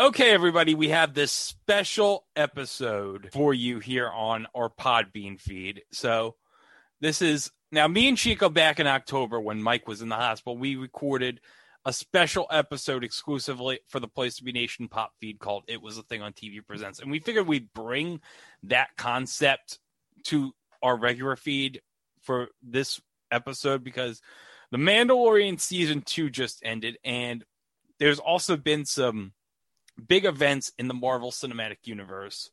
Okay, 0.00 0.30
everybody, 0.30 0.76
we 0.76 0.90
have 0.90 1.12
this 1.12 1.32
special 1.32 2.24
episode 2.36 3.30
for 3.32 3.52
you 3.52 3.80
here 3.80 4.08
on 4.08 4.46
our 4.54 4.70
Podbean 4.70 5.40
feed. 5.40 5.82
So, 5.90 6.36
this 7.00 7.20
is 7.20 7.50
now 7.72 7.88
me 7.88 8.06
and 8.06 8.16
Chico 8.16 8.48
back 8.48 8.78
in 8.78 8.86
October 8.86 9.40
when 9.40 9.60
Mike 9.60 9.88
was 9.88 10.00
in 10.00 10.08
the 10.08 10.14
hospital. 10.14 10.56
We 10.56 10.76
recorded 10.76 11.40
a 11.84 11.92
special 11.92 12.46
episode 12.48 13.02
exclusively 13.02 13.80
for 13.88 13.98
the 13.98 14.06
Place 14.06 14.36
to 14.36 14.44
Be 14.44 14.52
Nation 14.52 14.86
pop 14.86 15.14
feed 15.20 15.40
called 15.40 15.64
It 15.66 15.82
Was 15.82 15.98
a 15.98 16.02
Thing 16.04 16.22
on 16.22 16.32
TV 16.32 16.64
Presents. 16.64 17.00
And 17.00 17.10
we 17.10 17.18
figured 17.18 17.48
we'd 17.48 17.74
bring 17.74 18.20
that 18.62 18.90
concept 18.96 19.80
to 20.26 20.54
our 20.80 20.96
regular 20.96 21.34
feed 21.34 21.82
for 22.22 22.50
this 22.62 23.00
episode 23.32 23.82
because 23.82 24.22
The 24.70 24.78
Mandalorian 24.78 25.58
season 25.58 26.02
two 26.02 26.30
just 26.30 26.60
ended, 26.64 26.98
and 27.04 27.44
there's 27.98 28.20
also 28.20 28.56
been 28.56 28.84
some 28.84 29.32
big 30.06 30.24
events 30.24 30.72
in 30.78 30.88
the 30.88 30.94
Marvel 30.94 31.30
Cinematic 31.30 31.78
Universe 31.84 32.50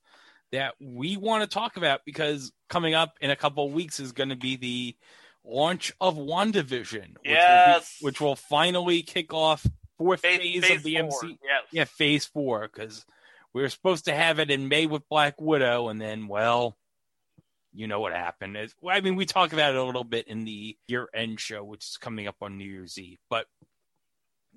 that 0.51 0.73
we 0.79 1.17
want 1.17 1.43
to 1.43 1.47
talk 1.47 1.77
about 1.77 2.01
because 2.05 2.51
coming 2.69 2.93
up 2.93 3.17
in 3.21 3.29
a 3.31 3.35
couple 3.35 3.65
of 3.65 3.73
weeks 3.73 3.99
is 3.99 4.11
going 4.11 4.29
to 4.29 4.35
be 4.35 4.55
the 4.55 4.95
launch 5.43 5.91
of 5.99 6.15
WandaVision, 6.15 7.09
which, 7.17 7.25
Yes. 7.25 7.97
will, 8.01 8.07
be, 8.07 8.09
which 8.09 8.21
will 8.21 8.35
finally 8.35 9.01
kick 9.01 9.33
off 9.33 9.65
fourth 9.97 10.21
Phase, 10.21 10.39
phase, 10.39 10.65
phase 10.65 10.77
of 10.77 10.83
the 10.83 10.97
MC. 10.97 11.37
Yes. 11.43 11.63
Yeah, 11.71 11.83
phase 11.85 12.25
four, 12.25 12.61
because 12.61 13.05
we 13.53 13.61
were 13.61 13.69
supposed 13.69 14.05
to 14.05 14.13
have 14.13 14.39
it 14.39 14.49
in 14.51 14.67
May 14.67 14.85
with 14.85 15.07
Black 15.09 15.39
Widow, 15.39 15.89
and 15.89 15.99
then, 16.01 16.27
well, 16.27 16.77
you 17.73 17.87
know 17.87 17.99
what 17.99 18.13
happened. 18.13 18.55
It's, 18.55 18.73
I 18.87 19.01
mean, 19.01 19.15
we 19.15 19.25
talk 19.25 19.51
about 19.53 19.75
it 19.75 19.77
a 19.77 19.83
little 19.83 20.03
bit 20.05 20.27
in 20.27 20.45
the 20.45 20.77
year 20.87 21.09
end 21.13 21.39
show, 21.39 21.63
which 21.63 21.85
is 21.85 21.97
coming 21.97 22.27
up 22.27 22.37
on 22.41 22.57
New 22.57 22.65
Year's 22.65 22.97
Eve. 22.97 23.19
But 23.29 23.47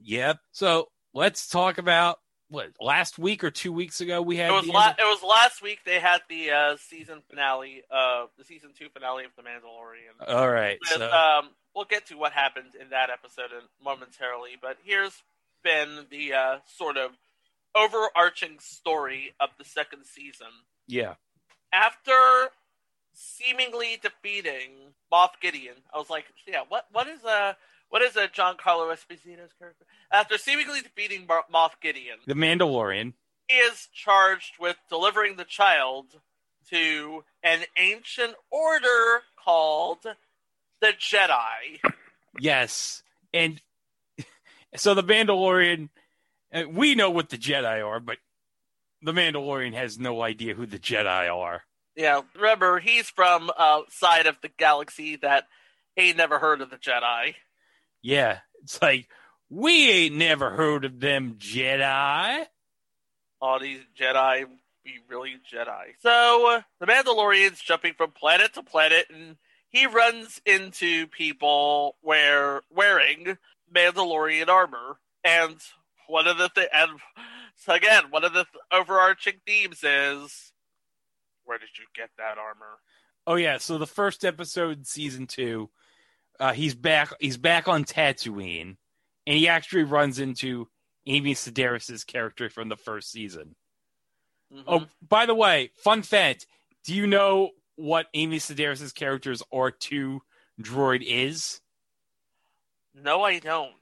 yeah, 0.00 0.34
so 0.52 0.88
let's 1.12 1.48
talk 1.48 1.78
about 1.78 2.18
what 2.50 2.70
last 2.80 3.18
week 3.18 3.44
or 3.44 3.50
two 3.50 3.72
weeks 3.72 4.00
ago 4.00 4.22
we 4.22 4.36
had 4.36 4.50
It 4.50 4.54
was 4.54 4.66
la- 4.68 4.94
it 4.98 5.04
was 5.04 5.22
last 5.22 5.62
week 5.62 5.80
they 5.84 6.00
had 6.00 6.20
the 6.28 6.50
uh, 6.50 6.76
season 6.78 7.22
finale, 7.28 7.82
uh, 7.90 8.26
the 8.38 8.44
season 8.44 8.70
two 8.76 8.88
finale 8.88 9.24
of 9.24 9.30
The 9.36 9.42
Mandalorian. 9.42 10.34
All 10.34 10.50
right, 10.50 10.78
With, 10.80 10.98
so 10.98 11.10
um, 11.10 11.50
we'll 11.74 11.84
get 11.84 12.06
to 12.06 12.16
what 12.16 12.32
happened 12.32 12.74
in 12.80 12.90
that 12.90 13.10
episode 13.10 13.50
momentarily, 13.84 14.52
but 14.60 14.78
here's 14.82 15.22
been 15.62 16.06
the 16.10 16.32
uh, 16.32 16.56
sort 16.66 16.96
of 16.96 17.10
overarching 17.74 18.58
story 18.60 19.34
of 19.40 19.50
the 19.58 19.64
second 19.64 20.04
season. 20.04 20.46
yeah, 20.86 21.14
After 21.72 22.12
seemingly 23.12 23.98
defeating 24.00 24.94
Moff 25.12 25.30
Gideon, 25.40 25.74
I 25.92 25.98
was 25.98 26.08
like, 26.08 26.24
yeah, 26.46 26.62
what 26.68 26.86
what 26.92 27.08
is 27.08 27.22
a 27.24 27.56
what 27.90 28.02
is 28.02 28.16
a 28.16 28.28
Giancarlo 28.28 28.92
Esposito's 28.94 29.52
character? 29.58 29.84
After 30.12 30.38
seemingly 30.38 30.80
defeating 30.80 31.26
Mar- 31.26 31.44
Moff 31.52 31.72
Gideon, 31.80 32.18
the 32.26 32.34
Mandalorian. 32.34 33.14
he 33.48 33.56
is 33.56 33.88
charged 33.92 34.54
with 34.60 34.76
delivering 34.88 35.36
the 35.36 35.44
child 35.44 36.06
to 36.70 37.24
an 37.42 37.60
ancient 37.76 38.34
order 38.50 39.22
called 39.42 39.98
the 40.80 40.88
Jedi. 40.98 41.80
Yes, 42.38 43.02
and 43.32 43.60
so 44.76 44.94
the 44.94 45.02
Mandalorian. 45.02 45.88
uh, 46.52 46.64
We 46.70 46.94
know 46.94 47.10
what 47.10 47.30
the 47.30 47.38
Jedi 47.38 47.84
are, 47.86 48.00
but 48.00 48.18
the 49.02 49.12
Mandalorian 49.12 49.72
has 49.74 49.98
no 49.98 50.22
idea 50.22 50.54
who 50.54 50.66
the 50.66 50.78
Jedi 50.78 51.34
are. 51.34 51.62
Yeah, 51.96 52.20
remember 52.36 52.78
he's 52.78 53.08
from 53.10 53.50
outside 53.58 54.26
of 54.26 54.36
the 54.40 54.50
galaxy 54.56 55.16
that 55.16 55.44
ain't 55.96 56.16
never 56.16 56.38
heard 56.38 56.60
of 56.60 56.70
the 56.70 56.76
Jedi. 56.76 57.34
Yeah, 58.02 58.38
it's 58.62 58.80
like 58.80 59.08
we 59.50 59.90
ain't 59.90 60.16
never 60.16 60.50
heard 60.50 60.84
of 60.84 61.00
them 61.00 61.36
Jedi. 61.38 62.44
All 63.40 63.60
these 63.60 63.80
Jedi 63.98 64.46
be 64.84 64.94
really 65.08 65.36
Jedi. 65.52 65.94
So 66.00 66.56
uh, 66.56 66.62
the 66.80 66.86
Mandalorian's 66.86 67.60
jumping 67.60 67.94
from 67.94 68.10
planet 68.10 68.54
to 68.54 68.62
planet, 68.62 69.06
and 69.12 69.36
he 69.68 69.86
runs 69.86 70.40
into 70.46 71.06
people 71.08 71.96
where 72.00 72.62
wearing 72.70 73.38
Mandalorian 73.74 74.48
armor. 74.48 74.98
And 75.24 75.56
one 76.06 76.26
of 76.26 76.38
the 76.38 76.48
th- 76.48 76.68
and 76.74 76.92
so 77.56 77.74
again, 77.74 78.04
one 78.10 78.24
of 78.24 78.32
the 78.32 78.44
th- 78.44 78.62
overarching 78.72 79.40
themes 79.46 79.80
is, 79.82 80.52
where 81.44 81.58
did 81.58 81.68
you 81.78 81.84
get 81.94 82.10
that 82.18 82.38
armor? 82.38 82.78
Oh 83.26 83.34
yeah, 83.34 83.58
so 83.58 83.78
the 83.78 83.86
first 83.86 84.24
episode, 84.24 84.86
season 84.86 85.26
two, 85.26 85.68
uh, 86.40 86.52
he's 86.52 86.74
back. 86.74 87.12
He's 87.20 87.36
back 87.36 87.68
on 87.68 87.84
Tatooine, 87.84 88.76
and 89.26 89.36
he 89.36 89.48
actually 89.48 89.84
runs 89.84 90.18
into 90.18 90.68
Amy 91.06 91.34
Sedaris' 91.34 92.06
character 92.06 92.48
from 92.50 92.68
the 92.68 92.76
first 92.76 93.10
season. 93.10 93.56
Mhm. 94.52 94.64
Oh, 94.66 94.86
by 95.06 95.26
the 95.26 95.34
way, 95.34 95.72
fun 95.76 96.02
fact: 96.02 96.46
Do 96.84 96.94
you 96.94 97.06
know 97.06 97.50
what 97.76 98.06
Amy 98.14 98.38
Sedaris' 98.38 98.94
character's 98.94 99.42
R 99.52 99.70
two 99.70 100.22
droid 100.60 101.02
is? 101.06 101.60
no, 102.94 103.22
I 103.22 103.38
don't. 103.38 103.72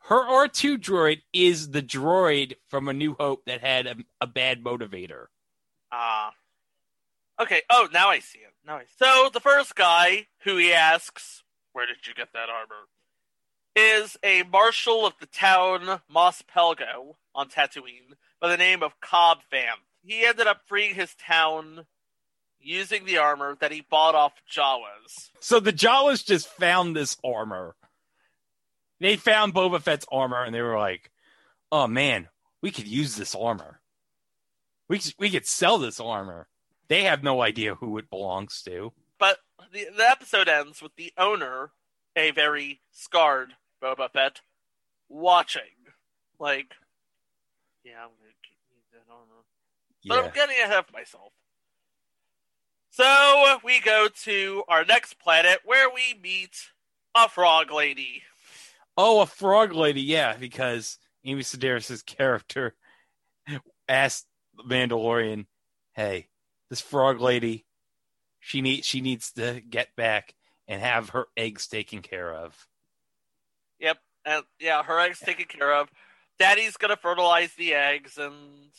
Her 0.00 0.20
R 0.26 0.48
two 0.48 0.78
droid 0.78 1.22
is 1.32 1.70
the 1.70 1.82
droid 1.82 2.54
from 2.68 2.88
A 2.88 2.92
New 2.92 3.14
Hope 3.18 3.44
that 3.46 3.60
had 3.60 3.86
a, 3.86 3.96
a 4.20 4.26
bad 4.26 4.62
motivator. 4.62 5.26
Ah. 5.92 6.32
okay. 7.40 7.62
Oh, 7.70 7.88
now 7.92 8.08
I 8.08 8.18
see 8.20 8.40
it. 8.40 8.52
Now 8.66 8.76
I 8.76 8.82
see. 8.84 8.90
So 8.98 9.30
the 9.32 9.40
first 9.40 9.74
guy 9.74 10.26
who 10.40 10.56
he 10.56 10.72
asks, 10.72 11.42
"Where 11.78 11.86
did 11.86 12.08
you 12.08 12.12
get 12.12 12.32
that 12.32 12.50
armor?" 12.50 12.88
is 13.76 14.16
a 14.24 14.42
marshal 14.42 15.06
of 15.06 15.14
the 15.20 15.26
town 15.26 16.02
Mos 16.08 16.42
Pelgo 16.42 17.18
on 17.36 17.48
Tatooine 17.48 18.14
by 18.40 18.48
the 18.48 18.56
name 18.56 18.82
of 18.82 19.00
Cobb 19.00 19.42
Vanth. 19.52 19.86
He 20.04 20.26
ended 20.26 20.48
up 20.48 20.62
freeing 20.66 20.96
his 20.96 21.14
town 21.14 21.86
using 22.58 23.04
the 23.04 23.18
armor 23.18 23.56
that 23.60 23.70
he 23.70 23.80
bought 23.80 24.16
off 24.16 24.32
Jawas. 24.52 25.30
So 25.38 25.60
the 25.60 25.72
Jawas 25.72 26.26
just 26.26 26.48
found 26.48 26.96
this 26.96 27.16
armor. 27.22 27.76
They 28.98 29.14
found 29.14 29.54
Boba 29.54 29.80
Fett's 29.80 30.06
armor, 30.10 30.42
and 30.42 30.52
they 30.52 30.62
were 30.62 30.80
like, 30.80 31.12
"Oh 31.70 31.86
man, 31.86 32.28
we 32.60 32.72
could 32.72 32.88
use 32.88 33.14
this 33.14 33.36
armor. 33.36 33.80
We 34.88 35.00
we 35.16 35.30
could 35.30 35.46
sell 35.46 35.78
this 35.78 36.00
armor." 36.00 36.48
They 36.88 37.04
have 37.04 37.22
no 37.22 37.40
idea 37.40 37.76
who 37.76 37.98
it 37.98 38.10
belongs 38.10 38.62
to. 38.62 38.92
But 39.18 39.38
the, 39.72 39.86
the 39.96 40.08
episode 40.08 40.48
ends 40.48 40.82
with 40.82 40.94
the 40.96 41.12
owner, 41.18 41.72
a 42.16 42.30
very 42.30 42.80
scarred 42.92 43.54
Boba 43.82 44.10
Fett, 44.10 44.40
watching. 45.08 45.62
Like, 46.38 46.72
yeah, 47.84 48.02
I'm 48.02 48.10
to 48.10 48.34
keep 48.42 48.84
that 48.92 49.12
armor. 49.12 49.44
But 50.06 50.24
I'm 50.24 50.34
getting 50.34 50.62
ahead 50.62 50.78
of 50.78 50.92
myself. 50.92 51.32
So 52.90 53.58
we 53.62 53.80
go 53.80 54.08
to 54.24 54.64
our 54.68 54.84
next 54.84 55.18
planet 55.18 55.60
where 55.64 55.88
we 55.88 56.18
meet 56.20 56.70
a 57.14 57.28
frog 57.28 57.70
lady. 57.70 58.22
Oh, 58.96 59.20
a 59.20 59.26
frog 59.26 59.72
lady, 59.72 60.00
yeah, 60.00 60.36
because 60.36 60.98
Amy 61.24 61.42
Sedaris' 61.42 62.04
character 62.04 62.74
asked 63.88 64.26
Mandalorian, 64.68 65.46
"Hey, 65.92 66.28
this 66.70 66.80
frog 66.80 67.20
lady, 67.20 67.66
she 68.48 68.62
need 68.62 68.84
she 68.84 69.00
needs 69.02 69.32
to 69.32 69.60
get 69.60 69.94
back 69.94 70.34
and 70.66 70.80
have 70.80 71.10
her 71.10 71.26
eggs 71.36 71.66
taken 71.68 72.00
care 72.02 72.32
of." 72.34 72.66
Yep, 73.80 73.98
and 74.24 74.44
yeah, 74.58 74.82
her 74.82 74.98
eggs 74.98 75.20
taken 75.20 75.46
care 75.46 75.72
of. 75.74 75.90
Daddy's 76.38 76.76
gonna 76.76 76.96
fertilize 76.96 77.54
the 77.54 77.74
eggs, 77.74 78.18
and 78.18 78.70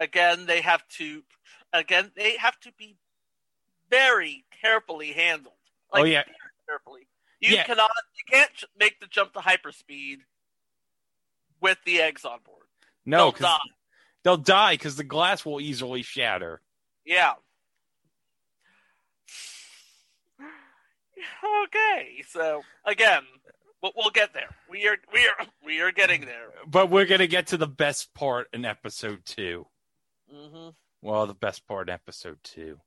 again, 0.00 0.46
they 0.46 0.60
have 0.60 0.86
to, 0.88 1.24
again, 1.72 2.12
they 2.16 2.36
have 2.36 2.58
to 2.60 2.72
be 2.72 2.98
very 3.90 4.46
carefully 4.50 5.12
handled. 5.12 5.54
Oh, 5.92 6.00
like, 6.00 6.02
Oh, 6.02 6.04
yeah. 6.06 6.24
very 6.24 6.38
carefully. 6.66 7.08
You 7.40 7.54
Yeah. 7.54 7.64
cannot, 7.64 7.90
you 8.16 8.24
can't 8.30 8.64
make 8.76 9.00
the 9.00 9.06
jump 9.06 9.32
to 9.34 9.40
hyperspeed 9.40 10.18
with 11.60 11.78
the 11.84 12.00
eggs 12.00 12.24
on 12.24 12.40
board. 12.44 12.66
No, 13.06 13.18
They'll 13.18 13.32
'cause 13.32 13.40
die. 13.42 13.58
they'll 14.24 14.36
die 14.36 14.74
because 14.74 14.96
the 14.96 15.04
glass 15.04 15.44
will 15.44 15.60
easily 15.60 16.02
shatter. 16.02 16.62
Yeah. 17.04 17.34
Okay, 21.64 22.22
so 22.28 22.62
again, 22.84 23.22
we'll, 23.82 23.92
we'll 23.96 24.10
get 24.10 24.32
there. 24.34 24.48
We 24.70 24.86
are 24.86 24.96
we 25.12 25.20
are 25.26 25.46
we 25.64 25.80
are 25.80 25.90
getting 25.92 26.22
there. 26.22 26.46
But 26.66 26.90
we're 26.90 27.06
gonna 27.06 27.26
get 27.26 27.48
to 27.48 27.56
the 27.56 27.66
best 27.66 28.14
part 28.14 28.46
in 28.52 28.64
episode 28.64 29.24
two. 29.24 29.66
hmm 30.30 30.68
Well, 31.02 31.26
the 31.26 31.34
best 31.34 31.66
part 31.66 31.88
in 31.88 31.94
episode 31.94 32.38
two. 32.44 32.78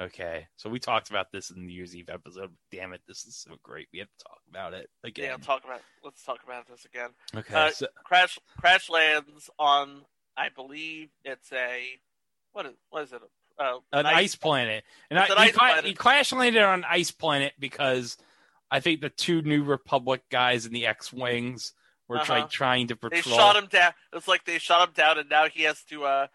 Okay, 0.00 0.46
so 0.56 0.70
we 0.70 0.78
talked 0.78 1.10
about 1.10 1.32
this 1.32 1.50
in 1.50 1.56
the 1.56 1.62
New 1.66 1.72
Year's 1.72 1.96
Eve 1.96 2.08
episode. 2.10 2.52
Damn 2.70 2.92
it, 2.92 3.00
this 3.08 3.24
is 3.26 3.36
so 3.36 3.56
great. 3.64 3.88
We 3.92 3.98
have 3.98 4.08
to 4.18 4.24
talk 4.24 4.38
about 4.48 4.72
it 4.74 4.88
Yeah, 5.02 5.08
again. 5.08 5.40
talk 5.40 5.64
about. 5.64 5.80
Let's 6.04 6.22
talk 6.22 6.38
about 6.44 6.68
this 6.68 6.84
again. 6.84 7.10
okay, 7.34 7.54
uh, 7.54 7.70
so, 7.70 7.86
Crash 8.04 8.38
crash 8.58 8.88
lands 8.90 9.48
on. 9.58 10.02
I 10.36 10.50
believe 10.50 11.08
it's 11.24 11.50
a 11.52 11.82
what 12.52 12.66
is 12.66 12.74
what 12.90 13.02
is 13.04 13.12
it? 13.12 13.22
Uh, 13.58 13.78
an 13.92 14.06
ice, 14.06 14.36
planet, 14.36 14.84
and 15.10 15.18
I, 15.18 15.22
an 15.26 15.28
he, 15.28 15.34
ice 15.36 15.52
cla- 15.52 15.58
planet. 15.68 15.84
he 15.84 15.94
crash 15.94 16.32
landed 16.32 16.62
on 16.62 16.80
an 16.80 16.84
ice 16.88 17.10
planet 17.10 17.52
because 17.58 18.16
I 18.70 18.80
think 18.80 19.00
the 19.00 19.08
two 19.10 19.42
New 19.42 19.64
Republic 19.64 20.22
guys 20.30 20.64
in 20.66 20.72
the 20.72 20.86
X 20.86 21.12
wings 21.12 21.72
were 22.06 22.18
Uh-huh. 22.18 22.32
like 22.34 22.50
trying 22.50 22.86
to 22.88 22.96
patrol. 22.96 23.20
They 23.22 23.30
shot 23.30 23.56
him 23.56 23.66
down. 23.66 23.92
It's 24.12 24.28
like 24.28 24.44
they 24.44 24.58
shot 24.58 24.88
him 24.88 24.94
down, 24.94 25.18
and 25.18 25.28
now 25.28 25.48
he 25.48 25.64
has 25.64 25.82
to 25.90 26.04
uh, 26.04 26.26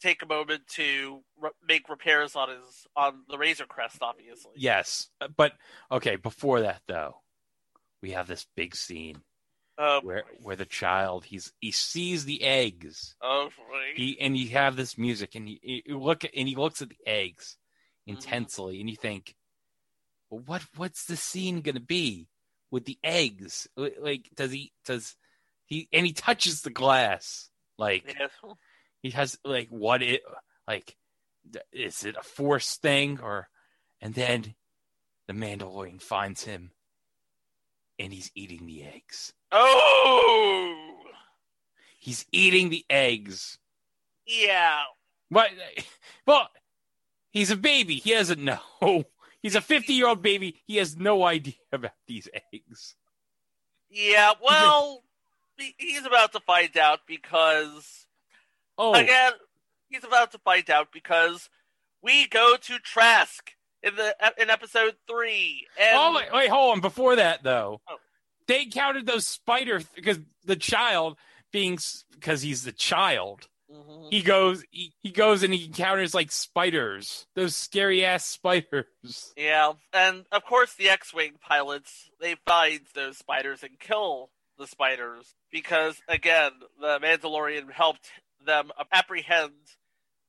take 0.00 0.22
a 0.22 0.26
moment 0.26 0.66
to 0.74 1.20
re- 1.40 1.50
make 1.66 1.88
repairs 1.88 2.36
on 2.36 2.50
his 2.50 2.86
on 2.94 3.22
the 3.28 3.38
Razor 3.38 3.64
Crest. 3.66 3.98
Obviously, 4.02 4.52
Yes, 4.56 5.08
but 5.36 5.52
okay. 5.90 6.16
Before 6.16 6.60
that, 6.60 6.82
though, 6.86 7.16
we 8.02 8.10
have 8.10 8.26
this 8.28 8.46
big 8.56 8.76
scene 8.76 9.22
Oh, 9.78 10.00
where 10.02 10.24
where 10.42 10.56
the 10.56 10.66
child 10.66 11.24
he's 11.24 11.52
he 11.60 11.70
sees 11.72 12.24
the 12.24 12.42
eggs. 12.42 13.16
oh 13.22 13.48
boy. 13.56 13.92
He 13.96 14.20
and 14.20 14.36
you 14.36 14.50
have 14.50 14.76
this 14.76 14.98
music, 14.98 15.34
and 15.34 15.48
he, 15.48 15.82
he 15.84 15.92
look 15.92 16.24
and 16.24 16.48
he 16.48 16.54
looks 16.56 16.82
at 16.82 16.90
the 16.90 16.98
eggs 17.06 17.56
Mhm. 18.06 18.12
intensely, 18.14 18.80
and 18.80 18.90
you 18.90 18.96
think, 18.96 19.34
well, 20.30 20.42
what 20.44 20.62
what's 20.76 21.04
the 21.06 21.16
scene 21.16 21.60
gonna 21.62 21.80
be 21.80 22.28
with 22.70 22.84
the 22.84 22.98
eggs? 23.02 23.66
Like, 23.76 24.28
does 24.34 24.52
he 24.52 24.72
does 24.84 25.16
he 25.64 25.88
and 25.92 26.06
he 26.06 26.12
touches 26.12 26.62
the 26.62 26.70
glass 26.70 27.50
like 27.78 28.14
he 29.02 29.10
has 29.10 29.38
like 29.44 29.68
what 29.70 30.02
it 30.02 30.22
like 30.68 30.96
is 31.72 32.04
it 32.04 32.16
a 32.16 32.22
force 32.22 32.76
thing 32.76 33.18
or 33.22 33.48
and 34.00 34.14
then 34.14 34.54
the 35.26 35.32
mandalorian 35.32 36.00
finds 36.00 36.44
him 36.44 36.72
and 38.02 38.12
he's 38.12 38.30
eating 38.34 38.66
the 38.66 38.84
eggs. 38.84 39.32
Oh, 39.50 40.94
he's 41.98 42.26
eating 42.32 42.68
the 42.68 42.84
eggs. 42.90 43.58
Yeah. 44.26 44.82
what? 45.28 45.50
Well 46.26 46.48
he's 47.32 47.50
a 47.50 47.56
baby. 47.56 47.96
He 47.96 48.12
doesn't 48.12 48.42
know 48.42 49.04
he's 49.42 49.54
a 49.54 49.60
50 49.60 49.92
year 49.92 50.08
old 50.08 50.22
baby. 50.22 50.62
He 50.66 50.76
has 50.76 50.96
no 50.96 51.24
idea 51.24 51.54
about 51.72 51.92
these 52.06 52.28
eggs. 52.52 52.94
Yeah, 53.90 54.32
well, 54.42 55.02
he's 55.76 56.06
about 56.06 56.32
to 56.32 56.40
find 56.40 56.74
out 56.78 57.00
because 57.06 58.06
oh. 58.78 58.94
again, 58.94 59.32
he's 59.90 60.04
about 60.04 60.32
to 60.32 60.38
find 60.38 60.68
out 60.70 60.88
because 60.92 61.50
we 62.02 62.26
go 62.26 62.56
to 62.58 62.78
Trask 62.78 63.50
in 63.82 63.94
the 63.96 64.14
in 64.38 64.50
episode 64.50 64.94
three, 65.08 65.66
and 65.80 65.96
oh 65.98 66.14
wait, 66.16 66.32
wait 66.32 66.48
hold 66.50 66.72
on 66.74 66.80
before 66.80 67.16
that 67.16 67.42
though 67.42 67.80
Oh. 67.88 67.96
they 68.46 68.66
counted 68.66 69.06
those 69.06 69.26
spider 69.26 69.80
because 69.94 70.18
the 70.44 70.56
child 70.56 71.16
being 71.52 71.78
because 72.12 72.42
he's 72.42 72.64
the 72.64 72.72
child 72.72 73.48
Mhm. 73.70 74.08
he 74.10 74.20
goes 74.20 74.62
he, 74.70 74.92
he 75.02 75.10
goes 75.10 75.42
and 75.42 75.54
he 75.54 75.64
encounters 75.64 76.12
like 76.14 76.30
spiders 76.30 77.26
those 77.34 77.56
scary 77.56 78.04
ass 78.04 78.24
spiders 78.26 79.32
yeah, 79.36 79.72
and 79.94 80.26
of 80.30 80.44
course 80.44 80.74
the 80.74 80.90
X-wing 80.90 81.34
pilots 81.40 82.10
they 82.20 82.36
find 82.46 82.80
those 82.94 83.16
spiders 83.16 83.62
and 83.62 83.78
kill 83.80 84.30
the 84.58 84.66
spiders 84.66 85.34
because 85.50 86.02
again 86.06 86.52
the 86.80 86.98
Mandalorian 87.00 87.72
helped 87.72 88.10
them 88.44 88.70
apprehend 88.92 89.52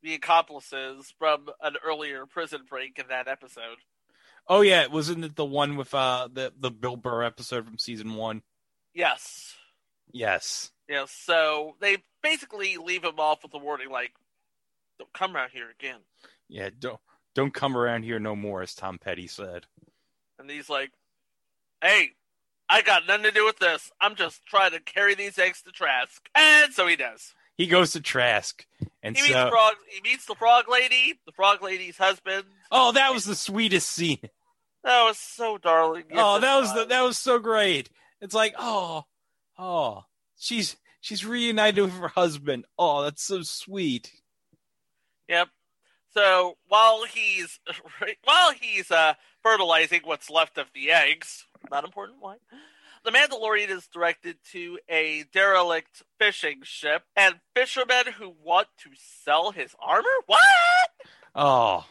the 0.03 0.13
accomplices 0.13 1.13
from 1.17 1.50
an 1.61 1.75
earlier 1.83 2.25
prison 2.25 2.61
break 2.69 3.00
in 3.00 3.05
that 3.09 3.27
episode. 3.27 3.77
oh 4.47 4.61
yeah 4.61 4.88
wasn't 4.88 5.23
it 5.23 5.35
the 5.35 5.45
one 5.45 5.75
with 5.77 5.94
uh 5.94 6.27
the 6.31 6.51
the 6.59 6.69
bill 6.71 6.97
burr 6.97 7.23
episode 7.23 7.65
from 7.65 7.77
season 7.77 8.15
one 8.15 8.41
Yes. 8.94 9.55
yes 10.11 10.69
Yes, 10.89 11.11
so 11.11 11.75
they 11.79 11.97
basically 12.21 12.75
leave 12.77 13.03
him 13.05 13.17
off 13.17 13.41
with 13.41 13.53
a 13.53 13.57
warning 13.57 13.89
like, 13.89 14.11
"Don't 15.00 15.11
come 15.13 15.35
around 15.35 15.51
here 15.51 15.69
again." 15.79 16.00
yeah 16.50 16.69
don't 16.77 17.00
don't 17.33 17.53
come 17.53 17.75
around 17.77 18.03
here 18.03 18.19
no 18.19 18.35
more 18.35 18.61
as 18.61 18.75
tom 18.75 18.97
petty 19.00 19.25
said 19.27 19.65
And 20.38 20.50
he's 20.51 20.69
like, 20.69 20.91
"Hey, 21.81 22.09
I 22.69 22.81
got 22.81 23.07
nothing 23.07 23.23
to 23.23 23.31
do 23.31 23.45
with 23.45 23.59
this. 23.59 23.91
I'm 24.01 24.15
just 24.15 24.45
trying 24.45 24.71
to 24.71 24.79
carry 24.81 25.15
these 25.15 25.39
eggs 25.39 25.61
to 25.63 25.71
Trask." 25.71 26.27
And 26.35 26.73
so 26.73 26.85
he 26.85 26.95
does. 26.97 27.33
he 27.55 27.65
goes 27.67 27.91
to 27.94 28.01
trask 28.01 28.65
and 29.03 29.15
He 29.15 29.21
meets 29.21 29.33
frog. 29.33 29.73
He 29.89 30.01
meets 30.09 30.25
the 30.25 30.35
frog 30.35 30.65
lady, 30.69 31.19
the 31.25 31.31
frog 31.33 31.61
lady's 31.61 31.97
husband. 31.97 32.45
oh 32.71 32.91
that 32.94 33.13
was 33.13 33.25
the 33.25 33.35
sweetest 33.35 33.89
scene 33.89 34.17
That 34.83 35.03
was 35.03 35.17
so 35.17 35.57
darling. 35.57 36.05
Yes, 36.09 36.19
oh 36.19 36.39
that 36.39 36.59
was 36.59 36.73
the, 36.73 36.85
that 36.85 37.01
was 37.01 37.17
so 37.17 37.38
great 37.39 37.89
it's 38.21 38.33
like 38.33 38.55
oh 38.57 39.03
oh 39.59 40.03
she's 40.38 40.75
she's 41.01 41.25
reunited 41.25 41.83
with 41.83 41.94
her 41.94 42.07
husband 42.07 42.65
oh 42.79 43.03
that's 43.03 43.23
so 43.23 43.41
sweet 43.44 44.11
Yep. 45.29 45.50
So 46.13 46.57
while 46.67 47.05
he's 47.05 47.59
while 48.23 48.51
he's 48.51 48.91
uh, 48.91 49.13
fertilizing 49.41 50.01
what's 50.03 50.29
left 50.29 50.57
of 50.57 50.67
the 50.75 50.91
eggs, 50.91 51.45
not 51.71 51.83
important 51.85 52.17
why, 52.21 52.35
the 53.03 53.11
Mandalorian 53.11 53.69
is 53.69 53.88
directed 53.88 54.38
to 54.51 54.79
a 54.89 55.25
derelict 55.33 56.03
fishing 56.19 56.61
ship 56.63 57.03
and 57.15 57.35
fishermen 57.55 58.13
who 58.17 58.33
want 58.44 58.67
to 58.79 58.89
sell 59.23 59.51
his 59.51 59.75
armor. 59.79 60.07
What? 60.25 60.39
Oh, 61.35 61.85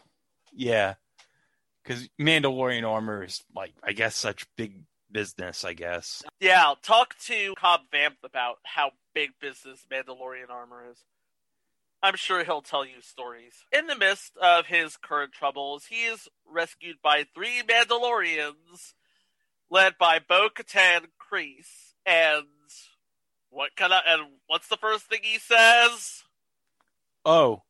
yeah. 0.52 0.94
Because 1.82 2.08
Mandalorian 2.20 2.88
armor 2.88 3.24
is 3.24 3.42
like, 3.54 3.72
I 3.82 3.92
guess, 3.92 4.16
such 4.16 4.46
big 4.56 4.84
business. 5.10 5.64
I 5.64 5.72
guess. 5.74 6.22
Yeah, 6.40 6.74
talk 6.82 7.16
to 7.26 7.54
Cobb 7.58 7.80
Vanth 7.92 8.22
about 8.24 8.58
how 8.64 8.92
big 9.14 9.30
business 9.40 9.84
Mandalorian 9.90 10.50
armor 10.50 10.84
is. 10.90 10.98
I'm 12.04 12.16
sure 12.16 12.44
he'll 12.44 12.62
tell 12.62 12.84
you 12.84 13.00
stories. 13.00 13.64
In 13.72 13.86
the 13.86 13.96
midst 13.96 14.32
of 14.42 14.66
his 14.66 14.96
current 14.96 15.32
troubles, 15.32 15.84
he 15.88 16.04
is 16.04 16.28
rescued 16.50 16.96
by 17.00 17.26
three 17.32 17.62
Mandalorians, 17.62 18.94
led 19.72 19.94
by 19.98 20.20
Bo 20.20 20.48
Katan 20.54 21.06
Kryze. 21.19 21.94
And 22.04 22.46
what 23.50 23.70
kind 23.76 23.92
of 23.92 24.02
and 24.06 24.22
what's 24.46 24.69
the 24.69 24.76
first 24.76 25.06
thing 25.06 25.20
he 25.22 25.38
says? 25.38 26.22
Oh, 27.24 27.62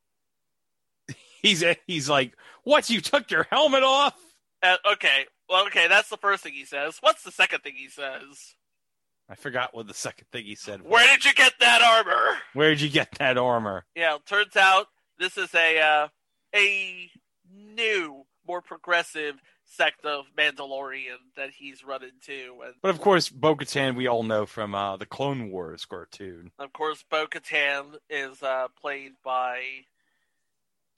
he's 1.43 1.65
he's 1.87 2.09
like, 2.09 2.35
what? 2.65 2.91
You 2.91 3.01
took 3.01 3.31
your 3.31 3.47
helmet 3.51 3.83
off? 3.83 4.19
Uh, 4.63 4.77
okay, 4.93 5.27
well, 5.49 5.67
okay, 5.67 5.89
that's 5.89 6.09
the 6.09 6.17
first 6.17 6.43
thing 6.43 6.53
he 6.53 6.65
says. 6.65 6.99
What's 7.01 7.23
the 7.23 7.33
second 7.33 7.61
thing 7.61 7.75
he 7.77 7.89
says? 7.89 8.55
I 9.29 9.35
forgot 9.35 9.75
what 9.75 9.87
the 9.87 9.95
second 9.95 10.27
thing 10.31 10.45
he 10.45 10.55
said. 10.55 10.83
was. 10.83 10.91
Where 10.91 11.07
did 11.07 11.25
you 11.25 11.35
get 11.35 11.55
that 11.61 11.83
armor? 11.83 12.39
Where 12.55 12.71
did 12.71 12.81
you 12.81 12.91
get 12.91 13.13
that 13.19 13.39
armor? 13.39 13.85
Yeah, 13.95 14.19
turns 14.27 14.57
out 14.57 14.87
this 15.19 15.37
is 15.37 15.55
a 15.55 15.81
uh, 15.81 16.09
a 16.55 17.11
new, 17.53 18.25
more 18.47 18.61
progressive 18.61 19.37
sect 19.73 20.05
of 20.05 20.27
Mandalorian 20.37 21.19
that 21.37 21.51
he's 21.51 21.85
run 21.85 22.03
into, 22.03 22.63
and 22.65 22.75
But 22.83 22.91
of 22.91 23.01
course, 23.01 23.29
Bo-Katan 23.29 23.97
we 23.97 24.07
all 24.07 24.23
know 24.23 24.47
from 24.47 24.75
uh, 24.75 24.97
the 24.97 25.07
Clone 25.07 25.51
Wars 25.51 25.85
cartoon. 25.85 26.53
of 26.59 26.73
course, 26.73 27.05
Bo-Katan 27.09 27.97
is 28.11 28.43
uh, 28.43 28.69
played 28.81 29.13
by. 29.25 29.63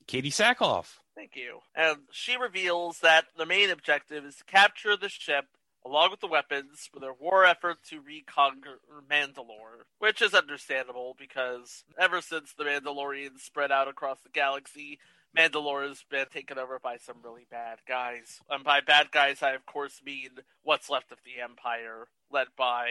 Katee 0.06 0.26
Sackhoff. 0.26 0.99
Thank 1.14 1.34
you. 1.34 1.60
And 1.75 1.99
she 2.10 2.37
reveals 2.37 3.00
that 3.00 3.26
the 3.38 3.46
main 3.46 3.70
objective 3.70 4.25
is 4.25 4.37
to 4.37 4.44
capture 4.44 4.96
the 4.96 5.08
ship 5.08 5.46
along 5.87 6.10
with 6.10 6.20
the 6.20 6.26
weapons 6.26 6.88
for 6.92 6.99
their 6.99 7.12
war 7.12 7.44
effort 7.44 7.76
to 7.90 8.00
reconquer 8.00 8.80
Mandalore, 9.10 9.84
which 9.99 10.22
is 10.22 10.34
understandable 10.34 11.14
because 11.18 11.84
ever 11.99 12.20
since 12.20 12.52
the 12.52 12.64
Mandalorians 12.64 13.40
spread 13.40 13.70
out 13.70 13.88
across 13.88 14.20
the 14.22 14.30
galaxy, 14.30 14.99
Mandalore 15.36 15.88
has 15.88 16.04
been 16.08 16.26
taken 16.32 16.58
over 16.58 16.78
by 16.78 16.96
some 16.96 17.16
really 17.22 17.46
bad 17.50 17.78
guys. 17.88 18.40
And 18.48 18.64
by 18.64 18.80
bad 18.80 19.10
guys, 19.10 19.42
I 19.42 19.52
of 19.52 19.66
course 19.66 20.00
mean 20.04 20.30
what's 20.62 20.90
left 20.90 21.12
of 21.12 21.18
the 21.24 21.42
Empire, 21.42 22.08
led 22.30 22.48
by 22.56 22.88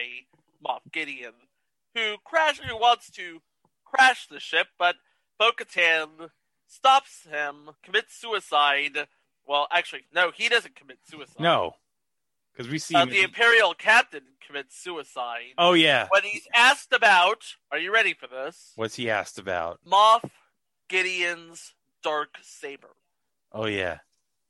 Moff 0.65 0.81
Gideon, 0.91 1.33
who 1.95 2.15
crash 2.23 2.59
who 2.59 2.77
wants 2.77 3.09
to 3.11 3.41
crash 3.85 4.27
the 4.27 4.39
ship, 4.39 4.67
but 4.77 4.95
Bo-Katan 5.39 6.29
stops 6.67 7.25
him, 7.29 7.71
commits 7.83 8.19
suicide. 8.19 9.07
Well, 9.45 9.67
actually, 9.71 10.03
no, 10.13 10.31
he 10.31 10.49
doesn't 10.49 10.75
commit 10.75 10.99
suicide. 11.03 11.39
No, 11.39 11.75
because 12.53 12.71
we 12.71 12.79
see. 12.79 12.95
Uh, 12.95 13.05
the 13.05 13.21
Imperial 13.21 13.73
captain 13.73 14.23
commits 14.45 14.77
suicide 14.81 15.53
oh 15.57 15.73
yeah, 15.73 16.07
when 16.09 16.23
he's 16.23 16.47
asked 16.53 16.93
about. 16.93 17.43
Are 17.71 17.79
you 17.79 17.93
ready 17.93 18.13
for 18.13 18.27
this? 18.27 18.71
what's 18.75 18.95
he 18.95 19.09
asked 19.09 19.39
about? 19.39 19.79
Moff 19.85 20.29
Gideon's 20.89 21.73
dark 22.03 22.37
saber. 22.41 22.89
Oh 23.51 23.65
yeah, 23.65 23.99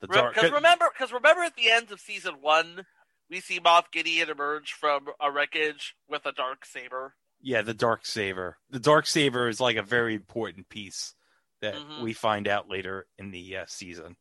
the 0.01 0.07
dark. 0.07 0.36
Because 0.36 0.51
remember, 0.51 0.86
because 0.93 1.12
remember, 1.13 1.41
at 1.41 1.55
the 1.55 1.69
end 1.69 1.91
of 1.91 2.00
season 2.00 2.36
one, 2.41 2.86
we 3.29 3.39
see 3.39 3.60
Moff 3.60 3.91
Gideon 3.91 4.29
emerge 4.29 4.74
from 4.74 5.07
a 5.22 5.31
wreckage 5.31 5.95
with 6.10 6.25
a 6.25 6.31
dark 6.31 6.65
saber. 6.65 7.15
Yeah, 7.41 7.62
the 7.62 7.74
dark 7.74 8.05
saber. 8.05 8.57
The 8.69 8.79
dark 8.79 9.05
saber 9.05 9.50
is 9.50 9.60
like 9.60 9.75
a 9.75 9.83
very 9.83 10.15
important 10.15 10.69
piece 10.69 11.13
that 11.62 11.75
Mhm. 11.75 12.01
we 12.01 12.13
find 12.13 12.48
out 12.48 12.69
later 12.69 13.07
in 13.17 13.31
the 13.31 13.57
uh, 13.57 13.65
season. 13.67 14.15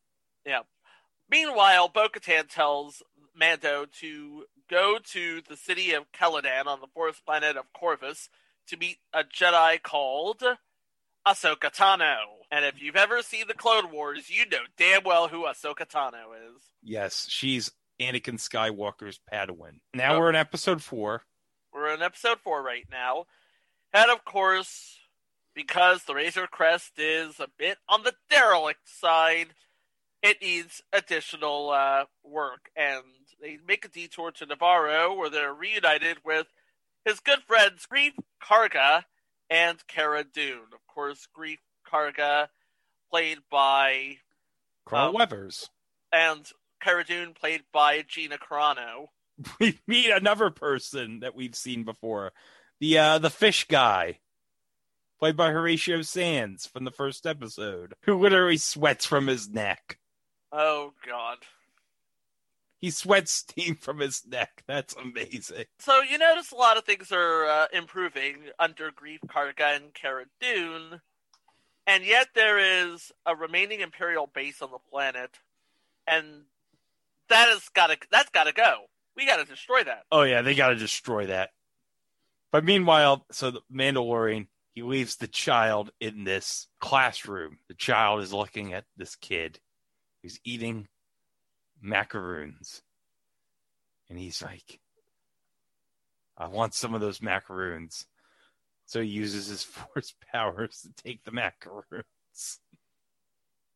Yeah. 0.44 0.62
Meanwhile, 1.28 1.88
Bo-Katan 1.88 2.48
tells 2.48 3.02
Mando 3.34 3.86
to 4.00 4.46
go 4.68 4.98
to 4.98 5.40
the 5.42 5.56
city 5.56 5.92
of 5.92 6.10
Calodan 6.12 6.66
on 6.66 6.80
the 6.80 6.88
forest 6.88 7.24
planet 7.24 7.56
of 7.56 7.72
Corvus 7.72 8.28
to 8.66 8.76
meet 8.76 8.98
a 9.12 9.24
Jedi 9.24 9.80
called 9.82 10.42
Ahsoka 11.26 11.72
Tano. 11.74 12.16
And 12.50 12.64
if 12.64 12.82
you've 12.82 12.96
ever 12.96 13.22
seen 13.22 13.44
the 13.48 13.54
Clone 13.54 13.90
Wars, 13.92 14.28
you 14.28 14.46
know 14.48 14.58
damn 14.76 15.04
well 15.04 15.28
who 15.28 15.44
Ahsoka 15.44 15.86
Tano 15.88 16.34
is. 16.54 16.62
Yes, 16.82 17.26
she's 17.28 17.70
Anakin 18.00 18.34
Skywalker's 18.38 19.20
Padawan. 19.32 19.80
Now 19.94 20.14
Oh. 20.14 20.18
we're 20.20 20.30
in 20.30 20.36
episode 20.36 20.82
four. 20.82 21.22
We're 21.72 21.94
in 21.94 22.02
episode 22.02 22.38
four 22.40 22.62
right 22.62 22.86
now. 22.90 23.26
And 23.94 24.10
of 24.10 24.24
course, 24.24 24.98
because 25.54 26.04
the 26.04 26.14
Razor 26.14 26.46
Crest 26.46 26.92
is 26.98 27.38
a 27.40 27.48
bit 27.58 27.78
on 27.88 28.02
the 28.02 28.14
derelict 28.30 28.88
side, 28.88 29.48
it 30.22 30.40
needs 30.42 30.82
additional 30.92 31.70
uh, 31.70 32.04
work. 32.24 32.70
And 32.76 33.02
they 33.40 33.58
make 33.66 33.84
a 33.84 33.88
detour 33.88 34.30
to 34.32 34.46
Navarro 34.46 35.14
where 35.14 35.30
they're 35.30 35.54
reunited 35.54 36.18
with 36.24 36.46
his 37.04 37.20
good 37.20 37.40
friends 37.42 37.86
Greef 37.92 38.12
Karga 38.42 39.04
and 39.50 39.78
Cara 39.86 40.24
Dune. 40.24 40.68
Of 40.72 40.86
course, 40.86 41.26
Greef 41.36 41.58
Karga, 41.90 42.48
played 43.10 43.38
by 43.50 44.18
Carl 44.86 45.08
Um, 45.08 45.14
Weathers. 45.14 45.68
and 46.12 46.48
Cara 46.82 47.04
Dune, 47.04 47.34
played 47.34 47.62
by 47.72 48.02
Gina 48.02 48.38
Carano. 48.38 49.06
We 49.58 49.80
meet 49.86 50.10
another 50.10 50.50
person 50.50 51.20
that 51.20 51.34
we've 51.34 51.54
seen 51.56 51.84
before. 51.84 52.32
The 52.80 52.98
uh 52.98 53.18
the 53.18 53.30
fish 53.30 53.66
guy. 53.66 54.18
Played 55.18 55.36
by 55.36 55.50
Horatio 55.52 56.02
Sanz 56.02 56.66
from 56.66 56.84
the 56.84 56.90
first 56.90 57.26
episode, 57.26 57.94
who 58.02 58.18
literally 58.18 58.56
sweats 58.56 59.06
from 59.06 59.28
his 59.28 59.48
neck. 59.48 59.98
Oh 60.50 60.92
God! 61.06 61.38
He 62.82 62.90
sweats 62.90 63.30
steam 63.30 63.76
from 63.76 64.00
his 64.00 64.26
neck. 64.26 64.64
That's 64.66 64.94
amazing. 64.96 65.64
So 65.78 66.02
you 66.02 66.18
notice 66.18 66.50
a 66.50 66.56
lot 66.56 66.76
of 66.76 66.84
things 66.84 67.12
are 67.12 67.46
uh, 67.46 67.66
improving 67.72 68.38
under 68.58 68.90
Greef 68.90 69.20
Karga 69.26 69.76
and 69.76 69.94
Cara 69.94 70.24
Dune, 70.40 71.00
and 71.86 72.04
yet 72.04 72.28
there 72.34 72.58
is 72.58 73.12
a 73.24 73.36
remaining 73.36 73.80
Imperial 73.80 74.26
base 74.26 74.60
on 74.60 74.72
the 74.72 74.78
planet, 74.90 75.38
and 76.08 76.42
that 77.28 77.48
has 77.48 77.68
got 77.68 77.86
to 77.86 77.96
that's 78.10 78.30
got 78.30 78.44
to 78.44 78.52
go. 78.52 78.74
We 79.16 79.26
got 79.26 79.36
to 79.36 79.44
destroy 79.44 79.84
that. 79.84 80.02
Oh 80.10 80.22
yeah, 80.22 80.42
they 80.42 80.56
got 80.56 80.70
to 80.70 80.76
destroy 80.76 81.26
that. 81.26 81.50
But 82.50 82.64
meanwhile, 82.64 83.24
so 83.30 83.52
the 83.52 83.60
Mandalorian 83.72 84.48
he 84.74 84.82
leaves 84.82 85.16
the 85.16 85.28
child 85.28 85.90
in 86.00 86.24
this 86.24 86.66
classroom. 86.80 87.58
The 87.68 87.74
child 87.74 88.22
is 88.22 88.32
looking 88.32 88.72
at 88.72 88.86
this 88.96 89.14
kid 89.14 89.60
who's 90.22 90.40
eating 90.44 90.88
macaroons, 91.82 92.82
and 94.08 94.18
he's 94.18 94.42
like, 94.42 94.80
"I 96.36 96.46
want 96.48 96.74
some 96.74 96.94
of 96.94 97.00
those 97.00 97.20
macaroons." 97.22 98.06
So 98.86 99.00
he 99.00 99.08
uses 99.08 99.46
his 99.46 99.62
force 99.94 100.14
powers 100.32 100.80
to 100.82 101.02
take 101.02 101.24
the 101.24 101.32
macaroons. 101.32 102.60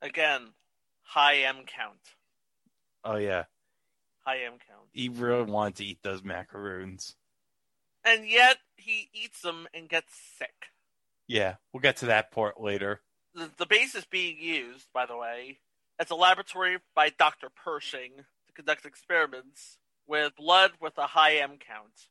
Again, 0.02 0.48
high 1.02 1.36
M 1.38 1.64
count. 1.66 1.98
Oh 3.04 3.16
yeah, 3.16 3.44
High 4.25 4.40
M 4.44 4.52
count. 4.52 4.88
he 4.92 5.08
really 5.08 5.44
wanted 5.50 5.76
to 5.76 5.84
eat 5.84 6.02
those 6.02 6.22
macaroons. 6.25 7.14
And 8.04 8.28
yet 8.28 8.58
he 8.76 9.08
eats 9.12 9.40
them 9.42 9.66
and 9.75 9.88
gets 9.88 10.12
sick. 10.38 10.66
Yeah, 11.26 11.56
we'll 11.72 11.80
get 11.80 11.96
to 11.98 12.06
that 12.06 12.30
part 12.30 12.60
later. 12.60 13.00
The, 13.34 13.50
the 13.58 13.66
base 13.66 13.94
is 13.96 14.04
being 14.04 14.38
used, 14.38 14.86
by 14.92 15.06
the 15.06 15.16
way, 15.16 15.58
as 15.98 16.10
a 16.10 16.14
laboratory 16.14 16.78
by 16.94 17.10
Dr. 17.10 17.48
Pershing 17.48 18.12
to 18.46 18.52
conduct 18.54 18.86
experiments 18.86 19.78
with 20.06 20.36
blood 20.36 20.72
with 20.80 20.96
a 20.98 21.06
high 21.06 21.36
M 21.36 21.58
count. 21.58 22.08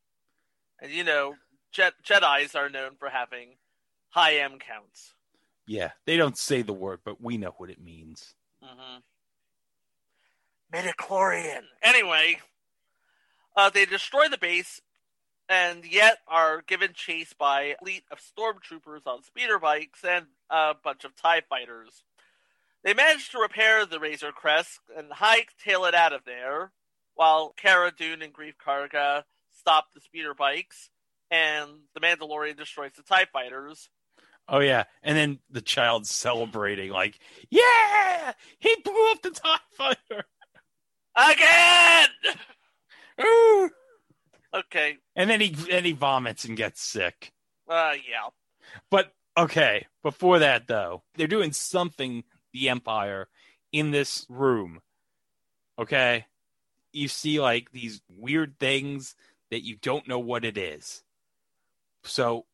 And 0.81 0.91
you 0.91 1.03
know, 1.03 1.35
Je- 1.71 1.91
Jedi's 2.03 2.55
are 2.55 2.69
known 2.69 2.91
for 2.97 3.09
having 3.09 3.55
high 4.09 4.35
M 4.35 4.59
counts. 4.59 5.13
Yeah, 5.67 5.91
they 6.05 6.17
don't 6.17 6.37
say 6.37 6.61
the 6.61 6.73
word, 6.73 6.99
but 7.03 7.21
we 7.21 7.37
know 7.37 7.53
what 7.57 7.69
it 7.69 7.81
means. 7.81 8.35
Mm-hmm. 8.63 8.99
Midichlorian. 10.73 11.63
Anyway, 11.81 12.39
uh, 13.55 13.69
they 13.69 13.85
destroy 13.85 14.27
the 14.27 14.37
base 14.37 14.81
and 15.47 15.85
yet 15.85 16.19
are 16.27 16.61
given 16.61 16.91
chase 16.93 17.33
by 17.33 17.61
a 17.61 17.77
fleet 17.77 18.03
of 18.11 18.19
stormtroopers 18.19 19.05
on 19.05 19.23
speeder 19.23 19.59
bikes 19.59 20.03
and 20.03 20.25
a 20.49 20.73
bunch 20.83 21.03
of 21.03 21.15
TIE 21.15 21.41
fighters. 21.49 22.03
They 22.85 22.93
manage 22.93 23.31
to 23.31 23.39
repair 23.39 23.85
the 23.85 23.99
Razor 23.99 24.31
Crest 24.31 24.79
and 24.95 25.09
hightail 25.09 25.87
it 25.89 25.95
out 25.95 26.13
of 26.13 26.23
there, 26.23 26.71
while 27.15 27.53
Cara 27.57 27.91
Dune 27.91 28.21
and 28.21 28.31
Greef 28.33 28.53
Karga 28.63 29.23
stop 29.57 29.87
the 29.93 29.99
speeder 30.01 30.35
bikes, 30.35 30.91
and 31.31 31.69
the 31.95 31.99
Mandalorian 31.99 32.55
destroys 32.55 32.91
the 32.95 33.01
TIE 33.03 33.25
fighters. 33.33 33.89
Oh 34.47 34.59
yeah, 34.59 34.83
and 35.01 35.17
then 35.17 35.39
the 35.49 35.61
child's 35.61 36.11
celebrating 36.11 36.91
like, 36.91 37.17
"Yeah, 37.49 38.33
he 38.59 38.75
blew 38.83 39.11
up 39.11 39.21
the 39.23 39.31
Tie 39.31 39.57
Fighter!" 39.75 40.25
Again! 41.15 42.07
Ooh! 43.21 43.69
Okay, 44.53 44.97
And 45.15 45.29
then 45.29 45.41
he 45.41 45.55
and 45.71 45.85
he 45.85 45.93
vomits 45.93 46.45
and 46.45 46.55
gets 46.55 46.81
sick. 46.81 47.33
uh, 47.67 47.95
yeah. 48.07 48.29
But 48.91 49.11
okay, 49.35 49.87
before 50.03 50.39
that 50.39 50.67
though, 50.67 51.01
they're 51.15 51.27
doing 51.27 51.51
something 51.51 52.23
the 52.55 52.69
Empire 52.69 53.27
in 53.71 53.91
this 53.91 54.25
room. 54.29 54.81
Okay, 55.77 56.25
you 56.93 57.07
see 57.07 57.39
like 57.39 57.71
these 57.71 58.01
weird 58.09 58.57
things 58.59 59.15
that 59.51 59.63
you 59.63 59.75
don't 59.75 60.07
know 60.07 60.19
what 60.19 60.45
it 60.45 60.57
is. 60.57 61.03
So 62.03 62.45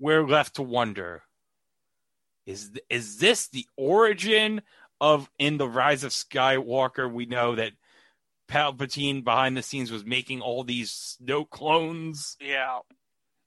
we're 0.00 0.26
left 0.26 0.56
to 0.56 0.62
wonder: 0.62 1.22
is 2.46 2.72
is 2.90 3.18
this 3.18 3.46
the 3.48 3.66
origin 3.76 4.62
of 5.00 5.30
in 5.38 5.56
the 5.56 5.68
Rise 5.68 6.02
of 6.04 6.10
Skywalker? 6.10 7.10
We 7.10 7.26
know 7.26 7.54
that 7.54 7.72
Palpatine 8.48 9.22
behind 9.22 9.56
the 9.56 9.62
scenes 9.62 9.92
was 9.92 10.04
making 10.04 10.40
all 10.40 10.64
these 10.64 10.90
snow 10.90 11.44
clones. 11.44 12.36
Yeah. 12.40 12.80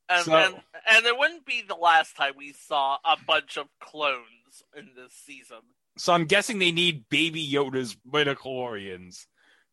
And, 0.07 0.23
So- 0.25 0.33
and 0.35 0.55
and 0.87 1.05
it 1.05 1.17
wouldn't 1.17 1.45
be 1.45 1.63
the 1.67 1.75
last 1.75 2.15
time 2.15 2.33
we 2.37 2.53
saw 2.53 2.97
a 3.03 3.17
bunch 3.27 3.57
of 3.57 3.67
clones 3.81 4.44
in 4.75 4.89
this 4.95 5.13
season. 5.13 5.59
So 5.97 6.13
I'm 6.13 6.25
guessing 6.25 6.59
they 6.59 6.71
need 6.71 7.09
Baby 7.09 7.47
Yoda's 7.47 7.95
midichlorians 8.11 9.25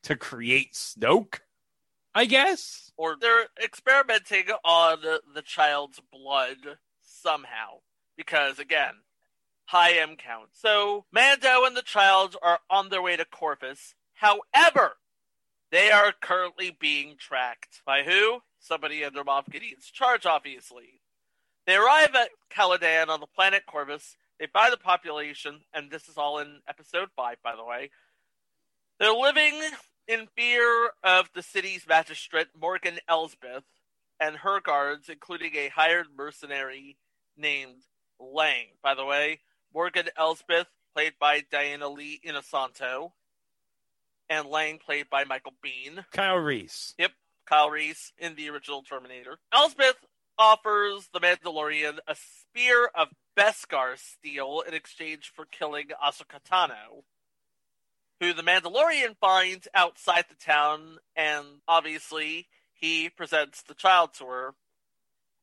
to 0.04 0.16
create 0.16 0.74
Snoke. 0.74 1.40
I 2.14 2.26
guess. 2.26 2.92
Or 2.96 3.16
they're 3.18 3.46
experimenting 3.62 4.44
on 4.64 4.98
the 5.34 5.42
child's 5.42 6.00
blood 6.12 6.78
somehow. 7.00 7.80
Because 8.16 8.58
again, 8.58 8.94
high 9.64 9.92
M 9.92 10.16
count. 10.16 10.50
So 10.52 11.06
Mando 11.12 11.64
and 11.64 11.76
the 11.76 11.82
child 11.82 12.36
are 12.42 12.60
on 12.68 12.90
their 12.90 13.02
way 13.02 13.16
to 13.16 13.24
Corvus. 13.24 13.94
However, 14.14 14.96
they 15.70 15.90
are 15.90 16.12
currently 16.20 16.76
being 16.78 17.16
tracked. 17.18 17.80
By 17.86 18.02
who? 18.02 18.40
Somebody 18.60 19.04
under 19.04 19.24
Moff 19.24 19.50
Gideon's 19.50 19.90
charge, 19.90 20.26
obviously. 20.26 21.00
They 21.66 21.76
arrive 21.76 22.14
at 22.14 22.28
Calodan 22.50 23.08
on 23.08 23.20
the 23.20 23.26
planet 23.26 23.62
Corvus. 23.66 24.16
They 24.42 24.48
find 24.48 24.72
the 24.72 24.76
population, 24.76 25.60
and 25.72 25.88
this 25.88 26.08
is 26.08 26.18
all 26.18 26.40
in 26.40 26.62
episode 26.68 27.10
5, 27.14 27.36
by 27.44 27.54
the 27.54 27.64
way. 27.64 27.90
They're 28.98 29.12
living 29.12 29.54
in 30.08 30.26
fear 30.36 30.90
of 31.04 31.30
the 31.32 31.44
city's 31.44 31.86
magistrate, 31.86 32.48
Morgan 32.60 32.98
Elsbeth, 33.08 33.62
and 34.18 34.38
her 34.38 34.60
guards, 34.60 35.08
including 35.08 35.54
a 35.54 35.68
hired 35.68 36.08
mercenary 36.18 36.96
named 37.36 37.84
Lang. 38.18 38.70
By 38.82 38.96
the 38.96 39.04
way, 39.04 39.38
Morgan 39.72 40.08
Elsbeth, 40.18 40.66
played 40.92 41.12
by 41.20 41.44
Diana 41.48 41.88
Lee 41.88 42.20
Inosanto, 42.26 43.12
and 44.28 44.48
Lang, 44.48 44.80
played 44.84 45.08
by 45.08 45.22
Michael 45.22 45.54
Biehn. 45.64 46.04
Kyle 46.10 46.34
Reese. 46.34 46.96
Yep, 46.98 47.12
Kyle 47.46 47.70
Reese 47.70 48.12
in 48.18 48.34
the 48.34 48.50
original 48.50 48.82
Terminator. 48.82 49.38
Elsbeth 49.52 50.04
offers 50.38 51.08
the 51.12 51.20
Mandalorian 51.20 51.98
a 52.06 52.14
spear 52.14 52.90
of 52.94 53.08
Beskar 53.36 53.98
steel 53.98 54.62
in 54.66 54.74
exchange 54.74 55.32
for 55.34 55.44
killing 55.44 55.88
Ahsoka 56.04 56.40
Tano, 56.48 57.04
who 58.20 58.32
the 58.32 58.42
Mandalorian 58.42 59.16
finds 59.20 59.68
outside 59.74 60.26
the 60.28 60.34
town, 60.34 60.98
and 61.16 61.46
obviously 61.66 62.48
he 62.72 63.08
presents 63.08 63.62
the 63.62 63.74
child 63.74 64.14
to 64.14 64.26
her. 64.26 64.54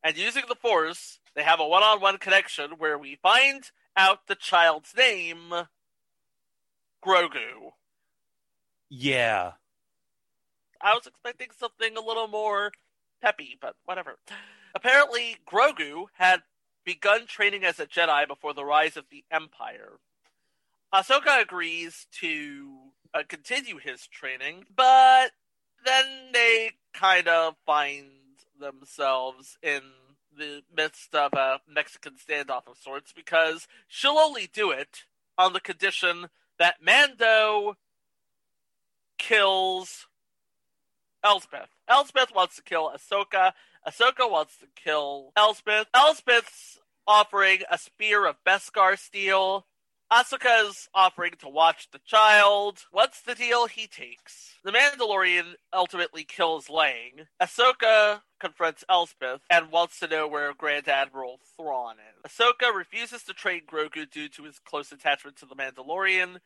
And 0.04 0.18
using 0.18 0.44
the 0.48 0.56
Force, 0.56 1.20
they 1.36 1.44
have 1.44 1.60
a 1.60 1.68
one-on-one 1.68 2.18
connection 2.18 2.72
where 2.78 2.98
we 2.98 3.20
find 3.22 3.70
out 3.98 4.28
the 4.28 4.36
child's 4.36 4.94
name, 4.96 5.54
Grogu. 7.04 7.74
Yeah. 8.90 9.54
I 10.82 10.94
was 10.94 11.06
expecting 11.06 11.50
something 11.58 11.98
a 11.98 12.02
little 12.02 12.28
more 12.28 12.72
peppy, 13.22 13.58
but 13.60 13.76
whatever. 13.86 14.18
Apparently, 14.76 15.38
Grogu 15.48 16.06
had 16.14 16.42
begun 16.86 17.28
training 17.28 17.64
as 17.64 17.80
a 17.80 17.86
Jedi 17.86 18.28
before 18.28 18.54
the 18.54 18.66
rise 18.66 18.98
of 18.98 19.06
the 19.10 19.24
Empire. 19.32 20.00
Ahsoka 20.94 21.42
agrees 21.42 22.08
to 22.20 22.70
uh, 23.14 23.24
continue 23.28 23.78
his 23.78 24.08
training, 24.08 24.66
but 24.76 25.32
then 25.86 26.06
they 26.34 26.72
kind 26.94 27.28
of 27.28 27.56
find 27.66 28.06
themselves 28.60 29.58
in 29.62 29.82
the 30.36 30.64
midst 30.76 31.14
of 31.14 31.34
a 31.34 31.60
Mexican 31.68 32.14
standoff 32.14 32.68
of 32.68 32.78
sorts 32.78 33.12
because 33.14 33.68
she'll 33.88 34.18
only 34.18 34.50
do 34.52 34.72
it 34.72 35.04
on 35.38 35.54
the 35.54 35.60
condition 35.60 36.30
that 36.58 36.82
Mando 36.82 37.78
kills 39.18 40.08
Elsbeth. 41.24 41.70
Elsbeth 41.88 42.34
wants 42.34 42.56
to 42.56 42.64
kill 42.64 42.92
Ahsoka. 42.92 43.52
Ahsoka 43.90 44.30
wants 44.30 44.56
to 44.58 44.68
kill 44.76 45.32
Elsbeth. 45.36 45.88
Elsbeth's 45.96 46.80
offering 47.08 47.62
a 47.72 47.78
spear 47.78 48.28
of 48.28 48.36
Beskar 48.46 49.00
steel. 49.00 49.66
Ahsoka's 50.12 50.90
offering 50.94 51.34
to 51.40 51.50
watch 51.50 51.90
the 51.92 52.00
child. 52.06 52.86
What's 52.92 53.22
the 53.22 53.34
deal 53.34 53.66
he 53.66 53.88
takes? 53.88 54.56
The 54.64 54.72
Mandalorian 54.72 55.54
ultimately 55.74 56.24
kills 56.24 56.70
Lang. 56.70 57.28
Ahsoka 57.42 58.22
confronts 58.40 58.84
Elsbeth 58.88 59.42
and 59.50 59.72
wants 59.72 60.00
to 60.00 60.08
know 60.08 60.28
where 60.28 60.54
Grand 60.54 60.88
Admiral 60.88 61.40
Thrawn 61.58 61.96
is. 61.96 62.32
Ahsoka 62.32 62.74
refuses 62.74 63.24
to 63.24 63.34
train 63.34 63.62
Grogu 63.66 64.10
due 64.10 64.30
to 64.30 64.44
his 64.44 64.60
close 64.60 64.92
attachment 64.92 65.38
to 65.38 65.48
the 65.48 65.56
Mandalorian, 65.56 66.42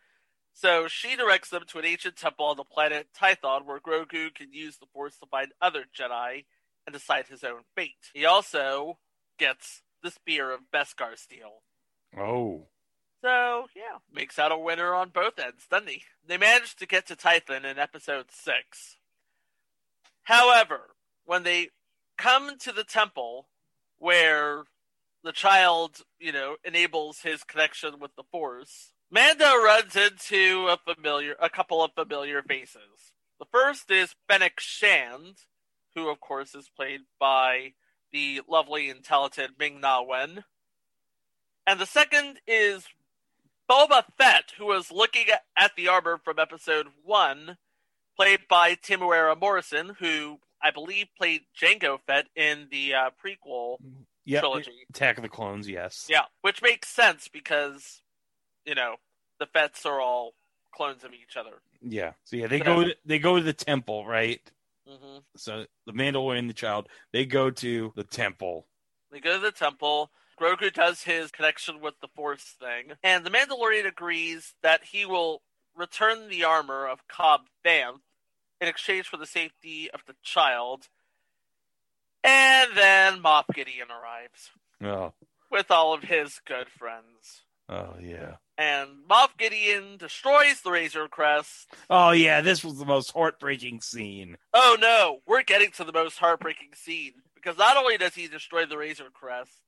so 0.53 0.88
she 0.88 1.17
directs 1.17 1.50
them 1.50 1.63
to 1.67 1.79
an 1.79 1.85
ancient 1.85 2.15
temple 2.15 2.45
on 2.45 2.57
the 2.57 2.63
planet 2.63 3.07
Tython 3.17 3.65
where 3.65 3.79
Grogu 3.79 4.33
can 4.33 4.53
use 4.53 4.77
the 4.77 4.88
Force 4.93 5.17
to 5.17 5.25
find 5.25 5.51
other 5.62 5.85
Jedi 5.93 6.45
and 6.86 6.94
decide 6.94 7.28
his 7.28 7.44
own 7.44 7.62
fate. 7.75 8.12
He 8.13 8.25
also 8.25 8.98
gets 9.38 9.82
the 10.02 10.12
Spear 10.12 10.52
of 10.52 10.62
Beskar 10.74 11.18
Steel. 11.18 11.63
Oh. 12.18 12.68
So, 13.22 13.68
yeah, 13.75 14.00
makes 14.13 14.38
out 14.38 14.52
a 14.52 14.58
winner 14.58 14.94
on 14.94 15.10
both 15.10 15.40
ends, 15.40 15.66
doesn't 15.70 15.90
he? 15.90 16.04
They 16.28 16.38
managed 16.38 16.80
to 16.80 16.86
get 16.86 17.08
to 17.08 17.16
Tython 17.16 17.63
in 17.63 17.80
episode 17.80 18.25
6. 18.32 18.98
However, 20.24 20.96
when 21.25 21.44
they 21.44 21.70
come 22.18 22.58
to 22.60 22.72
the 22.72 22.84
temple 22.84 23.48
where 23.98 24.63
the 25.24 25.32
child, 25.32 26.02
you 26.20 26.34
know, 26.34 26.58
enables 26.66 27.20
his 27.20 27.46
connection 27.46 28.00
with 28.00 28.12
the 28.18 28.24
Force, 28.30 28.92
Mando 29.10 29.56
runs 29.56 29.96
into 29.96 30.68
a 30.70 30.78
familiar, 30.78 31.36
a 31.40 31.50
couple 31.50 31.84
of 31.84 31.94
familiar 31.94 32.42
faces. 32.42 33.13
The 33.40 33.46
first 33.52 33.90
is 33.92 34.16
Fennec 34.28 34.60
Shand, 34.60 35.36
who, 35.95 36.09
of 36.09 36.19
course, 36.19 36.55
is 36.55 36.69
played 36.75 37.01
by 37.19 37.73
the 38.12 38.41
lovely 38.47 38.89
and 38.89 39.03
talented 39.03 39.51
Ming 39.59 39.81
Na 39.81 40.01
Wen. 40.01 40.43
And 41.65 41.79
the 41.79 41.85
second 41.85 42.39
is 42.47 42.85
Boba 43.69 44.03
Fett, 44.17 44.51
who 44.57 44.65
was 44.65 44.91
looking 44.91 45.25
at 45.57 45.71
the 45.75 45.88
armor 45.88 46.19
from 46.23 46.39
episode 46.39 46.88
one, 47.03 47.57
played 48.17 48.41
by 48.50 48.75
Temuera 48.75 49.39
Morrison, 49.39 49.95
who 50.00 50.39
I 50.62 50.71
believe 50.71 51.07
played 51.17 51.41
Jango 51.59 52.00
Fett 52.05 52.27
in 52.35 52.67
the 52.71 52.93
uh, 52.93 53.09
prequel 53.23 53.77
Yep. 54.25 54.41
trilogy. 54.41 54.71
Attack 54.89 55.17
of 55.17 55.23
the 55.23 55.29
Clones, 55.29 55.67
yes. 55.67 56.07
Yeah, 56.09 56.23
which 56.41 56.62
makes 56.62 56.88
sense 56.88 57.27
because, 57.27 58.01
you 58.65 58.73
know, 58.73 58.95
the 59.39 59.45
Fets 59.47 59.85
are 59.85 60.00
all 60.00 60.33
clones 60.73 61.03
of 61.03 61.12
each 61.13 61.35
other. 61.35 61.62
Yeah. 61.81 62.13
So 62.23 62.38
yeah, 62.38 62.47
they 62.47 62.59
Yeah. 62.59 62.63
go 62.63 62.83
to, 62.85 62.95
they 63.03 63.19
go 63.19 63.35
to 63.38 63.43
the 63.43 63.51
temple, 63.53 64.05
right? 64.05 64.39
Hmm 64.88 65.18
So 65.38 65.66
the 65.86 65.94
Mandalorian 65.94 66.40
and 66.40 66.50
the 66.50 66.54
child, 66.54 66.88
they 67.12 67.25
go 67.25 67.50
to 67.50 67.92
the 67.96 68.04
temple. 68.04 68.68
They 69.12 69.20
go 69.20 69.34
to 69.36 69.40
the 69.40 69.52
temple. 69.52 70.12
Grogu 70.40 70.74
does 70.74 71.04
his 71.04 71.30
connection 71.32 71.80
with 71.80 71.94
the 72.02 72.08
Force 72.16 72.56
thing, 72.60 72.94
and 73.04 73.24
the 73.24 73.30
Mandalorian 73.30 73.88
agrees 73.88 74.56
that 74.63 74.84
he 74.84 75.06
will 75.06 75.42
return 75.75 76.28
the 76.28 76.44
armor 76.44 76.88
of 76.88 77.08
Cobb 77.08 77.42
Vanth 77.63 78.02
in 78.60 78.68
exchange 78.68 79.08
for 79.08 79.18
the 79.18 79.25
safety 79.28 79.90
of 79.92 80.02
the 80.08 80.16
child. 80.24 80.88
And 82.24 82.72
then 82.75 83.22
Moff 83.22 83.46
Gideon 83.54 83.88
arrives 83.92 84.52
Oh. 84.84 85.13
with 85.52 85.70
all 85.70 85.94
of 85.94 86.04
his 86.04 86.40
good 86.46 86.68
friends. 86.70 87.44
Oh 87.74 87.96
yeah. 88.00 88.36
And 88.56 88.89
Moff 89.10 89.30
Gideon 89.38 89.98
destroys 89.98 90.62
the 90.62 90.72
Razor 90.72 91.08
Crest. 91.08 91.74
Oh 91.89 92.12
yeah, 92.12 92.42
this 92.42 92.63
was 92.63 92.77
the 92.77 92.86
most 92.86 93.12
heartbreaking 93.12 93.82
scene. 93.82 94.38
Oh 94.53 94.77
no, 94.80 95.20
we're 95.25 95.42
getting 95.42 95.72
to 95.72 95.84
the 95.84 95.92
most 95.92 96.20
heartbreaking 96.20 96.74
scene 96.75 97.13
because 97.34 97.58
not 97.58 97.77
only 97.77 97.98
does 97.98 98.13
he 98.13 98.27
destroy 98.27 98.65
the 98.68 98.77
Razor 98.77 99.10
Crest, 99.12 99.60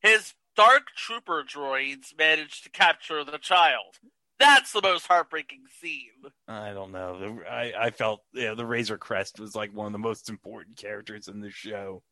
his 0.00 0.34
Dark 0.54 0.88
Trooper 0.96 1.42
droids 1.42 2.16
manage 2.16 2.62
to 2.62 2.70
capture 2.70 3.24
the 3.24 3.38
child. 3.38 3.98
That's 4.38 4.72
the 4.72 4.82
most 4.82 5.06
heartbreaking 5.06 5.64
scene. 5.80 6.30
I 6.46 6.72
don't 6.72 6.92
know. 6.92 7.40
I 7.50 7.72
I 7.76 7.90
felt 7.90 8.20
yeah, 8.32 8.54
the 8.54 8.66
Razor 8.66 8.98
Crest 8.98 9.40
was 9.40 9.56
like 9.56 9.74
one 9.74 9.86
of 9.86 9.92
the 9.92 9.98
most 9.98 10.28
important 10.28 10.76
characters 10.76 11.26
in 11.26 11.40
the 11.40 11.50
show. 11.50 12.04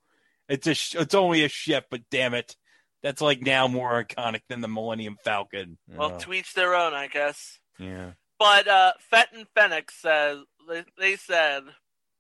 It's 0.49 0.67
a 0.67 0.75
sh- 0.75 0.97
it's 0.97 1.15
only 1.15 1.45
a 1.45 1.49
ship, 1.49 1.87
but 1.91 2.03
damn 2.11 2.35
it, 2.35 2.57
that's 3.03 3.21
like 3.21 3.43
now 3.43 3.69
more 3.69 4.05
iconic 4.05 4.43
than 4.49 4.61
the 4.61 4.69
Millennium 4.69 5.17
Falcon. 5.25 5.79
Well, 5.89 6.19
to 6.19 6.33
each 6.33 6.55
their 6.55 6.75
own, 6.75 6.95
I 6.95 7.09
guess. 7.09 7.59
yeah. 7.79 8.13
But 8.39 8.67
uh, 8.67 8.93
Fett 8.99 9.29
and 9.35 9.47
Fennec 9.55 9.91
says 9.91 10.39
they, 10.69 10.85
they 10.99 11.17
said, 11.17 11.63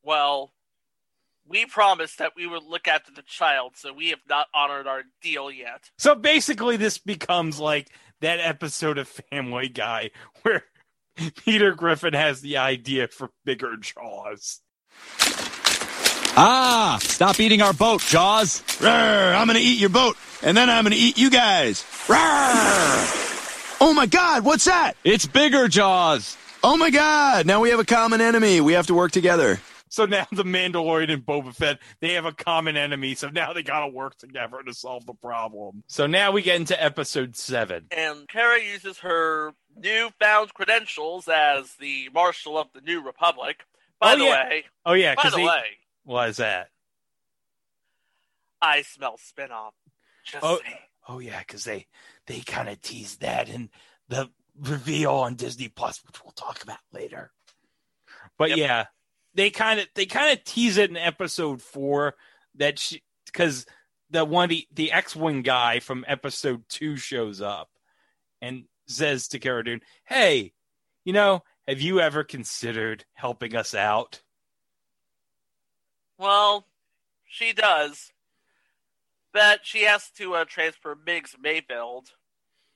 "Well, 0.04 0.52
we 1.46 1.66
promised 1.66 2.18
that 2.18 2.32
we 2.36 2.46
would 2.46 2.62
look 2.62 2.86
after 2.86 3.10
the 3.12 3.22
child, 3.22 3.72
so 3.76 3.92
we 3.92 4.10
have 4.10 4.20
not 4.28 4.46
honored 4.54 4.86
our 4.86 5.02
deal 5.20 5.50
yet." 5.50 5.90
So 5.98 6.14
basically, 6.14 6.76
this 6.76 6.98
becomes 6.98 7.58
like 7.58 7.88
that 8.20 8.38
episode 8.40 8.98
of 8.98 9.08
Family 9.08 9.68
Guy 9.68 10.10
where 10.42 10.64
Peter 11.44 11.72
Griffin 11.74 12.14
has 12.14 12.40
the 12.40 12.56
idea 12.56 13.08
for 13.08 13.30
bigger 13.44 13.76
jaws. 13.76 14.60
Ah, 16.34 16.98
stop 17.02 17.38
eating 17.40 17.60
our 17.60 17.72
boat, 17.74 18.00
Jaws. 18.00 18.62
Rawr, 18.78 19.34
I'm 19.36 19.46
gonna 19.46 19.58
eat 19.58 19.78
your 19.78 19.90
boat, 19.90 20.16
and 20.42 20.56
then 20.56 20.70
I'm 20.70 20.84
gonna 20.84 20.96
eat 20.98 21.18
you 21.18 21.28
guys. 21.30 21.82
Rawr! 22.06 23.78
Oh 23.80 23.92
my 23.94 24.06
god, 24.06 24.44
what's 24.44 24.64
that? 24.64 24.94
It's 25.04 25.26
bigger 25.26 25.68
Jaws. 25.68 26.36
Oh 26.64 26.76
my 26.76 26.90
god, 26.90 27.44
now 27.46 27.60
we 27.60 27.68
have 27.70 27.80
a 27.80 27.84
common 27.84 28.20
enemy. 28.20 28.60
We 28.62 28.72
have 28.72 28.86
to 28.86 28.94
work 28.94 29.12
together. 29.12 29.60
So 29.90 30.06
now 30.06 30.26
the 30.32 30.42
Mandalorian 30.44 31.12
and 31.12 31.26
Boba 31.26 31.54
Fett, 31.54 31.78
they 32.00 32.14
have 32.14 32.24
a 32.24 32.32
common 32.32 32.78
enemy. 32.78 33.14
So 33.14 33.28
now 33.28 33.52
they 33.52 33.62
gotta 33.62 33.88
work 33.92 34.16
together 34.16 34.62
to 34.64 34.72
solve 34.72 35.04
the 35.04 35.12
problem. 35.12 35.82
So 35.88 36.06
now 36.06 36.32
we 36.32 36.40
get 36.40 36.56
into 36.56 36.82
episode 36.82 37.36
seven. 37.36 37.88
And 37.90 38.26
Kara 38.26 38.58
uses 38.62 39.00
her 39.00 39.52
newfound 39.76 40.54
credentials 40.54 41.28
as 41.28 41.74
the 41.74 42.08
Marshal 42.14 42.56
of 42.56 42.68
the 42.74 42.80
New 42.80 43.02
Republic. 43.04 43.64
By 44.00 44.14
Oh, 44.14 44.18
the 44.18 44.24
yeah. 44.24 44.48
way, 44.48 44.64
Oh 44.86 44.92
yeah, 44.94 45.14
by 45.14 45.22
because 45.24 45.34
the 45.38 45.44
way, 45.44 45.62
why 46.04 46.28
is 46.28 46.38
that? 46.38 46.68
I 48.60 48.82
smell 48.82 49.16
spinoff. 49.18 49.72
Just 50.24 50.44
Oh. 50.44 50.60
saying. 50.64 50.78
Oh 51.08 51.18
yeah, 51.18 51.40
because 51.40 51.64
they 51.64 51.86
they 52.26 52.40
kind 52.40 52.68
of 52.68 52.80
teased 52.80 53.20
that 53.22 53.48
in 53.48 53.70
the 54.08 54.30
reveal 54.56 55.12
on 55.14 55.34
Disney 55.34 55.68
Plus, 55.68 56.00
which 56.04 56.22
we'll 56.22 56.32
talk 56.32 56.62
about 56.62 56.78
later. 56.92 57.32
But 58.38 58.50
Yep. 58.50 58.58
yeah, 58.58 58.86
they 59.34 59.50
kind 59.50 59.80
of 59.80 59.88
they 59.94 60.06
kind 60.06 60.36
of 60.36 60.44
tease 60.44 60.76
it 60.76 60.90
in 60.90 60.96
episode 60.96 61.60
four 61.60 62.14
that 62.54 62.78
she 62.78 63.02
because 63.26 63.66
the 64.10 64.24
one 64.24 64.48
the, 64.48 64.68
the 64.72 64.92
X 64.92 65.16
Wing 65.16 65.42
guy 65.42 65.80
from 65.80 66.04
episode 66.06 66.68
two 66.68 66.96
shows 66.96 67.40
up 67.40 67.68
and 68.40 68.66
says 68.86 69.26
to 69.28 69.40
Cara 69.40 69.64
Dune, 69.64 69.80
"Hey, 70.04 70.52
you 71.04 71.12
know, 71.12 71.42
have 71.66 71.80
you 71.80 71.98
ever 72.00 72.22
considered 72.22 73.04
helping 73.14 73.56
us 73.56 73.74
out?" 73.74 74.22
Well, 76.18 76.66
she 77.26 77.52
does. 77.52 78.12
But 79.32 79.60
she 79.64 79.84
has 79.84 80.10
to 80.18 80.34
uh, 80.34 80.44
transfer 80.44 80.94
Migs 80.94 81.34
Mayfeld 81.42 82.08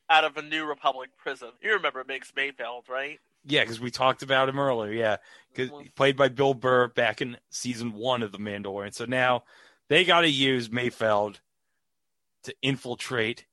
out 0.08 0.24
of 0.24 0.36
a 0.36 0.42
New 0.42 0.64
Republic 0.64 1.10
prison. 1.16 1.50
You 1.60 1.72
remember 1.74 2.02
Migs 2.04 2.32
Mayfeld, 2.32 2.88
right? 2.88 3.18
Yeah, 3.44 3.62
because 3.62 3.78
we 3.80 3.90
talked 3.90 4.22
about 4.22 4.48
him 4.48 4.58
earlier. 4.58 4.92
Yeah, 4.92 5.16
because 5.50 5.70
Mhm. 5.70 5.94
played 5.94 6.16
by 6.16 6.28
Bill 6.28 6.54
Burr 6.54 6.88
back 6.88 7.20
in 7.20 7.38
season 7.50 7.92
one 7.92 8.22
of 8.22 8.32
The 8.32 8.38
Mandalorian. 8.38 8.94
So 8.94 9.04
now 9.04 9.44
they 9.88 10.04
got 10.04 10.22
to 10.22 10.30
use 10.30 10.68
Mayfeld 10.68 11.40
to 12.44 12.54
infiltrate 12.62 13.44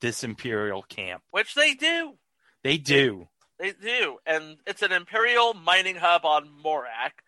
this 0.00 0.24
Imperial 0.24 0.82
camp. 0.82 1.22
Which 1.30 1.54
they 1.54 1.74
do. 1.74 2.18
They 2.62 2.78
do. 2.78 3.28
They 3.58 3.72
do. 3.72 4.18
And 4.26 4.58
it's 4.66 4.82
an 4.82 4.92
Imperial 4.92 5.54
mining 5.54 5.96
hub 5.96 6.24
on 6.24 6.48
Morak. 6.64 7.20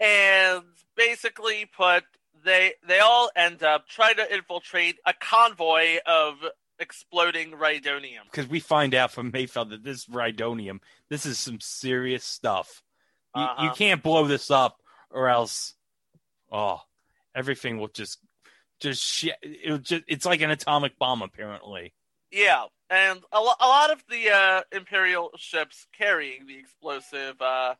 And 0.00 0.62
basically 0.96 1.66
put 1.76 2.04
they 2.44 2.74
they 2.86 3.00
all 3.00 3.30
end 3.34 3.62
up 3.62 3.88
trying 3.88 4.16
to 4.16 4.34
infiltrate 4.34 4.96
a 5.04 5.12
convoy 5.12 5.96
of 6.06 6.36
exploding 6.78 7.50
Rhydonium. 7.52 8.24
Because 8.30 8.46
we 8.46 8.60
find 8.60 8.94
out 8.94 9.10
from 9.10 9.32
Mayfeld 9.32 9.70
that 9.70 9.82
this 9.82 10.06
Rhydonium, 10.06 10.78
this 11.08 11.26
is 11.26 11.38
some 11.38 11.58
serious 11.60 12.24
stuff. 12.24 12.82
You, 13.34 13.42
you 13.42 13.48
Uh-huh. 13.48 13.74
can't 13.74 14.02
blow 14.02 14.26
this 14.26 14.50
up, 14.50 14.78
or 15.10 15.28
else, 15.28 15.74
oh, 16.52 16.80
everything 17.34 17.78
will 17.78 17.88
just, 17.88 18.20
just 18.80 19.02
sh- 19.02 19.28
it'll 19.42 19.78
just. 19.78 20.04
It's 20.06 20.24
like 20.24 20.40
an 20.40 20.50
atomic 20.52 20.96
bomb, 20.98 21.22
apparently. 21.22 21.92
Yeah, 22.30 22.66
and 22.90 23.20
a, 23.32 23.40
lo- 23.40 23.52
a 23.60 23.66
lot 23.66 23.90
of 23.90 24.02
the 24.08 24.30
uh, 24.30 24.62
Imperial 24.70 25.30
ships 25.36 25.86
carrying 25.96 26.46
the 26.46 26.56
explosive 26.58 27.40
uh, 27.42 27.74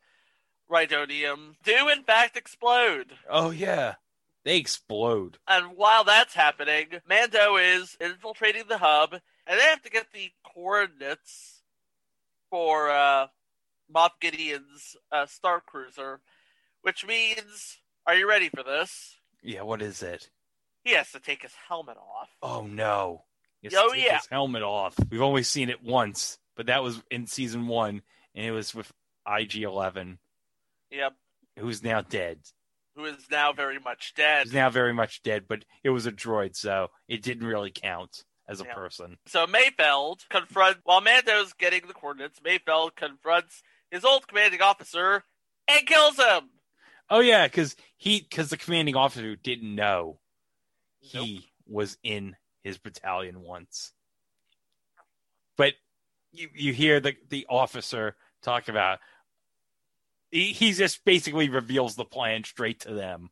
Rhydonium 0.70 1.54
do 1.64 1.88
in 1.88 2.02
fact 2.02 2.36
explode. 2.36 3.12
Oh 3.28 3.50
yeah, 3.50 3.94
they 4.44 4.56
explode. 4.56 5.38
And 5.46 5.76
while 5.76 6.04
that's 6.04 6.34
happening, 6.34 6.86
Mando 7.08 7.56
is 7.56 7.96
infiltrating 8.00 8.64
the 8.68 8.78
hub, 8.78 9.12
and 9.46 9.58
they 9.58 9.64
have 9.64 9.82
to 9.82 9.90
get 9.90 10.06
the 10.12 10.30
coordinates 10.54 11.62
for 12.50 12.90
uh, 12.90 13.26
Moff 13.94 14.10
Gideon's 14.20 14.96
uh, 15.12 15.26
Star 15.26 15.60
Cruiser, 15.64 16.20
which 16.82 17.06
means, 17.06 17.78
are 18.06 18.14
you 18.14 18.28
ready 18.28 18.48
for 18.48 18.62
this? 18.62 19.16
Yeah, 19.42 19.62
what 19.62 19.82
is 19.82 20.02
it? 20.02 20.30
He 20.84 20.92
has 20.94 21.10
to 21.12 21.20
take 21.20 21.42
his 21.42 21.52
helmet 21.68 21.96
off. 21.96 22.28
Oh 22.42 22.66
no. 22.66 23.24
He 23.60 23.66
has 23.68 23.74
Oh, 23.76 23.88
to 23.90 23.94
take 23.96 24.06
yeah. 24.06 24.16
his 24.18 24.26
helmet 24.30 24.62
off. 24.62 24.94
We've 25.10 25.20
only 25.22 25.42
seen 25.42 25.68
it 25.68 25.82
once, 25.82 26.38
but 26.56 26.66
that 26.66 26.82
was 26.82 27.02
in 27.10 27.26
season 27.26 27.66
one, 27.66 28.02
and 28.34 28.46
it 28.46 28.52
was 28.52 28.74
with 28.74 28.92
IG 29.26 29.56
Eleven, 29.62 30.18
Yep. 30.90 31.14
who's 31.58 31.82
now 31.82 32.00
dead. 32.02 32.40
Who 32.94 33.04
is 33.04 33.30
now 33.30 33.52
very 33.52 33.78
much 33.78 34.14
dead. 34.16 34.46
He's 34.46 34.54
now 34.54 34.70
very 34.70 34.92
much 34.92 35.22
dead, 35.22 35.44
but 35.48 35.64
it 35.84 35.90
was 35.90 36.06
a 36.06 36.12
droid, 36.12 36.56
so 36.56 36.88
it 37.06 37.22
didn't 37.22 37.46
really 37.46 37.70
count 37.70 38.24
as 38.48 38.60
a 38.60 38.64
Yeah. 38.64 38.74
person. 38.74 39.18
So 39.26 39.46
Mayfeld 39.46 40.28
confronts 40.28 40.80
while 40.84 41.00
Mando's 41.00 41.52
getting 41.52 41.86
the 41.86 41.94
coordinates. 41.94 42.40
Mayfeld 42.40 42.96
confronts 42.96 43.62
his 43.90 44.04
old 44.04 44.26
commanding 44.26 44.62
officer 44.62 45.24
and 45.68 45.86
kills 45.86 46.16
him. 46.16 46.50
Oh 47.10 47.20
yeah, 47.20 47.46
because 47.46 47.76
he 47.96 48.20
because 48.20 48.50
the 48.50 48.56
commanding 48.56 48.96
officer 48.96 49.36
didn't 49.36 49.74
know 49.74 50.20
he 50.98 51.52
was 51.66 51.96
in 52.02 52.36
his 52.62 52.78
battalion 52.78 53.40
once. 53.42 53.92
But 55.56 55.74
you 56.32 56.48
you 56.54 56.72
hear 56.72 57.00
the 57.00 57.16
the 57.28 57.46
officer 57.48 58.16
talk 58.42 58.68
about 58.68 58.98
he, 60.30 60.52
he 60.52 60.72
just 60.72 61.04
basically 61.04 61.48
reveals 61.48 61.96
the 61.96 62.04
plan 62.04 62.44
straight 62.44 62.80
to 62.80 62.94
them. 62.94 63.30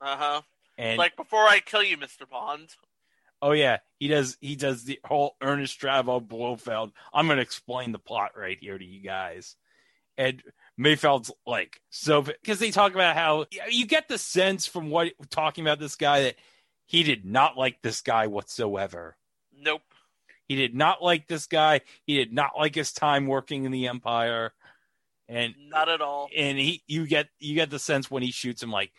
Uh 0.00 0.16
huh. 0.16 0.40
And 0.76 0.98
Like 0.98 1.16
before 1.16 1.42
I 1.44 1.60
kill 1.60 1.82
you, 1.82 1.96
Mister 1.96 2.24
Bond. 2.26 2.74
oh 3.42 3.52
yeah, 3.52 3.78
he 3.98 4.08
does 4.08 4.36
he 4.40 4.54
does 4.56 4.84
the 4.84 5.00
whole 5.04 5.36
Ernst 5.42 5.80
Stavro 5.80 6.26
Blofeld. 6.26 6.92
I'm 7.12 7.26
gonna 7.26 7.40
explain 7.42 7.92
the 7.92 7.98
plot 7.98 8.32
right 8.36 8.58
here 8.60 8.78
to 8.78 8.84
you 8.84 9.00
guys. 9.02 9.56
And 10.16 10.42
Mayfeld's 10.78 11.30
like 11.46 11.80
so 11.90 12.22
because 12.22 12.58
they 12.58 12.70
talk 12.70 12.94
about 12.94 13.16
how 13.16 13.46
you 13.70 13.86
get 13.86 14.08
the 14.08 14.18
sense 14.18 14.66
from 14.66 14.90
what 14.90 15.12
talking 15.30 15.64
about 15.64 15.78
this 15.78 15.96
guy 15.96 16.22
that 16.22 16.36
he 16.86 17.02
did 17.02 17.24
not 17.24 17.56
like 17.56 17.82
this 17.82 18.00
guy 18.00 18.26
whatsoever. 18.26 19.16
Nope. 19.56 19.82
He 20.48 20.56
did 20.56 20.74
not 20.74 21.02
like 21.02 21.28
this 21.28 21.46
guy. 21.46 21.82
He 22.06 22.16
did 22.16 22.32
not 22.32 22.52
like 22.56 22.74
his 22.74 22.92
time 22.92 23.26
working 23.26 23.64
in 23.64 23.72
the 23.72 23.86
Empire, 23.88 24.54
and 25.28 25.54
Not 25.68 25.88
at 25.88 26.00
all. 26.00 26.28
and 26.36 26.58
he 26.58 26.82
you 26.86 27.06
get 27.06 27.28
you 27.38 27.54
get 27.54 27.70
the 27.70 27.78
sense 27.78 28.10
when 28.10 28.22
he 28.22 28.30
shoots 28.30 28.62
him 28.62 28.70
like, 28.70 28.92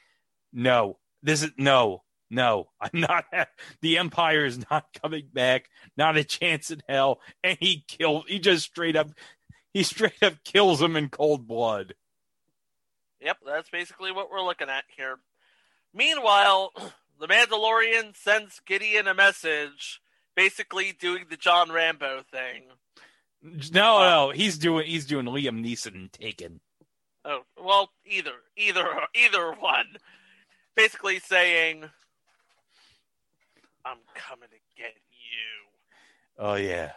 no, 0.54 0.98
this 1.24 1.44
is 1.44 1.52
no, 1.58 2.04
no, 2.30 2.70
I'm 2.82 2.92
not. 3.02 3.26
The 3.82 3.98
Empire 3.98 4.46
is 4.46 4.60
not 4.70 4.88
coming 5.02 5.28
back. 5.34 5.70
Not 5.98 6.18
a 6.18 6.24
chance 6.24 6.70
in 6.72 6.82
hell. 6.88 7.20
And 7.44 7.58
he 7.60 7.84
killed. 7.88 8.26
He 8.28 8.40
just 8.40 8.66
straight 8.66 8.96
up. 8.96 9.10
He 9.74 9.84
straight 9.84 10.22
up 10.24 10.44
kills 10.44 10.82
him 10.82 10.96
in 10.96 11.10
cold 11.10 11.48
blood. 11.48 11.94
Yep, 13.22 13.38
that's 13.46 13.70
basically 13.70 14.12
what 14.12 14.32
we're 14.32 14.42
looking 14.46 14.70
at 14.70 14.86
here. 14.96 15.18
Meanwhile, 15.94 16.72
the 17.20 17.28
Mandalorian 17.28 18.16
sends 18.16 18.62
Gideon 18.66 19.08
a 19.08 19.14
message, 19.14 20.02
basically 20.36 20.94
doing 20.94 21.26
the 21.30 21.36
John 21.38 21.72
Rambo 21.72 22.24
thing. 22.32 22.64
No, 23.42 24.00
no, 24.00 24.32
he's 24.32 24.58
doing 24.58 24.86
he's 24.86 25.06
doing 25.06 25.26
Liam 25.26 25.64
Neeson 25.64 26.12
Taken. 26.12 26.60
Oh, 27.24 27.42
well, 27.62 27.92
either, 28.06 28.34
either, 28.58 28.88
either 29.14 29.52
one. 29.54 29.98
Basically 30.76 31.20
saying, 31.20 31.84
"I'm 33.86 33.98
coming 34.16 34.50
to 34.50 34.82
get 34.82 34.96
you." 34.96 35.70
Oh 36.38 36.56
yeah. 36.56 36.94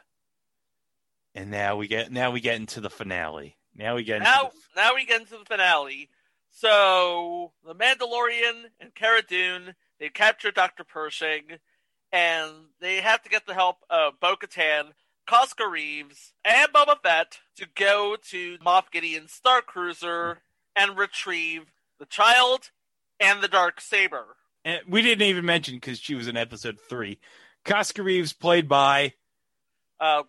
And 1.35 1.51
now 1.51 1.77
we 1.77 1.89
get 1.89 2.13
now 2.13 2.31
we 2.31 2.41
get 2.41 2.57
into 2.57 2.81
the 2.81 2.91
finale. 2.91 3.57
Now 3.75 3.95
we 3.95 4.05
get 4.05 4.19
into 4.19 4.31
Now, 4.31 4.51
the, 4.53 4.81
now 4.81 4.95
we 4.95 5.07
get 5.07 5.21
into 5.21 5.39
the 5.39 5.45
finale. 5.45 6.11
So 6.51 7.53
the 7.65 7.75
Mandalorian 7.75 8.65
and 8.81 8.95
Cara 8.95 9.23
Dune 9.23 9.75
they 10.03 10.09
capture 10.09 10.51
Doctor 10.51 10.83
Pershing, 10.83 11.45
and 12.11 12.51
they 12.81 12.97
have 12.97 13.23
to 13.23 13.29
get 13.29 13.47
the 13.47 13.55
help 13.55 13.77
of 13.89 14.19
Bo-Katan, 14.19 14.93
Koska 15.33 15.67
Reeves, 15.67 16.35
and 16.45 16.71
Boba 16.75 16.97
Fett 17.03 17.39
to 17.57 17.67
go 17.75 18.17
to 18.29 18.59
Moff 18.59 18.91
Gideon's 18.91 19.33
Star 19.33 19.63
Cruiser 19.63 20.43
and 20.77 20.99
retrieve 20.99 21.73
the 21.99 22.05
child 22.05 22.71
and 23.19 23.41
the 23.41 23.49
dark 23.49 23.81
saber. 23.81 24.37
and 24.63 24.81
we 24.87 25.01
didn't 25.01 25.27
even 25.27 25.47
mention 25.47 25.77
because 25.77 25.99
she 25.99 26.15
was 26.15 26.29
in 26.29 26.37
episode 26.37 26.79
three. 26.87 27.19
Koska 27.65 28.03
Reeves 28.03 28.35
played 28.35 28.69
by 28.69 29.15
Uh, 29.99 30.25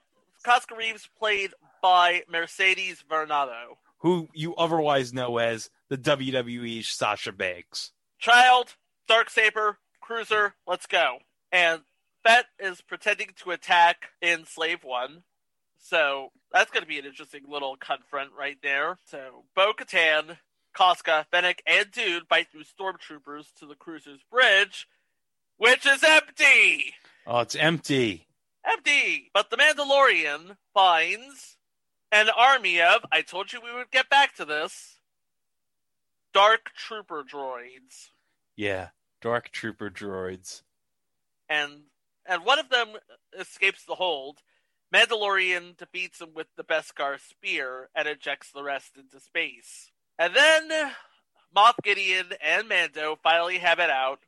Koska 0.46 0.74
Reeves 0.74 1.10
played 1.20 1.52
by 1.82 2.24
Mercedes 2.30 3.04
Varnado. 3.10 3.76
who 3.98 4.30
you 4.34 4.56
otherwise 4.56 5.13
know 5.13 5.38
as 5.38 5.70
the 5.89 5.98
WWE 5.98 6.82
Sasha 6.86 7.34
Banks. 7.34 7.92
Child, 8.20 8.76
dark 9.10 9.30
saber, 9.30 9.80
cruiser, 10.00 10.56
let's 10.66 10.86
go. 10.86 11.18
And 11.52 11.82
Fett 12.24 12.46
is 12.60 12.82
pretending 12.82 13.30
to 13.44 13.52
attack 13.52 14.10
in 14.22 14.46
Slave 14.46 14.84
One. 14.84 15.24
So 15.78 16.32
that's 16.52 16.72
going 16.72 16.84
to 16.84 16.88
be 16.88 17.00
an 17.00 17.06
interesting 17.06 17.44
little 17.50 17.76
confront 17.76 18.32
right 18.38 18.58
there. 18.64 18.98
So 19.06 19.44
Bo 19.56 19.74
Katan, 19.74 20.38
Koska, 20.74 21.26
Fennec, 21.30 21.62
and 21.68 21.92
Dude 21.92 22.28
fight 22.28 22.48
through 22.52 22.64
stormtroopers 22.64 23.54
to 23.60 23.66
the 23.66 23.76
cruiser's 23.76 24.22
bridge, 24.32 24.88
which 25.58 25.86
is 25.86 26.04
empty! 26.04 26.94
Oh, 27.28 27.42
it's 27.42 27.56
empty. 27.56 28.28
Empty! 28.66 29.30
But 29.34 29.50
the 29.50 29.58
Mandalorian 29.58 30.56
finds 30.74 31.58
an 32.12 32.30
army 32.30 32.80
of, 32.82 33.06
I 33.12 33.22
told 33.22 33.52
you 33.52 33.60
we 33.62 33.74
would 33.74 33.92
get 33.92 34.10
back 34.10 34.36
to 34.36 34.46
this, 34.46 35.00
dark 36.34 36.72
trooper 36.76 37.24
droids. 37.24 38.10
Yeah, 38.56 38.90
Dark 39.22 39.52
Trooper 39.52 39.90
droids. 39.90 40.62
and 41.50 41.82
and 42.26 42.46
one 42.46 42.60
of 42.60 42.70
them 42.70 42.90
escapes 43.38 43.84
the 43.86 43.96
hold. 43.96 44.40
Mandalorian 44.94 45.76
defeats 45.78 46.22
him 46.22 46.30
with 46.36 46.48
the 46.56 46.64
Beskar 46.64 47.20
spear 47.20 47.90
and 47.96 48.08
ejects 48.08 48.52
the 48.52 48.64
rest 48.64 48.92
into 48.98 49.20
space. 49.20 49.92
And 50.20 50.36
then 50.36 50.70
Moff 51.56 51.74
Gideon 51.84 52.28
and 52.42 52.70
Mando 52.70 53.18
finally 53.22 53.58
have 53.58 53.80
it 53.80 53.90
out 53.90 54.20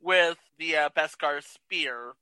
with 0.00 0.38
the 0.58 0.76
uh, 0.76 0.88
Beskar 0.96 1.42
spear 1.42 2.12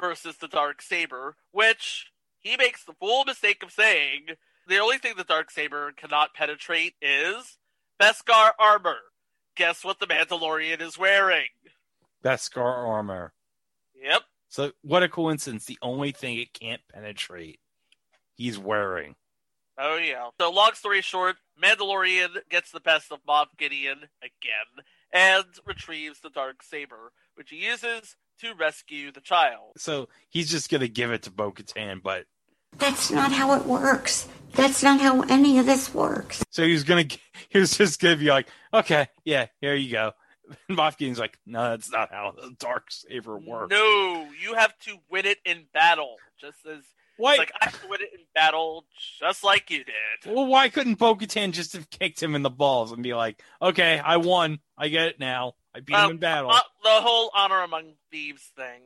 versus 0.00 0.36
the 0.36 0.48
dark 0.48 0.82
saber, 0.82 1.36
which 1.52 2.10
he 2.38 2.56
makes 2.56 2.84
the 2.84 2.94
fool 2.94 3.24
mistake 3.24 3.62
of 3.62 3.70
saying 3.70 4.26
the 4.66 4.78
only 4.78 4.98
thing 4.98 5.14
the 5.16 5.24
dark 5.24 5.50
saber 5.50 5.92
cannot 5.92 6.34
penetrate 6.34 6.94
is 7.00 7.58
Beskar 8.00 8.50
armor. 8.58 8.98
Guess 9.54 9.84
what 9.84 10.00
the 10.00 10.06
Mandalorian 10.06 10.80
is 10.80 10.98
wearing? 10.98 11.48
Beskar 12.22 12.88
armor. 12.88 13.32
Yep. 14.02 14.22
So 14.48 14.72
what 14.82 15.02
a 15.02 15.08
coincidence! 15.08 15.64
The 15.66 15.78
only 15.82 16.12
thing 16.12 16.38
it 16.38 16.52
can't 16.52 16.80
penetrate, 16.92 17.58
he's 18.36 18.58
wearing. 18.58 19.16
Oh 19.78 19.96
yeah. 19.96 20.28
So 20.40 20.50
long 20.50 20.70
story 20.74 21.02
short, 21.02 21.36
Mandalorian 21.62 22.28
gets 22.50 22.70
the 22.70 22.80
best 22.80 23.12
of 23.12 23.18
Moff 23.28 23.46
Gideon 23.58 23.98
again 24.22 24.84
and 25.12 25.44
retrieves 25.66 26.20
the 26.20 26.30
dark 26.30 26.62
saber, 26.62 27.12
which 27.34 27.50
he 27.50 27.56
uses 27.56 28.16
to 28.40 28.54
rescue 28.54 29.12
the 29.12 29.20
child. 29.20 29.72
So 29.76 30.08
he's 30.30 30.50
just 30.50 30.70
gonna 30.70 30.88
give 30.88 31.10
it 31.10 31.22
to 31.24 31.30
Bo-Katan, 31.30 32.02
but 32.02 32.24
That's 32.78 33.10
not 33.10 33.32
how 33.32 33.54
it 33.58 33.66
works. 33.66 34.28
That's 34.52 34.82
not 34.82 35.00
how 35.00 35.22
any 35.22 35.58
of 35.58 35.66
this 35.66 35.92
works. 35.92 36.42
so 36.50 36.64
he's 36.66 36.84
gonna 36.84 37.04
he 37.48 37.58
was 37.58 37.76
just 37.76 38.00
gonna 38.00 38.16
be 38.16 38.28
like, 38.30 38.48
okay, 38.72 39.08
yeah, 39.24 39.46
here 39.60 39.74
you 39.74 39.92
go. 39.92 40.12
And 40.68 40.78
Moff 40.78 40.96
Gideon's 40.96 41.18
like, 41.18 41.38
no, 41.46 41.70
that's 41.70 41.90
not 41.90 42.10
how 42.12 42.32
the 42.36 42.54
dark 42.58 42.90
saber 42.90 43.36
works. 43.38 43.70
No, 43.72 44.26
you 44.42 44.54
have 44.54 44.76
to 44.80 44.96
win 45.10 45.26
it 45.26 45.38
in 45.44 45.64
battle, 45.74 46.16
just 46.40 46.58
as 46.66 46.82
Why? 47.16 47.36
like 47.36 47.50
I 47.60 47.66
have 47.66 47.84
win 47.88 48.00
it 48.02 48.10
in 48.14 48.20
battle, 48.34 48.84
just 49.18 49.42
like 49.42 49.70
you 49.70 49.84
did. 49.84 50.32
well, 50.34 50.46
why 50.46 50.68
couldn't 50.68 50.98
Bo-Katan 50.98 51.52
just 51.52 51.72
have 51.72 51.90
kicked 51.90 52.22
him 52.22 52.34
in 52.34 52.42
the 52.42 52.50
balls 52.50 52.92
and 52.92 53.02
be 53.02 53.14
like, 53.14 53.42
okay, 53.60 53.98
I 53.98 54.18
won, 54.18 54.60
I 54.78 54.88
get 54.88 55.08
it 55.08 55.18
now, 55.20 55.54
I 55.74 55.80
beat 55.80 55.94
him 55.94 56.00
Um, 56.00 56.10
in 56.12 56.16
battle. 56.18 56.50
Uh, 56.50 56.60
the 56.84 56.90
whole 56.90 57.30
honor 57.34 57.62
among 57.62 57.94
thieves 58.12 58.42
thing. 58.56 58.82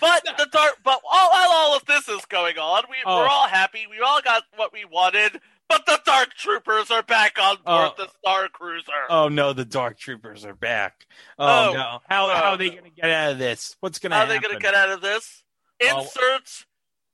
But 0.00 0.24
the 0.38 0.48
dark, 0.50 0.78
but 0.82 1.00
while, 1.04 1.30
while 1.30 1.50
all 1.50 1.76
of 1.76 1.84
this 1.84 2.08
is 2.08 2.24
going 2.26 2.58
on, 2.58 2.84
we, 2.90 2.96
Oh. 3.04 3.18
we're 3.18 3.28
all 3.28 3.46
happy. 3.46 3.86
We 3.88 4.00
all 4.00 4.22
got 4.22 4.42
what 4.56 4.72
we 4.72 4.84
wanted. 4.86 5.38
But 5.68 5.86
the 5.86 6.00
Dark 6.04 6.34
Troopers 6.34 6.90
are 6.90 7.02
back 7.02 7.38
on 7.40 7.56
board 7.56 7.66
Oh. 7.66 7.94
the 7.96 8.08
Star 8.18 8.48
Cruiser. 8.48 8.90
Oh 9.08 9.28
no, 9.28 9.52
the 9.52 9.64
Dark 9.64 9.98
Troopers 9.98 10.44
are 10.44 10.54
back. 10.54 11.06
Oh, 11.38 11.70
Oh. 11.70 11.72
no, 11.72 12.00
how 12.08 12.28
how 12.28 12.50
are 12.52 12.56
they 12.58 12.70
Oh. 12.72 12.74
gonna 12.76 12.90
get 12.90 13.08
out 13.10 13.32
of 13.32 13.38
this? 13.38 13.76
What's 13.80 13.98
gonna 13.98 14.14
happen? 14.14 14.28
How 14.28 14.34
are 14.34 14.38
they 14.38 14.42
going 14.48 14.54
to 14.58 14.62
get 14.62 14.74
out 14.74 14.90
of 14.90 15.00
this? 15.00 15.44
Oh. 15.82 16.00
Insert 16.00 16.66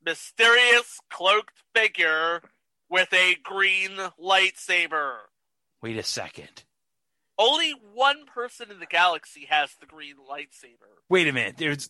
mysterious 0.05 0.99
cloaked 1.11 1.63
figure 1.75 2.43
with 2.89 3.13
a 3.13 3.37
green 3.43 3.97
lightsaber. 4.21 5.19
Wait 5.83 5.97
a 5.97 6.03
second. 6.03 6.65
Only 7.39 7.71
one 7.71 8.27
person 8.27 8.71
in 8.71 8.81
the 8.81 8.87
galaxy 8.87 9.47
has 9.49 9.71
the 9.81 9.87
green 9.87 10.17
lightsaber. 10.29 10.89
Wait 11.09 11.29
a 11.29 11.33
minute. 11.33 11.57
There's. 11.59 11.89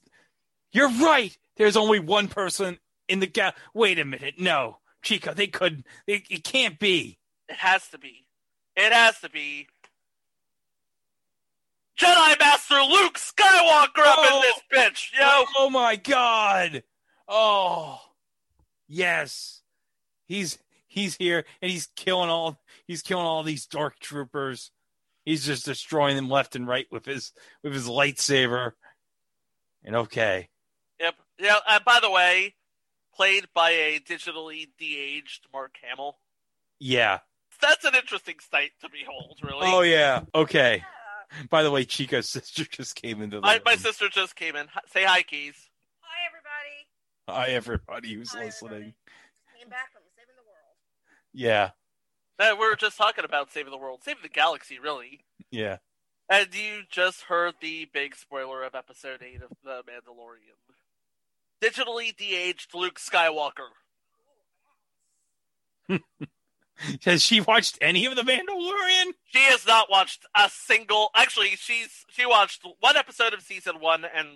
You're 0.73 0.91
right. 0.91 1.37
There's 1.57 1.77
only 1.77 1.99
one 2.01 2.29
person 2.29 2.79
in 3.09 3.21
the 3.21 3.27
gal. 3.27 3.55
Wait 3.73 3.99
a 3.99 4.05
minute. 4.05 4.35
No, 4.39 4.81
Chico, 5.03 5.33
they 5.35 5.47
couldn't. 5.47 5.87
They, 6.07 6.23
it 6.31 6.45
can't 6.45 6.79
be. 6.79 7.19
It 7.49 7.57
has 7.57 7.89
to 7.89 7.99
be. 7.99 8.27
it 8.77 8.93
has 8.93 9.19
to 9.21 9.31
be 9.31 9.67
Jedi 11.99 12.39
Master 12.39 12.81
Luke 12.83 13.19
Skywalker 13.19 14.05
up 14.07 14.19
in 14.21 14.27
Oh. 14.31 14.43
this 14.43 14.61
bitch, 14.79 15.19
yo. 15.19 15.45
Oh 15.57 15.71
my 15.71 15.97
god! 15.97 16.83
Oh, 17.27 18.01
yes, 18.87 19.63
he's 20.27 20.59
he's 20.87 21.17
here 21.17 21.45
and 21.61 21.71
he's 21.71 21.89
killing 21.97 22.31
all 22.31 22.61
he's 22.87 23.03
killing 23.03 23.27
all 23.27 23.43
these 23.43 23.67
dark 23.67 23.99
troopers. 23.99 24.71
He's 25.25 25.45
just 25.45 25.65
destroying 25.67 26.17
them 26.17 26.31
left 26.31 26.55
and 26.57 26.67
right 26.69 26.87
with 26.91 27.05
his 27.05 27.33
with 27.65 27.73
his 27.75 27.89
lightsaber. 27.89 28.73
And 29.85 29.97
okay, 29.97 30.49
Yep. 31.01 31.15
Yeah. 31.41 31.57
And 31.69 31.85
by 31.85 31.99
the 32.01 32.11
way, 32.11 32.55
played 33.19 33.47
by 33.53 33.71
a 33.71 33.99
digitally 33.99 34.69
de-aged 34.79 35.47
Mark 35.53 35.75
Hamill. 35.83 36.17
yeah. 36.79 37.19
That's 37.61 37.85
an 37.85 37.97
interesting 37.97 38.37
sight 38.53 38.71
to 38.83 38.89
behold, 38.89 39.41
really. 39.43 39.67
Oh 39.67 39.81
yeah. 39.81 40.21
Okay. 40.33 40.85
By 41.51 41.65
the 41.65 41.73
way, 41.73 41.85
Chico's 41.85 42.31
sister 42.31 42.65
just 42.65 42.95
came 42.95 43.21
into 43.21 43.39
the 43.39 43.41
my, 43.43 43.61
my 43.65 43.75
sister 43.75 44.09
just 44.09 44.37
came 44.37 44.55
in. 44.55 44.69
Say 44.93 45.03
hi, 45.03 45.23
Keys. 45.23 45.57
Hi, 46.03 46.29
everybody. 46.29 47.51
Hi, 47.51 47.55
everybody 47.57 48.15
who's 48.15 48.31
Hi, 48.33 48.45
listening. 48.45 48.71
everybody. 48.71 48.95
Came 49.59 49.69
back 49.71 49.93
from 49.93 50.03
saving 50.15 50.37
the 50.37 50.45
world. 50.47 50.77
Yeah. 51.35 51.71
Uh, 52.39 52.55
we 52.57 52.69
were 52.69 52.77
just 52.77 52.97
talking 52.97 53.25
about 53.25 53.51
saving 53.51 53.73
the 53.73 53.77
world, 53.79 54.05
saving 54.05 54.23
the 54.23 54.29
galaxy, 54.29 54.79
really. 54.79 55.25
Yeah. 55.51 55.79
And 56.31 56.55
you 56.55 56.83
just 56.89 57.23
heard 57.23 57.55
the 57.61 57.89
big 57.93 58.15
spoiler 58.15 58.63
of 58.63 58.77
episode 58.77 59.21
8 59.21 59.43
of 59.43 59.51
The 59.65 59.83
Mandalorian. 59.91 60.55
Digitally 61.63 62.17
de-aged 62.17 62.75
Luke 62.75 62.99
Skywalker. 63.01 63.69
Has 67.05 67.23
she 67.23 67.41
watched 67.41 67.77
any 67.81 68.07
of 68.07 68.15
the 68.15 68.23
Mandalorian? 68.23 69.13
She 69.33 69.41
has 69.41 69.67
not 69.67 69.91
watched 69.91 70.25
a 70.37 70.49
single. 70.49 71.11
Actually, 71.17 71.49
she's 71.57 72.05
she 72.11 72.25
watched 72.25 72.65
one 72.79 72.97
episode 72.97 73.35
of 73.35 73.41
season 73.43 73.81
one 73.81 74.05
and 74.05 74.29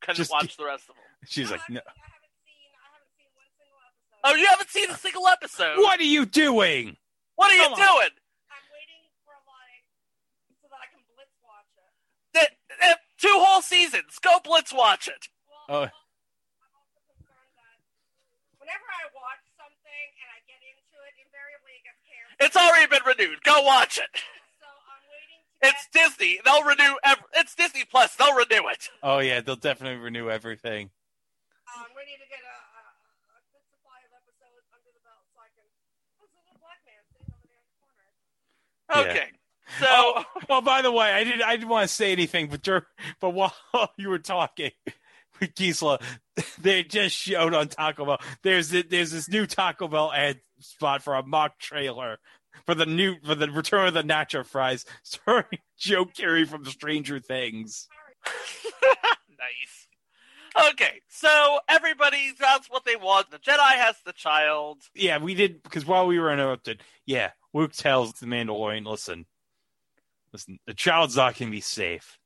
couldn't 0.00 0.16
Just- 0.16 0.30
watch 0.30 0.56
the 0.56 0.64
rest 0.64 0.84
of 0.88 0.94
them. 0.94 1.04
She's 1.28 1.50
like, 1.50 1.60
no. 1.68 1.80
I 1.80 1.92
haven't 2.00 2.32
seen. 2.46 2.72
I 2.72 2.88
haven't 2.88 3.12
seen 3.12 3.28
one 3.36 3.52
single 3.60 3.76
episode. 3.84 4.24
Oh, 4.24 4.34
you 4.40 4.46
haven't 4.48 4.70
seen 4.70 4.88
a 4.90 4.96
single 4.96 5.28
episode. 5.28 5.76
What 5.76 6.00
are 6.00 6.04
you 6.04 6.24
doing? 6.24 6.96
What 7.36 7.52
are 7.52 7.56
you 7.56 7.64
on. 7.64 7.76
doing? 7.76 8.14
I'm 8.48 8.64
waiting 8.72 9.04
for 9.28 9.36
a 9.36 9.42
like 9.44 9.84
so 10.62 10.68
that 10.72 10.80
I 10.80 10.88
can 10.88 11.04
blitz 11.12 11.36
watch 11.44 11.68
it. 11.76 11.92
Th- 12.32 12.56
th- 12.80 12.96
two 13.20 13.36
whole 13.36 13.60
seasons. 13.60 14.16
Go 14.22 14.38
blitz 14.42 14.72
watch 14.72 15.08
it. 15.08 15.28
Oh. 15.68 15.72
Well, 15.72 15.82
I'm 15.82 15.92
also 15.92 15.92
concerned 15.92 15.92
that 15.92 16.09
whenever 18.70 18.86
I 18.86 19.04
watch 19.18 19.42
something 19.58 20.06
and 20.22 20.28
I 20.30 20.38
get 20.46 20.62
into 20.62 20.94
it, 21.10 21.14
invariably 21.26 21.74
it 21.74 21.82
gets 21.82 21.98
canceled. 22.06 22.38
It's 22.38 22.54
already 22.54 22.86
been 22.86 23.02
renewed. 23.02 23.42
Go 23.42 23.66
watch 23.66 23.98
it. 23.98 24.06
So 24.62 24.70
I'm 24.70 25.02
waiting 25.10 25.42
to. 25.42 25.74
It's 25.74 25.90
get, 25.90 26.14
Disney. 26.14 26.38
They'll 26.46 26.62
renew. 26.62 26.94
Ev- 27.02 27.26
it's 27.34 27.58
Disney 27.58 27.82
Plus. 27.82 28.14
They'll 28.14 28.38
renew 28.38 28.70
it. 28.70 28.86
Oh 29.02 29.18
yeah, 29.18 29.42
they'll 29.42 29.58
definitely 29.58 29.98
renew 29.98 30.30
everything. 30.30 30.94
Uh, 31.66 31.82
I'm 31.82 31.90
waiting 31.98 32.14
to 32.22 32.28
get 32.30 32.46
a, 32.46 32.56
a, 32.78 32.82
a 33.34 33.40
good 33.50 33.66
supply 33.74 33.98
of 34.06 34.14
episodes 34.14 34.62
under 34.70 34.90
the 34.94 35.02
belt 35.02 35.26
so 35.34 35.42
I 35.42 35.50
can. 35.50 35.66
Oh, 36.22 36.30
there's 36.30 36.38
a 36.38 36.42
little 36.46 36.62
black 36.62 36.78
man 36.86 37.02
sitting 37.10 37.26
over 37.34 37.46
there 37.50 37.58
in 37.58 37.66
the 37.66 37.74
corner. 37.82 38.06
Yeah. 38.94 39.10
Okay. 39.10 39.28
So 39.82 39.86
Oh, 39.90 40.24
well, 40.48 40.62
by 40.62 40.82
the 40.82 40.90
way, 40.94 41.10
I 41.10 41.26
didn't. 41.26 41.42
I 41.42 41.58
didn't 41.58 41.68
want 41.74 41.88
to 41.90 41.94
say 41.94 42.14
anything, 42.14 42.46
but 42.46 42.62
dur- 42.62 42.86
but 43.18 43.30
while 43.34 43.54
you 43.98 44.10
were 44.10 44.18
talking, 44.22 44.70
with 44.86 44.94
Gisela, 45.56 45.98
they 46.60 46.82
just 46.82 47.16
showed 47.16 47.54
on 47.54 47.68
Taco 47.68 48.04
Bell. 48.04 48.20
There's 48.42 48.70
there's 48.70 49.12
this 49.12 49.28
new 49.28 49.46
Taco 49.46 49.88
Bell 49.88 50.12
ad 50.12 50.40
spot 50.60 51.02
for 51.02 51.14
a 51.14 51.26
mock 51.26 51.58
trailer 51.58 52.18
for 52.66 52.74
the 52.74 52.86
new 52.86 53.16
for 53.24 53.34
the 53.34 53.50
Return 53.50 53.88
of 53.88 53.94
the 53.94 54.02
Nacho 54.02 54.44
Fries, 54.44 54.84
starring 55.02 55.58
Joe 55.78 56.04
Keery 56.04 56.46
from 56.46 56.64
Stranger 56.64 57.20
Things. 57.20 57.88
nice. 59.30 60.70
Okay, 60.72 61.00
so 61.08 61.60
everybody 61.68 62.32
that's 62.38 62.68
what 62.68 62.84
they 62.84 62.96
want. 62.96 63.30
The 63.30 63.38
Jedi 63.38 63.58
has 63.58 63.96
the 64.04 64.12
child. 64.12 64.82
Yeah, 64.94 65.18
we 65.18 65.34
did 65.34 65.62
because 65.62 65.86
while 65.86 66.06
we 66.06 66.18
were 66.18 66.32
interrupted, 66.32 66.82
yeah, 67.06 67.30
Luke 67.54 67.72
tells 67.72 68.12
the 68.14 68.26
Mandalorian, 68.26 68.84
"Listen, 68.84 69.26
listen, 70.32 70.58
the 70.66 70.74
child's 70.74 71.16
not 71.16 71.36
to 71.36 71.50
be 71.50 71.60
safe. 71.60 72.19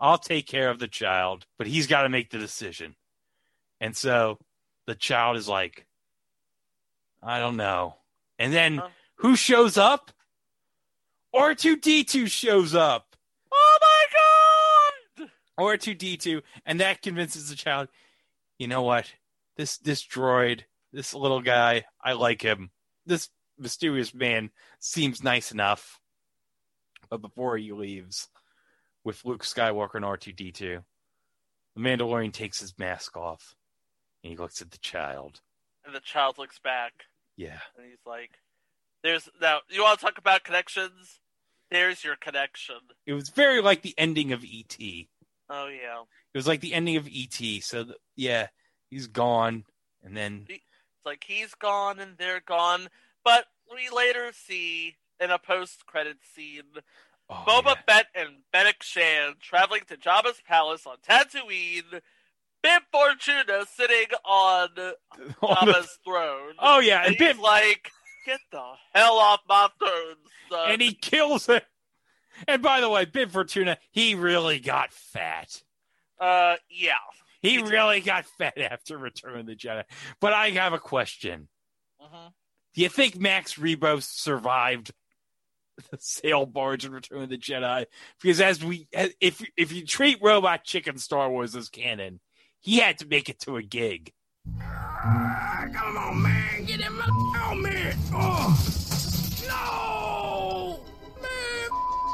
I'll 0.00 0.18
take 0.18 0.46
care 0.46 0.70
of 0.70 0.78
the 0.78 0.88
child, 0.88 1.46
but 1.58 1.66
he's 1.66 1.86
got 1.86 2.02
to 2.02 2.08
make 2.08 2.30
the 2.30 2.38
decision." 2.38 2.96
And 3.80 3.96
so 3.96 4.38
the 4.86 4.94
child 4.94 5.36
is 5.36 5.48
like, 5.48 5.86
"I 7.22 7.38
don't 7.38 7.56
know." 7.56 7.96
And 8.38 8.52
then 8.52 8.78
Huh? 8.78 8.88
who 9.16 9.36
shows 9.36 9.76
up? 9.76 10.10
R 11.34 11.54
two 11.54 11.76
D 11.76 12.02
two 12.04 12.26
shows 12.26 12.74
up. 12.74 13.14
Oh 13.52 13.78
my 13.80 15.26
god! 15.26 15.30
R 15.58 15.76
two 15.76 15.94
D 15.94 16.16
two, 16.16 16.42
and 16.64 16.80
that 16.80 17.02
convinces 17.02 17.48
the 17.48 17.56
child. 17.56 17.88
You 18.58 18.66
know 18.68 18.82
what? 18.82 19.12
This 19.56 19.76
this 19.78 20.04
droid, 20.04 20.62
this 20.92 21.14
little 21.14 21.40
guy, 21.42 21.84
I 22.02 22.14
like 22.14 22.42
him. 22.42 22.70
This 23.06 23.28
mysterious 23.58 24.14
man 24.14 24.50
seems 24.78 25.22
nice 25.22 25.52
enough. 25.52 26.00
But 27.10 27.20
before 27.22 27.56
he 27.58 27.72
leaves, 27.72 28.28
with 29.10 29.24
Luke 29.24 29.42
Skywalker 29.42 29.96
and 29.96 30.04
R 30.04 30.16
two 30.16 30.32
D 30.32 30.52
two, 30.52 30.84
the 31.74 31.82
Mandalorian 31.82 32.32
takes 32.32 32.60
his 32.60 32.78
mask 32.78 33.16
off, 33.16 33.56
and 34.22 34.30
he 34.30 34.36
looks 34.36 34.62
at 34.62 34.70
the 34.70 34.78
child. 34.78 35.40
And 35.84 35.92
the 35.94 36.00
child 36.00 36.38
looks 36.38 36.60
back 36.60 36.92
Yeah, 37.36 37.58
and 37.76 37.86
he's 37.86 38.06
like, 38.06 38.38
"There's 39.02 39.28
now. 39.40 39.60
You 39.68 39.82
want 39.82 39.98
to 39.98 40.04
talk 40.04 40.18
about 40.18 40.44
connections? 40.44 41.18
There's 41.72 42.04
your 42.04 42.14
connection. 42.16 42.76
it 43.06 43.12
was 43.14 43.30
very 43.30 43.60
like 43.60 43.82
the 43.82 43.94
ending 43.98 44.32
of 44.32 44.44
E.T. 44.44 45.08
Oh 45.48 45.66
yeah. 45.66 46.02
It 46.32 46.38
was 46.38 46.46
like 46.46 46.60
the 46.60 46.74
ending 46.74 46.96
of 46.96 47.08
E.T. 47.08 47.60
So 47.60 47.84
th- 47.84 47.96
yeah, 48.14 48.46
he's 48.90 49.08
gone, 49.08 49.64
and 50.04 50.16
then 50.16 50.46
It's 50.48 50.62
like 51.04 51.24
he's 51.26 51.54
gone 51.54 51.98
and 51.98 52.16
they're 52.16 52.42
gone. 52.46 52.88
But 53.24 53.46
we 53.72 53.88
later 53.94 54.30
see 54.32 54.96
in 55.20 55.30
a 55.30 55.38
post-credit 55.38 56.18
scene 56.34 56.62
oh, 57.30 57.44
Boba 57.46 57.76
yeah. 57.76 57.94
Fett 57.94 58.06
and 58.14 58.28
Fennec 58.52 58.82
Shand 58.82 59.36
traveling 59.40 59.82
to 59.88 59.96
Jabba's 59.96 60.40
palace 60.46 60.86
on 60.86 60.96
Tatooine. 61.08 62.00
Bib 62.62 62.82
Fortuna 62.92 63.64
sitting 63.74 64.08
on 64.24 64.68
On 64.68 64.74
the- 64.76 64.96
Jabba's 65.42 65.98
throne. 66.04 66.52
oh 66.58 66.78
yeah, 66.80 66.98
and 67.00 67.08
and 67.08 67.18
Bib 67.18 67.38
like, 67.38 67.90
"Get 68.26 68.40
the 68.52 68.62
hell 68.92 69.14
off 69.16 69.40
my 69.48 69.68
throne, 69.78 70.16
son!" 70.50 70.72
and 70.72 70.82
he 70.82 70.92
kills 70.92 71.48
it. 71.48 71.64
And 72.46 72.60
by 72.62 72.80
the 72.80 72.88
way, 72.90 73.06
Bib 73.06 73.30
Fortuna, 73.30 73.78
he 73.90 74.14
really 74.14 74.60
got 74.60 74.92
fat. 74.92 75.62
uh, 76.20 76.56
yeah. 76.68 76.92
He 77.40 77.54
It's- 77.56 77.70
really 77.70 78.00
got 78.02 78.26
fat 78.36 78.58
after 78.58 78.98
Return 78.98 79.38
of 79.40 79.46
the 79.46 79.56
Jedi. 79.56 79.84
But 80.20 80.34
I 80.34 80.50
have 80.50 80.74
a 80.74 80.78
question. 80.78 81.48
Mhm. 82.02 82.32
Do 82.74 82.82
you 82.82 82.90
think 82.90 83.16
Max 83.16 83.54
Rebo 83.54 84.02
survived 84.02 84.92
the 85.90 85.98
sail 86.00 86.46
barge 86.46 86.84
in 86.84 86.92
Return 86.92 87.22
of 87.22 87.28
the 87.28 87.38
Jedi? 87.38 87.86
Because 88.20 88.40
as 88.40 88.64
we, 88.64 88.88
if 89.20 89.42
if 89.56 89.72
you 89.72 89.86
treat 89.86 90.18
Robot 90.22 90.64
Chicken 90.64 90.98
Star 90.98 91.30
Wars 91.30 91.56
as 91.56 91.68
canon, 91.68 92.20
he 92.60 92.78
had 92.78 92.98
to 92.98 93.06
make 93.06 93.28
it 93.28 93.40
to 93.40 93.56
a 93.56 93.62
gig. 93.62 94.12
Ah, 94.60 95.66
come 95.72 95.96
on, 95.96 96.22
man. 96.22 96.64
Get 96.64 96.80
him 96.80 97.00
on 97.00 97.62
me. 97.62 97.92
Oh. 98.12 98.56
No. 99.48 100.84
Man, 101.22 101.70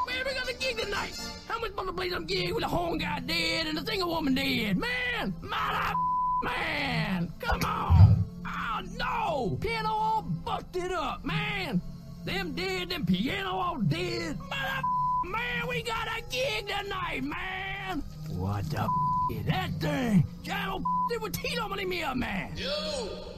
man, 0.07 0.25
we 0.25 0.35
got 0.35 0.49
a 0.49 0.55
gig 0.55 0.79
tonight. 0.79 1.19
How 1.49 1.59
much 1.61 1.71
supposed 1.71 1.89
to 1.89 1.93
play 1.93 2.11
some 2.11 2.27
gig 2.27 2.53
with 2.53 2.65
a 2.65 2.69
horn 2.69 2.99
guy 2.99 3.21
dead 3.21 3.67
and 3.67 3.79
a 3.79 3.85
single 3.87 4.09
woman 4.09 4.35
dead? 4.35 4.77
Man, 4.77 5.35
mother, 5.41 5.95
man. 6.43 7.33
Come 7.41 7.65
on. 7.65 8.25
Oh, 8.47 8.81
no. 8.97 9.57
Piano 9.61 9.89
all 9.89 10.23
busted 10.23 10.93
up, 10.93 11.25
man. 11.25 11.81
Them 12.27 12.53
dead, 12.55 12.91
them 12.91 13.07
piano 13.07 13.51
all 13.51 13.79
dead. 13.79 14.37
Mother, 14.41 14.83
man, 15.27 15.69
we 15.69 15.81
got 15.83 16.09
a 16.09 16.21
gig 16.29 16.67
tonight, 16.67 17.23
man. 17.23 18.03
What 18.31 18.69
the 18.69 18.89
is 19.33 19.47
that 19.47 19.71
thing? 19.81 20.27
Jam 20.43 20.83
it 21.13 21.23
with 21.23 21.33
Tito 21.35 21.69
money 21.69 21.85
me 21.85 22.03
up, 22.03 22.17
man. 22.17 22.51
Yo, 22.57 22.67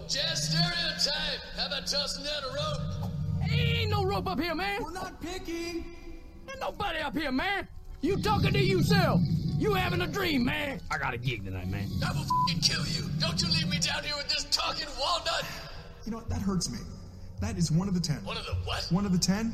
jazz 0.09 0.49
stereotype. 0.49 1.41
How 1.59 1.67
about 1.67 1.87
tossing 1.87 2.25
down 2.25 2.43
a 2.45 2.55
rope? 2.55 3.13
Ain't 3.53 3.91
no 3.91 4.05
rope 4.05 4.27
up 4.27 4.41
here, 4.41 4.55
man. 4.55 4.83
We're 4.83 4.93
not 4.93 5.21
picking. 5.21 5.85
Ain't 6.49 6.61
nobody 6.61 7.01
up 7.01 7.15
here, 7.15 7.31
man. 7.31 7.69
You 8.01 8.17
talking 8.23 8.55
to 8.55 8.59
yourself. 8.59 9.21
You 9.59 9.75
having 9.75 10.01
a 10.01 10.07
dream, 10.07 10.47
man. 10.47 10.81
I 10.91 10.97
got 10.97 11.13
a 11.13 11.19
gig 11.19 11.45
tonight, 11.45 11.69
man. 11.69 11.91
I 12.07 12.13
will 12.13 12.21
f***ing 12.21 12.61
kill 12.61 12.87
you. 12.87 13.11
Don't 13.19 13.39
you 13.43 13.49
leave 13.49 13.69
me 13.69 13.81
down 13.81 14.03
here 14.03 14.17
with 14.17 14.29
this 14.31 14.45
talking 14.45 14.89
walnut. 14.99 15.45
You 16.07 16.13
know, 16.13 16.19
what? 16.19 16.31
that 16.31 16.41
hurts 16.41 16.71
me. 16.71 16.79
That 17.41 17.57
is 17.57 17.71
one 17.71 17.89
of 17.89 17.95
the 17.95 18.01
ten. 18.01 18.25
One 18.25 18.37
of 18.37 18.45
the 18.45 18.55
what? 18.65 18.87
One 18.91 19.07
of 19.07 19.13
the 19.13 19.19
ten? 19.19 19.53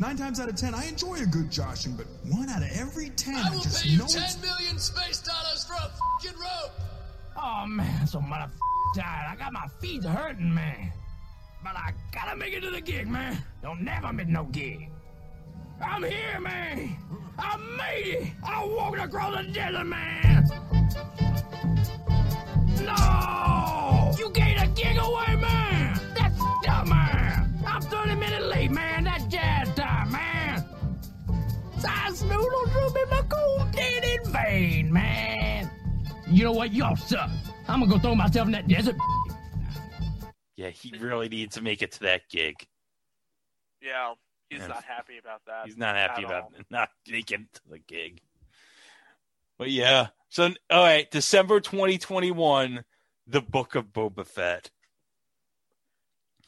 Nine 0.00 0.16
times 0.16 0.40
out 0.40 0.48
of 0.48 0.56
ten, 0.56 0.74
I 0.74 0.86
enjoy 0.86 1.16
a 1.16 1.26
good 1.26 1.50
joshing, 1.52 1.92
but 1.94 2.06
one 2.28 2.48
out 2.48 2.62
of 2.62 2.68
every 2.76 3.10
ten, 3.10 3.36
I 3.36 3.46
I 3.46 3.50
will 3.50 3.60
just 3.60 3.84
pay 3.84 3.90
you 3.90 3.98
know 3.98 4.06
ten 4.06 4.24
it's... 4.24 4.42
million 4.42 4.78
space 4.78 5.20
dollars 5.20 5.64
for 5.64 5.74
a 5.74 5.84
f***ing 5.86 6.32
rope. 6.32 6.72
Oh, 7.36 7.64
man, 7.66 8.06
so 8.06 8.20
mother 8.20 8.50
tired. 8.96 9.30
I 9.30 9.36
got 9.36 9.52
my 9.52 9.66
feet 9.80 10.04
hurting, 10.04 10.52
man. 10.52 10.92
But 11.62 11.76
I 11.76 11.92
gotta 12.12 12.36
make 12.36 12.52
it 12.54 12.60
to 12.62 12.70
the 12.70 12.80
gig, 12.80 13.08
man. 13.08 13.42
Don't 13.62 13.82
never 13.82 14.12
miss 14.12 14.26
no 14.28 14.44
gig. 14.44 14.90
I'm 15.84 16.02
here, 16.02 16.40
man. 16.40 16.96
I 17.38 17.56
made 17.56 18.14
it. 18.14 18.32
I 18.44 18.64
walked 18.64 18.98
across 18.98 19.36
the 19.36 19.52
desert, 19.52 19.84
man. 19.84 20.44
No! 22.82 24.14
You 24.18 24.30
gave 24.30 24.60
a 24.60 24.66
gig 24.74 24.96
away, 24.98 25.36
man. 25.36 25.83
I 32.14 32.16
snoodle 32.16 32.70
droop 32.70 32.96
in 32.96 33.10
my 33.10 33.22
cool 33.28 33.66
dead 33.72 34.04
in 34.04 34.32
vain, 34.32 34.92
man. 34.92 35.68
You 36.28 36.44
know 36.44 36.52
what? 36.52 36.72
Y'all 36.72 36.94
suck. 36.94 37.28
I'm 37.66 37.80
gonna 37.80 37.90
go 37.90 37.98
throw 37.98 38.14
myself 38.14 38.46
in 38.46 38.52
that 38.52 38.68
desert. 38.68 38.94
Yeah, 40.54 40.68
he 40.68 40.96
really 40.96 41.28
needs 41.28 41.56
to 41.56 41.60
make 41.60 41.82
it 41.82 41.90
to 41.90 42.00
that 42.04 42.28
gig. 42.30 42.54
Yeah, 43.82 44.14
he's 44.48 44.60
Yes. 44.60 44.68
not 44.68 44.84
happy 44.84 45.18
about 45.18 45.44
that. 45.46 45.66
He's 45.66 45.76
not 45.76 45.96
happy 45.96 46.22
about 46.22 46.44
all. 46.44 46.52
not 46.70 46.90
making 47.08 47.48
it 47.52 47.54
to 47.54 47.60
the 47.68 47.78
gig. 47.80 48.20
But 49.58 49.72
yeah, 49.72 50.10
so 50.28 50.54
all 50.70 50.84
right, 50.84 51.10
December 51.10 51.58
2021, 51.58 52.84
the 53.26 53.40
Book 53.40 53.74
of 53.74 53.86
Boba 53.86 54.24
Fett. 54.24 54.70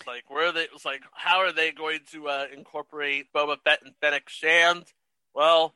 Like, 0.07 0.31
where 0.31 0.47
are 0.47 0.53
they? 0.53 0.69
It's 0.73 0.85
like, 0.85 1.03
how 1.13 1.39
are 1.39 1.51
they 1.51 1.73
going 1.73 2.03
to 2.13 2.29
uh, 2.29 2.47
incorporate 2.57 3.33
Boba 3.33 3.57
Fett 3.65 3.81
and 3.85 3.97
Fennec 4.01 4.29
Shand? 4.29 4.85
Well, 5.37 5.75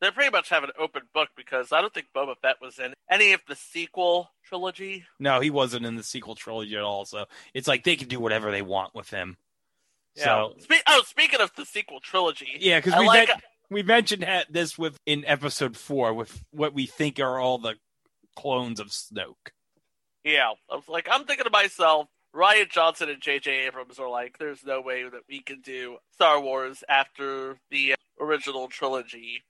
they 0.00 0.10
pretty 0.12 0.30
much 0.30 0.50
have 0.50 0.62
an 0.62 0.70
open 0.78 1.02
book 1.12 1.30
because 1.36 1.72
I 1.72 1.80
don't 1.80 1.92
think 1.92 2.06
Boba 2.14 2.36
Fett 2.40 2.56
was 2.62 2.78
in 2.78 2.94
any 3.10 3.32
of 3.32 3.40
the 3.48 3.56
sequel 3.56 4.30
trilogy. 4.46 5.04
No, 5.18 5.40
he 5.40 5.50
wasn't 5.50 5.84
in 5.84 5.96
the 5.96 6.04
sequel 6.04 6.36
trilogy 6.36 6.76
at 6.76 6.82
all. 6.82 7.04
So 7.04 7.24
it's 7.52 7.66
like 7.66 7.82
they 7.82 7.96
can 7.96 8.06
do 8.06 8.20
whatever 8.20 8.52
they 8.52 8.62
want 8.62 8.94
with 8.94 9.10
him. 9.10 9.36
Yeah. 10.14 10.24
So 10.24 10.54
Spe- 10.60 10.84
oh, 10.86 11.02
speaking 11.04 11.40
of 11.40 11.50
the 11.56 11.66
sequel 11.66 11.98
trilogy, 11.98 12.56
yeah, 12.60 12.78
because 12.78 12.98
we 13.00 13.06
like. 13.06 13.30
we 13.68 13.82
mentioned 13.82 14.22
ha- 14.22 14.44
this 14.48 14.78
with 14.78 14.96
in 15.06 15.24
episode 15.26 15.76
four 15.76 16.14
with 16.14 16.44
what 16.52 16.72
we 16.72 16.86
think 16.86 17.18
are 17.18 17.40
all 17.40 17.58
the 17.58 17.74
clones 18.36 18.78
of 18.78 18.88
Snoke. 18.88 19.50
Yeah, 20.22 20.52
I 20.70 20.76
was 20.76 20.88
like, 20.88 21.08
I'm 21.10 21.24
thinking 21.24 21.44
to 21.44 21.50
myself, 21.50 22.06
Rian 22.34 22.70
Johnson 22.70 23.10
and 23.10 23.20
J.J. 23.20 23.66
Abrams 23.66 23.98
are 23.98 24.08
like, 24.08 24.38
there's 24.38 24.64
no 24.64 24.80
way 24.80 25.02
that 25.02 25.22
we 25.28 25.40
can 25.40 25.60
do 25.60 25.98
Star 26.12 26.40
Wars 26.40 26.82
after 26.88 27.58
the 27.70 27.94
original 28.20 28.68
trilogy. 28.68 29.44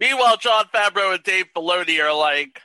Meanwhile, 0.00 0.36
Jon 0.36 0.64
Favreau 0.72 1.14
and 1.14 1.22
Dave 1.22 1.46
Filoni 1.54 2.00
are 2.00 2.16
like, 2.16 2.60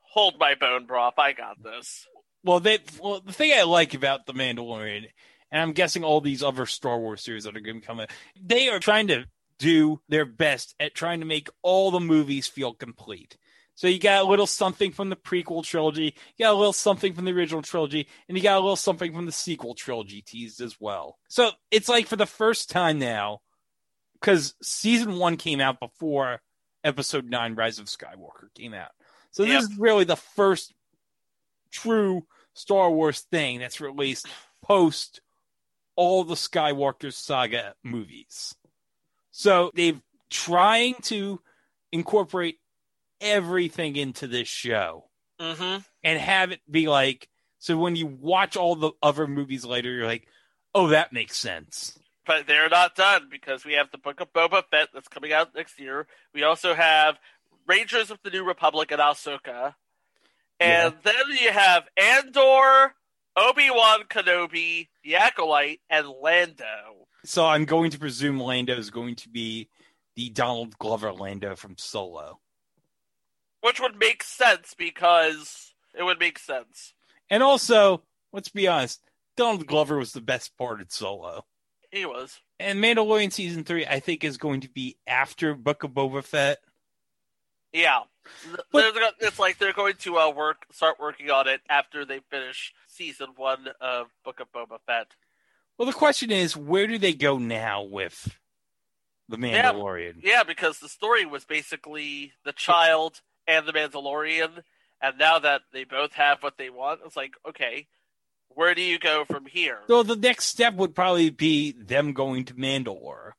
hold 0.00 0.34
my 0.38 0.54
bone 0.54 0.86
broth, 0.86 1.18
I 1.18 1.32
got 1.32 1.62
this. 1.62 2.06
Well, 2.44 2.60
they 2.60 2.78
well 3.00 3.20
the 3.20 3.32
thing 3.32 3.52
I 3.52 3.64
like 3.64 3.94
about 3.94 4.26
the 4.26 4.32
Mandalorian, 4.32 5.06
and 5.50 5.62
I'm 5.62 5.72
guessing 5.72 6.04
all 6.04 6.20
these 6.20 6.42
other 6.42 6.66
Star 6.66 6.98
Wars 6.98 7.24
series 7.24 7.44
that 7.44 7.56
are 7.56 7.60
going 7.60 7.80
to 7.80 7.86
come 7.86 8.00
out, 8.00 8.10
they 8.40 8.68
are 8.68 8.78
trying 8.78 9.08
to 9.08 9.24
do 9.58 10.00
their 10.08 10.24
best 10.24 10.74
at 10.78 10.94
trying 10.94 11.20
to 11.20 11.26
make 11.26 11.48
all 11.62 11.90
the 11.90 12.00
movies 12.00 12.46
feel 12.46 12.72
complete. 12.72 13.36
So 13.74 13.86
you 13.86 13.98
got 13.98 14.24
a 14.24 14.28
little 14.28 14.46
something 14.46 14.92
from 14.92 15.08
the 15.08 15.16
prequel 15.16 15.64
trilogy, 15.64 16.14
you 16.36 16.44
got 16.44 16.54
a 16.54 16.56
little 16.56 16.72
something 16.72 17.12
from 17.12 17.24
the 17.24 17.32
original 17.32 17.62
trilogy, 17.62 18.08
and 18.28 18.36
you 18.36 18.42
got 18.42 18.56
a 18.56 18.60
little 18.60 18.76
something 18.76 19.12
from 19.12 19.26
the 19.26 19.32
sequel 19.32 19.74
trilogy 19.74 20.22
teased 20.22 20.60
as 20.60 20.76
well. 20.80 21.18
So 21.28 21.50
it's 21.70 21.88
like 21.88 22.06
for 22.06 22.16
the 22.16 22.26
first 22.26 22.70
time 22.70 22.98
now, 22.98 23.40
because 24.20 24.54
season 24.62 25.18
one 25.18 25.36
came 25.36 25.60
out 25.60 25.80
before 25.80 26.40
episode 26.84 27.28
nine, 27.28 27.54
Rise 27.54 27.78
of 27.78 27.86
Skywalker 27.86 28.52
came 28.54 28.74
out. 28.74 28.90
So 29.30 29.44
this 29.44 29.52
Yep. 29.52 29.62
is 29.62 29.78
really 29.78 30.04
the 30.04 30.16
first 30.16 30.72
true 31.70 32.26
Star 32.54 32.90
Wars 32.90 33.20
thing 33.20 33.58
that's 33.60 33.80
released 33.80 34.26
post 34.62 35.20
all 35.96 36.24
the 36.24 36.34
Skywalker 36.34 37.12
saga 37.12 37.74
movies. 37.82 38.54
So 39.30 39.70
they've 39.74 40.00
trying 40.30 40.94
to 41.02 41.40
incorporate 41.92 42.58
everything 43.20 43.96
into 43.96 44.26
this 44.26 44.48
show 44.48 45.04
Mm-hmm. 45.40 45.78
and 46.02 46.20
have 46.20 46.50
it 46.50 46.60
be 46.68 46.88
like 46.88 47.28
so 47.60 47.78
when 47.78 47.94
you 47.94 48.06
watch 48.06 48.56
all 48.56 48.74
the 48.74 48.90
other 49.00 49.28
movies 49.28 49.64
later 49.64 49.88
you're 49.92 50.04
like 50.06 50.26
oh 50.74 50.88
that 50.88 51.12
makes 51.12 51.36
sense 51.36 51.96
But 52.28 52.46
they're 52.46 52.68
not 52.68 52.94
done 52.94 53.28
because 53.30 53.64
we 53.64 53.72
have 53.72 53.90
the 53.90 53.96
Book 53.98 54.20
of 54.20 54.32
Boba 54.34 54.62
Fett 54.70 54.90
that's 54.92 55.08
coming 55.08 55.32
out 55.32 55.54
next 55.56 55.80
year. 55.80 56.06
We 56.34 56.42
also 56.44 56.74
have 56.74 57.18
Rangers 57.66 58.10
of 58.10 58.18
the 58.22 58.28
New 58.30 58.44
Republic 58.44 58.92
and 58.92 59.00
Ahsoka. 59.00 59.74
And 60.60 60.92
then 61.02 61.14
you 61.40 61.50
have 61.50 61.84
Andor, 61.96 62.94
Obi 63.34 63.70
Wan 63.70 64.02
Kenobi, 64.10 64.88
the 65.02 65.16
Acolyte, 65.16 65.80
and 65.88 66.06
Lando. 66.06 67.06
so 67.24 67.46
i'm 67.46 67.64
going 67.64 67.90
to 67.90 67.98
presume 67.98 68.38
lando 68.38 68.76
is 68.76 68.90
going 68.90 69.14
to 69.16 69.28
be 69.28 69.68
the 70.16 70.28
donald 70.30 70.76
glover 70.78 71.12
lando 71.12 71.56
from 71.56 71.76
solo 71.78 72.38
Which 73.62 73.80
would 73.80 73.98
make 73.98 74.22
sense 74.22 74.74
because 74.78 75.74
it 75.98 76.02
would 76.04 76.20
make 76.20 76.38
sense. 76.38 76.92
and 77.30 77.42
also 77.42 78.02
let's 78.32 78.48
be 78.50 78.68
honest 78.68 79.00
donald 79.36 79.66
glover 79.66 79.96
was 79.98 80.12
the 80.12 80.20
best 80.20 80.56
part 80.56 80.80
of 80.80 80.92
solo 80.92 81.44
He 81.90 82.04
was. 82.06 82.38
and 82.60 82.78
mandalorian 82.82 83.32
season 83.32 83.64
three 83.64 83.86
i 83.86 84.00
think 84.00 84.24
is 84.24 84.36
going 84.36 84.60
to 84.62 84.68
be 84.68 84.96
after 85.06 85.54
book 85.54 85.84
of 85.84 85.90
boba 85.92 86.22
fett 86.24 86.58
Yeah. 87.72 88.00
They're- 88.72 88.92
it's 89.20 89.38
like 89.38 89.58
they're 89.58 89.72
going 89.72 89.94
to 90.00 90.18
uh, 90.18 90.30
work, 90.30 90.66
start 90.72 90.98
working 91.00 91.30
on 91.30 91.48
it 91.48 91.60
after 91.68 92.04
they 92.04 92.20
finish 92.30 92.72
season 92.86 93.28
one 93.36 93.68
of 93.80 94.08
Book 94.24 94.40
of 94.40 94.50
Boba 94.52 94.78
Fett. 94.86 95.06
well 95.78 95.86
the 95.86 95.92
question 95.94 96.30
is 96.30 96.56
where 96.56 96.86
do 96.86 96.98
they 96.98 97.14
go 97.14 97.38
now 97.38 97.82
with 97.82 98.36
the 99.28 99.38
Yeah. 99.38 99.72
mandalorian 99.72 100.16
Yeah, 100.22 100.42
because 100.42 100.78
the 100.78 100.88
story 100.90 101.24
was 101.24 101.44
basically 101.46 102.32
the 102.44 102.52
child 102.52 103.20
and 103.46 103.66
the 103.66 103.72
Mandalorian, 103.72 104.62
and 105.00 105.18
now 105.18 105.38
that 105.38 105.62
they 105.72 105.84
both 105.84 106.12
have 106.12 106.42
what 106.42 106.58
they 106.58 106.68
want, 106.68 107.00
it's 107.06 107.16
like, 107.16 107.32
okay, 107.48 107.86
where 108.54 108.74
do 108.74 108.82
you 108.82 108.98
go 108.98 109.24
from 109.24 109.46
here? 109.46 109.78
So 109.86 110.02
the 110.02 110.16
next 110.16 110.46
step 110.46 110.74
would 110.74 110.94
probably 110.94 111.30
be 111.30 111.72
them 111.72 112.12
going 112.12 112.44
to 112.46 112.54
Mandalore. 112.54 113.32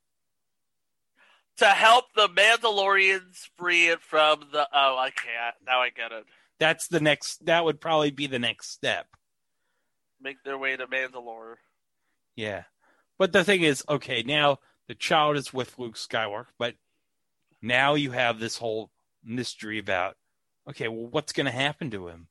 To 1.58 1.66
help 1.66 2.06
the 2.16 2.30
Mandalorians 2.30 3.50
free 3.58 3.90
it 3.90 4.02
from 4.02 4.46
the. 4.52 4.68
Oh, 4.74 4.98
I 4.98 5.10
can't. 5.10 5.56
Now 5.66 5.82
I 5.82 5.90
get 5.90 6.12
it. 6.12 6.26
That's 6.60 6.88
the 6.88 7.00
next. 7.02 7.46
That 7.46 7.66
would 7.66 7.82
probably 7.82 8.12
be 8.12 8.28
the 8.28 8.40
next 8.40 8.72
step. 8.72 9.08
Make 10.22 10.44
their 10.44 10.58
way 10.58 10.78
to 10.78 10.88
Mandalore. 10.88 11.56
Yeah, 12.36 12.64
but 13.18 13.34
the 13.34 13.44
thing 13.44 13.62
is, 13.62 13.84
okay, 13.90 14.24
now 14.24 14.60
the 14.88 14.96
child 14.96 15.36
is 15.36 15.54
with 15.54 15.78
Luke 15.78 15.96
Skywalker, 15.96 16.46
but 16.58 16.76
now 17.62 17.96
you 17.96 18.12
have 18.12 18.40
this 18.40 18.58
whole 18.58 18.90
mystery 19.24 19.80
about, 19.80 20.16
okay, 20.70 20.88
well, 20.88 21.08
what's 21.08 21.34
going 21.34 21.46
to 21.46 21.52
happen 21.52 21.92
to 21.92 22.08
him? 22.08 22.28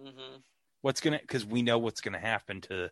hmm 0.00 0.36
What's 0.82 1.00
going 1.00 1.14
to? 1.14 1.20
Because 1.20 1.44
we 1.44 1.62
know 1.62 1.78
what's 1.78 2.00
to 2.00 2.18
happen 2.18 2.60
to 2.62 2.90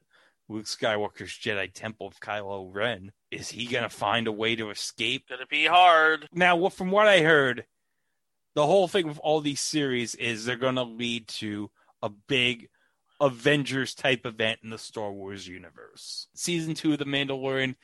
Luke 0.48 0.66
Skywalker's 0.66 1.30
Jedi 1.32 1.72
Temple 1.72 2.06
of 2.06 2.20
Kylo 2.20 2.68
Ren. 2.72 3.12
Is 3.30 3.50
he 3.50 3.66
going 3.66 3.82
to 3.84 3.90
find 3.90 4.26
a 4.26 4.32
way 4.32 4.56
to 4.56 4.70
escape? 4.70 5.28
Gonna 5.28 5.46
be 5.46 5.66
hard. 5.66 6.28
Now, 6.32 6.56
what- 6.56 6.72
from 6.72 6.90
what 6.90 7.06
I 7.06 7.20
heard, 7.20 7.66
the 8.54 8.66
whole 8.66 8.88
thing 8.88 9.06
with 9.06 9.18
all 9.18 9.40
these 9.40 9.60
series 9.60 10.14
is 10.14 10.44
they're 10.44 10.56
going 10.56 10.76
to 10.76 10.82
lead 10.82 11.28
to 11.28 11.70
a 12.02 12.08
big 12.08 12.68
Avengers 13.20 13.94
type 13.94 14.24
event 14.24 14.60
in 14.62 14.70
the 14.70 14.78
Star 14.78 15.12
Wars 15.12 15.46
universe. 15.46 16.28
Season 16.34 16.74
two 16.74 16.92
of 16.92 16.98
The 16.98 17.04
Mandalorian, 17.04 17.74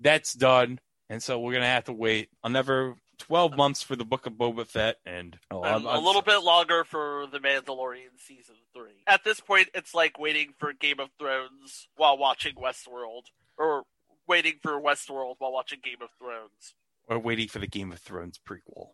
that's 0.00 0.32
done. 0.32 0.80
And 1.10 1.22
so 1.22 1.38
we're 1.38 1.52
going 1.52 1.62
to 1.62 1.68
have 1.68 1.84
to 1.84 1.92
wait 1.92 2.30
another 2.42 2.94
12 3.26 3.56
months 3.56 3.82
for 3.82 3.96
the 3.96 4.04
Book 4.04 4.26
of 4.26 4.34
Boba 4.34 4.66
Fett. 4.66 4.96
And 5.06 5.38
oh, 5.50 5.62
I'm- 5.62 5.76
And 5.76 5.86
a 5.86 5.88
I'm- 5.90 6.04
little 6.04 6.22
bit 6.22 6.38
longer 6.42 6.84
for 6.84 7.26
the 7.30 7.38
Mandalorian 7.40 8.18
season 8.18 8.56
three. 8.74 9.02
At 9.06 9.24
this 9.24 9.40
point, 9.40 9.68
it's 9.74 9.94
like 9.94 10.18
waiting 10.18 10.54
for 10.58 10.72
Game 10.72 11.00
of 11.00 11.10
Thrones 11.18 11.88
while 11.96 12.16
watching 12.18 12.54
Westworld, 12.54 13.24
or 13.56 13.84
waiting 14.26 14.58
for 14.62 14.80
Westworld 14.80 15.36
while 15.38 15.52
watching 15.52 15.80
Game 15.82 16.02
of 16.02 16.08
Thrones, 16.18 16.74
we're 17.08 17.18
waiting 17.18 17.48
for 17.48 17.58
the 17.58 17.66
Game 17.66 17.92
of 17.92 17.98
Thrones 18.00 18.38
prequel. 18.38 18.90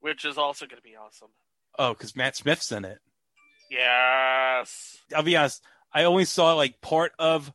which 0.00 0.24
is 0.24 0.38
also 0.38 0.64
going 0.66 0.76
to 0.76 0.82
be 0.82 0.94
awesome. 0.96 1.30
Oh, 1.78 1.92
because 1.92 2.14
Matt 2.14 2.36
Smith's 2.36 2.70
in 2.70 2.84
it. 2.84 2.98
Yes. 3.68 4.98
I'll 5.14 5.22
be 5.24 5.36
honest, 5.36 5.62
I 5.92 6.04
only 6.04 6.24
saw 6.24 6.54
like 6.54 6.80
part 6.80 7.12
of 7.18 7.52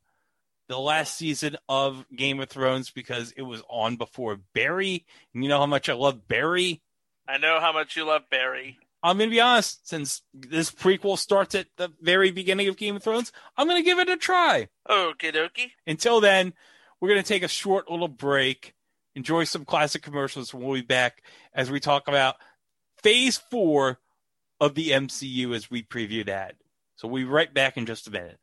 the 0.68 0.80
last 0.80 1.18
season 1.18 1.58
of 1.68 2.06
Game 2.16 2.40
of 2.40 2.50
Thrones 2.50 2.90
because 2.90 3.32
it 3.36 3.42
was 3.42 3.62
on 3.70 3.96
before 3.96 4.40
Barry. 4.54 5.06
And 5.34 5.44
you 5.44 5.50
know 5.50 5.60
how 5.60 5.66
much 5.66 5.90
I 5.90 5.94
love 5.94 6.28
Barry. 6.28 6.82
I 7.28 7.38
know 7.38 7.60
how 7.60 7.74
much 7.74 7.96
you 7.96 8.06
love 8.06 8.24
Barry. 8.30 8.78
I'm 9.02 9.18
going 9.18 9.30
to 9.30 9.36
be 9.36 9.42
honest, 9.42 9.88
since 9.88 10.22
this 10.34 10.72
prequel 10.72 11.18
starts 11.18 11.56
at 11.56 11.68
the 11.76 11.90
very 12.02 12.32
beginning 12.32 12.70
of 12.70 12.78
Game 12.78 12.96
of 12.96 13.04
Thrones, 13.04 13.34
I'm 13.58 13.68
going 13.68 13.82
to 13.82 13.86
give 13.86 14.00
it 14.00 14.08
a 14.08 14.16
try. 14.16 14.70
Okie 14.88 15.34
dokie. 15.34 15.72
Until 15.86 16.22
then, 16.22 16.54
we're 17.00 17.10
going 17.10 17.22
to 17.22 17.28
take 17.28 17.44
a 17.44 17.50
short 17.50 17.92
little 17.92 18.08
break, 18.08 18.74
enjoy 19.14 19.44
some 19.44 19.66
classic 19.66 20.04
commercials, 20.04 20.54
and 20.54 20.64
we'll 20.64 20.76
be 20.76 20.82
back 20.82 21.22
as 21.54 21.70
we 21.70 21.82
talk 21.82 22.08
about 22.08 22.36
phase 23.02 23.38
four 23.52 24.00
of 24.62 24.76
the 24.76 24.92
MCU 24.92 25.54
as 25.54 25.70
we 25.70 25.84
preview 25.84 26.26
that. 26.28 26.56
So 26.96 27.10
we'll 27.10 27.24
be 27.24 27.30
right 27.30 27.54
back 27.54 27.76
in 27.76 27.86
just 27.86 28.08
a 28.08 28.12
minute. 28.12 28.40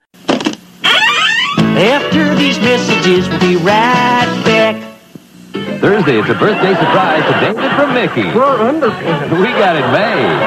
After 1.80 2.34
these 2.34 2.58
messages, 2.58 3.26
we'll 3.26 3.40
be 3.40 3.56
right 3.56 4.28
back. 4.44 4.76
Thursday, 5.80 6.20
it's 6.20 6.28
a 6.28 6.34
birthday 6.34 6.74
surprise 6.74 7.24
to 7.24 7.40
David 7.40 7.72
from 7.72 7.94
Mickey. 7.94 8.28
We're 8.36 8.58
underpants. 8.58 9.30
We 9.40 9.48
got 9.56 9.76
it 9.76 9.88
made. 9.88 10.40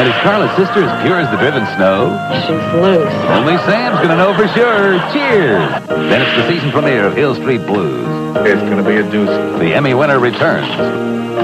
And 0.00 0.08
is 0.08 0.14
Carla's 0.24 0.56
sister 0.56 0.82
as 0.82 1.02
pure 1.02 1.20
as 1.20 1.30
the 1.30 1.36
driven 1.36 1.66
snow? 1.76 2.16
She's 2.40 2.80
loose. 2.80 3.12
Only 3.36 3.58
Sam's 3.68 4.00
gonna 4.00 4.16
know 4.16 4.32
for 4.32 4.48
sure. 4.48 4.98
Cheers! 5.12 5.86
Then 5.88 6.22
it's 6.22 6.36
the 6.36 6.48
season 6.48 6.70
premiere 6.70 7.04
of 7.06 7.14
Hill 7.14 7.34
Street 7.34 7.66
Blues. 7.66 8.06
It's 8.46 8.62
gonna 8.62 8.82
be 8.82 8.96
a 8.96 9.02
doozy. 9.02 9.58
The 9.58 9.74
Emmy 9.74 9.92
winner 9.92 10.18
returns 10.18 10.68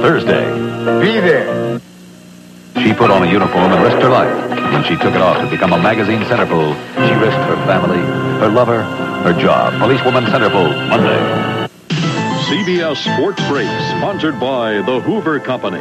Thursday. 0.00 0.48
Be 1.00 1.20
there. 1.20 1.71
She 2.82 2.92
put 2.92 3.12
on 3.12 3.22
a 3.22 3.30
uniform 3.30 3.70
and 3.70 3.82
risked 3.82 4.02
her 4.02 4.08
life. 4.08 4.50
When 4.72 4.82
she 4.82 4.96
took 4.96 5.14
it 5.14 5.20
off 5.20 5.38
to 5.38 5.48
become 5.48 5.72
a 5.72 5.78
magazine 5.78 6.22
centerfold, 6.22 6.74
she 7.06 7.14
risked 7.14 7.38
her 7.42 7.54
family, 7.64 7.98
her 8.40 8.48
lover, 8.48 8.82
her 8.82 9.32
job. 9.32 9.78
Policewoman 9.78 10.24
centerfold, 10.24 10.88
Monday. 10.88 11.68
CBS 12.48 12.96
Sports 12.96 13.40
Break, 13.46 13.68
sponsored 13.96 14.40
by 14.40 14.82
the 14.82 14.98
Hoover 15.00 15.38
Company. 15.38 15.78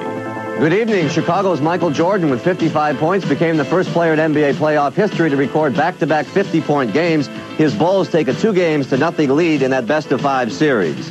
Good 0.59 0.73
evening. 0.73 1.09
Chicago's 1.09 1.59
Michael 1.59 1.89
Jordan, 1.89 2.29
with 2.29 2.43
55 2.43 2.97
points, 2.97 3.27
became 3.27 3.57
the 3.57 3.65
first 3.65 3.89
player 3.89 4.13
in 4.13 4.19
NBA 4.19 4.53
playoff 4.53 4.93
history 4.93 5.31
to 5.31 5.35
record 5.35 5.73
back-to-back 5.73 6.27
50-point 6.27 6.93
games. 6.93 7.25
His 7.57 7.73
Bulls 7.73 8.09
take 8.09 8.27
a 8.27 8.33
two 8.35 8.53
games 8.53 8.87
to 8.89 8.97
nothing 8.97 9.35
lead 9.35 9.63
in 9.63 9.71
that 9.71 9.87
best-of-five 9.87 10.53
series. 10.53 11.09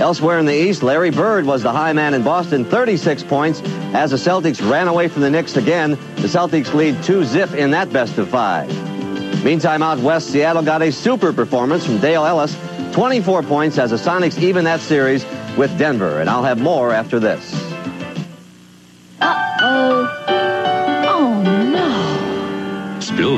Elsewhere 0.00 0.38
in 0.38 0.46
the 0.46 0.54
East, 0.54 0.82
Larry 0.82 1.10
Bird 1.10 1.44
was 1.44 1.62
the 1.62 1.72
high 1.72 1.92
man 1.92 2.14
in 2.14 2.22
Boston, 2.22 2.64
36 2.64 3.22
points. 3.24 3.60
As 3.94 4.10
the 4.10 4.16
Celtics 4.16 4.60
ran 4.68 4.88
away 4.88 5.08
from 5.08 5.22
the 5.22 5.30
Knicks 5.30 5.56
again, 5.56 5.92
the 6.16 6.28
Celtics 6.28 6.74
lead 6.74 6.96
2-zip 6.96 7.52
in 7.52 7.70
that 7.70 7.92
best-of-five. 7.92 9.44
Meantime, 9.44 9.82
out 9.82 9.98
west, 9.98 10.30
Seattle 10.30 10.62
got 10.62 10.82
a 10.82 10.90
super 10.90 11.32
performance 11.32 11.84
from 11.84 11.98
Dale 11.98 12.24
Ellis, 12.24 12.56
24 12.92 13.42
points 13.44 13.78
as 13.78 13.90
the 13.90 13.96
Sonics 13.96 14.40
even 14.40 14.64
that 14.64 14.80
series 14.80 15.24
with 15.56 15.76
Denver. 15.78 16.20
And 16.20 16.28
I'll 16.28 16.44
have 16.44 16.60
more 16.60 16.92
after 16.92 17.20
this. 17.20 17.61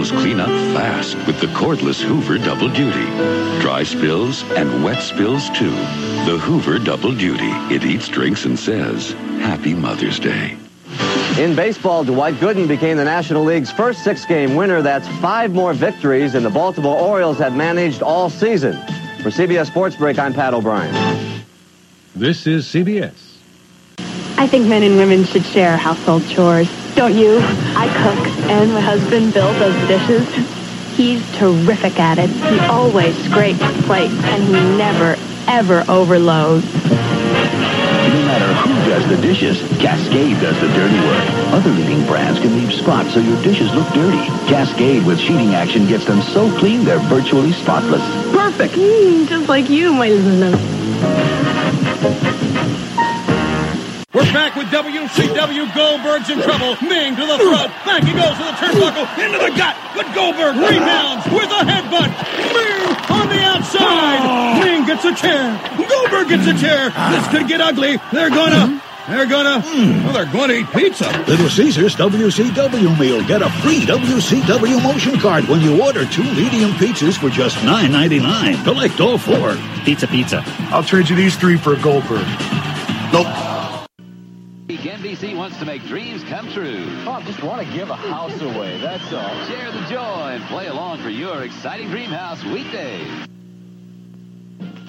Spills 0.05 0.23
clean 0.23 0.41
up 0.41 0.49
fast 0.75 1.17
with 1.27 1.41
the 1.41 1.47
cordless 1.49 2.03
Hoover 2.03 2.37
Double 2.37 2.69
Duty. 2.69 3.07
Dry 3.61 3.85
spills 3.85 4.43
and 4.53 4.85
wet 4.85 5.03
spills 5.03 5.49
too. 5.51 5.71
The 5.71 6.39
Hoover 6.39 6.79
Double 6.79 7.15
Duty. 7.15 7.49
It 7.75 7.85
eats, 7.85 8.09
drinks, 8.09 8.45
and 8.45 8.59
says, 8.59 9.13
Happy 9.41 9.73
Mother's 9.73 10.19
Day. 10.19 10.59
In 11.39 11.57
baseball, 11.57 12.05
Dwight 12.05 12.35
Gooden 12.35 12.69
became 12.69 12.99
the 12.99 13.05
National 13.05 13.45
League's 13.45 13.71
first 13.71 14.05
six-game 14.05 14.55
winner. 14.55 14.83
That's 14.83 15.09
five 15.23 15.55
more 15.55 15.73
victories 15.73 16.35
than 16.35 16.43
the 16.43 16.51
Baltimore 16.51 16.99
Orioles 16.99 17.39
have 17.39 17.57
managed 17.57 18.03
all 18.03 18.29
season. 18.29 18.75
For 19.23 19.31
CBS 19.31 19.69
Sports 19.69 19.97
Break, 19.97 20.19
I'm 20.19 20.35
Pat 20.35 20.53
O'Brien. 20.53 20.93
This 22.15 22.47
is 22.47 22.67
CBS. 22.67 23.39
I 24.37 24.47
think 24.47 24.67
men 24.67 24.83
and 24.83 24.97
women 24.97 25.25
should 25.25 25.47
share 25.47 25.79
household 25.79 26.29
chores. 26.29 26.84
Don't 26.95 27.17
you? 27.19 27.39
I 27.39 27.89
cook, 27.91 28.51
and 28.51 28.73
my 28.73 28.81
husband 28.81 29.35
Bill 29.35 29.53
does 29.59 29.75
the 29.75 29.87
dishes. 29.89 30.95
He's 30.97 31.21
terrific 31.33 31.99
at 31.99 32.19
it. 32.21 32.31
He 32.31 32.59
always 32.61 33.17
scrapes 33.25 33.59
the 33.59 33.83
plate, 33.83 34.13
and 34.13 34.45
he 34.45 34.53
never, 34.53 35.17
ever 35.49 35.85
overloads. 35.89 36.67
No 36.73 38.21
matter 38.31 38.55
who 38.63 38.75
does 38.89 39.09
the 39.09 39.17
dishes, 39.21 39.59
Cascade 39.81 40.39
does 40.41 40.55
the 40.61 40.69
dirty 40.69 40.95
work. 41.01 41.25
Other 41.53 41.71
leading 41.71 42.07
brands 42.07 42.39
can 42.39 42.55
leave 42.55 42.73
spots 42.73 43.13
so 43.13 43.19
your 43.19 43.43
dishes 43.43 43.73
look 43.75 43.93
dirty. 43.93 44.25
Cascade 44.47 45.05
with 45.05 45.19
sheeting 45.19 45.53
action 45.55 45.89
gets 45.89 46.05
them 46.07 46.23
so 46.23 46.57
clean 46.59 46.85
they're 46.85 47.01
virtually 47.01 47.53
spotless. 47.53 48.03
Perfect. 48.33 48.75
Mm, 48.75 49.29
just 49.29 49.49
like 49.49 49.69
you, 49.69 49.93
my 49.93 50.11
little. 50.11 50.55
We're 54.15 54.31
back 54.31 54.55
with 54.55 54.69
WCW. 54.69 55.75
Goldberg's 55.75 56.31
in 56.31 56.39
trouble. 56.41 56.79
Meng 56.87 57.17
to 57.17 57.27
the 57.27 57.35
front. 57.35 57.75
Back 57.83 58.05
he 58.07 58.15
goes 58.15 58.31
to 58.39 58.45
the 58.47 58.55
turnbuckle. 58.63 59.11
Into 59.19 59.39
the 59.43 59.51
gut. 59.59 59.75
But 59.97 60.07
Goldberg 60.15 60.55
rebounds 60.55 61.27
with 61.35 61.51
a 61.51 61.63
headbutt. 61.67 62.15
Meng 62.55 62.95
on 63.11 63.27
the 63.27 63.43
outside. 63.43 64.21
Oh. 64.23 64.61
Meng 64.63 64.87
gets 64.87 65.05
a 65.05 65.15
chair. 65.17 65.59
Goldberg 65.77 66.29
gets 66.29 66.47
a 66.47 66.55
chair. 66.55 66.93
Ah. 66.95 67.11
This 67.11 67.27
could 67.41 67.49
get 67.49 67.61
ugly. 67.61 67.99
They're 68.13 68.31
gonna. 68.31 68.81
They're 69.09 69.27
gonna. 69.27 69.61
Hmm. 69.61 70.05
Well, 70.05 70.13
they're 70.13 70.33
gonna 70.33 70.53
eat 70.55 70.71
pizza. 70.71 71.11
Little 71.27 71.51
Caesars 71.51 71.97
WCW 71.97 72.97
meal. 72.97 73.21
Get 73.27 73.43
a 73.43 73.51
free 73.67 73.81
WCW 73.81 74.81
motion 74.81 75.19
card 75.19 75.49
when 75.49 75.61
you 75.61 75.83
order 75.83 76.07
two 76.07 76.23
medium 76.23 76.71
pizzas 76.79 77.19
for 77.19 77.31
just 77.31 77.57
$9.99. 77.67 78.63
Collect 78.63 79.01
all 79.01 79.19
four. 79.19 79.57
Pizza, 79.85 80.07
pizza. 80.07 80.45
I'll 80.71 80.85
trade 80.85 81.09
you 81.11 81.17
these 81.17 81.35
three 81.35 81.57
for 81.59 81.75
a 81.75 81.81
Goldberg. 81.81 82.27
Nope. 83.13 83.44
Wants 85.55 85.67
to 85.67 85.73
make 85.73 85.87
dreams 85.87 86.25
come 86.25 86.51
true. 86.51 86.85
Oh, 87.07 87.13
I 87.13 87.23
just 87.23 87.41
want 87.41 87.65
to 87.65 87.73
give 87.73 87.89
a 87.89 87.95
house 87.95 88.41
away, 88.41 88.81
that's 88.81 89.13
all. 89.13 89.47
Share 89.47 89.71
the 89.71 89.83
joy 89.83 90.33
and 90.33 90.43
play 90.47 90.67
along 90.67 90.99
for 90.99 91.11
your 91.11 91.45
exciting 91.45 91.91
dream 91.91 92.11
house 92.11 92.43
weekdays. 92.43 93.09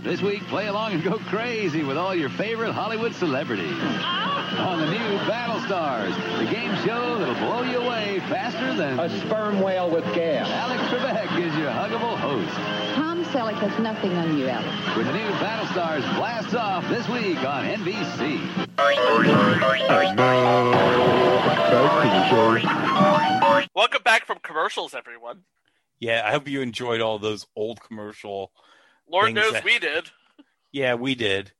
This 0.06 0.22
week, 0.22 0.45
play 0.49 0.68
along 0.68 0.91
and 0.93 1.03
go 1.03 1.18
crazy 1.18 1.84
with 1.84 1.97
all 1.97 2.14
your 2.14 2.30
favorite 2.30 2.74
Hollywood 2.74 3.16
celebrities. 3.16 3.76
On 3.76 4.80
the 4.80 4.86
new 4.86 5.18
Battle 5.26 5.60
Stars, 5.62 6.16
the 6.38 6.45
game 6.45 6.76
show 6.86 7.18
that'll 7.18 7.34
blow 7.34 7.64
you 7.64 7.80
away 7.80 8.20
faster 8.30 8.76
than 8.76 8.99
a 8.99 9.10
sperm 9.22 9.62
whale 9.62 9.89
with 9.89 10.03
gas. 10.14 10.47
Alex 10.47 10.84
Trebek 10.84 11.39
is 11.39 11.58
your 11.58 11.72
huggable 11.72 12.16
host. 12.20 12.53
Tom 12.93 13.26
Selleck 13.26 13.56
has 13.56 13.82
nothing 13.82 14.16
on 14.16 14.38
you, 14.38 14.47
Alex. 14.47 14.95
With 14.95 15.08
the 15.08 15.14
new 15.14 15.28
Battle 15.41 15.66
Stars 15.70 16.03
blasts 16.18 16.53
off 16.53 16.88
this 16.88 17.10
week 17.10 17.39
on 17.39 17.66
NBC. 17.66 18.45
Welcome 23.74 24.03
back 24.03 24.28
from 24.28 24.38
commercials, 24.43 24.93
everyone. 24.93 25.45
Yeah, 25.99 26.22
I 26.24 26.30
hope 26.30 26.47
you 26.47 26.62
enjoyed 26.62 27.01
all 27.01 27.18
those 27.18 27.47
old 27.56 27.82
commercial. 27.82 28.51
Lord 29.10 29.34
knows 29.34 29.53
that- 29.53 29.64
we 29.64 29.80
did. 29.80 30.10
Yeah, 30.72 30.95
we 30.95 31.16
did. 31.16 31.51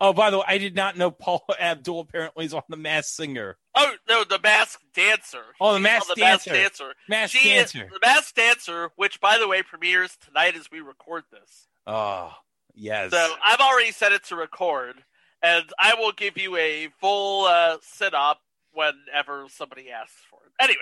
Oh, 0.00 0.12
by 0.12 0.30
the 0.30 0.38
way, 0.38 0.44
I 0.48 0.58
did 0.58 0.74
not 0.74 0.96
know 0.96 1.10
Paul 1.12 1.44
Abdul 1.60 2.00
apparently 2.00 2.44
is 2.44 2.54
on 2.54 2.62
The 2.68 2.76
Masked 2.76 3.14
Singer. 3.14 3.56
Oh 3.74 3.94
no, 4.08 4.24
the 4.24 4.38
masked 4.42 4.82
dancer. 4.94 5.42
Oh, 5.60 5.68
the 5.70 5.74
on 5.76 5.82
the 5.82 5.88
masked 5.88 6.16
Dancer. 6.16 6.50
dancer. 6.52 6.94
Masked 7.08 7.36
She 7.36 7.50
is- 7.52 7.72
Dancer. 7.72 7.88
the 7.92 8.00
masked 8.06 8.36
dancer, 8.36 8.90
which 8.96 9.20
by 9.20 9.38
the 9.38 9.46
way 9.48 9.62
premieres 9.62 10.16
tonight 10.24 10.56
as 10.56 10.70
we 10.70 10.80
record 10.80 11.24
this. 11.30 11.68
Oh, 11.86 12.32
yes. 12.74 13.12
So 13.12 13.34
I've 13.44 13.60
already 13.60 13.92
set 13.92 14.12
it 14.12 14.24
to 14.24 14.36
record, 14.36 14.96
and 15.42 15.64
I 15.78 15.94
will 15.94 16.12
give 16.12 16.36
you 16.36 16.56
a 16.56 16.88
full 17.00 17.44
uh, 17.46 17.78
sit 17.82 18.12
up 18.14 18.40
whenever 18.72 19.46
somebody 19.48 19.90
asks. 19.90 20.12
Anyway, 20.60 20.76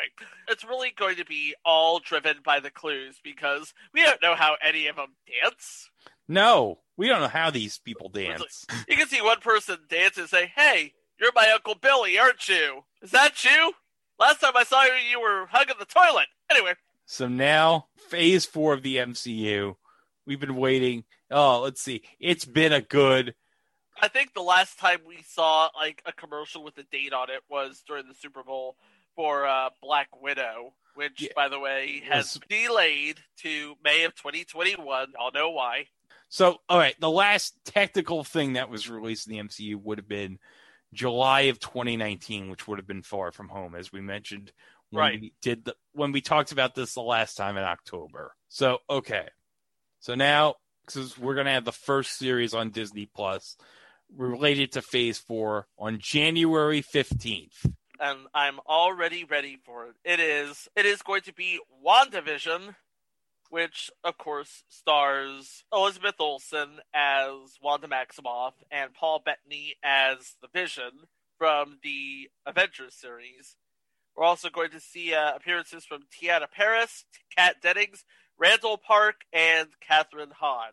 it's 0.48 0.64
really 0.64 0.92
going 0.96 1.16
to 1.16 1.24
be 1.24 1.54
all 1.64 2.00
driven 2.00 2.36
by 2.44 2.60
the 2.60 2.70
clues 2.70 3.18
because 3.22 3.72
we 3.94 4.02
don't 4.02 4.20
know 4.22 4.34
how 4.34 4.56
any 4.62 4.86
of 4.88 4.96
them 4.96 5.14
dance. 5.42 5.88
no, 6.28 6.78
we 6.96 7.08
don't 7.08 7.20
know 7.20 7.28
how 7.28 7.50
these 7.50 7.78
people 7.78 8.08
dance. 8.10 8.66
You 8.88 8.96
can 8.96 9.08
see 9.08 9.22
one 9.22 9.40
person 9.40 9.78
dance 9.88 10.18
and 10.18 10.28
say, 10.28 10.52
"Hey, 10.54 10.92
you're 11.18 11.32
my 11.34 11.48
Uncle 11.54 11.74
Billy, 11.74 12.18
aren't 12.18 12.46
you? 12.48 12.82
Is 13.00 13.10
that 13.12 13.42
you? 13.44 13.72
Last 14.18 14.40
time 14.40 14.52
I 14.54 14.64
saw 14.64 14.84
you, 14.84 14.92
you 15.10 15.20
were 15.20 15.46
hugging 15.50 15.76
the 15.78 15.86
toilet." 15.86 16.26
Anyway, 16.50 16.74
So 17.06 17.26
now, 17.26 17.86
phase 18.10 18.44
four 18.44 18.74
of 18.74 18.82
the 18.82 18.96
MCU. 18.98 19.76
We've 20.26 20.40
been 20.40 20.56
waiting. 20.56 21.04
Oh, 21.30 21.60
let's 21.60 21.80
see. 21.80 22.02
It's 22.18 22.44
been 22.44 22.72
a 22.72 22.82
good. 22.82 23.34
I 24.02 24.08
think 24.08 24.34
the 24.34 24.42
last 24.42 24.78
time 24.78 25.00
we 25.06 25.22
saw 25.26 25.70
like 25.74 26.02
a 26.04 26.12
commercial 26.12 26.62
with 26.64 26.76
a 26.78 26.82
date 26.84 27.12
on 27.14 27.30
it 27.30 27.42
was 27.48 27.82
during 27.86 28.08
the 28.08 28.14
Super 28.14 28.42
Bowl 28.42 28.76
for 29.20 29.46
uh, 29.46 29.68
Black 29.82 30.08
Widow, 30.22 30.72
which, 30.94 31.28
by 31.36 31.50
the 31.50 31.58
way, 31.60 32.02
has 32.08 32.40
delayed 32.48 33.18
to 33.42 33.74
May 33.84 34.04
of 34.04 34.14
2021. 34.14 35.12
I'll 35.20 35.30
know 35.32 35.50
why. 35.50 35.88
So, 36.30 36.56
all 36.70 36.78
right, 36.78 36.94
the 36.98 37.10
last 37.10 37.54
technical 37.66 38.24
thing 38.24 38.54
that 38.54 38.70
was 38.70 38.88
released 38.88 39.28
in 39.28 39.34
the 39.34 39.42
MCU 39.42 39.76
would 39.76 39.98
have 39.98 40.08
been 40.08 40.38
July 40.94 41.42
of 41.42 41.60
2019, 41.60 42.48
which 42.48 42.66
would 42.66 42.78
have 42.78 42.86
been 42.86 43.02
far 43.02 43.30
from 43.30 43.48
home, 43.50 43.74
as 43.74 43.92
we 43.92 44.00
mentioned 44.00 44.52
when 44.88 45.00
Right. 45.00 45.20
we 45.20 45.34
did 45.42 45.66
the 45.66 45.74
when 45.92 46.12
we 46.12 46.22
talked 46.22 46.50
about 46.50 46.74
this 46.74 46.94
the 46.94 47.02
last 47.02 47.36
time 47.36 47.58
in 47.58 47.62
October. 47.62 48.34
So, 48.48 48.78
okay, 48.88 49.28
so 49.98 50.14
now 50.14 50.54
because 50.86 51.18
we're 51.18 51.34
gonna 51.34 51.52
have 51.52 51.66
the 51.66 51.72
first 51.72 52.16
series 52.16 52.54
on 52.54 52.70
Disney 52.70 53.04
Plus 53.04 53.58
related 54.16 54.72
to 54.72 54.82
Phase 54.82 55.18
Four 55.18 55.68
on 55.78 55.98
January 55.98 56.80
15th. 56.82 57.70
And 58.00 58.20
I'm 58.34 58.60
already 58.60 59.24
ready 59.24 59.58
for 59.64 59.86
it. 59.86 59.94
It 60.04 60.20
is 60.20 60.68
it 60.74 60.86
is 60.86 61.02
going 61.02 61.22
to 61.22 61.34
be 61.34 61.60
WandaVision, 61.86 62.74
which 63.50 63.90
of 64.02 64.16
course 64.16 64.64
stars 64.68 65.64
Elizabeth 65.72 66.14
Olsen 66.18 66.80
as 66.94 67.58
Wanda 67.62 67.88
Maximoff 67.88 68.52
and 68.70 68.94
Paul 68.94 69.22
Bettany 69.24 69.76
as 69.84 70.36
the 70.40 70.48
Vision 70.52 70.90
from 71.38 71.78
the 71.82 72.30
Avengers 72.46 72.94
series. 72.94 73.56
We're 74.16 74.24
also 74.24 74.50
going 74.50 74.70
to 74.70 74.80
see 74.80 75.14
uh, 75.14 75.34
appearances 75.34 75.84
from 75.84 76.02
Teyonah 76.10 76.50
Parris, 76.50 77.04
Kat 77.36 77.56
Dennings, 77.62 78.04
Randall 78.38 78.76
Park, 78.76 79.22
and 79.32 79.68
Kathryn 79.88 80.32
Hahn. 80.32 80.72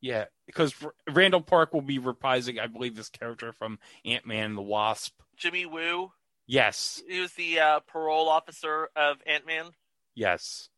Yeah, 0.00 0.24
because 0.46 0.74
R- 0.82 0.94
Randall 1.10 1.42
Park 1.42 1.72
will 1.72 1.80
be 1.82 1.98
reprising, 1.98 2.60
I 2.60 2.66
believe, 2.66 2.96
this 2.96 3.08
character 3.08 3.52
from 3.52 3.78
Ant 4.04 4.26
Man 4.26 4.46
and 4.46 4.58
the 4.58 4.62
Wasp. 4.62 5.14
Jimmy 5.36 5.64
Woo. 5.64 6.12
Yes, 6.46 7.02
He 7.08 7.20
was 7.20 7.32
the 7.32 7.60
uh, 7.60 7.80
parole 7.80 8.28
officer 8.28 8.88
of 8.96 9.18
Ant 9.26 9.46
Man. 9.46 9.66
yes. 10.14 10.68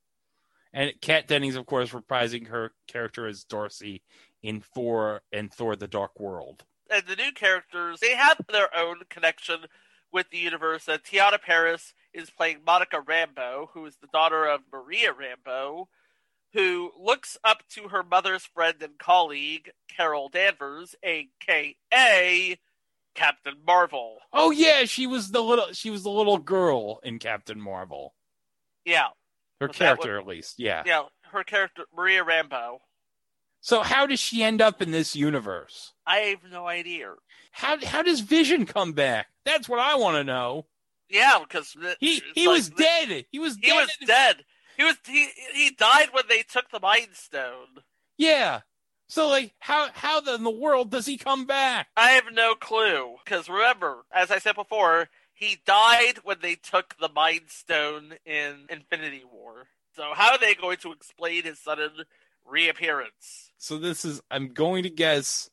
And 0.72 0.92
Kat 1.00 1.28
Dennings, 1.28 1.54
of 1.54 1.66
course, 1.66 1.90
reprising 1.90 2.48
her 2.48 2.72
character 2.88 3.28
as 3.28 3.44
Darcy 3.44 4.02
in 4.42 4.60
Thor 4.60 5.22
and 5.32 5.52
Thor: 5.52 5.76
The 5.76 5.86
Dark 5.86 6.18
World. 6.18 6.64
And 6.90 7.04
the 7.06 7.14
new 7.14 7.30
characters, 7.30 8.00
they 8.00 8.16
have 8.16 8.40
their 8.50 8.76
own 8.76 9.02
connection 9.08 9.66
with 10.12 10.30
the 10.30 10.38
universe. 10.38 10.88
Uh, 10.88 10.98
Teyonah 10.98 11.40
Parris 11.40 11.94
is 12.12 12.30
playing 12.30 12.58
Monica 12.66 12.96
Rambeau, 13.00 13.68
who 13.72 13.86
is 13.86 13.96
the 13.98 14.08
daughter 14.12 14.46
of 14.46 14.62
Maria 14.72 15.12
Rambeau, 15.12 15.86
who 16.52 16.90
looks 17.00 17.38
up 17.44 17.62
to 17.70 17.88
her 17.88 18.02
mother's 18.02 18.44
friend 18.44 18.74
and 18.82 18.98
colleague, 18.98 19.70
Carol 19.88 20.28
Danvers, 20.28 20.96
aka 21.04 22.58
Captain 23.14 23.54
Marvel. 23.66 24.18
Oh 24.32 24.50
yeah, 24.50 24.84
she 24.84 25.06
was 25.06 25.30
the 25.30 25.40
little 25.42 25.72
she 25.72 25.90
was 25.90 26.02
the 26.02 26.10
little 26.10 26.38
girl 26.38 27.00
in 27.02 27.18
Captain 27.18 27.60
Marvel. 27.60 28.14
Yeah. 28.84 29.08
Her 29.60 29.68
Was 29.68 29.76
character, 29.76 30.14
what- 30.16 30.22
at 30.22 30.26
least. 30.28 30.54
Yeah. 30.58 30.82
Yeah, 30.84 31.04
her 31.30 31.44
character, 31.44 31.84
Maria 31.94 32.24
Rambeau. 32.24 32.78
So 33.60 33.82
how 33.82 34.06
does 34.06 34.20
she 34.20 34.42
end 34.42 34.60
up 34.60 34.82
in 34.82 34.90
this 34.90 35.16
universe? 35.16 35.94
I 36.06 36.16
have 36.18 36.50
no 36.50 36.66
idea. 36.66 37.14
How 37.52 37.82
how 37.84 38.02
does 38.02 38.20
Vision 38.20 38.66
come 38.66 38.92
back? 38.92 39.26
That's 39.44 39.68
what 39.68 39.78
I 39.80 39.94
want 39.96 40.16
to 40.16 40.24
know. 40.24 40.66
Yeah, 41.08 41.38
because 41.42 41.76
He 42.00 42.20
he 42.34 42.48
was 42.48 42.68
dead. 42.70 43.26
He 43.30 43.38
was 43.38 43.56
He 43.56 43.68
dead. 43.68 43.76
was 43.76 43.96
dead. 44.06 44.44
He 44.76 44.84
was 44.84 44.96
he 45.06 45.28
he 45.54 45.70
died 45.70 46.08
when 46.12 46.24
they 46.28 46.42
took 46.42 46.70
the 46.70 46.80
Mind 46.80 47.10
Stone. 47.14 47.82
Yeah. 48.18 48.60
So 49.14 49.28
like 49.28 49.54
how 49.60 49.90
how 49.94 50.18
in 50.34 50.42
the 50.42 50.50
world 50.50 50.90
does 50.90 51.06
he 51.06 51.16
come 51.16 51.46
back? 51.46 51.86
I 51.96 52.10
have 52.10 52.24
no 52.32 52.56
clue. 52.56 53.14
Because 53.24 53.48
remember, 53.48 53.98
as 54.12 54.32
I 54.32 54.40
said 54.40 54.56
before, 54.56 55.08
he 55.32 55.58
died 55.64 56.18
when 56.24 56.38
they 56.42 56.56
took 56.56 56.96
the 56.98 57.08
Mind 57.08 57.42
Stone 57.46 58.14
in 58.26 58.66
Infinity 58.68 59.22
War. 59.32 59.68
So 59.94 60.10
how 60.14 60.32
are 60.32 60.38
they 60.38 60.56
going 60.56 60.78
to 60.78 60.90
explain 60.90 61.44
his 61.44 61.60
sudden 61.60 61.92
reappearance? 62.44 63.52
So 63.56 63.78
this 63.78 64.04
is 64.04 64.20
I'm 64.32 64.48
going 64.48 64.82
to 64.82 64.90
guess 64.90 65.48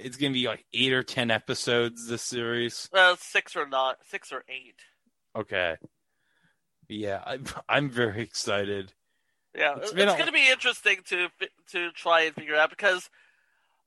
it's 0.00 0.16
going 0.16 0.32
to 0.32 0.38
be 0.38 0.48
like 0.48 0.64
8 0.74 0.92
or 0.92 1.04
10 1.04 1.30
episodes 1.30 2.08
this 2.08 2.22
series. 2.22 2.88
Uh, 2.92 3.14
six 3.20 3.54
or 3.54 3.68
not, 3.68 3.98
six 4.10 4.32
or 4.32 4.42
eight. 4.48 4.80
Okay. 5.36 5.76
Yeah, 6.88 7.22
I'm 7.24 7.44
I'm 7.68 7.88
very 7.88 8.20
excited. 8.20 8.94
Yeah, 9.54 9.76
It's 9.78 9.92
it's, 9.92 10.12
going 10.12 10.26
to 10.26 10.32
be 10.32 10.48
interesting 10.48 10.98
to 11.08 11.28
to 11.72 11.90
try 11.92 12.22
and 12.22 12.34
figure 12.34 12.56
out 12.56 12.70
because 12.70 13.10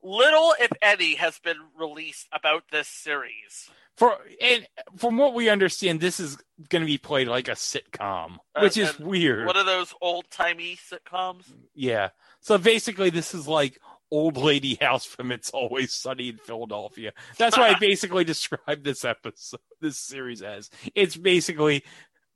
little, 0.02 0.54
if 0.60 0.70
any, 0.82 1.14
has 1.14 1.38
been 1.38 1.56
released 1.78 2.28
about 2.32 2.64
this 2.70 2.88
series. 2.88 3.70
For 3.96 4.16
and 4.40 4.66
from 4.96 5.16
what 5.16 5.34
we 5.34 5.48
understand, 5.48 6.00
this 6.00 6.20
is 6.20 6.36
going 6.68 6.82
to 6.82 6.86
be 6.86 6.98
played 6.98 7.28
like 7.28 7.48
a 7.48 7.52
sitcom, 7.52 8.38
Uh, 8.54 8.60
which 8.60 8.76
is 8.76 8.98
weird. 8.98 9.46
One 9.46 9.56
of 9.56 9.66
those 9.66 9.94
old 10.00 10.30
timey 10.30 10.76
sitcoms. 10.76 11.44
Yeah. 11.74 12.10
So 12.40 12.58
basically, 12.58 13.10
this 13.10 13.34
is 13.34 13.48
like 13.48 13.80
old 14.10 14.36
lady 14.36 14.76
house 14.80 15.04
from 15.04 15.32
It's 15.32 15.50
Always 15.50 15.94
Sunny 15.94 16.28
in 16.28 16.36
Philadelphia. 16.38 17.12
That's 17.38 17.56
why 17.56 17.70
I 17.70 17.74
basically 17.80 18.24
described 18.24 18.84
this 18.84 19.04
episode, 19.04 19.60
this 19.80 19.98
series 19.98 20.42
as. 20.42 20.70
It's 20.94 21.16
basically 21.16 21.84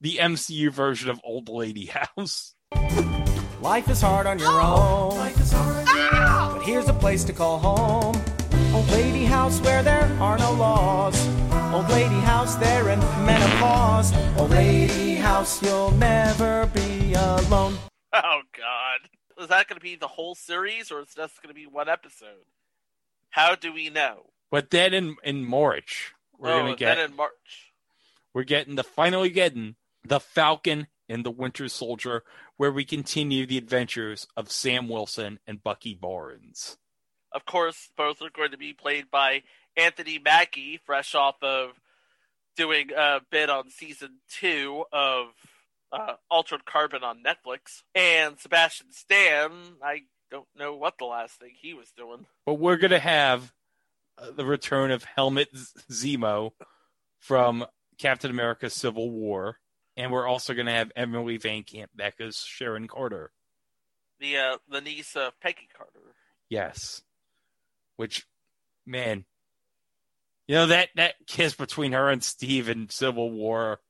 the 0.00 0.18
MCU 0.20 0.70
version 0.70 1.10
of 1.10 1.20
Old 1.24 1.48
Lady 1.48 1.86
House. 1.86 2.54
Oh! 2.72 3.24
Life 3.60 3.88
is 3.90 4.00
hard 4.00 4.26
on 4.26 4.38
your 4.38 4.60
own. 4.60 5.16
But 5.16 6.62
here's 6.62 6.88
a 6.88 6.92
place 6.92 7.24
to 7.24 7.32
call 7.32 7.58
home. 7.58 8.20
Old 8.74 8.88
lady 8.90 9.24
house 9.24 9.60
where 9.60 9.82
there 9.82 10.04
are 10.20 10.38
no 10.38 10.52
laws. 10.52 11.28
Old 11.72 11.88
lady 11.90 12.20
house 12.20 12.54
there 12.56 12.88
in 12.90 12.98
menopause. 13.24 14.12
Old 14.36 14.50
lady 14.50 15.14
house, 15.14 15.62
you'll 15.62 15.90
never 15.92 16.66
be 16.74 17.14
alone. 17.14 17.78
Oh 18.12 18.40
God, 18.56 19.10
is 19.38 19.48
that 19.48 19.68
going 19.68 19.78
to 19.78 19.82
be 19.82 19.96
the 19.96 20.08
whole 20.08 20.34
series, 20.34 20.90
or 20.90 21.00
is 21.00 21.14
that 21.14 21.30
going 21.42 21.54
to 21.54 21.54
be 21.54 21.66
one 21.66 21.88
episode? 21.88 22.46
How 23.30 23.54
do 23.54 23.72
we 23.72 23.90
know? 23.90 24.30
But 24.50 24.70
then 24.70 24.94
in 24.94 25.16
in 25.22 25.44
March, 25.44 26.14
we're 26.38 26.52
oh, 26.52 26.58
gonna 26.60 26.76
get 26.76 26.96
then 26.96 27.10
in 27.10 27.16
March. 27.16 27.72
we're 28.32 28.44
getting 28.44 28.76
the 28.76 28.84
finally 28.84 29.30
getting 29.30 29.76
the 30.04 30.20
Falcon 30.20 30.86
and 31.08 31.24
the 31.24 31.30
Winter 31.30 31.68
Soldier, 31.68 32.22
where 32.58 32.72
we 32.72 32.84
continue 32.84 33.46
the 33.46 33.56
adventures 33.56 34.26
of 34.36 34.50
Sam 34.50 34.88
Wilson 34.88 35.38
and 35.46 35.62
Bucky 35.62 35.94
Barnes. 35.94 36.76
Of 37.32 37.46
course, 37.46 37.90
both 37.96 38.20
are 38.20 38.30
going 38.30 38.50
to 38.50 38.58
be 38.58 38.72
played 38.72 39.10
by 39.10 39.42
Anthony 39.76 40.18
Mackie, 40.18 40.80
fresh 40.84 41.14
off 41.14 41.36
of 41.42 41.70
doing 42.56 42.90
a 42.94 43.20
bit 43.30 43.48
on 43.48 43.70
season 43.70 44.18
two 44.28 44.84
of 44.92 45.28
uh, 45.92 46.14
Altered 46.30 46.64
Carbon 46.64 47.04
on 47.04 47.22
Netflix, 47.22 47.82
and 47.94 48.38
Sebastian 48.38 48.92
Stan. 48.92 49.50
I 49.82 50.02
don't 50.30 50.48
know 50.56 50.74
what 50.74 50.98
the 50.98 51.04
last 51.04 51.38
thing 51.38 51.52
he 51.58 51.74
was 51.74 51.92
doing. 51.96 52.26
But 52.44 52.54
we're 52.54 52.76
gonna 52.76 52.98
have 52.98 53.52
uh, 54.18 54.32
the 54.32 54.44
return 54.44 54.90
of 54.90 55.04
Helmut 55.04 55.48
Z- 55.56 56.16
Zemo 56.18 56.52
from 57.20 57.64
Captain 57.98 58.30
America: 58.30 58.68
Civil 58.68 59.10
War, 59.10 59.58
and 59.98 60.12
we're 60.12 60.26
also 60.26 60.54
gonna 60.54 60.72
have 60.72 60.92
Emily 60.96 61.36
Van 61.36 61.64
Camp 61.64 61.90
back 61.94 62.20
as 62.20 62.36
Sharon 62.36 62.86
Carter. 62.86 63.32
The 64.20 64.38
uh, 64.38 64.56
the 64.70 64.80
niece 64.80 65.16
of 65.16 65.38
Peggy 65.40 65.68
Carter. 65.76 66.14
Yes, 66.48 67.02
which 67.96 68.24
man, 68.86 69.24
you 70.46 70.54
know 70.54 70.66
that 70.68 70.90
that 70.94 71.14
kiss 71.26 71.54
between 71.54 71.92
her 71.92 72.08
and 72.08 72.22
Steve 72.22 72.68
in 72.68 72.88
Civil 72.88 73.30
War. 73.30 73.80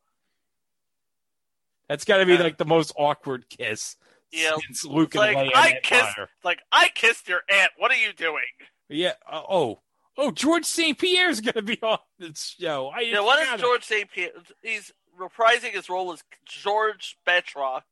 That's 1.88 2.04
got 2.04 2.18
to 2.18 2.26
be 2.26 2.36
like 2.36 2.58
the 2.58 2.66
most 2.66 2.92
awkward 2.98 3.48
kiss 3.48 3.96
Yeah, 4.30 4.56
since 4.66 4.84
Luke 4.84 5.14
it's 5.14 5.22
and 5.22 5.34
like 5.34 5.52
Leia 5.52 5.56
I 5.56 5.80
kissed, 5.82 6.18
like 6.42 6.60
I 6.72 6.88
kissed 6.94 7.28
your 7.28 7.40
aunt. 7.50 7.70
What 7.78 7.90
are 7.90 7.96
you 7.96 8.12
doing? 8.12 8.42
Yeah. 8.88 9.12
uh, 9.30 9.42
oh. 9.48 9.80
Oh, 10.20 10.32
George 10.32 10.64
St. 10.64 10.98
Pierre's 10.98 11.40
going 11.40 11.54
to 11.54 11.62
be 11.62 11.78
on 11.80 11.98
this 12.18 12.56
show. 12.60 12.90
I 12.92 13.02
Yeah, 13.02 13.20
what 13.20 13.38
is 13.38 13.60
George 13.60 13.84
St. 13.84 14.10
Pierre? 14.10 14.32
He's 14.62 14.92
reprising 15.18 15.72
his 15.72 15.88
role 15.88 16.12
as 16.12 16.22
George 16.44 17.16
Batroc, 17.26 17.82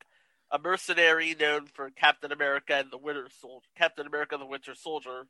a 0.51 0.59
mercenary 0.59 1.35
known 1.39 1.67
for 1.67 1.91
Captain 1.91 2.33
America 2.33 2.75
and 2.75 2.91
the 2.91 2.99
Winter 2.99 3.29
Soldier. 3.41 3.67
Captain 3.77 4.07
America 4.07 4.35
and 4.35 4.43
the 4.43 4.47
Winter 4.47 4.75
Soldier. 4.75 5.27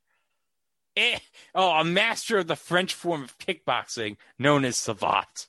Eh, 0.97 1.19
oh, 1.55 1.71
a 1.71 1.85
master 1.85 2.39
of 2.39 2.47
the 2.47 2.57
French 2.57 2.95
form 2.95 3.23
of 3.23 3.39
kickboxing 3.39 4.17
known 4.39 4.65
as 4.65 4.77
savate. 4.77 5.49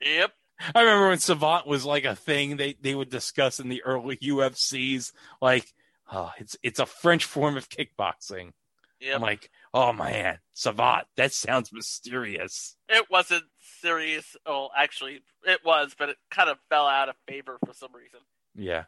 Yep. 0.00 0.32
I 0.74 0.80
remember 0.80 1.08
when 1.08 1.18
savate 1.18 1.66
was 1.66 1.84
like 1.84 2.04
a 2.04 2.16
thing 2.16 2.56
they, 2.56 2.76
they 2.80 2.94
would 2.94 3.10
discuss 3.10 3.60
in 3.60 3.68
the 3.68 3.82
early 3.84 4.16
UFCs. 4.16 5.12
Like, 5.40 5.72
oh, 6.10 6.32
it's 6.38 6.56
it's 6.62 6.80
a 6.80 6.86
French 6.86 7.24
form 7.24 7.56
of 7.56 7.68
kickboxing. 7.68 8.52
Yep. 9.00 9.14
I'm 9.14 9.22
like, 9.22 9.50
oh 9.76 9.92
man, 9.92 10.38
savate. 10.54 11.04
That 11.16 11.32
sounds 11.32 11.70
mysterious. 11.72 12.76
It 12.88 13.10
wasn't 13.10 13.44
serious. 13.80 14.36
Oh, 14.46 14.70
actually, 14.76 15.20
it 15.44 15.60
was, 15.64 15.94
but 15.96 16.08
it 16.08 16.16
kind 16.30 16.48
of 16.48 16.56
fell 16.70 16.86
out 16.86 17.10
of 17.10 17.14
favor 17.28 17.58
for 17.64 17.74
some 17.74 17.94
reason. 17.94 18.20
Yeah, 18.54 18.84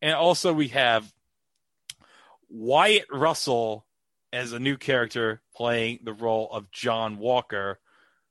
and 0.00 0.14
also 0.14 0.52
we 0.54 0.68
have 0.68 1.12
Wyatt 2.48 3.06
Russell 3.12 3.84
as 4.32 4.52
a 4.52 4.58
new 4.58 4.78
character 4.78 5.42
playing 5.54 6.00
the 6.04 6.14
role 6.14 6.48
of 6.50 6.70
John 6.70 7.18
Walker, 7.18 7.78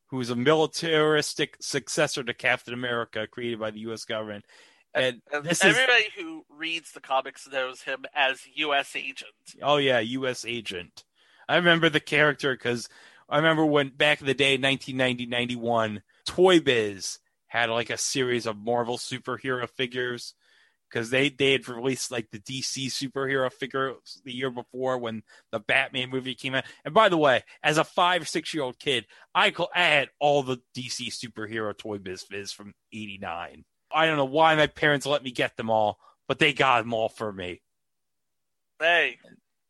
who 0.08 0.20
is 0.20 0.32
a 0.32 0.36
militaristic 0.36 1.58
successor 1.62 2.24
to 2.24 2.34
Captain 2.34 2.74
America 2.74 3.28
created 3.28 3.60
by 3.60 3.70
the 3.70 3.82
U.S. 3.82 4.06
government. 4.06 4.46
And 4.96 5.22
And 5.32 5.44
this 5.44 5.64
is 5.64 5.78
everybody 5.78 6.08
who 6.18 6.44
reads 6.50 6.94
the 6.94 7.02
comics 7.02 7.48
knows 7.48 7.84
him 7.84 8.06
as 8.16 8.42
U.S. 8.56 8.96
Agent. 8.96 9.30
oh 9.62 9.78
yeah, 9.78 10.00
U.S. 10.00 10.44
agent. 10.44 11.04
I 11.50 11.56
remember 11.56 11.90
the 11.90 12.00
character 12.00 12.54
because 12.54 12.88
I 13.28 13.38
remember 13.38 13.66
when 13.66 13.90
back 13.90 14.22
in 14.22 14.28
the 14.28 14.36
day, 14.36 14.52
1990, 14.52 15.26
91, 15.26 16.04
Toy 16.26 16.60
Biz 16.60 17.18
had 17.48 17.72
like 17.72 17.90
a 17.90 17.98
series 17.98 18.46
of 18.46 18.56
Marvel 18.56 19.00
superhero 19.00 19.68
figures 19.68 20.36
because 20.88 21.10
they 21.10 21.30
they 21.30 21.54
had 21.54 21.68
released 21.68 22.12
like 22.12 22.30
the 22.30 22.38
DC 22.38 22.86
superhero 22.88 23.52
figures 23.52 24.22
the 24.24 24.32
year 24.32 24.52
before 24.52 25.00
when 25.00 25.24
the 25.52 25.60
Batman 25.60 26.12
movie 26.12 26.36
came 26.36 26.54
out. 26.54 26.66
And 26.86 26.94
by 26.94 27.10
the 27.10 27.18
way, 27.18 27.44
as 27.64 27.80
a 27.80 27.84
five 27.84 28.30
six 28.30 28.54
year 28.54 28.62
old 28.62 28.78
kid, 28.78 29.08
I 29.34 29.50
col- 29.50 29.72
I 29.74 29.86
had 29.86 30.10
all 30.20 30.44
the 30.44 30.62
DC 30.76 31.08
superhero 31.08 31.76
Toy 31.76 31.98
Biz 31.98 32.24
Fizz 32.30 32.52
from 32.52 32.74
'89. 32.94 33.66
I 33.92 34.06
don't 34.06 34.18
know 34.18 34.26
why 34.26 34.54
my 34.54 34.68
parents 34.68 35.08
let 35.08 35.24
me 35.24 35.32
get 35.32 35.58
them 35.58 35.72
all, 35.72 35.98
but 36.28 36.38
they 36.38 36.54
got 36.54 36.84
them 36.84 36.94
all 36.94 37.10
for 37.10 37.34
me. 37.34 37.64
Hey, 38.80 39.18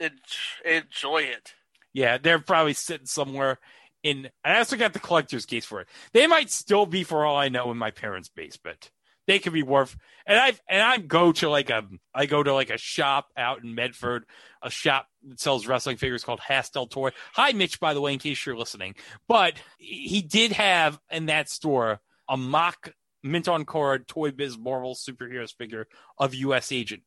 en- 0.01 0.19
enjoy 0.65 1.19
it. 1.19 1.53
Yeah, 1.93 2.17
they're 2.17 2.39
probably 2.39 2.73
sitting 2.73 3.07
somewhere 3.07 3.59
in. 4.03 4.29
I 4.43 4.57
also 4.59 4.77
got 4.77 4.93
the 4.93 4.99
collector's 4.99 5.45
case 5.45 5.65
for 5.65 5.81
it. 5.81 5.87
They 6.13 6.27
might 6.27 6.51
still 6.51 6.85
be, 6.85 7.03
for 7.03 7.25
all 7.25 7.37
I 7.37 7.49
know, 7.49 7.71
in 7.71 7.77
my 7.77 7.91
parents' 7.91 8.29
basement. 8.29 8.91
they 9.27 9.39
could 9.39 9.53
be 9.53 9.63
worth. 9.63 9.95
And 10.25 10.39
I 10.39 10.53
and 10.67 10.81
I 10.81 10.97
go 10.97 11.31
to 11.33 11.49
like 11.49 11.69
a 11.69 11.83
I 12.13 12.25
go 12.25 12.41
to 12.41 12.53
like 12.53 12.71
a 12.71 12.77
shop 12.79 13.27
out 13.37 13.63
in 13.63 13.75
Medford, 13.75 14.25
a 14.61 14.71
shop 14.71 15.07
that 15.27 15.39
sells 15.39 15.67
wrestling 15.67 15.97
figures 15.97 16.23
called 16.23 16.39
Hastel 16.39 16.89
Toy. 16.89 17.11
Hi, 17.33 17.51
Mitch, 17.51 17.79
by 17.79 17.93
the 17.93 18.01
way, 18.01 18.13
in 18.13 18.19
case 18.19 18.43
you're 18.45 18.57
listening. 18.57 18.95
But 19.27 19.53
he 19.77 20.21
did 20.21 20.51
have 20.53 20.99
in 21.11 21.27
that 21.27 21.47
store 21.49 22.01
a 22.27 22.37
mock 22.37 22.91
mint 23.21 23.47
on 23.47 23.65
card 23.65 24.07
Toy 24.07 24.31
Biz 24.31 24.57
Marvel 24.57 24.95
superheroes 24.95 25.55
figure 25.55 25.87
of 26.17 26.33
U.S. 26.33 26.71
Agent, 26.71 27.03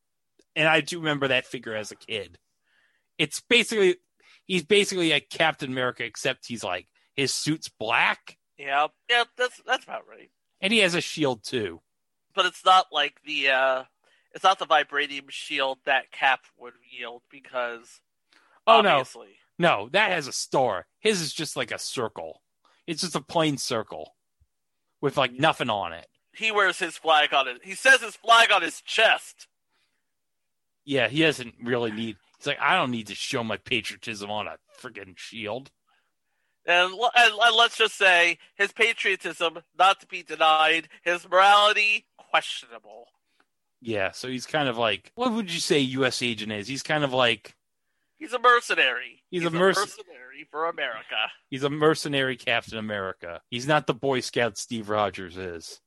and 0.54 0.68
I 0.68 0.80
do 0.80 0.98
remember 0.98 1.28
that 1.28 1.46
figure 1.46 1.74
as 1.74 1.90
a 1.90 1.96
kid. 1.96 2.38
It's 3.18 3.40
basically 3.40 3.96
he's 4.46 4.64
basically 4.64 5.12
a 5.12 5.20
Captain 5.20 5.70
America, 5.70 6.04
except 6.04 6.46
he's 6.46 6.64
like 6.64 6.86
his 7.14 7.32
suit's 7.32 7.68
black 7.68 8.38
Yeah, 8.58 8.88
yeah, 9.08 9.24
that's 9.36 9.60
that's 9.66 9.84
about 9.84 10.08
right. 10.08 10.30
and 10.60 10.72
he 10.72 10.80
has 10.80 10.94
a 10.94 11.00
shield 11.00 11.44
too. 11.44 11.80
But 12.34 12.46
it's 12.46 12.64
not 12.64 12.86
like 12.92 13.20
the 13.24 13.48
uh 13.50 13.84
it's 14.34 14.44
not 14.44 14.58
the 14.58 14.66
vibranium 14.66 15.30
shield 15.30 15.78
that 15.84 16.10
Cap 16.10 16.40
would 16.58 16.74
yield 16.90 17.22
because 17.30 18.00
Oh 18.66 18.78
obviously. 18.78 19.36
no, 19.58 19.82
no, 19.84 19.88
that 19.90 20.10
has 20.12 20.26
a 20.28 20.32
star. 20.32 20.86
His 21.00 21.20
is 21.20 21.32
just 21.32 21.56
like 21.56 21.70
a 21.70 21.78
circle. 21.78 22.40
It's 22.86 23.02
just 23.02 23.16
a 23.16 23.20
plain 23.20 23.58
circle 23.58 24.14
with 25.00 25.16
like 25.16 25.32
nothing 25.32 25.68
on 25.70 25.92
it. 25.92 26.06
He 26.34 26.50
wears 26.50 26.78
his 26.78 26.96
flag 26.96 27.34
on 27.34 27.46
it. 27.48 27.60
He 27.62 27.74
says 27.74 28.00
his 28.00 28.16
flag 28.16 28.50
on 28.50 28.62
his 28.62 28.80
chest. 28.80 29.48
Yeah, 30.84 31.08
he 31.08 31.20
doesn't 31.22 31.54
really 31.62 31.92
need. 31.92 32.16
He's 32.42 32.48
like, 32.48 32.60
I 32.60 32.74
don't 32.74 32.90
need 32.90 33.06
to 33.06 33.14
show 33.14 33.44
my 33.44 33.56
patriotism 33.56 34.28
on 34.28 34.48
a 34.48 34.56
freaking 34.80 35.16
shield. 35.16 35.70
And, 36.66 36.92
and, 36.92 37.32
and 37.40 37.56
let's 37.56 37.76
just 37.76 37.96
say 37.96 38.38
his 38.56 38.72
patriotism 38.72 39.60
not 39.78 40.00
to 40.00 40.08
be 40.08 40.24
denied, 40.24 40.88
his 41.04 41.28
morality 41.28 42.06
questionable. 42.16 43.06
Yeah, 43.80 44.10
so 44.10 44.26
he's 44.28 44.46
kind 44.46 44.68
of 44.68 44.76
like, 44.76 45.12
what 45.14 45.32
would 45.32 45.52
you 45.52 45.60
say 45.60 45.78
U.S. 45.78 46.20
agent 46.20 46.50
is? 46.50 46.66
He's 46.66 46.82
kind 46.82 47.04
of 47.04 47.12
like, 47.12 47.54
He's 48.16 48.32
a 48.32 48.40
mercenary. 48.40 49.22
He's 49.30 49.44
a 49.44 49.50
merc- 49.50 49.76
mercenary 49.76 50.46
for 50.50 50.68
America. 50.68 51.30
he's 51.48 51.62
a 51.62 51.70
mercenary 51.70 52.36
Captain 52.36 52.78
America. 52.78 53.40
He's 53.50 53.68
not 53.68 53.86
the 53.86 53.94
Boy 53.94 54.18
Scout 54.18 54.58
Steve 54.58 54.88
Rogers 54.88 55.36
is. 55.36 55.80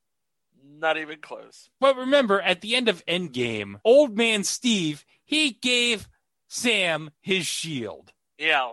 Not 0.78 0.96
even 0.96 1.18
close. 1.20 1.68
But 1.80 1.96
remember, 1.96 2.40
at 2.40 2.62
the 2.62 2.76
end 2.76 2.88
of 2.88 3.04
Endgame, 3.04 3.76
Old 3.84 4.16
Man 4.16 4.42
Steve, 4.42 5.04
he 5.24 5.52
gave 5.52 6.08
Sam 6.48 7.10
his 7.20 7.46
shield. 7.46 8.12
Yeah. 8.38 8.72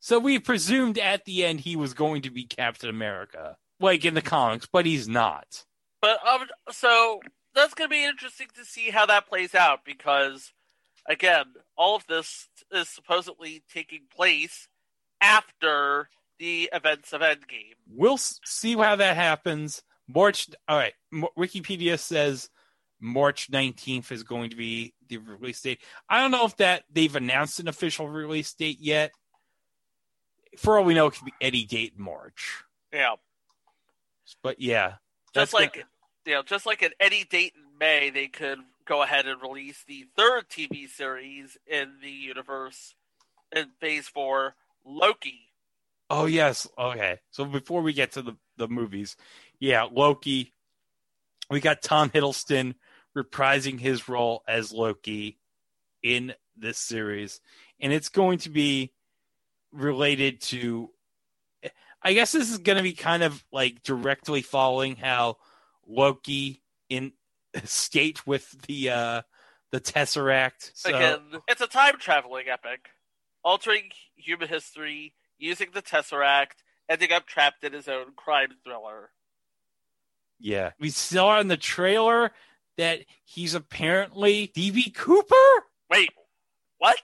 So 0.00 0.18
we 0.18 0.38
presumed 0.38 0.98
at 0.98 1.24
the 1.24 1.44
end 1.44 1.60
he 1.60 1.76
was 1.76 1.94
going 1.94 2.22
to 2.22 2.30
be 2.30 2.44
Captain 2.44 2.88
America, 2.88 3.56
like 3.78 4.04
in 4.04 4.14
the 4.14 4.22
comics, 4.22 4.66
but 4.70 4.86
he's 4.86 5.06
not. 5.06 5.64
But 6.00 6.18
um, 6.26 6.46
so 6.70 7.20
that's 7.54 7.74
going 7.74 7.90
to 7.90 7.94
be 7.94 8.04
interesting 8.04 8.48
to 8.56 8.64
see 8.64 8.90
how 8.90 9.06
that 9.06 9.28
plays 9.28 9.54
out 9.54 9.84
because, 9.84 10.52
again, 11.06 11.44
all 11.76 11.96
of 11.96 12.06
this 12.06 12.48
is 12.72 12.88
supposedly 12.88 13.62
taking 13.72 14.02
place 14.14 14.68
after 15.20 16.08
the 16.38 16.70
events 16.72 17.12
of 17.12 17.20
Endgame. 17.20 17.74
We'll 17.88 18.16
see 18.16 18.74
how 18.74 18.96
that 18.96 19.16
happens. 19.16 19.82
March. 20.08 20.48
All 20.66 20.76
right. 20.76 20.94
Wikipedia 21.12 21.98
says 21.98 22.48
March 23.00 23.50
19th 23.50 24.12
is 24.12 24.22
going 24.22 24.50
to 24.50 24.56
be 24.56 24.92
the 25.08 25.16
release 25.18 25.60
date. 25.62 25.80
I 26.08 26.20
don't 26.20 26.30
know 26.30 26.44
if 26.44 26.56
that 26.58 26.84
they've 26.92 27.14
announced 27.14 27.58
an 27.60 27.68
official 27.68 28.08
release 28.08 28.52
date 28.52 28.78
yet. 28.80 29.12
For 30.58 30.78
all 30.78 30.84
we 30.84 30.94
know, 30.94 31.06
it 31.06 31.14
could 31.14 31.24
be 31.24 31.32
any 31.40 31.64
date 31.64 31.94
in 31.96 32.02
March. 32.04 32.62
Yeah. 32.92 33.14
But 34.42 34.60
yeah, 34.60 34.94
Just 35.34 35.52
like 35.54 35.74
gonna- 35.74 35.86
you 36.26 36.32
know, 36.34 36.42
just 36.42 36.66
like 36.66 36.82
at 36.82 36.94
any 37.00 37.24
date 37.24 37.54
in 37.56 37.78
May, 37.78 38.10
they 38.10 38.28
could 38.28 38.58
go 38.84 39.02
ahead 39.02 39.26
and 39.26 39.40
release 39.42 39.82
the 39.86 40.06
third 40.16 40.48
TV 40.48 40.88
series 40.88 41.56
in 41.66 41.94
the 42.02 42.10
universe 42.10 42.94
in 43.54 43.70
Phase 43.80 44.06
Four, 44.08 44.54
Loki. 44.84 45.52
Oh 46.10 46.26
yes. 46.26 46.68
Okay. 46.78 47.18
So 47.30 47.44
before 47.44 47.82
we 47.82 47.92
get 47.92 48.12
to 48.12 48.22
the, 48.22 48.36
the 48.56 48.68
movies, 48.68 49.16
yeah, 49.58 49.84
Loki. 49.90 50.52
We 51.50 51.60
got 51.60 51.82
Tom 51.82 52.10
Hiddleston 52.10 52.74
reprising 53.16 53.78
his 53.78 54.08
role 54.08 54.42
as 54.46 54.72
Loki 54.72 55.38
in 56.02 56.34
this 56.56 56.78
series, 56.78 57.40
and 57.80 57.92
it's 57.92 58.08
going 58.08 58.38
to 58.38 58.50
be 58.50 58.92
related 59.72 60.40
to. 60.42 60.90
I 62.02 62.14
guess 62.14 62.32
this 62.32 62.50
is 62.50 62.58
going 62.58 62.78
to 62.78 62.82
be 62.82 62.94
kind 62.94 63.22
of 63.22 63.44
like 63.52 63.82
directly 63.82 64.40
following 64.40 64.96
how 64.96 65.36
Loki 65.86 66.62
in 66.88 67.12
escaped 67.54 68.26
with 68.26 68.50
the 68.66 68.90
uh 68.90 69.22
the 69.70 69.80
Tesseract. 69.80 70.72
So, 70.74 70.88
Again, 70.88 71.18
it's 71.48 71.60
a 71.60 71.66
time 71.66 71.94
traveling 71.98 72.46
epic, 72.48 72.88
altering 73.44 73.90
human 74.16 74.48
history, 74.48 75.14
using 75.38 75.68
the 75.72 75.82
Tesseract, 75.82 76.62
ending 76.88 77.12
up 77.12 77.26
trapped 77.26 77.64
in 77.64 77.72
his 77.72 77.88
own 77.88 78.12
crime 78.16 78.50
thriller. 78.64 79.10
Yeah. 80.40 80.72
We 80.80 80.90
saw 80.90 81.38
in 81.40 81.48
the 81.48 81.56
trailer 81.56 82.32
that 82.80 83.00
he's 83.24 83.54
apparently 83.54 84.48
DB 84.48 84.94
Cooper. 84.94 85.34
Wait, 85.90 86.10
what? 86.78 86.96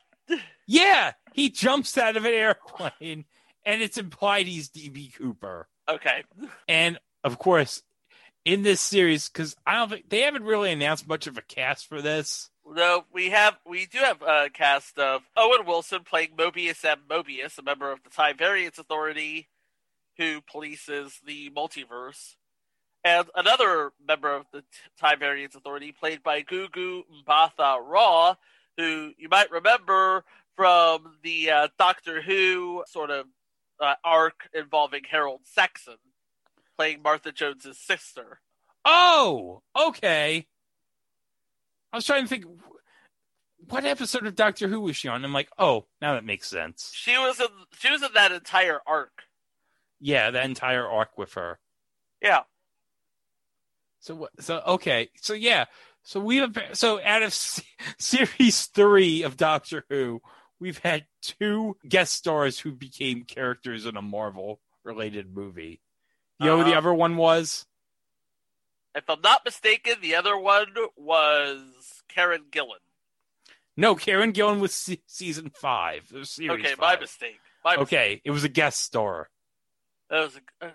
Yeah, 0.66 1.12
he 1.32 1.50
jumps 1.50 1.96
out 1.96 2.16
of 2.16 2.24
an 2.24 2.32
airplane 2.32 3.24
and 3.64 3.82
it's 3.82 3.98
implied 3.98 4.46
he's 4.46 4.68
DB 4.68 5.14
Cooper. 5.14 5.68
Okay. 5.88 6.24
And 6.66 6.98
of 7.22 7.38
course, 7.38 7.82
in 8.44 8.62
this 8.62 8.80
series, 8.80 9.28
because 9.28 9.54
I 9.66 9.74
don't 9.74 9.90
think 9.90 10.08
they 10.08 10.22
haven't 10.22 10.44
really 10.44 10.72
announced 10.72 11.08
much 11.08 11.26
of 11.26 11.36
a 11.36 11.42
cast 11.42 11.86
for 11.86 12.00
this. 12.00 12.50
No, 12.68 13.04
we 13.12 13.30
have 13.30 13.56
we 13.64 13.86
do 13.86 13.98
have 13.98 14.22
a 14.22 14.48
cast 14.50 14.98
of 14.98 15.22
Owen 15.36 15.66
Wilson 15.66 16.02
playing 16.04 16.30
Mobius 16.36 16.84
M. 16.84 17.02
Mobius, 17.08 17.58
a 17.58 17.62
member 17.62 17.92
of 17.92 18.02
the 18.02 18.10
Time 18.10 18.36
Variance 18.36 18.78
Authority, 18.78 19.48
who 20.16 20.40
polices 20.40 21.20
the 21.24 21.50
multiverse, 21.50 22.34
and 23.06 23.28
another 23.36 23.92
member 24.06 24.34
of 24.34 24.46
the 24.52 24.64
Time 24.98 25.20
Variance 25.20 25.54
Authority, 25.54 25.92
played 25.92 26.24
by 26.24 26.42
Gugu 26.42 27.02
Mbatha 27.24 27.78
Raw, 27.80 28.34
who 28.76 29.12
you 29.16 29.28
might 29.30 29.52
remember 29.52 30.24
from 30.56 31.14
the 31.22 31.50
uh, 31.50 31.68
Doctor 31.78 32.20
Who 32.20 32.82
sort 32.88 33.12
of 33.12 33.26
uh, 33.78 33.94
arc 34.02 34.48
involving 34.52 35.02
Harold 35.08 35.42
Saxon, 35.44 35.98
playing 36.76 37.00
Martha 37.00 37.30
Jones's 37.30 37.78
sister. 37.78 38.40
Oh, 38.84 39.62
okay. 39.80 40.48
I 41.92 41.96
was 41.96 42.06
trying 42.06 42.24
to 42.24 42.28
think 42.28 42.44
what 43.68 43.84
episode 43.84 44.26
of 44.26 44.34
Doctor 44.34 44.66
Who 44.66 44.80
was 44.80 44.96
she 44.96 45.06
on? 45.06 45.24
I'm 45.24 45.32
like, 45.32 45.50
oh, 45.60 45.86
now 46.02 46.14
that 46.14 46.24
makes 46.24 46.50
sense. 46.50 46.90
She 46.92 47.16
was 47.16 47.38
in 47.38 47.46
she 47.78 47.88
was 47.88 48.02
in 48.02 48.10
that 48.14 48.32
entire 48.32 48.80
arc. 48.84 49.22
Yeah, 50.00 50.32
that 50.32 50.44
entire 50.44 50.84
arc 50.88 51.16
with 51.16 51.34
her. 51.34 51.60
Yeah. 52.20 52.40
So 54.06 54.14
what? 54.14 54.30
So 54.40 54.62
okay. 54.66 55.08
So 55.20 55.34
yeah. 55.34 55.64
So 56.04 56.20
we 56.20 56.36
have. 56.36 56.56
So 56.74 57.00
out 57.02 57.24
of 57.24 57.34
se- 57.34 57.64
series 57.98 58.66
three 58.66 59.24
of 59.24 59.36
Doctor 59.36 59.84
Who, 59.90 60.22
we've 60.60 60.78
had 60.78 61.06
two 61.22 61.76
guest 61.88 62.12
stars 62.12 62.60
who 62.60 62.70
became 62.70 63.24
characters 63.24 63.84
in 63.84 63.96
a 63.96 64.02
Marvel 64.02 64.60
related 64.84 65.34
movie. 65.34 65.80
You 66.38 66.46
know 66.46 66.58
who 66.58 66.62
the 66.62 66.70
Uh-huh. 66.70 66.78
other 66.78 66.94
one 66.94 67.16
was? 67.16 67.66
If 68.94 69.10
I'm 69.10 69.20
not 69.22 69.44
mistaken, 69.44 69.94
the 70.00 70.14
other 70.14 70.38
one 70.38 70.68
was 70.96 72.02
Karen 72.08 72.44
Gillan. 72.52 72.78
No, 73.76 73.96
Karen 73.96 74.32
Gillan 74.32 74.60
was 74.60 74.72
se- 74.72 75.02
season 75.08 75.50
five. 75.50 76.06
Series 76.22 76.50
Okay, 76.64 76.74
my 76.78 76.96
mistake. 76.96 77.40
My 77.64 77.72
mistake. 77.76 77.82
Okay, 77.88 78.22
it 78.24 78.30
was 78.30 78.44
a 78.44 78.48
guest 78.48 78.80
star. 78.84 79.30
That 80.10 80.20
was 80.20 80.36
a, 80.62 80.66
uh, 80.66 80.70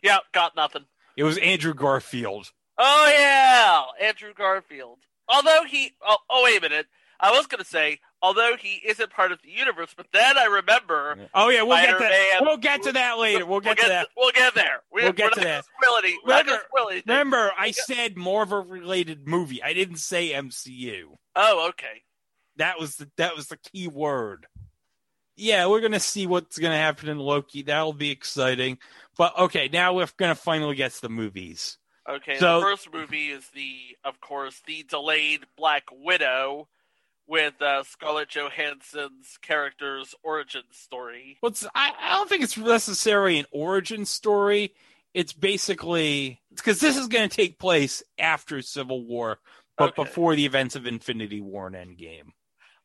yeah, 0.00 0.18
got 0.32 0.54
nothing. 0.54 0.84
It 1.16 1.24
was 1.24 1.36
Andrew 1.38 1.74
Garfield. 1.74 2.52
Oh 2.78 3.14
yeah, 3.16 3.82
Andrew 4.06 4.32
Garfield. 4.34 4.98
Although 5.28 5.64
he, 5.64 5.92
oh, 6.06 6.16
oh 6.30 6.44
wait 6.44 6.58
a 6.58 6.62
minute, 6.62 6.86
I 7.20 7.32
was 7.32 7.46
gonna 7.46 7.64
say, 7.64 7.98
although 8.22 8.54
he 8.58 8.80
isn't 8.86 9.10
part 9.10 9.32
of 9.32 9.40
the 9.42 9.50
universe, 9.50 9.90
but 9.96 10.06
then 10.12 10.38
I 10.38 10.44
remember. 10.44 11.28
Oh 11.34 11.48
yeah, 11.48 11.62
we'll 11.62 11.76
get 11.76 11.98
to 11.98 12.38
we'll 12.40 12.56
get 12.56 12.82
to 12.84 12.92
that 12.92 13.18
later. 13.18 13.44
We'll 13.44 13.60
get, 13.60 13.78
to 13.78 13.88
that. 13.88 14.08
We'll 14.16 14.30
get 14.32 14.54
there. 14.54 14.82
We, 14.92 15.02
We'll 15.02 15.12
get 15.12 15.32
to 15.34 15.40
that. 15.40 15.64
gonna 15.64 15.88
spoil 15.90 15.98
any- 15.98 16.18
we're 16.24 16.34
not 16.34 16.46
Remember, 16.46 17.02
remember, 17.06 17.52
I 17.58 17.72
said 17.72 18.16
Marvel 18.16 18.64
related 18.64 19.26
movie. 19.26 19.62
I 19.62 19.72
didn't 19.72 19.96
say 19.98 20.30
MCU. 20.32 21.16
Oh, 21.34 21.68
okay. 21.70 22.02
That 22.56 22.78
was 22.78 22.96
the 22.96 23.10
that 23.16 23.36
was 23.36 23.48
the 23.48 23.56
key 23.56 23.88
word. 23.88 24.46
Yeah, 25.36 25.66
we're 25.66 25.80
gonna 25.80 26.00
see 26.00 26.26
what's 26.26 26.58
gonna 26.58 26.76
happen 26.76 27.08
in 27.08 27.18
Loki. 27.18 27.62
That'll 27.62 27.92
be 27.92 28.10
exciting. 28.10 28.78
But 29.16 29.36
okay, 29.38 29.68
now 29.72 29.94
we're 29.94 30.08
gonna 30.16 30.34
finally 30.34 30.76
get 30.76 30.92
to 30.92 31.00
the 31.02 31.08
movies. 31.08 31.78
Okay, 32.08 32.38
So- 32.38 32.60
the 32.60 32.66
first 32.66 32.92
movie 32.92 33.28
is 33.30 33.48
the, 33.50 33.96
of 34.04 34.20
course, 34.20 34.62
the 34.66 34.82
delayed 34.84 35.40
Black 35.56 35.84
Widow 35.92 36.68
with 37.26 37.60
uh, 37.60 37.82
Scarlett 37.82 38.30
Johansson's 38.30 39.38
character's 39.42 40.14
origin 40.22 40.62
story. 40.70 41.36
What's 41.40 41.66
I, 41.74 41.92
I 42.00 42.16
don't 42.16 42.28
think 42.28 42.42
it's 42.42 42.56
necessarily 42.56 43.38
an 43.38 43.44
origin 43.52 44.06
story. 44.06 44.72
it's 45.12 45.34
basically 45.34 46.40
because 46.54 46.80
this 46.80 46.96
is 46.96 47.06
going 47.08 47.28
to 47.28 47.36
take 47.36 47.58
place 47.58 48.02
after 48.18 48.62
Civil 48.62 49.04
War, 49.04 49.38
but 49.76 49.90
Okay. 49.90 50.04
before 50.04 50.34
the 50.36 50.46
events 50.46 50.74
of 50.76 50.86
Infinity 50.86 51.42
War 51.42 51.66
and 51.66 51.76
Endgame. 51.76 52.28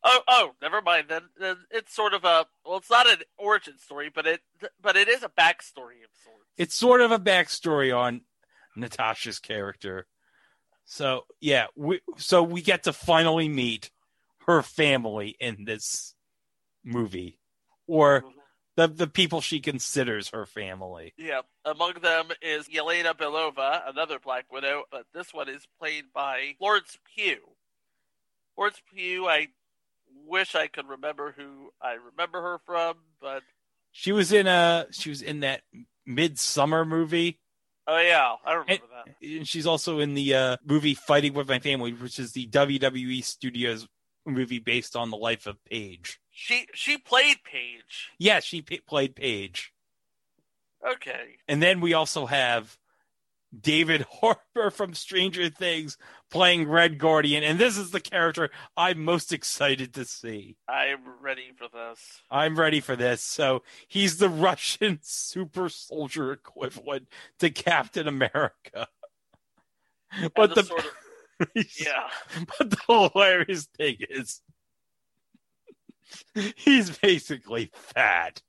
Oh, 0.03 0.21
oh, 0.28 0.51
never 0.61 0.82
mind. 0.82 1.05
Then, 1.07 1.21
then 1.39 1.57
it's 1.71 1.95
sort 1.95 2.13
of 2.13 2.26
a 2.26 2.45
well, 2.65 2.76
it's 2.78 2.89
not 2.89 3.07
an 3.07 3.19
origin 3.38 3.78
story, 3.80 4.11
but 4.13 4.28
it 4.28 4.41
but 4.82 4.97
it 4.97 5.07
is 5.07 5.24
a 5.24 5.30
backstory 5.30 6.03
of 6.03 6.11
sorts. 6.21 6.49
It's 6.57 6.76
sort 6.76 6.99
of 6.99 7.11
a 7.13 7.19
backstory 7.19 7.97
on 7.97 8.21
Natasha's 8.78 9.39
character. 9.39 10.07
So 10.86 11.26
yeah, 11.39 11.67
we 11.76 12.01
so 12.17 12.43
we 12.43 12.61
get 12.61 12.84
to 12.84 12.93
finally 12.93 13.47
meet 13.49 13.89
her 14.47 14.61
family 14.61 15.36
in 15.39 15.63
this 15.65 16.13
movie, 16.84 17.39
or 17.88 18.26
the 18.76 18.88
the 18.88 19.07
people 19.07 19.39
she 19.39 19.59
considers 19.59 20.30
her 20.30 20.45
family. 20.45 21.13
Yeah, 21.17 21.41
among 21.63 21.93
them 22.01 22.28
is 22.41 22.67
Yelena 22.67 23.13
Belova, 23.13 23.88
another 23.89 24.19
Black 24.19 24.51
Widow, 24.51 24.84
but 24.91 25.05
this 25.13 25.34
one 25.34 25.47
is 25.47 25.65
played 25.80 26.05
by 26.13 26.55
Florence 26.57 26.97
Pugh. 27.15 27.38
Florence 28.55 28.82
Pugh, 28.93 29.28
I 29.28 29.47
wish 30.28 30.53
I 30.55 30.67
could 30.67 30.88
remember 30.88 31.34
who 31.38 31.71
I 31.82 31.93
remember 31.93 32.41
her 32.41 32.59
from, 32.65 32.97
but 33.21 33.43
She 33.91 34.11
was 34.11 34.32
in 34.32 34.47
a 34.47 34.88
she 34.91 35.09
was 35.09 35.21
in 35.21 35.39
that 35.41 35.61
Midsummer 36.05 36.84
movie. 36.84 37.39
Oh 37.88 37.99
yeah, 37.99 38.36
I 38.45 38.53
remember 38.53 38.86
that. 39.05 39.15
And 39.21 39.47
she's 39.47 39.67
also 39.67 39.99
in 39.99 40.13
the 40.13 40.36
uh, 40.36 40.57
movie 40.65 40.93
Fighting 40.93 41.34
with 41.34 41.47
My 41.47 41.59
Family, 41.59 41.93
which 41.93 42.19
is 42.19 42.31
the 42.31 42.47
WWE 42.47 43.23
Studios 43.23 43.88
movie 44.25 44.59
based 44.59 44.95
on 44.95 45.09
the 45.09 45.17
life 45.17 45.47
of 45.47 45.63
Paige. 45.65 46.19
She 46.31 46.67
she 46.73 46.97
played 46.97 47.38
Paige. 47.43 48.11
Yeah, 48.17 48.39
she 48.39 48.61
p- 48.61 48.81
played 48.88 49.15
Paige. 49.15 49.73
Okay. 50.86 51.38
And 51.47 51.61
then 51.61 51.79
we 51.81 51.93
also 51.93 52.25
have 52.25 52.77
David 53.60 54.06
Harbour 54.10 54.72
from 54.72 54.93
Stranger 54.93 55.49
Things 55.49 55.97
playing 56.32 56.68
Red 56.68 56.97
Guardian. 56.97 57.43
And 57.43 57.60
this 57.60 57.78
is 57.78 57.91
the 57.91 57.99
character 57.99 58.49
I'm 58.76 59.04
most 59.04 59.32
excited 59.32 59.93
to 59.93 60.06
see. 60.06 60.58
I'm 60.68 60.99
ready 61.22 61.51
for 61.56 61.68
this. 61.72 62.22
I'm 62.32 62.58
ready 62.58 62.80
for 62.80 62.95
this. 62.95 63.22
So 63.22 63.64
he's 63.88 64.18
the 64.18 64.30
Russian 64.49 64.99
super 65.04 65.70
soldier 65.70 66.32
equivalent 66.32 67.08
to 67.39 67.49
Captain 67.49 68.08
America. 68.08 68.88
But 70.36 70.56
the 70.56 70.64
sort 70.64 70.86
Yeah. 71.56 72.08
but 72.58 72.70
the 72.70 72.78
hilarious 72.88 73.66
thing 73.78 73.97
is 74.10 74.41
he's 76.56 76.97
basically 76.97 77.72
fat. 77.74 78.41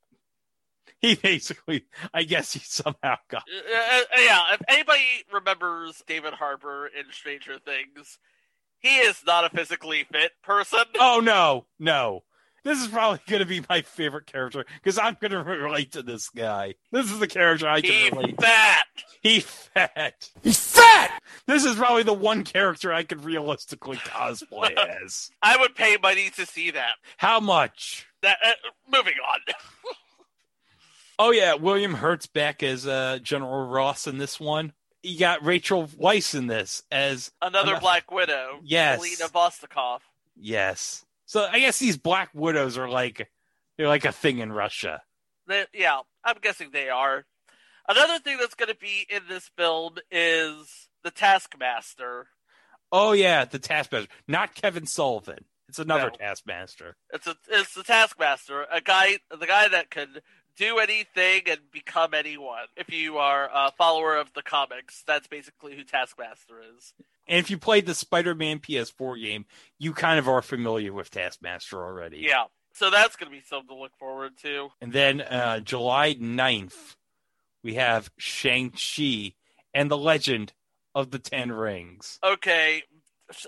He 1.05 1.15
basically, 1.17 1.85
I 2.15 2.23
guess 2.23 2.53
he 2.55 2.61
somehow 2.61 3.17
got. 3.29 3.43
Uh, 3.47 3.97
uh, 3.99 4.01
yeah, 4.19 4.55
if 4.55 4.63
anybody 4.69 5.03
remembers 5.33 6.03
David 6.07 6.33
Harbour 6.35 6.87
in 6.87 7.05
Stranger 7.13 7.59
Things, 7.59 8.19
he 8.79 8.97
is 8.99 9.23
not 9.27 9.45
a 9.45 9.51
physically 9.55 10.05
fit 10.11 10.33
person. 10.43 10.81
Oh 10.99 11.21
no, 11.23 11.67
no. 11.79 12.23
This 12.65 12.81
is 12.81 12.89
probably 12.89 13.21
going 13.29 13.41
to 13.41 13.47
be 13.47 13.63
my 13.69 13.83
favorite 13.83 14.25
character 14.27 14.65
because 14.83 14.99
I'm 14.99 15.19
going 15.21 15.33
to 15.33 15.43
relate 15.43 15.93
to 15.93 16.03
this 16.03 16.31
guy. 16.31 16.77
This 16.91 17.11
is 17.13 17.19
the 17.19 17.27
character 17.27 17.69
I 17.69 17.83
can 17.83 17.91
He 17.93 18.09
relate. 18.09 18.41
fat. 18.41 18.87
He 19.21 19.41
fat. 19.41 20.31
He's 20.43 20.59
fat. 20.75 21.23
This 21.47 21.67
is 21.67 21.77
probably 21.77 22.05
the 22.05 22.15
one 22.15 22.43
character 22.45 22.91
I 22.91 23.03
could 23.03 23.23
realistically 23.23 23.99
cosplay 23.99 24.75
as. 25.05 25.31
I 25.43 25.59
would 25.59 25.75
pay 25.75 25.99
money 26.03 26.31
to 26.37 26.47
see 26.47 26.71
that. 26.71 26.93
How 27.19 27.39
much? 27.41 28.07
That 28.23 28.39
uh, 28.43 28.53
moving 28.91 29.15
on. 29.31 29.41
Oh 31.19 31.31
yeah, 31.31 31.55
William 31.55 31.95
Hurt's 31.95 32.27
back 32.27 32.62
as 32.62 32.87
uh, 32.87 33.19
General 33.23 33.67
Ross 33.67 34.07
in 34.07 34.19
this 34.19 34.41
one. 34.41 34.73
You 35.03 35.19
got 35.19 35.45
Rachel 35.45 35.87
Weisz 35.87 36.35
in 36.35 36.47
this 36.47 36.83
as 36.91 37.31
Another 37.43 37.73
ano- 37.73 37.81
Black 37.81 38.11
Widow. 38.11 38.61
Yes. 38.62 38.97
Helena 38.97 39.31
Vostokoff. 39.31 40.01
Yes. 40.37 41.05
So 41.27 41.47
I 41.51 41.61
guess 41.61 41.79
these 41.79 41.97
Black 41.97 42.31
Widows 42.35 42.77
are 42.79 42.89
like 42.89 43.31
they're 43.77 43.89
like 43.89 44.05
a 44.05 44.12
thing 44.12 44.39
in 44.39 44.53
Russia. 44.53 45.03
They, 45.47 45.67
yeah, 45.75 46.01
I'm 46.25 46.37
guessing 46.41 46.71
they 46.73 46.89
are. 46.89 47.25
Another 47.87 48.19
thing 48.19 48.39
that's 48.39 48.55
going 48.55 48.71
to 48.71 48.77
be 48.77 49.07
in 49.11 49.23
this 49.29 49.51
film 49.59 49.97
is 50.11 50.89
the 51.03 51.11
Taskmaster. 51.11 52.27
Oh 52.91 53.12
yeah, 53.12 53.45
the 53.45 53.59
Taskmaster, 53.59 54.09
not 54.27 54.55
Kevin 54.55 54.87
Sullivan. 54.87 55.45
It's 55.69 55.79
another 55.79 56.11
No. 56.19 56.27
Taskmaster. 56.27 56.97
It's 57.12 57.27
a, 57.27 57.35
it's 57.51 57.75
the 57.75 57.83
Taskmaster, 57.83 58.67
a 58.73 58.81
guy, 58.81 59.19
the 59.31 59.47
guy 59.47 59.69
that 59.69 59.91
can 59.91 60.17
do 60.57 60.79
anything 60.79 61.43
and 61.49 61.61
become 61.73 62.15
anyone. 62.15 62.67
If 62.77 62.93
you 62.93 63.19
are 63.19 63.49
a 63.53 63.73
follower 63.73 64.17
of 64.17 64.33
the 64.35 64.43
comics, 64.43 65.03
that's 65.07 65.27
basically 65.27 65.77
who 65.77 65.85
Taskmaster 65.85 66.61
is. 66.77 66.95
And 67.27 67.39
if 67.39 67.51
you 67.51 67.59
played 67.59 67.87
the 67.87 67.95
Spider-Man 67.95 68.59
PS4 68.61 69.23
game, 69.23 69.47
you 69.79 69.93
kind 69.93 70.19
of 70.19 70.29
are 70.29 70.43
familiar 70.43 70.93
with 70.93 71.11
Taskmaster 71.11 71.83
already. 71.83 72.19
Yeah, 72.19 72.45
so 72.75 72.91
that's 72.91 73.17
going 73.17 73.31
to 73.31 73.37
be 73.37 73.43
something 73.49 73.69
to 73.69 73.81
look 73.81 73.97
forward 73.99 74.33
to. 74.43 74.69
And 74.81 74.93
then 74.93 75.21
uh, 75.23 75.61
July 75.61 76.15
9th, 76.15 76.97
we 77.63 77.75
have 77.75 78.11
Shang-Chi 78.19 79.35
and 79.73 79.91
the 79.91 79.97
Legend 79.97 80.53
of 80.95 81.11
the 81.11 81.19
Ten 81.19 81.51
Rings. 81.51 82.19
Okay, 82.23 82.83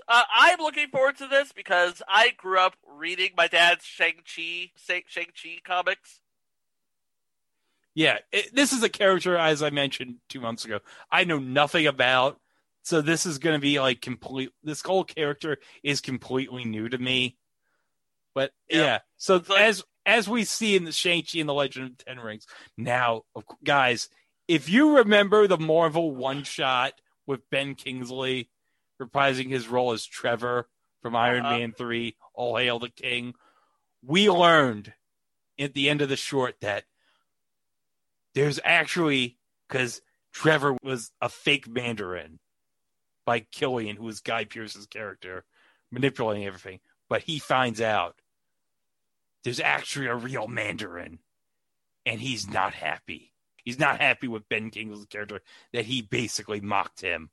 uh, 0.07 0.23
I'm 0.35 0.59
looking 0.59 0.87
forward 0.87 1.17
to 1.17 1.27
this 1.27 1.51
because 1.51 2.01
I 2.07 2.31
grew 2.35 2.59
up 2.59 2.75
reading 2.87 3.31
my 3.37 3.47
dad's 3.47 3.85
Shang-Chi, 3.85 4.71
Shang-Chi 4.75 5.59
comics. 5.63 6.19
Yeah, 7.97 8.19
it, 8.31 8.53
this 8.53 8.73
is 8.73 8.83
a 8.83 8.89
character, 8.89 9.35
as 9.35 9.63
I 9.63 9.71
mentioned 9.71 10.17
two 10.29 10.39
months 10.39 10.65
ago, 10.65 10.81
I 11.11 11.23
know 11.23 11.39
nothing 11.39 11.87
about. 11.87 12.39
So 12.83 13.01
this 13.01 13.25
is 13.25 13.39
going 13.39 13.55
to 13.55 13.59
be 13.59 13.79
like 13.79 14.01
complete. 14.01 14.51
This 14.63 14.83
whole 14.83 15.03
character 15.03 15.57
is 15.81 15.99
completely 15.99 16.63
new 16.63 16.87
to 16.89 16.97
me. 16.99 17.37
But 18.35 18.51
Yeah. 18.69 18.77
yeah, 18.81 18.99
so 19.17 19.37
like- 19.49 19.61
as 19.61 19.83
as 20.05 20.29
we 20.29 20.43
see 20.43 20.75
in 20.75 20.83
the 20.85 20.91
Shang-Chi 20.91 21.39
and 21.39 21.49
the 21.49 21.55
Legend 21.55 21.87
of 21.87 21.97
Ten 21.97 22.19
Rings, 22.19 22.45
now, 22.77 23.23
of 23.35 23.45
guys, 23.63 24.09
if 24.47 24.69
you 24.69 24.97
remember 24.97 25.47
the 25.47 25.57
Marvel 25.57 26.15
one 26.15 26.43
shot 26.43 26.93
with 27.25 27.49
Ben 27.49 27.73
Kingsley 27.73 28.51
reprising 29.01 29.49
his 29.49 29.67
role 29.67 29.91
as 29.91 30.05
Trevor 30.05 30.69
from 31.01 31.15
Iron 31.15 31.47
Uh-huh. 31.47 31.57
Man 31.57 31.73
3, 31.73 32.15
All 32.35 32.57
Hail 32.57 32.77
the 32.77 32.89
King, 32.89 33.33
we 34.03 34.29
learned 34.29 34.93
at 35.57 35.73
the 35.73 35.89
end 35.89 36.03
of 36.03 36.09
the 36.09 36.15
short 36.15 36.59
that 36.61 36.85
there's 38.37 38.59
actually, 38.63 39.35
because 39.67 39.99
Trevor 40.31 40.77
was 40.83 41.11
a 41.19 41.27
fake 41.27 41.67
Mandarin 41.67 42.37
by 43.25 43.39
Killian, 43.39 43.95
who 43.95 44.03
was 44.03 44.19
Guy 44.19 44.45
Pearce's 44.45 44.85
character, 44.85 45.43
manipulating 45.91 46.45
everything, 46.45 46.79
but 47.09 47.23
he 47.23 47.39
finds 47.39 47.81
out 47.81 48.21
there's 49.43 49.59
actually 49.59 50.05
a 50.05 50.15
real 50.15 50.47
Mandarin, 50.47 51.17
and 52.05 52.21
he's 52.21 52.47
not 52.47 52.75
happy. 52.75 53.33
He's 53.63 53.79
not 53.79 53.99
happy 53.99 54.27
with 54.27 54.47
Ben 54.49 54.69
Kingsley's 54.69 55.07
character 55.07 55.41
that 55.73 55.85
he 55.85 56.03
basically 56.03 56.61
mocked 56.61 57.01
him 57.01 57.31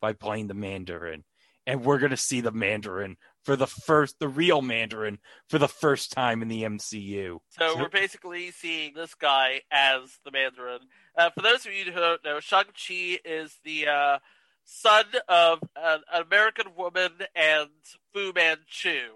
by 0.00 0.12
playing 0.12 0.48
the 0.48 0.54
Mandarin. 0.54 1.22
And 1.68 1.84
we're 1.84 2.00
gonna 2.00 2.16
see 2.16 2.40
the 2.40 2.50
Mandarin 2.50 3.16
for 3.44 3.56
the 3.56 3.66
first, 3.66 4.18
the 4.18 4.28
real 4.28 4.62
Mandarin 4.62 5.18
for 5.48 5.58
the 5.58 5.68
first 5.68 6.12
time 6.12 6.42
in 6.42 6.48
the 6.48 6.62
MCU. 6.62 7.38
So 7.50 7.78
we're 7.78 7.88
basically 7.88 8.50
seeing 8.50 8.94
this 8.94 9.14
guy 9.14 9.62
as 9.70 10.18
the 10.24 10.30
Mandarin. 10.30 10.80
Uh, 11.16 11.30
for 11.30 11.42
those 11.42 11.66
of 11.66 11.72
you 11.72 11.84
who 11.84 12.00
don't 12.00 12.24
know, 12.24 12.40
Shang-Chi 12.40 13.18
is 13.24 13.58
the 13.64 13.88
uh, 13.88 14.18
son 14.64 15.04
of 15.28 15.60
an, 15.76 16.00
an 16.12 16.22
American 16.22 16.74
woman 16.76 17.12
and 17.34 17.68
Fu 18.12 18.32
Manchu, 18.32 19.08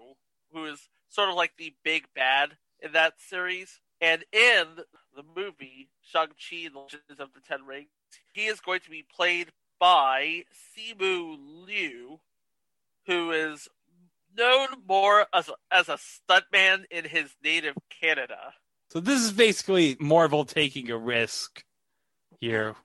who 0.51 0.65
is 0.65 0.89
sort 1.09 1.29
of 1.29 1.35
like 1.35 1.53
the 1.57 1.73
big 1.83 2.05
bad 2.13 2.57
in 2.81 2.91
that 2.91 3.13
series. 3.17 3.79
And 4.01 4.23
in 4.31 4.65
the 5.15 5.23
movie 5.35 5.89
Shang-Chi 6.01 6.65
and 6.65 6.75
the 6.75 6.79
Legends 6.79 7.19
of 7.19 7.33
the 7.33 7.41
Ten 7.47 7.65
Rings, 7.65 7.89
he 8.33 8.45
is 8.45 8.59
going 8.59 8.81
to 8.81 8.89
be 8.89 9.05
played 9.15 9.51
by 9.79 10.43
Simu 10.53 11.37
Liu, 11.65 12.19
who 13.05 13.31
is 13.31 13.67
known 14.37 14.67
more 14.87 15.25
as 15.33 15.49
a, 15.49 15.53
as 15.71 15.89
a 15.89 15.97
stuntman 15.97 16.83
in 16.91 17.05
his 17.05 17.29
native 17.43 17.75
Canada. 18.01 18.53
So 18.89 18.99
this 18.99 19.21
is 19.21 19.31
basically 19.31 19.97
Marvel 19.99 20.45
taking 20.45 20.89
a 20.91 20.97
risk 20.97 21.63
here 22.39 22.75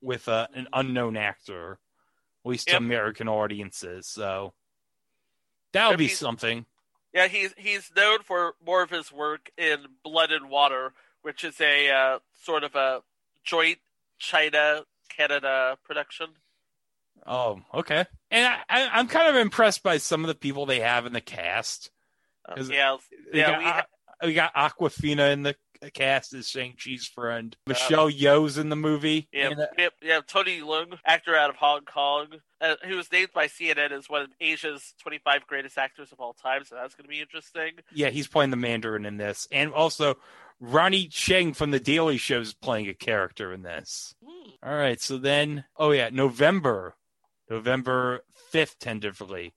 with 0.00 0.28
uh, 0.28 0.46
an 0.54 0.66
unknown 0.72 1.16
actor, 1.16 1.78
at 2.44 2.48
least 2.48 2.68
to 2.68 2.76
American 2.76 3.28
audiences. 3.28 4.06
So 4.06 4.54
that'll 5.72 5.92
If 5.92 5.98
be 5.98 6.08
something. 6.08 6.64
Yeah, 7.12 7.26
he's 7.26 7.52
he's 7.56 7.90
known 7.94 8.20
for 8.22 8.54
more 8.64 8.82
of 8.82 8.90
his 8.90 9.12
work 9.12 9.50
in 9.58 9.78
Blood 10.04 10.30
and 10.30 10.48
Water, 10.48 10.92
which 11.22 11.44
is 11.44 11.60
a 11.60 11.90
uh, 11.90 12.18
sort 12.44 12.64
of 12.64 12.74
a 12.74 13.02
joint 13.44 13.78
China 14.18 14.84
Canada 15.08 15.76
production. 15.84 16.28
Oh, 17.26 17.60
okay. 17.74 18.06
And 18.30 18.46
I, 18.46 18.58
I, 18.68 18.88
I'm 18.92 19.08
kind 19.08 19.28
of 19.28 19.36
impressed 19.36 19.82
by 19.82 19.98
some 19.98 20.24
of 20.24 20.28
the 20.28 20.34
people 20.34 20.66
they 20.66 20.80
have 20.80 21.06
in 21.06 21.12
the 21.12 21.20
cast. 21.20 21.90
Uh, 22.48 22.62
yeah, 22.68 22.96
yeah, 23.32 23.50
got, 23.50 23.58
we 23.58 23.64
ha- 23.64 23.84
we 24.24 24.34
got 24.34 24.54
Awkwafina 24.54 25.32
in 25.32 25.42
the 25.42 25.54
cast 25.94 26.34
as 26.34 26.48
Shang 26.48 26.74
Chi's 26.76 27.06
friend. 27.06 27.56
Michelle 27.66 28.10
Yeoh's 28.10 28.58
in 28.58 28.68
the 28.68 28.76
movie. 28.76 29.28
Yeah, 29.32 29.48
And, 29.50 29.60
uh, 29.60 29.66
we 29.76 29.82
have, 29.84 29.92
we 30.02 30.08
have 30.08 30.26
Tony 30.26 30.60
Leung, 30.60 30.98
actor 31.06 31.34
out 31.36 31.50
of 31.50 31.56
Hong 31.56 31.82
Kong, 31.84 32.28
uh, 32.60 32.76
who 32.86 32.96
was 32.96 33.10
named 33.10 33.30
by 33.34 33.46
CNN 33.46 33.92
as 33.92 34.08
one 34.08 34.22
of 34.22 34.28
Asia's 34.40 34.94
25 35.02 35.46
greatest 35.46 35.78
actors 35.78 36.12
of 36.12 36.20
all 36.20 36.34
time. 36.34 36.64
So 36.64 36.74
that's 36.74 36.94
going 36.94 37.04
to 37.04 37.08
be 37.08 37.20
interesting. 37.20 37.72
yeah, 37.94 38.10
he's 38.10 38.28
playing 38.28 38.50
the 38.50 38.56
Mandarin 38.56 39.06
in 39.06 39.16
this, 39.16 39.48
and 39.50 39.72
also 39.72 40.16
Ronny 40.60 41.08
Chieng 41.08 41.56
from 41.56 41.70
The 41.70 41.80
Daily 41.80 42.18
Show 42.18 42.40
is 42.40 42.52
playing 42.52 42.88
a 42.88 42.94
character 42.94 43.52
in 43.52 43.62
this. 43.62 44.14
All 44.62 44.74
right, 44.76 45.00
so 45.00 45.16
then, 45.16 45.64
oh 45.78 45.92
yeah, 45.92 46.10
November, 46.12 46.94
November 47.50 48.24
fifth, 48.50 48.78
tentatively, 48.78 49.54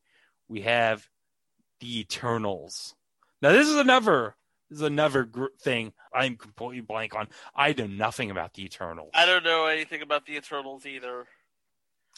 we 0.47 0.61
have 0.61 1.07
the 1.79 1.99
Eternals. 1.99 2.95
Now 3.41 3.51
this 3.51 3.67
is 3.67 3.75
another, 3.75 4.35
this 4.69 4.77
is 4.79 4.83
another 4.85 5.23
gr- 5.23 5.45
thing 5.61 5.93
I'm 6.13 6.35
completely 6.35 6.81
blank 6.81 7.15
on. 7.15 7.27
I 7.55 7.73
know 7.73 7.87
nothing 7.87 8.31
about 8.31 8.53
the 8.55 8.65
Eternals. 8.65 9.11
I 9.13 9.25
don't 9.25 9.43
know 9.43 9.67
anything 9.67 10.01
about 10.01 10.25
the 10.25 10.35
Eternals 10.35 10.85
either. 10.85 11.25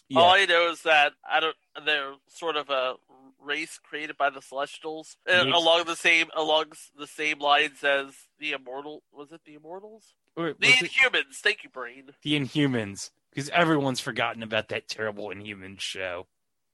Yeah. 0.07 0.19
All 0.19 0.29
I 0.31 0.45
know 0.45 0.69
is 0.71 0.81
that 0.83 1.13
I 1.29 1.39
don't. 1.39 1.55
They're 1.85 2.13
sort 2.27 2.57
of 2.57 2.69
a 2.69 2.93
race 3.43 3.79
created 3.83 4.17
by 4.17 4.29
the 4.29 4.41
Celestials, 4.41 5.17
uh, 5.27 5.43
along 5.51 5.85
the 5.85 5.95
same 5.95 6.27
along 6.35 6.65
the 6.97 7.07
same 7.07 7.39
lines 7.39 7.83
as 7.83 8.07
the 8.39 8.51
Immortal. 8.51 9.01
Was 9.11 9.31
it 9.31 9.41
the 9.45 9.55
Immortals? 9.55 10.13
Wait, 10.37 10.59
The 10.59 10.67
was 10.67 10.81
it 10.83 10.91
Inhumans. 10.91 11.35
Thank 11.37 11.63
you, 11.63 11.69
Brain. 11.69 12.09
the 12.21 12.39
Inhumans, 12.39 13.09
because 13.35 13.49
everyone's 13.49 13.99
forgotten 13.99 14.41
about 14.41 14.69
that 14.69 14.87
terrible 14.87 15.27
Inhumans 15.27 15.81
show. 15.81 16.27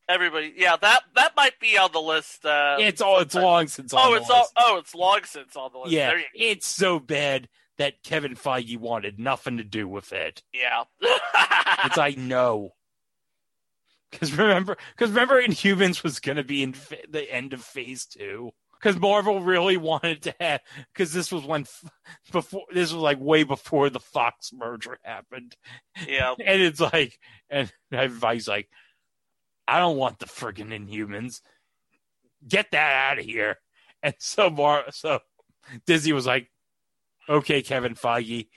Everybody, 0.07 0.53
yeah, 0.55 0.75
that 0.81 1.03
that 1.15 1.35
might 1.35 1.59
be 1.59 1.77
on 1.77 1.91
the 1.91 2.01
list. 2.01 2.45
Uh, 2.45 2.77
it's 2.79 3.01
all, 3.01 3.19
it's 3.19 3.33
long 3.33 3.67
since. 3.67 3.93
oh, 3.95 4.11
the 4.11 4.21
it's 4.21 4.29
all. 4.29 4.47
Oh, 4.55 4.77
it's 4.77 4.93
long 4.93 5.21
since 5.23 5.55
on 5.55 5.71
the 5.71 5.79
list. 5.79 5.91
Yeah, 5.91 6.13
it's 6.33 6.67
so 6.67 6.99
bad 6.99 7.47
that 7.77 8.03
Kevin 8.03 8.35
Feige 8.35 8.77
wanted 8.77 9.19
nothing 9.19 9.57
to 9.57 9.63
do 9.63 9.87
with 9.87 10.13
it. 10.13 10.43
yeah. 10.53 10.83
It's 11.85 11.97
like 11.97 12.17
no, 12.17 12.73
because 14.11 14.37
remember, 14.37 14.77
because 14.95 15.09
remember, 15.09 15.41
Inhumans 15.41 16.03
was 16.03 16.19
going 16.19 16.35
to 16.35 16.43
be 16.43 16.61
in 16.61 16.73
fa- 16.73 16.97
the 17.09 17.31
end 17.33 17.53
of 17.53 17.63
Phase 17.63 18.05
Two. 18.05 18.51
Because 18.81 18.99
Marvel 18.99 19.41
really 19.41 19.77
wanted 19.77 20.23
to 20.23 20.35
have, 20.39 20.61
because 20.93 21.13
this 21.13 21.31
was 21.31 21.43
when 21.43 21.65
before 22.31 22.63
this 22.73 22.91
was 22.91 23.01
like 23.01 23.19
way 23.19 23.43
before 23.43 23.89
the 23.89 23.99
Fox 23.99 24.51
merger 24.53 24.97
happened, 25.03 25.55
yeah. 26.07 26.33
and 26.45 26.61
it's 26.61 26.79
like, 26.79 27.19
and 27.49 27.71
everybody's 27.91 28.47
like, 28.47 28.69
I 29.67 29.79
don't 29.79 29.97
want 29.97 30.19
the 30.19 30.25
friggin' 30.25 30.69
Inhumans. 30.69 31.41
Get 32.47 32.71
that 32.71 33.11
out 33.11 33.19
of 33.19 33.25
here. 33.25 33.57
And 34.01 34.15
so 34.17 34.49
Mar, 34.49 34.85
so 34.91 35.19
Disney 35.85 36.13
was 36.13 36.25
like, 36.25 36.49
okay, 37.29 37.61
Kevin 37.61 37.93
Feige, 37.93 38.47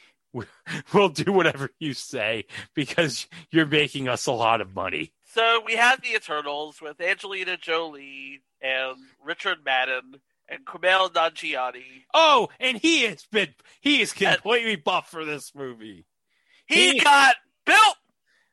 we'll 0.93 1.09
do 1.11 1.33
whatever 1.33 1.71
you 1.79 1.95
say 1.95 2.47
because 2.75 3.27
you're 3.51 3.67
making 3.67 4.09
us 4.09 4.27
a 4.27 4.33
lot 4.33 4.61
of 4.61 4.75
money. 4.75 5.13
So 5.35 5.61
we 5.67 5.75
have 5.75 6.01
the 6.01 6.15
Eternals 6.15 6.81
with 6.81 7.01
Angelina 7.01 7.57
Jolie 7.57 8.41
and 8.63 8.97
Richard 9.25 9.59
Madden 9.65 10.21
and 10.49 10.65
Kumail 10.65 11.13
Nanjiani. 11.13 12.05
Oh, 12.15 12.51
and 12.61 12.79
he 12.79 13.03
has 13.03 13.27
been, 13.33 13.49
he 13.81 14.01
is 14.01 14.13
completely 14.13 14.77
buff 14.77 15.11
for 15.11 15.25
this 15.25 15.53
movie. 15.55 16.07
He, 16.67 16.93
He- 16.93 17.01
got 17.01 17.35
built. 17.67 17.97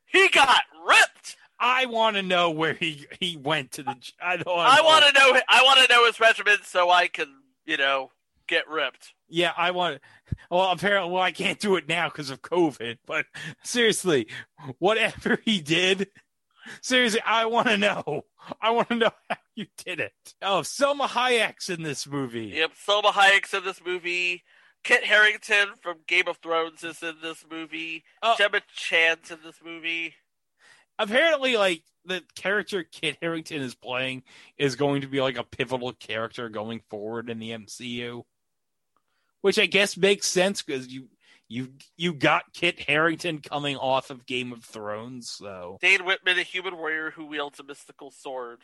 He 0.05 0.27
got 0.29 0.61
ripped. 0.87 1.37
I 1.59 1.85
want 1.85 2.15
to 2.15 2.23
know 2.23 2.49
where 2.49 2.73
he 2.73 3.05
he 3.19 3.37
went 3.37 3.73
to 3.73 3.83
the. 3.83 3.95
I 4.19 4.35
don't. 4.37 4.47
I 4.47 4.81
want 4.81 5.05
to 5.05 5.13
know. 5.13 5.39
I 5.47 5.63
want 5.63 5.79
to 5.87 5.93
know 5.93 6.05
his 6.07 6.19
regimen 6.19 6.57
so 6.63 6.89
I 6.89 7.07
can, 7.07 7.27
you 7.65 7.77
know, 7.77 8.09
get 8.47 8.67
ripped. 8.67 9.13
Yeah, 9.29 9.51
I 9.55 9.69
want. 9.69 10.01
Well, 10.49 10.71
apparently, 10.71 11.11
well, 11.13 11.21
I 11.21 11.31
can't 11.31 11.59
do 11.59 11.75
it 11.75 11.87
now 11.87 12.09
because 12.09 12.31
of 12.31 12.41
COVID. 12.41 12.97
But 13.05 13.27
seriously, 13.63 14.27
whatever 14.79 15.37
he 15.45 15.61
did, 15.61 16.07
seriously, 16.81 17.21
I 17.25 17.45
want 17.45 17.67
to 17.67 17.77
know. 17.77 18.25
I 18.61 18.71
want 18.71 18.89
to 18.89 18.95
know 18.95 19.11
how 19.29 19.37
you 19.55 19.67
did 19.85 19.99
it. 19.99 20.13
Oh, 20.41 20.61
Salma 20.61 21.07
Hayek's 21.07 21.69
in 21.69 21.83
this 21.83 22.07
movie. 22.07 22.47
Yep, 22.55 22.71
Salma 22.87 23.11
Hayek's 23.11 23.53
in 23.53 23.63
this 23.63 23.81
movie. 23.83 24.43
Kit 24.83 25.03
Harington 25.03 25.75
from 25.81 25.97
Game 26.07 26.27
of 26.27 26.37
Thrones 26.37 26.83
is 26.83 27.03
in 27.03 27.15
this 27.21 27.45
movie. 27.49 28.03
Oh. 28.23 28.35
Gemma 28.37 28.61
Chan's 28.73 29.29
in 29.29 29.39
this 29.43 29.57
movie. 29.63 30.15
Apparently, 30.97 31.55
like 31.55 31.83
the 32.05 32.23
character 32.35 32.83
Kit 32.83 33.17
Harington 33.21 33.61
is 33.61 33.75
playing 33.75 34.23
is 34.57 34.75
going 34.75 35.01
to 35.01 35.07
be 35.07 35.21
like 35.21 35.37
a 35.37 35.43
pivotal 35.43 35.93
character 35.93 36.49
going 36.49 36.81
forward 36.89 37.29
in 37.29 37.39
the 37.39 37.51
MCU, 37.51 38.23
which 39.41 39.59
I 39.59 39.67
guess 39.67 39.97
makes 39.97 40.27
sense 40.27 40.61
because 40.61 40.87
you 40.87 41.09
you 41.51 41.73
you 41.97 42.13
got 42.13 42.53
Kit 42.53 42.79
Harington 42.79 43.39
coming 43.39 43.75
off 43.75 44.09
of 44.09 44.25
Game 44.25 44.53
of 44.53 44.63
Thrones, 44.63 45.29
so. 45.29 45.77
Dane 45.81 46.05
Whitman, 46.05 46.39
a 46.39 46.43
human 46.43 46.77
warrior 46.77 47.11
who 47.11 47.25
wields 47.25 47.59
a 47.59 47.63
mystical 47.63 48.09
sword. 48.09 48.59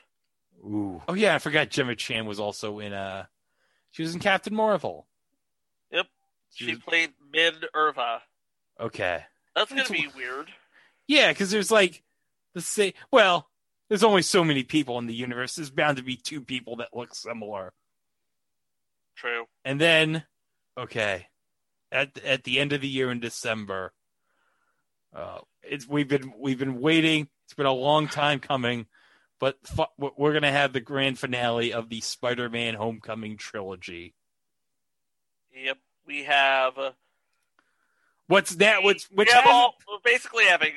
Ooh. 0.63 1.01
Oh 1.07 1.13
yeah, 1.13 1.35
I 1.35 1.39
forgot 1.39 1.69
Gemma 1.69 1.95
Chan 1.95 2.25
was 2.25 2.39
also 2.39 2.79
in 2.79 2.93
uh 2.93 3.25
she 3.91 4.03
was 4.03 4.13
in 4.13 4.21
Captain 4.21 4.55
Marvel. 4.55 5.05
Yep. 5.91 6.07
She 6.53 6.65
She 6.65 6.71
was- 6.75 6.83
played 6.83 7.09
Min 7.31 7.53
Irva. 7.75 8.21
Okay. 8.79 9.23
That's 9.55 9.69
gonna 9.69 9.81
That's 9.81 9.91
be 9.91 10.07
weird. 10.15 10.49
Yeah, 11.07 11.31
because 11.31 11.51
there's 11.51 11.71
like 11.71 12.03
the 12.53 12.61
same 12.61 12.93
well, 13.11 13.49
there's 13.89 14.03
only 14.03 14.21
so 14.21 14.43
many 14.45 14.63
people 14.63 14.97
in 14.97 15.07
the 15.07 15.13
universe. 15.13 15.55
There's 15.55 15.69
bound 15.69 15.97
to 15.97 16.03
be 16.03 16.15
two 16.15 16.41
people 16.41 16.77
that 16.77 16.95
look 16.95 17.13
similar. 17.13 17.73
True. 19.17 19.45
And 19.65 19.79
then 19.81 20.23
okay. 20.77 21.27
At 21.91 22.17
at 22.23 22.43
the 22.43 22.59
end 22.59 22.73
of 22.73 22.81
the 22.81 22.87
year 22.87 23.09
in 23.11 23.19
December, 23.19 23.93
uh 25.15 25.39
it's 25.63 25.87
we've 25.87 26.07
been 26.07 26.33
we've 26.37 26.59
been 26.59 26.81
waiting. 26.81 27.29
It's 27.45 27.53
been 27.53 27.65
a 27.65 27.71
long 27.71 28.07
time 28.07 28.39
coming. 28.39 28.87
But 29.39 29.57
fu- 29.63 29.85
we're 29.97 30.31
going 30.31 30.41
to 30.41 30.51
have 30.51 30.73
the 30.73 30.79
grand 30.79 31.19
finale 31.19 31.71
of 31.71 31.89
the 31.89 32.01
Spider-Man 32.01 32.73
Homecoming 32.73 33.37
trilogy. 33.37 34.15
Yep. 35.55 35.77
We 36.07 36.23
have. 36.23 36.77
Uh, 36.77 36.91
What's 38.25 38.55
that? 38.55 38.81
What's 38.83 39.05
which 39.11 39.29
we 39.29 39.33
have 39.33 39.45
all, 39.47 39.75
we're 39.87 39.99
basically 40.03 40.45
having 40.45 40.73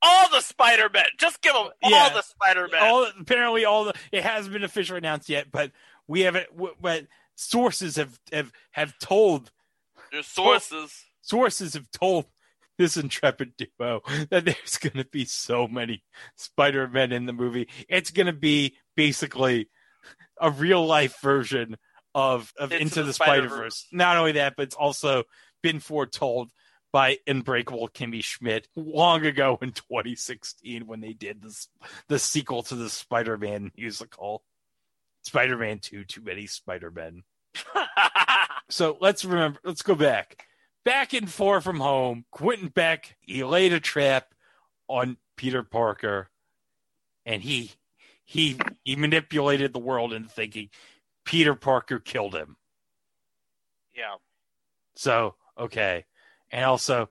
all 0.00 0.28
the 0.30 0.40
Spider 0.40 0.88
Men. 0.92 1.04
Just 1.18 1.42
give 1.42 1.52
them 1.54 1.68
all 1.82 1.90
Yeah. 1.90 2.08
the 2.10 2.22
Spider 2.22 2.68
Men. 2.70 2.82
all 2.82 3.06
apparently 3.20 3.64
all 3.64 3.84
the 3.84 3.94
it 4.12 4.22
hasn't 4.22 4.52
been 4.54 4.64
officially 4.64 4.98
announced 4.98 5.28
yet, 5.28 5.50
but 5.50 5.72
we 6.06 6.20
haven't. 6.20 6.46
But 6.80 7.06
sources 7.34 7.96
have 7.96 8.18
have 8.32 8.52
have 8.70 8.96
told 8.98 9.50
There's 10.14 10.28
sources. 10.28 11.04
sources 11.22 11.74
have 11.74 11.90
told 11.90 12.26
this 12.78 12.96
intrepid 12.96 13.54
duo 13.56 14.00
that 14.30 14.44
there's 14.44 14.78
going 14.78 14.96
to 14.96 15.04
be 15.10 15.24
so 15.24 15.66
many 15.66 16.04
Spider 16.36 16.86
Men 16.86 17.10
in 17.10 17.26
the 17.26 17.32
movie. 17.32 17.68
It's 17.88 18.12
going 18.12 18.26
to 18.26 18.32
be 18.32 18.76
basically 18.96 19.68
a 20.40 20.52
real 20.52 20.86
life 20.86 21.20
version 21.20 21.76
of 22.14 22.52
of 22.58 22.70
Into 22.70 22.82
Into, 22.82 23.00
the 23.00 23.06
the, 23.08 23.12
Spider 23.12 23.48
Spider-Verse. 23.48 23.58
Verse. 23.58 23.86
Not 23.90 24.16
only 24.16 24.32
that, 24.32 24.54
but 24.56 24.62
it's 24.64 24.76
also 24.76 25.24
been 25.64 25.80
foretold 25.80 26.52
by 26.92 27.18
Unbreakable 27.26 27.88
Kimmy 27.88 28.22
Schmidt 28.22 28.68
long 28.76 29.26
ago 29.26 29.58
in 29.60 29.72
2016 29.72 30.86
when 30.86 31.00
they 31.00 31.12
did 31.12 31.42
this 31.42 31.66
the 32.06 32.20
sequel 32.20 32.62
to 32.62 32.76
the 32.76 32.88
Spider 32.88 33.36
Man 33.36 33.72
musical, 33.76 34.44
Spider 35.22 35.58
Man 35.58 35.80
Two: 35.80 36.04
Too 36.04 36.22
Many 36.22 36.46
Spider 36.46 36.92
Men. 36.92 37.24
so 38.68 38.96
let's 39.00 39.24
remember. 39.24 39.60
Let's 39.64 39.82
go 39.82 39.94
back. 39.94 40.46
Back 40.84 41.12
and 41.14 41.30
Far 41.30 41.60
From 41.60 41.80
Home, 41.80 42.24
Quentin 42.30 42.68
Beck 42.68 43.16
he 43.20 43.42
laid 43.44 43.72
a 43.72 43.80
trap 43.80 44.34
on 44.88 45.16
Peter 45.36 45.62
Parker, 45.62 46.28
and 47.24 47.42
he 47.42 47.72
he 48.24 48.58
he 48.84 48.96
manipulated 48.96 49.72
the 49.72 49.78
world 49.78 50.12
into 50.12 50.28
thinking 50.28 50.68
Peter 51.24 51.54
Parker 51.54 51.98
killed 51.98 52.34
him. 52.34 52.56
yeah. 53.94 54.16
So 54.96 55.34
okay, 55.58 56.04
and 56.50 56.64
also 56.64 57.10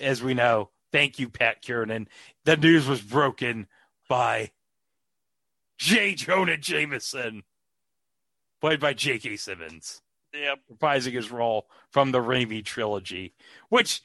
as 0.00 0.22
we 0.22 0.34
know, 0.34 0.70
thank 0.92 1.18
you, 1.18 1.28
Pat 1.28 1.62
Kiernan. 1.62 2.08
The 2.44 2.56
news 2.56 2.86
was 2.86 3.00
broken 3.00 3.66
by 4.08 4.50
J. 5.78 6.14
Jonah 6.14 6.56
Jameson, 6.56 7.42
played 8.60 8.80
by 8.80 8.94
J.K. 8.94 9.36
Simmons 9.36 10.02
Yep. 10.34 10.58
reprising 10.72 11.12
his 11.12 11.30
role 11.30 11.68
from 11.90 12.10
the 12.12 12.18
Raimi 12.18 12.64
trilogy, 12.64 13.34
which, 13.68 14.02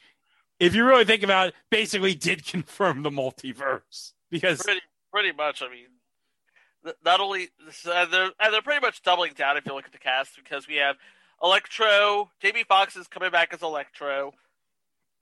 if 0.58 0.74
you 0.74 0.84
really 0.84 1.04
think 1.04 1.22
about 1.22 1.48
it, 1.48 1.54
basically 1.70 2.14
did 2.14 2.46
confirm 2.46 3.02
the 3.02 3.10
multiverse. 3.10 4.12
Because 4.30 4.62
Pretty, 4.62 4.80
pretty 5.12 5.32
much. 5.32 5.60
I 5.62 5.68
mean, 5.68 5.86
th- 6.84 6.96
not 7.04 7.20
only 7.20 7.48
uh, 7.86 8.04
they're 8.06 8.30
and 8.38 8.52
they're 8.54 8.62
pretty 8.62 8.80
much 8.80 9.02
doubling 9.02 9.32
down 9.32 9.56
if 9.56 9.66
you 9.66 9.74
look 9.74 9.86
at 9.86 9.92
the 9.92 9.98
cast 9.98 10.36
because 10.36 10.68
we 10.68 10.76
have 10.76 10.96
Electro, 11.42 12.30
Jamie 12.40 12.64
Foxx 12.68 12.96
is 12.96 13.08
coming 13.08 13.30
back 13.30 13.52
as 13.52 13.62
Electro, 13.62 14.32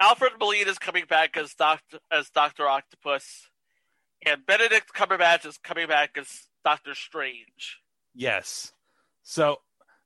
Alfred 0.00 0.32
Molina 0.38 0.70
is 0.70 0.78
coming 0.78 1.04
back 1.08 1.36
as 1.36 1.54
Doctor 1.54 2.00
as 2.10 2.28
Doctor 2.30 2.68
Octopus, 2.68 3.48
and 4.26 4.44
Benedict 4.44 4.92
Cumberbatch 4.94 5.46
is 5.46 5.56
coming 5.58 5.88
back 5.88 6.18
as 6.18 6.48
Doctor 6.64 6.94
Strange. 6.94 7.78
yes, 8.14 8.72
so 9.22 9.60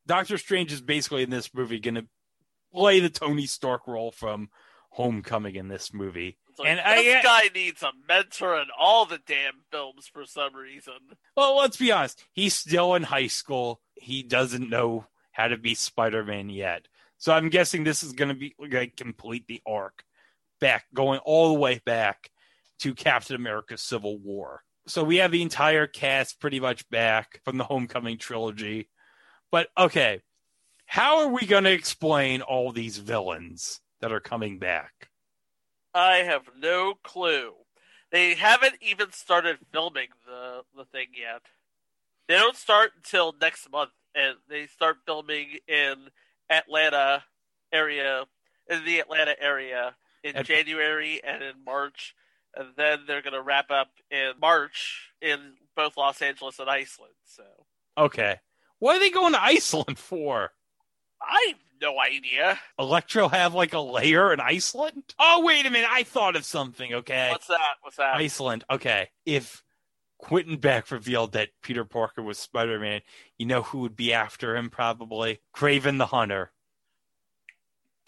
Doctor 0.07 0.38
Strange 0.38 0.72
is 0.72 0.80
basically 0.80 1.22
in 1.22 1.30
this 1.30 1.53
movie 1.55 1.80
going 1.80 1.94
to 1.94 2.07
play 2.72 3.00
the 3.00 3.11
Tony 3.11 3.46
Stark 3.46 3.86
role 3.86 4.11
from 4.11 4.48
Homecoming 4.90 5.55
in 5.55 5.68
this 5.68 5.92
movie. 5.94 6.38
Like, 6.59 6.68
and 6.68 6.78
this 6.78 7.16
I, 7.16 7.22
guy 7.22 7.48
needs 7.55 7.82
a 7.82 7.92
mentor 8.07 8.61
in 8.61 8.66
all 8.78 9.07
the 9.07 9.20
damn 9.26 9.64
films 9.70 10.07
for 10.12 10.26
some 10.26 10.55
reason. 10.55 10.94
well, 11.36 11.57
let's 11.57 11.78
be 11.78 11.92
honest. 11.92 12.22
He's 12.32 12.55
still 12.55 12.94
in 12.94 13.05
high 13.05 13.28
school. 13.28 13.80
He 13.94 14.22
doesn't 14.22 14.68
know 14.68 15.07
how 15.30 15.48
to 15.48 15.57
be 15.57 15.74
Spider-Man 15.74 16.50
yet. 16.50 16.88
So 17.16 17.32
I'm 17.32 17.48
guessing 17.48 17.84
this 17.84 18.03
is 18.03 18.12
going 18.12 18.28
to 18.28 18.34
be 18.34 18.55
like 18.59 18.96
complete 18.96 19.46
the 19.46 19.62
arc 19.66 20.05
back, 20.61 20.84
going 20.92 21.20
all 21.20 21.48
the 21.48 21.61
way 21.61 21.80
back 21.86 22.30
to 22.80 22.94
Captain 22.94 23.36
America: 23.36 23.78
Civil 23.78 24.18
War. 24.18 24.62
So 24.86 25.05
we 25.05 25.18
have 25.18 25.30
the 25.30 25.42
entire 25.42 25.86
cast 25.86 26.40
pretty 26.40 26.59
much 26.59 26.88
back 26.90 27.40
from 27.44 27.57
the 27.57 27.64
Homecoming 27.64 28.18
trilogy. 28.18 28.88
But 29.53 29.68
okay, 29.78 30.22
how 30.86 31.18
are 31.20 31.28
we 31.28 31.46
going 31.46 31.64
to 31.64 31.70
explain 31.72 32.42
all 32.42 32.72
these 32.72 32.96
villains 32.96 33.80
that 34.00 34.11
are 34.11 34.18
coming 34.20 34.59
back? 34.59 35.11
I 35.94 36.16
have 36.16 36.48
no 36.59 36.94
clue. 37.05 37.53
They 38.11 38.34
haven't 38.34 38.76
even 38.80 39.12
started 39.12 39.59
filming 39.70 40.09
the 40.26 40.62
the 40.76 40.86
thing 40.86 41.09
yet. 41.14 41.42
They 42.28 42.34
don't 42.38 42.57
start 42.57 42.92
until 42.96 43.34
next 43.40 43.70
month, 43.70 43.90
and 44.14 44.36
they 44.48 44.66
start 44.66 44.98
filming 45.07 45.59
in 45.68 46.09
Atlanta 46.50 47.24
area, 47.72 48.24
in 48.70 48.84
the 48.84 48.98
Atlanta 49.00 49.34
area 49.40 49.94
in 50.24 50.36
And- 50.36 50.46
January 50.46 51.20
and 51.22 51.42
in 51.42 51.62
March, 51.64 52.14
and 52.55 52.68
then 52.76 53.00
they're 53.07 53.22
going 53.22 53.32
to 53.34 53.42
wrap 53.42 53.70
up 53.70 53.88
in 54.11 54.32
March 54.40 55.11
in 55.20 55.55
both 55.74 55.96
Los 55.96 56.22
Angeles 56.22 56.59
and 56.59 56.70
Iceland. 56.70 57.14
So 57.26 57.44
Okay, 57.98 58.38
what 58.83 58.97
are 58.97 58.99
they 58.99 59.11
going 59.11 59.33
to 59.33 59.41
Iceland 59.41 59.97
for? 59.97 60.51
I 61.20 61.47
have 61.51 61.59
no 61.80 62.01
idea. 62.01 62.59
Electro 62.80 63.28
have 63.28 63.55
like 63.55 63.74
a 63.74 63.78
layer 63.78 64.33
in 64.33 64.41
Iceland? 64.41 65.05
Oh, 65.20 65.45
wait 65.45 65.64
a 65.64 65.70
minute. 65.70 65.89
I 65.89 66.03
thought 66.03 66.35
of 66.35 66.45
something. 66.45 66.93
Okay. 66.93 67.28
What's 67.30 67.47
that? 67.47 67.76
What's 67.83 67.99
that? 67.99 68.16
Iceland. 68.16 68.64
Okay. 68.68 69.11
If 69.24 69.62
Quentin 70.18 70.57
Beck 70.57 70.91
revealed 70.91 71.30
that 71.33 71.51
Peter 71.62 71.85
Parker 71.85 72.22
was 72.24 72.39
Spider 72.39 72.80
Man, 72.80 73.03
you 73.39 73.47
know 73.47 73.62
who 73.62 73.78
would 73.78 73.95
be 73.95 74.12
after 74.12 74.57
him 74.57 74.68
probably? 74.68 75.39
Kraven 75.55 75.99
the 75.99 76.07
Hunter. 76.07 76.51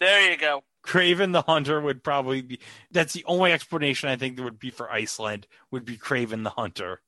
There 0.01 0.29
you 0.29 0.35
go. 0.35 0.65
Kraven 0.85 1.31
the 1.31 1.43
Hunter 1.43 1.79
would 1.79 2.03
probably 2.03 2.41
be. 2.41 2.59
That's 2.91 3.13
the 3.13 3.23
only 3.27 3.53
explanation 3.53 4.09
I 4.09 4.17
think 4.17 4.35
there 4.35 4.43
would 4.43 4.59
be 4.59 4.71
for 4.71 4.91
Iceland 4.91 5.47
would 5.71 5.85
be 5.85 5.95
Kraven 5.95 6.43
the 6.43 6.49
Hunter. 6.49 6.99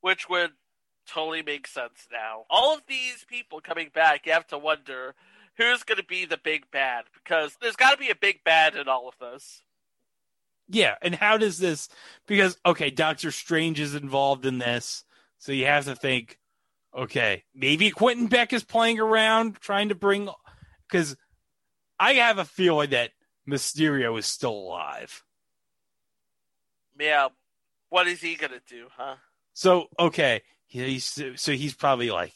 which 0.00 0.30
would 0.30 0.52
totally 1.06 1.42
makes 1.42 1.70
sense 1.70 2.08
now. 2.10 2.44
All 2.50 2.74
of 2.74 2.82
these 2.88 3.24
people 3.28 3.60
coming 3.60 3.90
back, 3.94 4.26
you 4.26 4.32
have 4.32 4.46
to 4.48 4.58
wonder 4.58 5.14
who's 5.56 5.82
going 5.82 5.98
to 5.98 6.04
be 6.04 6.24
the 6.24 6.38
big 6.38 6.70
bad 6.70 7.04
because 7.12 7.56
there's 7.60 7.76
got 7.76 7.92
to 7.92 7.96
be 7.96 8.10
a 8.10 8.16
big 8.16 8.42
bad 8.44 8.76
in 8.76 8.88
all 8.88 9.08
of 9.08 9.14
this. 9.20 9.62
Yeah, 10.68 10.94
and 11.02 11.14
how 11.14 11.36
does 11.36 11.58
this? 11.58 11.88
Because 12.26 12.56
okay, 12.64 12.90
Doctor 12.90 13.30
Strange 13.30 13.78
is 13.80 13.94
involved 13.94 14.46
in 14.46 14.58
this, 14.58 15.04
so 15.38 15.52
you 15.52 15.66
have 15.66 15.84
to 15.84 15.94
think, 15.94 16.38
okay, 16.96 17.44
maybe 17.54 17.90
Quentin 17.90 18.28
Beck 18.28 18.52
is 18.52 18.64
playing 18.64 18.98
around 18.98 19.60
trying 19.60 19.90
to 19.90 19.94
bring, 19.94 20.28
because 20.88 21.16
I 22.00 22.14
have 22.14 22.38
a 22.38 22.46
feeling 22.46 22.90
that 22.90 23.10
Mysterio 23.46 24.18
is 24.18 24.24
still 24.24 24.52
alive. 24.52 25.22
Yeah, 26.98 27.28
what 27.90 28.06
is 28.06 28.20
he 28.20 28.34
going 28.34 28.52
to 28.52 28.62
do, 28.66 28.86
huh? 28.96 29.16
So 29.52 29.88
okay, 29.98 30.42
he's 30.82 31.20
so 31.36 31.52
he's 31.52 31.74
probably 31.74 32.10
like, 32.10 32.34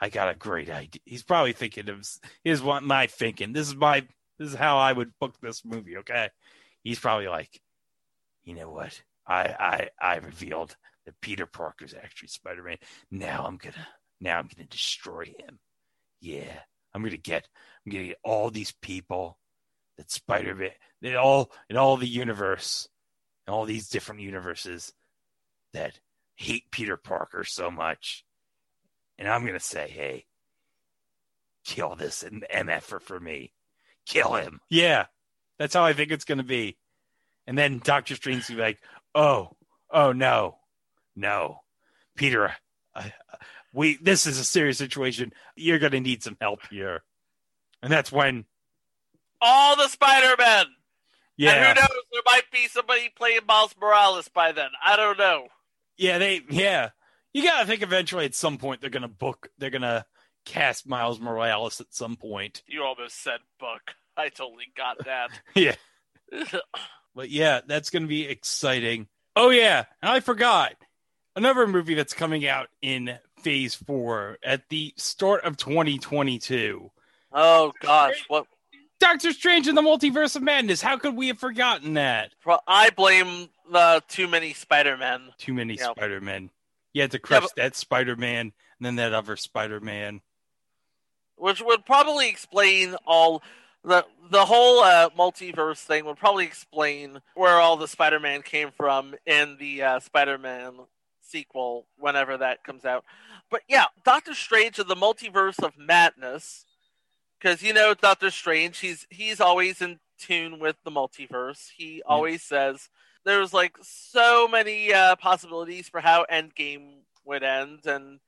I 0.00 0.08
got 0.08 0.30
a 0.30 0.34
great 0.34 0.70
idea. 0.70 1.00
He's 1.04 1.22
probably 1.22 1.52
thinking 1.52 1.88
of 1.88 2.08
here's 2.44 2.62
what 2.62 2.82
my 2.82 3.06
thinking. 3.06 3.52
This 3.52 3.68
is 3.68 3.74
my 3.74 4.06
this 4.38 4.50
is 4.50 4.54
how 4.54 4.78
I 4.78 4.92
would 4.92 5.18
book 5.18 5.34
this 5.40 5.64
movie. 5.64 5.98
Okay, 5.98 6.28
he's 6.82 7.00
probably 7.00 7.28
like, 7.28 7.60
you 8.44 8.54
know 8.54 8.70
what? 8.70 9.00
I 9.26 9.88
I 10.00 10.14
I 10.14 10.16
revealed 10.16 10.76
that 11.06 11.20
Peter 11.20 11.46
Parker's 11.46 11.94
actually 11.94 12.28
Spider 12.28 12.62
Man. 12.62 12.76
Now 13.10 13.44
I'm 13.46 13.56
gonna 13.56 13.88
now 14.20 14.38
I'm 14.38 14.48
gonna 14.54 14.68
destroy 14.68 15.24
him. 15.24 15.58
Yeah, 16.20 16.60
I'm 16.94 17.02
gonna 17.02 17.16
get 17.16 17.48
I'm 17.84 17.92
gonna 17.92 18.04
get 18.06 18.18
all 18.24 18.50
these 18.50 18.72
people 18.82 19.38
that 19.98 20.10
Spider 20.10 20.54
Man 20.54 20.70
that 21.02 21.16
all 21.16 21.50
in 21.68 21.76
all 21.76 21.96
the 21.96 22.06
universe, 22.06 22.88
in 23.46 23.52
all 23.52 23.64
these 23.64 23.88
different 23.88 24.20
universes 24.20 24.92
that 25.72 25.98
hate 26.34 26.70
Peter 26.70 26.96
Parker 26.96 27.44
so 27.44 27.70
much. 27.70 28.24
And 29.18 29.28
I'm 29.28 29.46
gonna 29.46 29.60
say, 29.60 29.88
hey, 29.88 30.26
kill 31.64 31.94
this 31.94 32.24
MFer 32.24 33.00
for 33.00 33.18
me. 33.20 33.52
Kill 34.06 34.34
him. 34.34 34.60
Yeah. 34.68 35.06
That's 35.58 35.74
how 35.74 35.84
I 35.84 35.92
think 35.92 36.10
it's 36.10 36.24
gonna 36.24 36.42
be. 36.42 36.76
And 37.46 37.56
then 37.56 37.80
Doctor 37.82 38.14
Strange 38.14 38.48
will 38.48 38.56
be 38.56 38.62
like, 38.62 38.80
oh, 39.14 39.56
oh 39.90 40.12
no, 40.12 40.58
no. 41.14 41.60
Peter, 42.16 42.54
I, 42.94 43.12
we 43.72 43.96
this 43.96 44.26
is 44.26 44.38
a 44.38 44.44
serious 44.44 44.78
situation. 44.78 45.32
You're 45.56 45.78
gonna 45.78 46.00
need 46.00 46.22
some 46.22 46.36
help 46.40 46.60
here. 46.70 47.02
And 47.82 47.92
that's 47.92 48.12
when 48.12 48.46
All 49.40 49.76
the 49.76 49.88
Spider 49.88 50.34
Men! 50.38 50.66
yeah. 51.36 51.52
And 51.52 51.78
who 51.78 51.82
knows, 51.82 52.02
there 52.12 52.22
might 52.26 52.50
be 52.50 52.66
somebody 52.68 53.10
playing 53.14 53.40
Miles 53.46 53.74
Morales 53.80 54.28
by 54.28 54.52
then. 54.52 54.70
I 54.84 54.96
don't 54.96 55.18
know. 55.18 55.48
Yeah, 55.96 56.18
they 56.18 56.40
yeah. 56.50 56.90
You 57.32 57.42
gotta 57.42 57.66
think 57.66 57.82
eventually 57.82 58.24
at 58.24 58.34
some 58.34 58.58
point 58.58 58.80
they're 58.80 58.90
gonna 58.90 59.08
book 59.08 59.48
they're 59.58 59.70
gonna 59.70 60.06
cast 60.44 60.86
Miles 60.88 61.20
Morales 61.20 61.80
at 61.80 61.92
some 61.94 62.16
point. 62.16 62.62
You 62.66 62.82
almost 62.84 63.22
said 63.22 63.40
book. 63.58 63.80
I 64.16 64.28
totally 64.28 64.66
got 64.76 65.04
that. 65.04 65.30
Yeah. 65.54 65.74
But 67.16 67.30
yeah, 67.30 67.60
that's 67.64 67.90
gonna 67.90 68.08
be 68.08 68.26
exciting. 68.26 69.06
Oh 69.36 69.50
yeah, 69.50 69.84
and 70.02 70.10
I 70.10 70.18
forgot. 70.20 70.74
Another 71.36 71.66
movie 71.66 71.94
that's 71.94 72.12
coming 72.12 72.44
out 72.46 72.68
in 72.82 73.18
phase 73.40 73.74
four 73.74 74.38
at 74.42 74.68
the 74.68 74.92
start 74.96 75.44
of 75.44 75.56
2022. 75.56 76.90
oh 77.32 77.72
gosh, 77.80 78.24
what? 78.28 78.46
Doctor 78.98 79.32
Strange 79.32 79.68
in 79.68 79.74
the 79.76 79.82
Multiverse 79.82 80.34
of 80.34 80.42
Madness. 80.42 80.80
How 80.80 80.96
could 80.98 81.14
we 81.14 81.28
have 81.28 81.38
forgotten 81.38 81.94
that? 81.94 82.32
I 82.66 82.90
blame 82.90 83.48
the 83.70 84.02
too 84.08 84.28
many 84.28 84.52
Spider 84.52 84.96
Men. 84.96 85.32
Too 85.38 85.54
many 85.54 85.74
Yeah. 85.74 85.90
Spider 85.92 86.20
Men. 86.20 86.50
You 86.92 87.02
had 87.02 87.10
to 87.12 87.18
crush 87.18 87.46
that 87.56 87.74
Spider 87.74 88.16
Man 88.16 88.52
and 88.78 88.86
then 88.86 88.96
that 88.96 89.12
other 89.12 89.36
Spider 89.36 89.80
Man. 89.80 90.20
which 91.36 91.60
would 91.60 91.84
probably 91.84 92.28
explain 92.28 92.94
all 93.06 93.42
the 93.82 94.06
the 94.30 94.44
whole 94.44 94.80
uh, 94.80 95.10
multiverse 95.10 95.78
thing 95.82 96.04
would 96.06 96.16
probably 96.16 96.44
explain 96.46 97.20
where 97.34 97.60
all 97.60 97.76
the 97.76 97.88
Spider-Man 97.88 98.40
came 98.42 98.70
from 98.70 99.14
in 99.26 99.56
the 99.58 99.82
uh, 99.82 100.00
Spider-Man 100.00 100.74
sequel 101.20 101.86
whenever 101.98 102.36
that 102.38 102.62
comes 102.64 102.84
out. 102.84 103.04
But 103.50 103.62
yeah, 103.68 103.86
Doctor 104.04 104.32
Strange 104.32 104.78
and 104.78 104.88
the 104.88 104.94
Multiverse 104.94 105.62
of 105.62 105.76
Madness 105.76 106.64
cuz 107.40 107.62
you 107.62 107.74
know 107.74 107.92
Doctor 107.94 108.30
Strange 108.30 108.78
he's 108.78 109.06
he's 109.10 109.40
always 109.40 109.82
in 109.82 109.98
tune 110.18 110.60
with 110.60 110.76
the 110.84 110.90
multiverse. 110.92 111.70
He 111.76 112.00
always 112.06 112.42
says 112.42 112.88
there's 113.24 113.52
like 113.52 113.76
so 113.82 114.48
many 114.48 114.92
uh, 114.92 115.16
possibilities 115.16 115.88
for 115.88 116.00
how 116.00 116.26
Endgame 116.30 117.00
would 117.24 117.42
end 117.42 117.86
and 117.86 118.20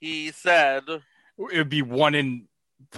he 0.00 0.32
said 0.32 0.84
it 0.88 1.58
would 1.58 1.68
be 1.68 1.82
one 1.82 2.14
in 2.14 2.48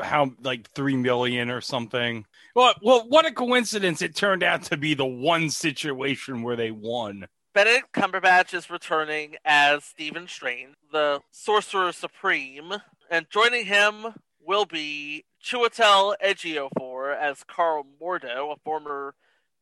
how 0.03 0.33
like 0.43 0.71
three 0.71 0.97
million 0.97 1.51
or 1.51 1.61
something. 1.61 2.25
Well, 2.55 2.75
well, 2.83 3.05
what 3.09 3.27
a 3.27 3.33
coincidence! 3.33 4.03
It 4.03 4.17
turned 4.17 4.43
out 4.43 4.63
to 4.65 4.77
be 4.77 4.95
the 4.95 5.07
one 5.07 5.51
situation 5.51 6.43
where 6.43 6.57
they 6.57 6.71
won. 6.71 7.27
Benedict 7.53 7.93
Cumberbatch 7.93 8.53
is 8.55 8.71
returning 8.71 9.37
as 9.45 9.85
Stephen 9.85 10.27
Strange, 10.27 10.75
the 10.91 11.21
Sorcerer 11.31 11.93
Supreme, 11.93 12.73
and 13.11 13.31
joining 13.31 13.67
him 13.67 14.07
will 14.41 14.65
be 14.65 15.25
Chiwetel 15.43 16.17
Ejiofor 16.25 17.17
as 17.17 17.45
Karl 17.45 17.87
Mordo, 18.01 18.53
a 18.53 18.57
former 18.65 19.15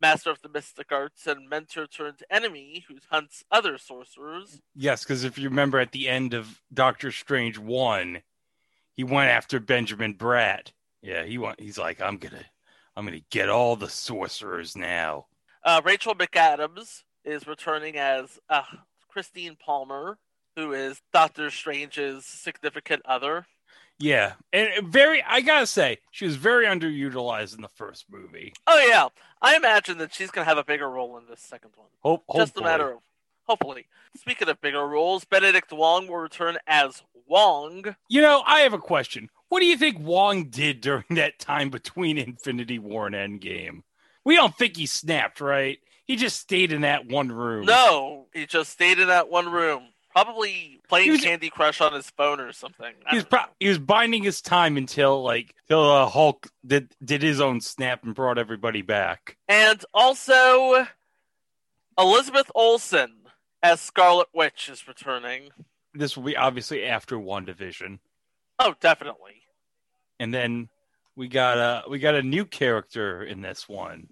master 0.03 0.31
of 0.31 0.43
the 0.43 0.49
mystic 0.49 0.93
arts 0.93 1.27
and 1.27 1.49
mentor 1.49 1.87
turned 1.87 2.23
enemy 2.29 2.85
who 2.89 2.97
hunts 3.11 3.45
other 3.51 3.79
sorcerers. 3.79 4.61
Yes, 4.75 5.05
because 5.05 5.25
if 5.25 5.39
you 5.39 5.49
remember 5.49 5.79
at 5.79 5.93
the 5.93 6.09
end 6.09 6.35
of 6.35 6.61
Doctor 6.75 7.13
Strange 7.13 7.57
one, 7.57 8.23
he 8.95 9.05
went 9.05 9.31
after 9.31 9.61
Benjamin 9.61 10.15
Bratt. 10.15 10.73
Yeah, 11.01 11.25
he 11.25 11.39
went. 11.39 11.61
He's 11.61 11.79
like, 11.79 12.03
I'm 12.03 12.19
gonna, 12.19 12.45
I'm 12.97 13.07
gonna 13.07 13.21
get 13.31 13.49
all 13.49 13.77
the 13.77 13.89
sorcerers 13.89 14.77
now. 14.77 15.27
Uh, 15.65 15.81
Rachel 15.85 16.15
McAdams 16.15 17.05
is 17.25 17.47
returning 17.47 17.97
as 17.97 18.39
uh, 18.51 18.63
Christine 19.09 19.57
Palmer, 19.57 20.19
who 20.57 20.73
is 20.73 21.01
Doctor 21.13 21.51
Strange's 21.51 22.27
significant 22.27 23.03
other. 23.07 23.47
Yeah, 24.03 24.33
and 24.53 24.89
very. 24.89 25.23
I 25.23 25.43
gotta 25.43 25.67
say, 25.67 25.99
she 26.11 26.25
was 26.25 26.35
very 26.35 26.67
underutilized 26.67 27.55
in 27.55 27.63
the 27.63 27.69
first 27.69 28.07
movie. 28.11 28.53
Oh 28.67 28.85
yeah, 28.85 29.09
I 29.41 29.55
imagine 29.55 29.99
that 29.99 30.13
she's 30.13 30.33
to 30.33 30.43
have 30.43 30.59
a 30.59 30.65
bigger 30.65 30.91
role 30.91 31.17
in 31.19 31.27
this 31.31 31.41
second 31.41 31.71
one. 31.77 31.87
Hope, 32.01 32.25
Just 32.35 32.57
a 32.57 32.63
matter 32.63 32.95
of 32.95 32.99
hopefully. 33.45 33.87
Speaking 34.17 34.49
of 34.49 34.61
bigger 34.61 34.85
roles, 34.85 35.25
Benedict 35.25 35.73
Wong 35.73 36.09
will 36.09 36.17
return 36.17 36.59
as 36.67 37.05
Wong. 37.29 37.95
You 38.09 38.23
know, 38.23 38.43
I 38.45 38.61
have 38.61 38.73
a 38.73 38.79
question. 38.79 39.31
What 39.51 39.61
do 39.61 39.67
you 39.67 39.77
think 39.77 40.01
Wong 40.01 40.49
did 40.49 40.81
during 40.81 41.05
that 41.11 41.39
time 41.39 41.71
between 41.71 42.19
Infinity 42.19 42.81
War 42.81 43.07
and 43.07 43.15
Endgame? 43.15 43.83
We 44.25 44.35
don't 44.35 44.57
think 44.57 44.77
he 44.77 44.87
snapped, 44.87 45.41
right? 45.41 45.79
He 46.05 46.17
just 46.17 46.41
stayed 46.41 46.73
in 46.73 46.81
that 46.81 47.07
one 47.07 47.31
room. 47.31 47.67
No, 47.67 48.27
he 48.35 48.47
just 48.47 48.73
stayed 48.73 48.99
in 48.99 49.09
that 49.09 49.31
one 49.31 49.49
room, 49.49 49.85
probably 50.13 50.81
playing 50.89 51.11
was- 51.13 51.21
Candy 51.23 51.51
Crush 51.51 51.81
on 51.81 51.93
his 51.93 52.11
phone 52.11 52.41
or 52.41 52.53
something. 52.53 52.95
He 53.11 53.17
was 53.17 53.25
pro- 53.25 53.41
he 53.59 53.69
was 53.69 53.79
binding 53.79 54.23
his 54.23 54.41
time 54.41 54.77
until 54.77 55.23
like 55.23 55.55
till 55.69 55.91
uh, 55.91 56.07
Hulk 56.09 56.49
did 56.67 56.95
did 57.05 57.23
his 57.23 57.41
own 57.41 57.61
snap 57.61 58.05
and 58.05 58.15
brought 58.15 58.39
everybody 58.39 58.83
back. 58.83 59.37
And 59.49 59.85
also, 59.95 60.87
Elizabeth 61.99 62.51
Olsen 62.55 63.13
as 63.63 63.81
Scarlet 63.81 64.29
Witch 64.35 64.69
is 64.69 64.87
returning. 64.89 65.51
This 65.95 66.17
will 66.17 66.25
be 66.25 66.37
obviously 66.37 66.85
after 66.85 67.17
WandaVision, 67.19 67.99
Oh, 68.59 68.75
definitely. 68.81 69.43
and 70.19 70.33
then 70.33 70.69
we 71.17 71.29
got 71.29 71.59
a 71.59 71.89
we 71.89 71.99
got 71.99 72.15
a 72.15 72.23
new 72.23 72.45
character 72.47 73.23
in 73.23 73.43
this 73.43 73.69
one. 73.69 74.09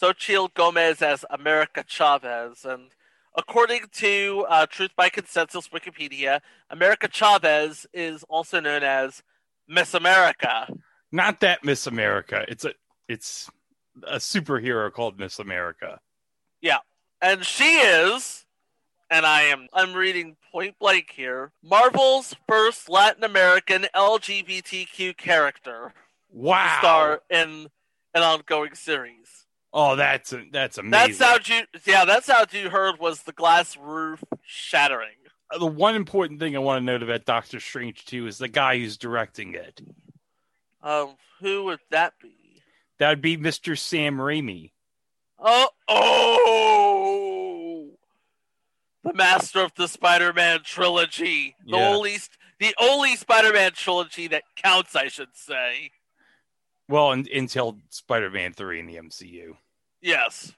Xochitl 0.00 0.52
Gomez 0.54 1.00
as 1.02 1.24
America 1.30 1.84
Chavez. 1.86 2.64
And 2.64 2.90
according 3.36 3.82
to 3.92 4.46
uh, 4.48 4.66
Truth 4.66 4.92
by 4.96 5.08
Consensus 5.08 5.68
Wikipedia, 5.68 6.40
America 6.70 7.08
Chavez 7.08 7.86
is 7.92 8.24
also 8.28 8.60
known 8.60 8.82
as 8.82 9.22
Miss 9.68 9.94
America. 9.94 10.68
Not 11.10 11.40
that 11.40 11.64
Miss 11.64 11.86
America. 11.86 12.44
It's 12.48 12.64
a 12.64 12.72
it's 13.08 13.50
a 14.04 14.16
superhero 14.16 14.90
called 14.92 15.18
Miss 15.18 15.38
America. 15.38 16.00
Yeah. 16.60 16.78
And 17.20 17.44
she 17.44 17.76
is, 17.76 18.44
and 19.10 19.24
I 19.26 19.42
am 19.42 19.68
I'm 19.72 19.92
reading 19.94 20.36
point 20.50 20.76
blank 20.78 21.12
here, 21.14 21.52
Marvel's 21.62 22.34
first 22.48 22.88
Latin 22.88 23.24
American 23.24 23.86
LGBTQ 23.94 25.16
character 25.16 25.92
Wow. 26.30 26.76
star 26.78 27.20
in 27.30 27.68
an 28.14 28.22
ongoing 28.22 28.74
series. 28.74 29.46
Oh, 29.72 29.96
that's 29.96 30.32
a, 30.34 30.42
that's 30.52 30.76
amazing. 30.78 31.18
That 31.18 31.44
sound 31.44 31.48
you 31.48 31.62
yeah, 31.86 32.04
that 32.04 32.24
sound 32.24 32.52
you 32.52 32.68
heard 32.70 32.98
was 32.98 33.22
the 33.22 33.32
glass 33.32 33.76
roof 33.76 34.22
shattering. 34.44 35.16
the 35.58 35.64
one 35.66 35.94
important 35.94 36.40
thing 36.40 36.54
I 36.54 36.58
want 36.58 36.82
to 36.82 36.84
note 36.84 37.02
about 37.02 37.24
Doctor 37.24 37.58
Strange 37.60 38.04
too 38.04 38.26
is 38.26 38.36
the 38.38 38.48
guy 38.48 38.78
who's 38.78 38.98
directing 38.98 39.54
it. 39.54 39.80
Um, 40.82 41.16
who 41.40 41.64
would 41.64 41.80
that 41.90 42.14
be? 42.20 42.62
That 42.98 43.08
would 43.10 43.22
be 43.22 43.36
Mr. 43.38 43.78
Sam 43.78 44.18
Raimi. 44.18 44.72
Oh, 45.38 45.68
oh, 45.88 47.90
the 49.04 49.14
master 49.14 49.60
of 49.60 49.72
the 49.74 49.88
Spider-Man 49.88 50.60
trilogy, 50.64 51.56
the 51.66 51.78
Yeah. 51.78 51.88
only 51.94 52.18
the 52.58 52.74
only 52.78 53.16
Spider-Man 53.16 53.72
trilogy 53.72 54.28
that 54.28 54.44
counts, 54.56 54.94
I 54.94 55.08
should 55.08 55.34
say. 55.34 55.90
Well, 56.88 57.10
un 57.10 57.26
until 57.32 57.78
Spider-Man 57.90 58.52
three 58.52 58.80
in 58.80 58.86
the 58.86 58.96
MCU, 58.96 59.56
Yes, 60.00 60.52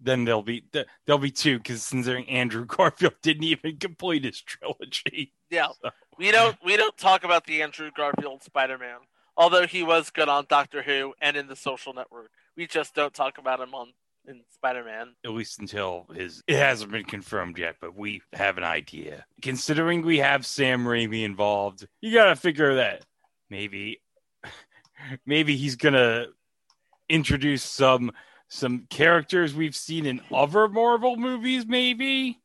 then 0.00 0.24
there'll 0.24 0.42
be 0.42 0.60
th- 0.72 0.86
there'll 1.06 1.18
be 1.18 1.30
two 1.30 1.58
because 1.58 1.88
considering 1.88 2.28
Andrew 2.28 2.64
Garfield 2.68 3.14
didn't 3.22 3.44
even 3.44 3.76
complete 3.78 4.24
his 4.24 4.40
trilogy. 4.40 5.32
yeah. 5.50 5.68
We 6.18 6.30
don't 6.30 6.56
we 6.64 6.76
don't 6.76 6.96
talk 6.96 7.24
about 7.24 7.44
the 7.46 7.62
Andrew 7.62 7.90
Garfield 7.96 8.42
Spider-Man, 8.44 8.98
although 9.36 9.66
he 9.66 9.82
was 9.82 10.10
good 10.10 10.28
on 10.28 10.46
Doctor 10.48 10.82
Who 10.82 11.14
and 11.20 11.36
in 11.36 11.48
the 11.48 11.56
Social 11.56 11.92
Network. 11.92 12.30
We 12.56 12.66
just 12.66 12.94
don't 12.94 13.12
talk 13.12 13.38
about 13.38 13.60
him 13.60 13.74
on 13.74 13.88
in 14.26 14.42
Spider-Man. 14.54 15.14
At 15.24 15.32
least 15.32 15.58
until 15.58 16.06
his 16.14 16.42
it 16.46 16.56
hasn't 16.56 16.92
been 16.92 17.04
confirmed 17.04 17.58
yet, 17.58 17.76
but 17.80 17.96
we 17.96 18.22
have 18.32 18.58
an 18.58 18.64
idea. 18.64 19.26
Considering 19.42 20.02
we 20.02 20.18
have 20.18 20.46
Sam 20.46 20.84
Raimi 20.84 21.24
involved, 21.24 21.86
you 22.00 22.12
gotta 22.14 22.36
figure 22.36 22.76
that 22.76 23.04
maybe 23.50 24.00
maybe 25.26 25.56
he's 25.56 25.76
gonna 25.76 26.26
introduce 27.08 27.62
some 27.62 28.12
some 28.48 28.86
characters 28.90 29.54
we've 29.54 29.74
seen 29.76 30.06
in 30.06 30.20
other 30.32 30.68
Marvel 30.68 31.16
movies, 31.16 31.66
maybe. 31.66 32.40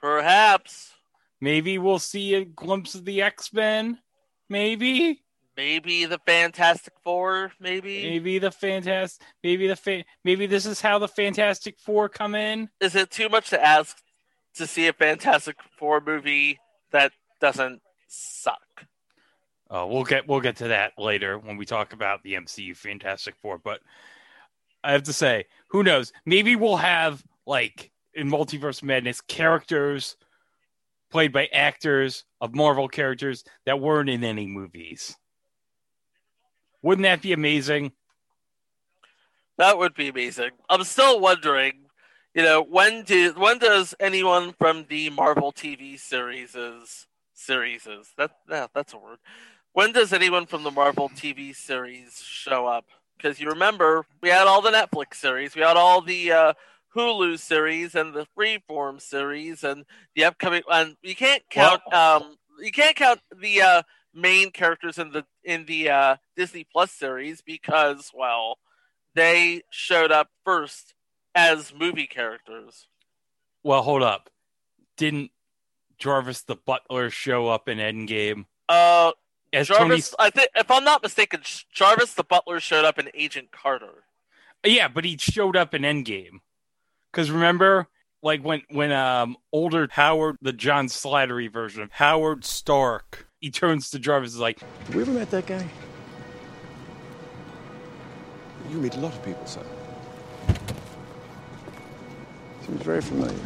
Perhaps, 0.00 0.90
Maybe 1.40 1.76
we'll 1.76 1.98
see 1.98 2.34
a 2.34 2.44
glimpse 2.44 2.94
of 2.94 3.04
the 3.04 3.20
X 3.20 3.52
Men. 3.52 3.98
Maybe, 4.48 5.22
maybe 5.58 6.06
the 6.06 6.18
Fantastic 6.26 6.94
Four. 7.02 7.52
Maybe 7.60 8.02
maybe 8.02 8.38
the 8.38 8.50
fantastic. 8.50 9.26
Maybe 9.42 9.66
the 9.66 9.76
fa- 9.76 10.04
maybe 10.24 10.46
this 10.46 10.64
is 10.64 10.80
how 10.80 10.98
the 10.98 11.08
Fantastic 11.08 11.78
Four 11.78 12.08
come 12.08 12.34
in. 12.34 12.70
is 12.80 12.94
it 12.94 13.10
too 13.10 13.28
much 13.28 13.50
to 13.50 13.62
ask 13.62 13.98
to 14.54 14.66
see 14.66 14.86
a 14.86 14.92
Fantastic 14.94 15.56
Four 15.78 16.00
movie 16.00 16.60
that 16.92 17.12
doesn't 17.40 17.82
suck? 18.08 18.86
Uh, 19.74 19.84
we'll 19.84 20.04
get 20.04 20.28
we'll 20.28 20.40
get 20.40 20.54
to 20.54 20.68
that 20.68 20.92
later 20.96 21.36
when 21.36 21.56
we 21.56 21.66
talk 21.66 21.92
about 21.92 22.22
the 22.22 22.34
MCU 22.34 22.76
Fantastic 22.76 23.34
Four. 23.42 23.58
But 23.58 23.80
I 24.84 24.92
have 24.92 25.02
to 25.04 25.12
say, 25.12 25.46
who 25.68 25.82
knows? 25.82 26.12
Maybe 26.24 26.54
we'll 26.54 26.76
have 26.76 27.24
like 27.44 27.90
in 28.14 28.30
Multiverse 28.30 28.84
Madness 28.84 29.20
characters 29.20 30.16
played 31.10 31.32
by 31.32 31.46
actors 31.52 32.24
of 32.40 32.54
Marvel 32.54 32.86
characters 32.86 33.42
that 33.66 33.80
weren't 33.80 34.08
in 34.08 34.22
any 34.22 34.46
movies. 34.46 35.16
Wouldn't 36.82 37.04
that 37.04 37.22
be 37.22 37.32
amazing? 37.32 37.90
That 39.58 39.76
would 39.78 39.94
be 39.94 40.08
amazing. 40.08 40.50
I'm 40.68 40.84
still 40.84 41.18
wondering, 41.18 41.86
you 42.32 42.42
know, 42.42 42.62
when 42.62 43.02
do 43.02 43.32
when 43.36 43.58
does 43.58 43.92
anyone 43.98 44.52
from 44.52 44.86
the 44.88 45.10
Marvel 45.10 45.52
TV 45.52 45.98
series 45.98 46.56
series 47.32 47.88
that 48.16 48.30
yeah, 48.48 48.68
that's 48.72 48.92
a 48.92 48.98
word. 48.98 49.18
When 49.74 49.90
does 49.90 50.12
anyone 50.12 50.46
from 50.46 50.62
the 50.62 50.70
Marvel 50.70 51.08
TV 51.08 51.54
series 51.54 52.22
show 52.22 52.64
up? 52.64 52.84
Because 53.16 53.40
you 53.40 53.48
remember 53.48 54.06
we 54.20 54.28
had 54.28 54.46
all 54.46 54.62
the 54.62 54.70
Netflix 54.70 55.14
series, 55.16 55.56
we 55.56 55.62
had 55.62 55.76
all 55.76 56.00
the 56.00 56.30
uh, 56.30 56.52
Hulu 56.94 57.40
series 57.40 57.96
and 57.96 58.14
the 58.14 58.24
Freeform 58.38 59.00
series 59.00 59.64
and 59.64 59.84
the 60.14 60.24
upcoming 60.24 60.62
and 60.70 60.96
you 61.02 61.16
can't 61.16 61.42
count 61.50 61.80
um 61.92 62.36
you 62.60 62.70
can't 62.70 62.94
count 62.94 63.18
the 63.36 63.62
uh, 63.62 63.82
main 64.14 64.52
characters 64.52 64.96
in 64.96 65.10
the 65.10 65.26
in 65.42 65.66
the 65.66 65.90
uh, 65.90 66.16
Disney 66.36 66.64
Plus 66.72 66.92
series 66.92 67.42
because 67.42 68.12
well 68.14 68.58
they 69.14 69.62
showed 69.70 70.12
up 70.12 70.28
first 70.44 70.94
as 71.34 71.74
movie 71.76 72.06
characters. 72.06 72.86
Well, 73.64 73.82
hold 73.82 74.04
up. 74.04 74.30
Didn't 74.96 75.32
Jarvis 75.98 76.42
the 76.42 76.54
Butler 76.54 77.10
show 77.10 77.48
up 77.48 77.68
in 77.68 77.78
Endgame 77.78 78.46
Uh, 78.68 79.10
as 79.54 79.68
Jarvis, 79.68 80.10
Tony? 80.10 80.26
I 80.26 80.30
think 80.30 80.48
if 80.54 80.70
I'm 80.70 80.84
not 80.84 81.02
mistaken, 81.02 81.40
Jarvis 81.72 82.14
the 82.14 82.24
Butler 82.24 82.60
showed 82.60 82.84
up 82.84 82.98
in 82.98 83.10
Agent 83.14 83.50
Carter. 83.52 84.04
Yeah, 84.64 84.88
but 84.88 85.04
he 85.04 85.16
showed 85.18 85.56
up 85.56 85.74
in 85.74 85.82
Endgame. 85.82 86.40
Because 87.12 87.30
remember, 87.30 87.88
like 88.22 88.42
when 88.42 88.62
when 88.70 88.92
um 88.92 89.36
older 89.52 89.88
Howard, 89.90 90.36
the 90.42 90.52
John 90.52 90.88
Slattery 90.88 91.52
version 91.52 91.82
of 91.82 91.92
Howard 91.92 92.44
Stark, 92.44 93.28
he 93.40 93.50
turns 93.50 93.90
to 93.90 93.98
Jarvis 93.98 94.32
and 94.32 94.36
is 94.36 94.40
like, 94.40 94.60
Have 94.60 94.94
we 94.94 95.02
ever 95.02 95.12
met 95.12 95.30
that 95.30 95.46
guy? 95.46 95.66
You 98.70 98.78
meet 98.78 98.96
a 98.96 99.00
lot 99.00 99.12
of 99.12 99.24
people, 99.24 99.46
sir. 99.46 99.62
Seems 102.66 102.82
very 102.82 103.02
familiar. 103.02 103.38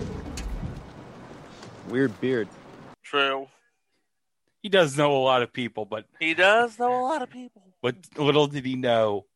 Weird 1.89 2.19
beard. 2.21 2.49
True. 3.03 3.49
He 4.63 4.69
does 4.69 4.97
know 4.97 5.17
a 5.17 5.23
lot 5.23 5.43
of 5.43 5.53
people, 5.53 5.85
but 5.85 6.05
He 6.21 6.35
does 6.35 6.79
know 6.79 7.01
a 7.01 7.03
lot 7.03 7.23
of 7.23 7.31
people. 7.31 7.63
but 7.83 7.95
little 8.17 8.47
did 8.47 8.65
he 8.65 8.77
know 8.77 9.27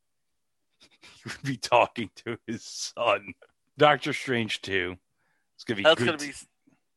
he 0.81 1.23
would 1.27 1.43
be 1.43 1.57
talking 1.57 2.11
to 2.25 2.39
his 2.47 2.65
son. 2.65 3.35
Doctor 3.79 4.13
Strange 4.13 4.61
too. 4.63 4.97
It's 5.57 5.65
gonna 5.65 5.77
be 5.79 5.83
That's 5.85 5.99
good, 5.99 6.07
gonna 6.07 6.19
be 6.19 6.33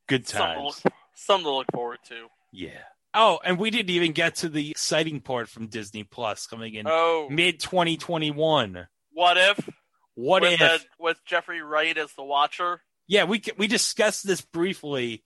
good 0.07 0.27
something 0.27 0.49
to, 0.56 0.56
times. 0.64 0.81
look, 0.85 0.93
something 1.15 1.45
to 1.45 1.52
look 1.52 1.68
forward 1.73 1.99
to. 2.10 2.27
Yeah. 2.52 2.81
Oh, 3.14 3.39
and 3.45 3.57
we 3.57 3.69
didn't 3.69 3.91
even 3.91 4.11
get 4.11 4.35
to 4.38 4.49
the 4.49 4.72
exciting 4.72 5.22
part 5.22 5.47
from 5.47 5.68
Disney 5.68 6.03
Plus 6.03 6.47
coming 6.47 6.73
in 6.73 6.85
Oh. 6.88 7.27
mid 7.30 7.60
2021. 7.61 8.88
What 9.14 9.38
if? 9.38 9.69
What 10.15 10.41
with 10.41 10.53
if? 10.53 10.60
the- 10.60 10.85
with 10.99 11.23
Jeffrey 11.26 11.61
Wright 11.61 11.97
as 11.97 12.11
the 12.14 12.23
Watcher? 12.23 12.81
Yeah, 13.07 13.26
we 13.26 13.41
we 13.57 13.68
discussed 13.68 14.26
this 14.26 14.41
briefly 14.41 15.23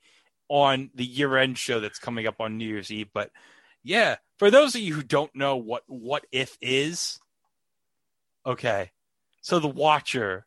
on 0.49 0.89
the 0.95 1.05
year-end 1.05 1.57
show 1.57 1.79
that's 1.79 1.99
coming 1.99 2.27
up 2.27 2.41
on 2.41 2.57
New 2.57 2.67
Year's 2.67 2.91
Eve, 2.91 3.09
but 3.13 3.31
yeah, 3.83 4.17
for 4.37 4.51
those 4.51 4.75
of 4.75 4.81
you 4.81 4.93
who 4.93 5.03
don't 5.03 5.33
know 5.35 5.55
what 5.55 5.83
what 5.87 6.25
if 6.31 6.57
is, 6.61 7.19
okay. 8.45 8.91
So 9.41 9.59
the 9.59 9.67
Watcher 9.67 10.45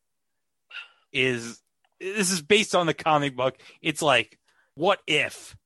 is 1.12 1.62
this 1.98 2.30
is 2.30 2.42
based 2.42 2.74
on 2.74 2.86
the 2.86 2.94
comic 2.94 3.36
book. 3.36 3.56
It's 3.80 4.02
like 4.02 4.38
what 4.74 5.00
if 5.06 5.56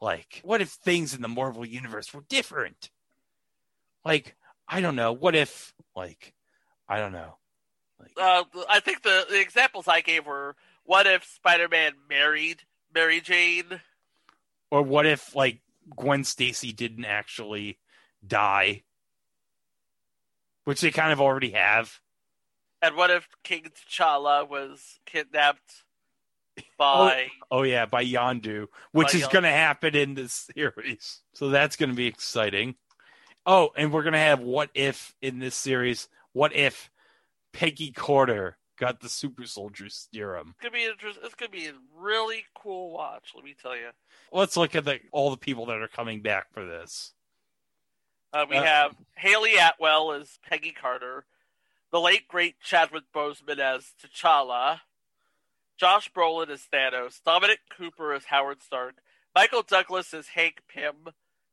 like 0.00 0.40
what 0.42 0.60
if 0.60 0.70
things 0.70 1.14
in 1.14 1.22
the 1.22 1.28
Marvel 1.28 1.64
universe 1.64 2.12
were 2.12 2.24
different? 2.28 2.90
Like 4.04 4.36
I 4.66 4.80
don't 4.80 4.96
know, 4.96 5.12
what 5.12 5.34
if 5.34 5.72
like 5.94 6.34
I 6.88 6.98
don't 6.98 7.12
know. 7.12 7.36
Uh, 8.16 8.44
I 8.68 8.80
think 8.80 9.02
the, 9.02 9.26
the 9.28 9.40
examples 9.40 9.88
I 9.88 10.00
gave 10.00 10.24
were: 10.24 10.54
what 10.84 11.06
if 11.06 11.24
Spider-Man 11.24 11.94
married 12.08 12.62
Mary 12.98 13.20
Jane? 13.20 13.80
Or 14.72 14.82
what 14.82 15.06
if 15.06 15.36
like 15.36 15.60
Gwen 15.96 16.24
Stacy 16.24 16.72
didn't 16.72 17.04
actually 17.04 17.78
die, 18.26 18.82
which 20.64 20.80
they 20.80 20.90
kind 20.90 21.12
of 21.12 21.20
already 21.20 21.50
have. 21.50 22.00
And 22.82 22.96
what 22.96 23.10
if 23.10 23.28
King 23.42 23.66
T'Challa 23.70 24.48
was 24.48 24.98
kidnapped 25.06 25.84
by? 26.76 27.28
Oh, 27.50 27.58
oh 27.58 27.62
yeah, 27.62 27.86
by 27.86 28.04
Yondu, 28.04 28.66
which 28.92 29.12
By 29.12 29.18
is 29.18 29.28
going 29.28 29.44
to 29.44 29.50
happen 29.50 29.96
in 29.96 30.14
this 30.14 30.48
series. 30.54 31.22
So 31.34 31.50
that's 31.50 31.76
going 31.76 31.90
to 31.90 31.96
be 31.96 32.06
exciting. 32.06 32.74
Oh, 33.46 33.70
and 33.76 33.92
we're 33.92 34.02
going 34.02 34.12
to 34.12 34.18
have 34.18 34.40
what 34.40 34.70
if 34.74 35.14
in 35.22 35.38
this 35.38 35.54
series? 35.54 36.08
What 36.32 36.54
if 36.54 36.90
Peggy 37.52 37.92
Carter 37.92 38.57
got 38.78 39.00
the 39.00 39.08
super 39.08 39.44
soldier 39.46 39.88
serum? 39.88 40.54
It's 40.56 40.60
gonna 40.62 40.72
be 40.72 40.84
interesting. 40.84 41.22
It's 41.24 41.34
gonna 41.34 41.50
be 41.50 41.66
a 41.66 41.74
really 41.96 42.44
cool 42.54 42.90
watch. 42.92 43.32
Let 43.34 43.44
me 43.44 43.54
tell 43.60 43.76
you. 43.76 43.88
Let's 44.32 44.56
look 44.56 44.74
at 44.74 44.84
the 44.84 45.00
all 45.12 45.30
the 45.30 45.36
people 45.36 45.66
that 45.66 45.82
are 45.82 45.88
coming 45.88 46.20
back 46.22 46.52
for 46.52 46.64
this. 46.64 47.12
Uh, 48.32 48.46
we 48.48 48.56
Uh, 48.56 48.62
have 48.62 48.96
Hayley 49.16 49.56
Atwell 49.56 50.12
as 50.12 50.38
Peggy 50.48 50.72
Carter, 50.72 51.24
the 51.90 52.00
late 52.00 52.28
great 52.28 52.60
Chadwick 52.60 53.04
Boseman 53.14 53.58
as 53.58 53.94
T'Challa, 54.02 54.80
Josh 55.78 56.10
Brolin 56.12 56.50
as 56.50 56.66
Thanos, 56.72 57.22
Dominic 57.24 57.60
Cooper 57.74 58.12
as 58.12 58.26
Howard 58.26 58.62
Stark, 58.62 58.96
Michael 59.34 59.62
Douglas 59.62 60.12
as 60.12 60.28
Hank 60.28 60.60
Pym, 60.68 61.08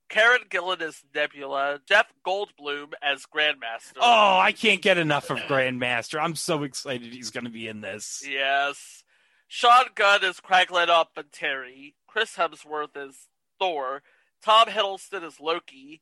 Karen 0.10 0.42
Gillan 0.50 0.82
as 0.82 1.04
Nebula, 1.14 1.80
Jeff 1.88 2.08
Goldblum 2.26 2.94
as 3.02 3.26
Grandmaster. 3.26 3.98
Oh, 4.00 4.38
I 4.40 4.52
can't 4.52 4.82
get 4.82 4.98
enough 4.98 5.30
of 5.30 5.40
Grandmaster. 5.40 6.22
I'm 6.22 6.36
so 6.36 6.64
excited 6.64 7.12
he's 7.14 7.32
going 7.32 7.46
to 7.46 7.50
be 7.50 7.68
in 7.68 7.82
this. 7.82 8.24
Yes. 8.28 9.04
Sean 9.48 9.86
Gunn 9.96 10.24
as 10.24 10.40
Kraglin 10.40 10.88
Obfonteri, 10.88 11.94
Chris 12.08 12.36
Hemsworth 12.36 12.96
as 12.96 13.16
Thor, 13.60 14.04
Tom 14.44 14.68
Hiddleston 14.68 15.24
as 15.24 15.40
Loki, 15.40 16.02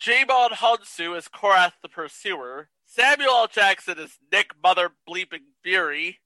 Djimon 0.00 0.50
Hounsou 0.50 1.16
as 1.16 1.28
Korath 1.28 1.72
the 1.82 1.88
Pursuer, 1.88 2.68
Samuel 2.84 3.30
L. 3.30 3.46
Jackson 3.48 3.98
as 3.98 4.18
Nick 4.32 4.50
Mother 4.62 4.90
Bleeping 5.08 5.44
Fury, 5.62 6.20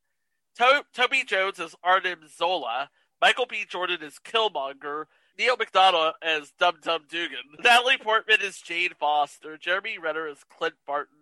to- 0.57 0.85
Toby 0.93 1.25
Jones 1.25 1.59
as 1.61 1.75
Arnim 1.83 2.21
Zola, 2.29 2.91
Michael 3.21 3.47
B. 3.47 3.65
Jordan 3.69 4.03
as 4.03 4.19
Killmonger, 4.19 5.05
Neal 5.41 5.57
McDonough 5.57 6.13
as 6.21 6.53
Dum 6.59 6.77
Dum 6.83 7.05
Dugan, 7.11 7.39
Natalie 7.65 7.97
Portman 7.97 8.43
as 8.43 8.59
Jane 8.59 8.91
Foster, 9.01 9.57
Jeremy 9.57 9.97
Renner 9.97 10.27
as 10.27 10.45
Clint 10.45 10.75
Barton, 10.87 11.17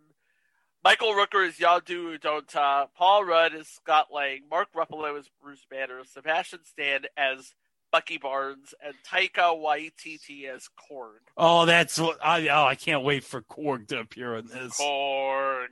Michael 0.83 1.13
Rooker 1.13 1.47
as 1.47 1.59
Yondu 1.59 2.19
Udonta, 2.19 2.89
Paul 2.97 3.25
Rudd 3.25 3.55
as 3.55 3.69
Scott 3.69 4.09
Lang, 4.13 4.41
Mark 4.51 4.71
Ruffalo 4.75 5.17
as 5.17 5.31
Bruce 5.41 5.65
Banner, 5.71 6.03
Sebastian 6.03 6.65
Stan 6.65 7.03
as 7.17 7.55
Bucky 7.93 8.19
Barnes, 8.19 8.75
and 8.85 8.95
Taika 9.09 9.57
Waititi 9.57 10.53
as 10.53 10.69
Korg. 10.91 11.21
Oh, 11.37 11.65
that's 11.65 11.97
what 11.97 12.19
I 12.21 12.49
oh, 12.49 12.65
I 12.65 12.75
can't 12.75 13.05
wait 13.05 13.23
for 13.23 13.43
Korg 13.43 13.87
to 13.89 14.01
appear 14.01 14.35
in 14.35 14.49
this. 14.49 14.81
Korg. 14.81 15.69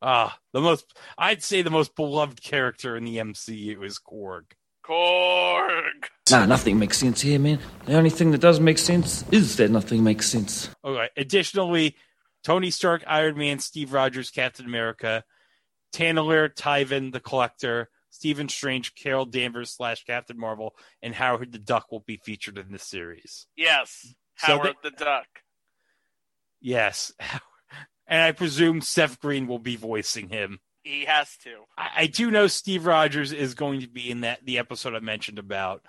Ah, 0.00 0.38
the 0.54 0.62
most 0.62 0.96
I'd 1.18 1.42
say 1.42 1.60
the 1.60 1.68
most 1.68 1.94
beloved 1.94 2.42
character 2.42 2.96
in 2.96 3.04
the 3.04 3.18
MCU 3.18 3.84
is 3.84 3.98
Korg. 3.98 4.44
Korg. 4.82 6.04
Nah, 6.30 6.46
nothing 6.46 6.78
makes 6.78 6.98
sense 6.98 7.20
here, 7.20 7.38
man. 7.38 7.58
The 7.86 7.94
only 7.94 8.10
thing 8.10 8.30
that 8.32 8.40
does 8.40 8.60
make 8.60 8.78
sense 8.78 9.24
is 9.30 9.56
that 9.56 9.70
nothing 9.70 10.02
makes 10.02 10.26
sense. 10.26 10.70
Okay. 10.84 11.08
Additionally, 11.16 11.96
Tony 12.42 12.70
Stark, 12.70 13.04
Iron 13.06 13.36
Man, 13.36 13.58
Steve 13.58 13.92
Rogers, 13.92 14.30
Captain 14.30 14.66
America, 14.66 15.24
Taneleer 15.92 16.54
Tivan, 16.54 17.12
the 17.12 17.20
Collector, 17.20 17.90
Stephen 18.10 18.48
Strange, 18.48 18.94
Carol 18.94 19.24
Danvers 19.24 19.70
slash 19.70 20.04
Captain 20.04 20.38
Marvel, 20.38 20.74
and 21.02 21.14
Howard 21.14 21.52
the 21.52 21.58
Duck 21.58 21.90
will 21.90 22.00
be 22.06 22.20
featured 22.24 22.58
in 22.58 22.70
this 22.72 22.84
series. 22.84 23.46
Yes, 23.56 24.14
So 24.36 24.58
Howard 24.58 24.76
the 24.82 24.90
Duck. 24.90 25.26
Yes. 26.60 27.12
And 28.08 28.20
I 28.20 28.32
presume 28.32 28.82
Seth 28.82 29.20
Green 29.20 29.46
will 29.46 29.60
be 29.60 29.76
voicing 29.76 30.28
him. 30.28 30.58
He 30.82 31.04
has 31.04 31.36
to. 31.44 31.50
I, 31.78 31.88
I 31.98 32.06
do 32.06 32.30
know 32.30 32.46
Steve 32.46 32.86
Rogers 32.86 33.32
is 33.32 33.54
going 33.54 33.80
to 33.82 33.88
be 33.88 34.10
in 34.10 34.22
that 34.22 34.44
the 34.44 34.58
episode 34.58 34.94
I 34.94 35.00
mentioned 35.00 35.38
about 35.38 35.82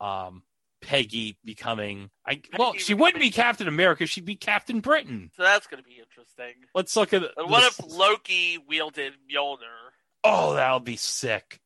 um, 0.00 0.42
Peggy 0.80 1.36
becoming. 1.44 2.10
I 2.26 2.42
well, 2.58 2.74
she 2.74 2.94
wouldn't 2.94 3.20
be 3.20 3.30
Captain 3.30 3.66
America; 3.68 4.06
she'd 4.06 4.24
be 4.24 4.36
Captain 4.36 4.80
Britain. 4.80 5.30
So 5.36 5.42
that's 5.42 5.66
going 5.66 5.82
to 5.82 5.88
be 5.88 5.98
interesting. 5.98 6.54
Let's 6.74 6.94
look 6.96 7.12
at. 7.12 7.22
And 7.36 7.50
what 7.50 7.60
this- 7.62 7.78
if 7.80 7.86
Loki 7.86 8.58
wielded 8.68 9.14
Mjolnir? 9.30 9.90
Oh, 10.22 10.54
that 10.54 10.72
would 10.72 10.84
be 10.84 10.96
sick. 10.96 11.60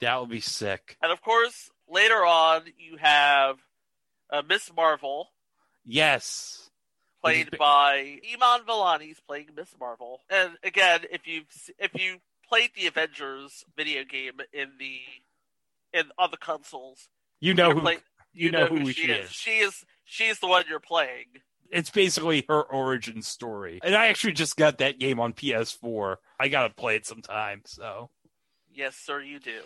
That 0.00 0.18
would 0.20 0.30
be 0.30 0.40
sick. 0.40 0.96
And 1.02 1.12
of 1.12 1.20
course, 1.22 1.70
later 1.88 2.24
on, 2.24 2.62
you 2.76 2.96
have 2.96 3.58
uh, 4.30 4.42
Miss 4.48 4.70
Marvel, 4.74 5.28
Yes. 5.84 6.61
Played 7.22 7.56
by 7.58 8.18
Iman 8.32 8.66
Vellani's 8.66 9.20
playing 9.20 9.48
Miss 9.56 9.74
Marvel. 9.78 10.20
And 10.30 10.52
again, 10.64 11.00
if 11.10 11.26
you 11.26 11.42
if 11.78 11.90
you 11.94 12.16
played 12.48 12.70
the 12.76 12.86
Avengers 12.86 13.64
video 13.76 14.04
game 14.04 14.40
in 14.52 14.72
the 14.78 14.98
in 15.98 16.06
on 16.18 16.30
the 16.30 16.36
consoles, 16.36 17.08
You 17.40 17.54
know 17.54 17.72
who 17.72 17.80
play- 17.80 17.98
you, 18.34 18.50
know, 18.50 18.64
who, 18.66 18.90
she 18.92 19.10
is. 19.12 19.30
She 19.30 19.58
is 19.58 19.84
she's 20.04 20.38
the 20.40 20.46
one 20.46 20.64
you're 20.68 20.80
playing. 20.80 21.26
It's 21.70 21.90
basically 21.90 22.44
her 22.48 22.62
origin 22.62 23.22
story. 23.22 23.78
And 23.82 23.94
I 23.94 24.06
actually 24.08 24.32
just 24.32 24.56
got 24.56 24.78
that 24.78 24.98
game 24.98 25.20
on 25.20 25.32
PS4. 25.32 26.16
I 26.40 26.48
got 26.48 26.68
to 26.68 26.74
play 26.74 26.96
it 26.96 27.06
sometime, 27.06 27.62
so 27.66 28.10
Yes, 28.74 28.96
sir, 28.96 29.20
you 29.20 29.38
do. 29.38 29.60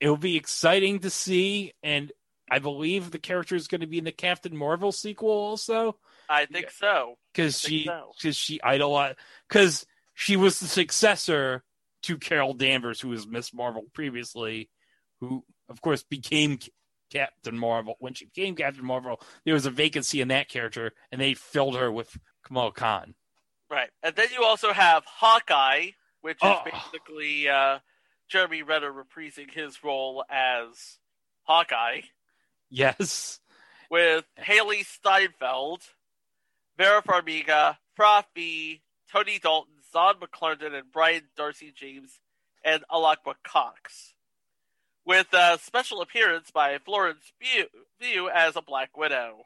it'll 0.00 0.16
be 0.16 0.36
exciting 0.36 1.00
to 1.00 1.10
see 1.10 1.72
and 1.82 2.10
I 2.50 2.58
believe 2.58 3.10
the 3.10 3.18
character 3.18 3.54
is 3.56 3.68
going 3.68 3.80
to 3.82 3.86
be 3.86 3.98
in 3.98 4.04
the 4.04 4.12
Captain 4.12 4.56
Marvel 4.56 4.92
sequel 4.92 5.30
also 5.30 5.96
I 6.28 6.46
think 6.46 6.70
so. 6.70 7.16
because 7.34 7.58
she 7.60 7.84
so. 7.84 8.12
because 8.18 8.36
she 8.36 8.60
idolized 8.62 9.18
because 9.48 9.86
she 10.14 10.36
was 10.36 10.60
the 10.60 10.66
successor 10.66 11.62
to 12.02 12.18
Carol 12.18 12.54
Danvers, 12.54 13.00
who 13.00 13.08
was 13.08 13.26
Miss 13.26 13.52
Marvel 13.52 13.84
previously, 13.92 14.70
who 15.20 15.44
of 15.68 15.80
course 15.80 16.02
became 16.02 16.58
Captain 17.12 17.58
Marvel. 17.58 17.96
When 17.98 18.14
she 18.14 18.26
became 18.26 18.54
Captain 18.56 18.84
Marvel, 18.84 19.20
there 19.44 19.54
was 19.54 19.66
a 19.66 19.70
vacancy 19.70 20.20
in 20.20 20.28
that 20.28 20.48
character, 20.48 20.92
and 21.12 21.20
they 21.20 21.34
filled 21.34 21.76
her 21.76 21.90
with 21.90 22.16
Kamala 22.44 22.72
Khan. 22.72 23.14
Right. 23.70 23.90
And 24.02 24.14
then 24.14 24.28
you 24.32 24.44
also 24.44 24.72
have 24.72 25.04
Hawkeye, 25.04 25.88
which 26.20 26.36
is 26.36 26.40
Oh. 26.42 26.62
basically 26.64 27.48
uh, 27.48 27.80
Jeremy 28.28 28.62
Renner 28.62 28.92
reprising 28.92 29.50
his 29.52 29.82
role 29.82 30.24
as 30.30 30.98
Hawkeye 31.42 32.02
Yes, 32.70 33.38
with 33.90 34.24
Hailee 34.40 34.84
Steinfeld, 34.84 35.82
Vera 36.78 37.02
Farmiga, 37.02 37.76
Fra 37.94 38.24
Fee, 38.34 38.82
Tony 39.10 39.38
Dalton, 39.38 39.74
Zahn 39.92 40.14
McClarnon, 40.16 40.74
and 40.74 40.92
Brian 40.92 41.22
d'Arcy 41.36 41.72
James, 41.74 42.20
and 42.64 42.84
Alaqua 42.90 43.34
Cox. 43.44 44.14
With 45.04 45.28
a 45.32 45.58
special 45.62 46.02
appearance 46.02 46.50
by 46.50 46.76
Florence 46.78 47.32
Pugh 47.40 48.28
as 48.34 48.56
a 48.56 48.62
Black 48.62 48.96
Widow. 48.96 49.44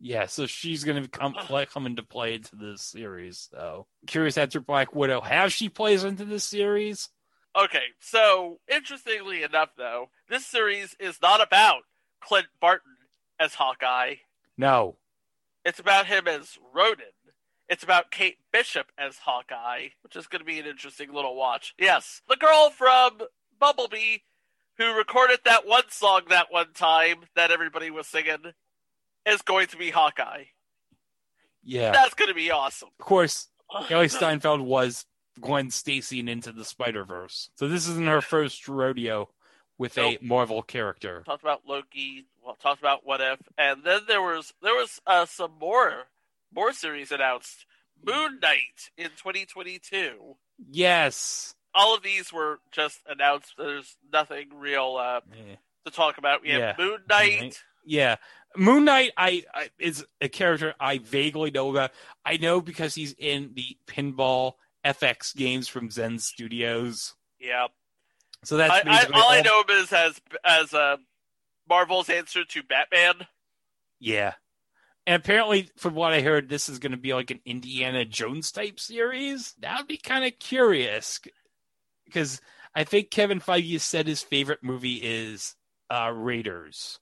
yeah. 0.00 0.26
So 0.26 0.46
she's 0.46 0.82
going 0.84 1.02
to 1.02 1.08
come 1.08 1.32
play, 1.40 1.66
come 1.66 1.86
into 1.86 2.02
play 2.02 2.34
into 2.34 2.56
this 2.56 2.82
series. 2.82 3.48
So 3.52 3.86
curious 4.06 4.36
after 4.36 4.60
Black 4.60 4.94
Widow, 4.94 5.20
how 5.20 5.48
she 5.48 5.68
plays 5.68 6.02
into 6.04 6.24
this 6.24 6.44
series. 6.44 7.08
Okay, 7.56 7.82
so 7.98 8.58
interestingly 8.72 9.42
enough, 9.42 9.70
though, 9.76 10.10
this 10.28 10.46
series 10.46 10.94
is 11.00 11.20
not 11.20 11.42
about 11.42 11.82
Clint 12.20 12.46
Barton 12.60 12.92
as 13.40 13.54
Hawkeye. 13.54 14.16
No, 14.56 14.96
It's 15.64 15.78
about 15.78 16.06
him 16.06 16.26
as 16.26 16.58
Ronin. 16.74 17.06
It's 17.68 17.84
about 17.84 18.10
Kate 18.10 18.38
Bishop 18.52 18.86
as 18.98 19.18
Hawkeye, 19.18 19.88
which 20.02 20.16
is 20.16 20.26
going 20.26 20.40
to 20.40 20.44
be 20.44 20.58
an 20.58 20.66
interesting 20.66 21.12
little 21.12 21.36
watch. 21.36 21.74
Yes, 21.78 22.22
the 22.28 22.36
girl 22.36 22.70
from 22.70 23.20
Bumblebee 23.58 24.18
who 24.78 24.96
recorded 24.96 25.40
that 25.44 25.66
one 25.66 25.84
song 25.90 26.22
that 26.30 26.50
one 26.50 26.72
time 26.72 27.16
that 27.36 27.50
everybody 27.50 27.90
was 27.90 28.06
singing 28.06 28.52
is 29.26 29.42
going 29.42 29.66
to 29.68 29.76
be 29.76 29.90
Hawkeye. 29.90 30.44
yeah. 31.62 31.92
That's 31.92 32.14
going 32.14 32.28
to 32.28 32.34
be 32.34 32.50
awesome. 32.50 32.88
Of 32.98 33.04
course, 33.04 33.48
Hailee 33.70 34.10
Steinfeld 34.10 34.62
was 34.62 35.04
Gwen 35.40 35.70
Stacy 35.70 36.18
in 36.18 36.28
Into 36.28 36.50
the 36.52 36.64
Spider 36.64 37.04
Verse. 37.04 37.50
So 37.56 37.68
this 37.68 37.86
isn't 37.88 38.06
her 38.06 38.22
first 38.22 38.66
rodeo 38.68 39.28
with 39.80 39.96
Nope. 39.96 40.18
a 40.20 40.24
Marvel 40.24 40.62
character. 40.62 41.22
talked 41.26 41.42
about 41.42 41.62
Loki, 41.66 42.26
well, 42.44 42.54
talked 42.62 42.80
about 42.80 43.04
What 43.04 43.20
If, 43.20 43.40
and 43.58 43.82
then 43.82 44.02
there 44.06 44.22
was 44.22 44.52
there 44.62 44.74
was 44.74 45.00
uh, 45.06 45.26
some 45.26 45.52
more 45.60 46.04
more 46.54 46.72
series 46.72 47.10
announced. 47.10 47.66
Moon 48.04 48.38
Knight 48.40 48.90
in 48.96 49.06
2022. 49.10 50.36
Yes. 50.70 51.54
All 51.74 51.94
of 51.94 52.02
these 52.02 52.32
were 52.32 52.58
just 52.72 53.00
announced. 53.08 53.54
There's 53.58 53.96
nothing 54.12 54.48
real 54.56 54.96
uh, 54.98 55.20
to 55.84 55.90
talk 55.92 56.16
about. 56.18 56.42
We 56.42 56.48
have 56.50 56.60
Yeah. 56.60 56.74
Moon 56.78 56.98
Knight. 57.08 57.62
Yeah. 57.84 58.16
Moon 58.56 58.84
Knight 58.84 59.12
I, 59.16 59.44
I 59.54 59.70
is 59.78 60.04
a 60.20 60.28
character 60.28 60.74
I 60.80 60.98
vaguely 60.98 61.50
know 61.50 61.70
about. 61.70 61.92
I 62.24 62.36
know 62.38 62.60
because 62.60 62.94
he's 62.94 63.14
in 63.18 63.52
the 63.54 63.76
pinball 63.86 64.54
FX 64.84 65.36
games 65.36 65.68
from 65.68 65.90
Zen 65.90 66.18
Studios. 66.18 67.14
Yeah. 67.38 67.66
So 68.44 68.56
that's 68.56 68.72
I, 68.72 68.82
I, 68.86 69.04
all 69.12 69.30
I 69.30 69.42
know 69.42 69.60
him 69.60 69.82
is 69.82 69.92
as 69.92 70.20
as 70.44 70.72
uh, 70.72 70.96
Marvel's 71.68 72.08
answer 72.08 72.44
to 72.44 72.62
Batman. 72.62 73.26
Yeah. 73.98 74.34
And 75.06 75.16
apparently, 75.16 75.70
from 75.76 75.94
what 75.94 76.12
I 76.12 76.20
heard, 76.20 76.48
this 76.48 76.68
is 76.68 76.78
going 76.78 76.92
to 76.92 76.98
be 76.98 77.14
like 77.14 77.30
an 77.30 77.40
Indiana 77.44 78.04
Jones 78.04 78.52
type 78.52 78.78
series. 78.78 79.54
That 79.60 79.78
would 79.78 79.88
be 79.88 79.96
kind 79.96 80.24
of 80.24 80.38
curious 80.38 81.20
because 82.04 82.40
I 82.74 82.84
think 82.84 83.10
Kevin 83.10 83.40
Feige 83.40 83.80
said 83.80 84.06
his 84.06 84.22
favorite 84.22 84.62
movie 84.62 85.00
is 85.02 85.56
uh, 85.90 86.12
Raiders 86.14 87.00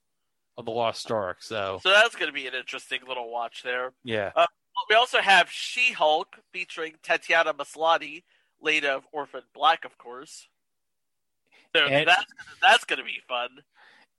of 0.56 0.64
the 0.64 0.70
Lost 0.70 1.10
Ark. 1.10 1.42
So, 1.42 1.80
So 1.82 1.90
that's 1.90 2.16
going 2.16 2.28
to 2.28 2.32
be 2.32 2.46
an 2.46 2.54
interesting 2.54 3.00
little 3.06 3.30
watch 3.30 3.62
there. 3.62 3.92
yeah. 4.04 4.32
Uh, 4.34 4.46
we 4.88 4.94
also 4.94 5.18
have 5.18 5.50
She 5.50 5.92
Hulk 5.92 6.36
featuring 6.52 6.94
Tatiana 7.02 7.52
Maslany, 7.52 8.22
late 8.60 8.84
of 8.84 9.04
Orphan 9.12 9.42
Black, 9.52 9.84
of 9.84 9.98
course. 9.98 10.48
So 11.74 11.82
And- 11.84 12.08
that's 12.08 12.24
that's 12.60 12.84
going 12.84 12.98
to 12.98 13.04
be 13.04 13.20
fun. 13.28 13.48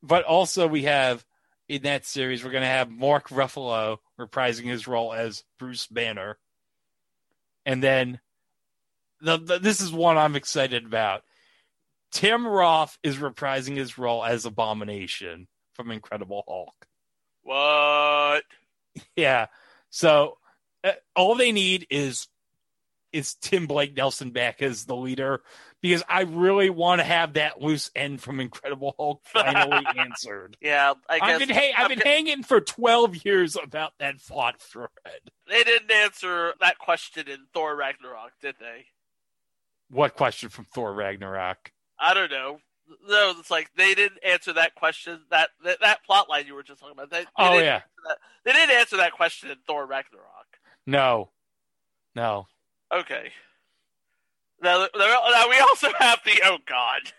But 0.01 0.23
also, 0.23 0.67
we 0.67 0.83
have 0.83 1.25
in 1.67 1.83
that 1.83 2.05
series, 2.05 2.43
we're 2.43 2.51
going 2.51 2.61
to 2.63 2.67
have 2.67 2.89
Mark 2.89 3.29
Ruffalo 3.29 3.97
reprising 4.19 4.65
his 4.65 4.87
role 4.87 5.13
as 5.13 5.43
Bruce 5.59 5.87
Banner. 5.87 6.37
And 7.65 7.83
then 7.83 8.19
the, 9.21 9.37
the 9.37 9.59
this 9.59 9.81
is 9.81 9.91
one 9.91 10.17
I'm 10.17 10.35
excited 10.35 10.85
about. 10.85 11.23
Tim 12.11 12.47
Roth 12.47 12.97
is 13.03 13.17
reprising 13.17 13.75
his 13.75 13.97
role 13.97 14.23
as 14.23 14.45
Abomination 14.45 15.47
from 15.73 15.91
Incredible 15.91 16.43
Hulk. 16.47 16.87
What? 17.43 18.43
Yeah. 19.15 19.47
So 19.91 20.37
uh, 20.83 20.93
all 21.15 21.35
they 21.35 21.51
need 21.51 21.85
is 21.89 22.27
is 23.11 23.35
Tim 23.35 23.67
Blake 23.67 23.95
Nelson 23.95 24.31
back 24.31 24.61
as 24.61 24.85
the 24.85 24.95
leader 24.95 25.41
because 25.81 26.03
I 26.09 26.21
really 26.21 26.69
want 26.69 26.99
to 26.99 27.05
have 27.05 27.33
that 27.33 27.61
loose 27.61 27.89
end 27.95 28.21
from 28.21 28.39
Incredible 28.39 28.95
Hulk 28.97 29.21
finally 29.25 29.85
answered. 29.97 30.57
Yeah, 30.61 30.93
I 31.09 31.19
guess 31.19 31.29
I've 31.29 31.39
been 31.39 31.49
hey, 31.49 31.73
I've 31.77 31.89
been 31.89 31.99
hanging 31.99 32.43
for 32.43 32.61
twelve 32.61 33.25
years 33.25 33.55
about 33.61 33.93
that 33.99 34.15
plot 34.25 34.59
thread. 34.61 34.89
they 35.47 35.63
didn't 35.63 35.91
answer 35.91 36.53
that 36.59 36.77
question 36.79 37.27
in 37.27 37.45
Thor 37.53 37.75
Ragnarok, 37.75 38.31
did 38.41 38.55
they? 38.59 38.85
What 39.89 40.15
question 40.15 40.49
from 40.49 40.65
Thor 40.65 40.93
Ragnarok? 40.93 41.71
I 41.99 42.13
don't 42.13 42.31
know. 42.31 42.59
No, 43.07 43.33
it's 43.37 43.51
like 43.51 43.69
they 43.75 43.93
didn't 43.93 44.19
answer 44.23 44.53
that 44.53 44.75
question. 44.75 45.19
That 45.31 45.49
that, 45.63 45.79
that 45.81 46.03
plot 46.03 46.29
line 46.29 46.45
you 46.47 46.55
were 46.55 46.63
just 46.63 46.79
talking 46.79 46.93
about. 46.93 47.09
They, 47.11 47.21
they 47.21 47.27
Oh, 47.37 47.57
yeah. 47.59 47.81
they 48.45 48.51
didn't 48.51 48.75
answer 48.75 48.97
that 48.97 49.11
question 49.13 49.49
in 49.51 49.57
Thor 49.67 49.85
Ragnarok. 49.85 50.25
No, 50.87 51.29
no. 52.15 52.47
Okay. 52.91 53.31
Now, 54.61 54.87
now 54.97 55.49
we 55.49 55.57
also 55.59 55.89
have 55.99 56.19
the 56.25 56.41
oh 56.45 56.57
god. 56.65 57.13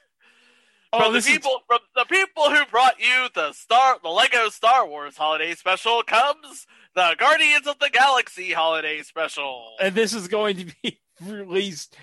Oh, 0.92 0.98
from 1.00 1.12
the 1.12 1.18
this 1.18 1.26
is- 1.26 1.32
people 1.34 1.62
from 1.66 1.78
the 1.94 2.04
people 2.04 2.50
who 2.50 2.64
brought 2.66 3.00
you 3.00 3.28
the 3.34 3.52
Star 3.52 3.98
the 4.02 4.08
Lego 4.08 4.48
Star 4.48 4.86
Wars 4.86 5.16
holiday 5.16 5.54
special 5.54 6.02
comes 6.02 6.66
the 6.94 7.14
Guardians 7.18 7.66
of 7.66 7.78
the 7.78 7.90
Galaxy 7.90 8.52
holiday 8.52 9.02
special. 9.02 9.74
And 9.80 9.94
this 9.94 10.12
is 10.12 10.26
going 10.28 10.56
to 10.56 10.66
be 10.82 11.00
released 11.24 11.96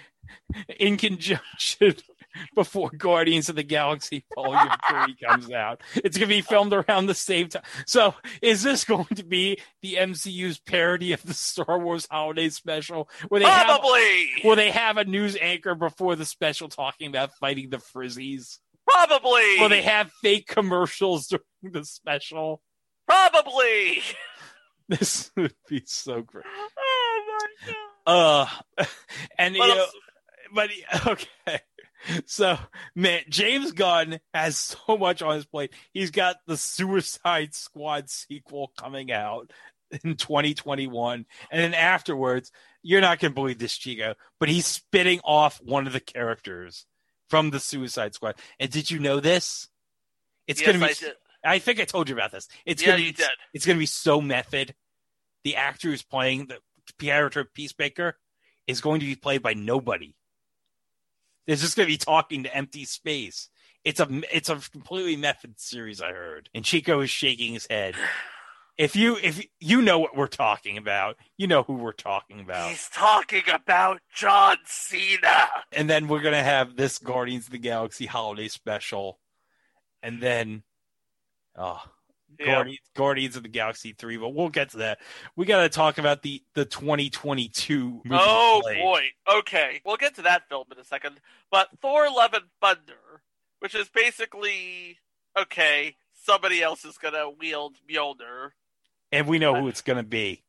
in 0.79 0.97
conjunction 0.97 1.95
before 2.55 2.89
Guardians 2.89 3.49
of 3.49 3.55
the 3.55 3.63
Galaxy 3.63 4.25
Volume 4.35 4.69
3 4.89 5.15
comes 5.23 5.51
out. 5.51 5.81
It's 5.95 6.17
going 6.17 6.29
to 6.29 6.35
be 6.35 6.41
filmed 6.41 6.73
around 6.73 7.05
the 7.05 7.13
same 7.13 7.49
time. 7.49 7.63
So, 7.85 8.15
is 8.41 8.63
this 8.63 8.83
going 8.85 9.05
to 9.15 9.25
be 9.25 9.59
the 9.81 9.95
MCU's 9.95 10.59
parody 10.59 11.13
of 11.13 11.23
the 11.23 11.33
Star 11.33 11.79
Wars 11.79 12.07
holiday 12.09 12.49
special 12.49 13.09
where 13.29 13.39
they 13.39 13.45
Probably. 13.45 14.27
have 14.35 14.45
where 14.45 14.55
they 14.55 14.71
have 14.71 14.97
a 14.97 15.05
news 15.05 15.37
anchor 15.39 15.75
before 15.75 16.15
the 16.15 16.25
special 16.25 16.69
talking 16.69 17.07
about 17.07 17.33
fighting 17.35 17.69
the 17.69 17.77
Frizzies? 17.77 18.59
Probably. 18.87 19.59
Or 19.59 19.69
they 19.69 19.81
have 19.81 20.11
fake 20.21 20.47
commercials 20.47 21.27
during 21.27 21.73
the 21.73 21.83
special? 21.83 22.61
Probably. 23.07 24.01
This 24.89 25.31
would 25.35 25.53
be 25.67 25.83
so 25.85 26.21
great. 26.21 26.45
Oh 26.47 26.69
my 26.77 27.73
god. 27.73 27.75
Uh, 28.07 28.85
and 29.37 29.55
you 29.55 29.67
know, 29.67 29.85
but 30.55 30.69
okay. 31.07 31.59
So, 32.25 32.57
man, 32.95 33.21
James 33.29 33.71
Gunn 33.71 34.19
has 34.33 34.57
so 34.57 34.97
much 34.97 35.21
on 35.21 35.35
his 35.35 35.45
plate. 35.45 35.73
He's 35.93 36.11
got 36.11 36.37
the 36.45 36.57
Suicide 36.57 37.53
Squad 37.55 38.09
sequel 38.09 38.71
coming 38.77 39.11
out 39.11 39.51
in 40.03 40.15
2021, 40.15 41.25
and 41.51 41.61
then 41.61 41.73
afterwards, 41.73 42.51
you're 42.83 43.01
not 43.01 43.19
going 43.19 43.31
to 43.31 43.35
believe 43.35 43.59
this, 43.59 43.77
Chico, 43.77 44.15
but 44.39 44.49
he's 44.49 44.65
spitting 44.65 45.19
off 45.23 45.59
one 45.63 45.87
of 45.87 45.93
the 45.93 45.99
characters 45.99 46.85
from 47.29 47.49
the 47.49 47.59
Suicide 47.59 48.13
Squad. 48.13 48.35
And 48.59 48.69
did 48.71 48.91
you 48.91 48.99
know 48.99 49.19
this? 49.19 49.69
It's 50.47 50.61
Yes, 50.61 50.67
going 50.77 50.79
to 50.79 50.85
be. 50.87 51.07
I. 51.07 51.13
I 51.43 51.59
think 51.59 51.79
I 51.79 51.85
told 51.85 52.09
you 52.09 52.15
about 52.15 52.31
this. 52.31 52.47
It's 52.65 52.81
Yeah, 52.81 52.89
gonna 52.89 52.99
you 53.03 53.11
be, 53.11 53.17
did. 53.17 53.29
It's 53.53 53.65
going 53.65 53.77
to 53.77 53.79
be 53.79 53.85
so 53.85 54.19
method. 54.19 54.75
The 55.43 55.55
actor 55.55 55.89
who's 55.89 56.03
playing 56.03 56.47
the 56.47 56.57
character 56.99 57.41
of 57.41 57.53
Peacemaker 57.53 58.17
is 58.65 58.81
going 58.81 58.99
to 58.99 59.05
be 59.05 59.15
played 59.15 59.41
by 59.41 59.53
nobody. 59.53 60.13
They're 61.47 61.55
just 61.55 61.77
going 61.77 61.87
to 61.87 61.93
be 61.93 61.97
talking 61.97 62.43
to 62.43 62.55
empty 62.55 62.85
space. 62.85 63.49
It's 63.83 64.01
a 64.01 64.07
it's 64.35 64.49
a 64.49 64.59
completely 64.71 65.15
method 65.15 65.59
series. 65.59 66.01
I 66.01 66.11
heard, 66.11 66.49
and 66.53 66.65
Chico 66.65 66.99
is 66.99 67.09
shaking 67.09 67.53
his 67.53 67.67
head. 67.69 67.95
If 68.77 68.95
you 68.95 69.17
if 69.23 69.43
you 69.59 69.81
know 69.81 69.97
what 69.97 70.15
we're 70.15 70.27
talking 70.27 70.77
about, 70.77 71.15
you 71.37 71.47
know 71.47 71.63
who 71.63 71.75
we're 71.75 71.93
talking 71.93 72.41
about. 72.41 72.69
He's 72.69 72.89
talking 72.89 73.43
about 73.51 74.01
John 74.13 74.57
Cena. 74.65 75.47
And 75.71 75.89
then 75.89 76.07
we're 76.07 76.21
gonna 76.21 76.43
have 76.43 76.75
this 76.75 76.99
Guardians 76.99 77.45
of 77.45 77.51
the 77.53 77.59
Galaxy 77.59 78.05
holiday 78.05 78.49
special, 78.49 79.19
and 80.03 80.21
then, 80.21 80.63
oh, 81.55 81.81
Yeah. 82.39 82.45
Guardians, 82.45 82.79
Guardians 82.95 83.35
of 83.35 83.43
the 83.43 83.49
Galaxy 83.49 83.93
three. 83.97 84.17
But 84.17 84.29
we'll 84.29 84.49
get 84.49 84.71
to 84.71 84.77
that. 84.77 84.99
We 85.35 85.45
got 85.45 85.61
to 85.63 85.69
talk 85.69 85.97
about 85.97 86.21
the 86.21 86.43
the 86.53 86.65
2022. 86.65 88.01
Oh 88.11 88.61
boy. 88.63 89.01
Okay, 89.39 89.81
we'll 89.85 89.97
get 89.97 90.15
to 90.15 90.21
that 90.23 90.47
film 90.49 90.65
in 90.71 90.79
a 90.79 90.83
second. 90.83 91.19
But 91.51 91.69
Thor: 91.81 92.09
Love 92.09 92.33
and 92.33 92.45
Thunder, 92.61 93.21
which 93.59 93.75
is 93.75 93.89
basically 93.89 94.97
okay, 95.37 95.95
somebody 96.13 96.61
else 96.61 96.85
is 96.85 96.97
gonna 96.97 97.29
wield 97.29 97.77
Mjolnir. 97.89 98.51
And 99.11 99.27
we 99.27 99.39
know 99.39 99.55
who 99.55 99.67
it's 99.67 99.81
gonna 99.81 100.03
be. 100.03 100.43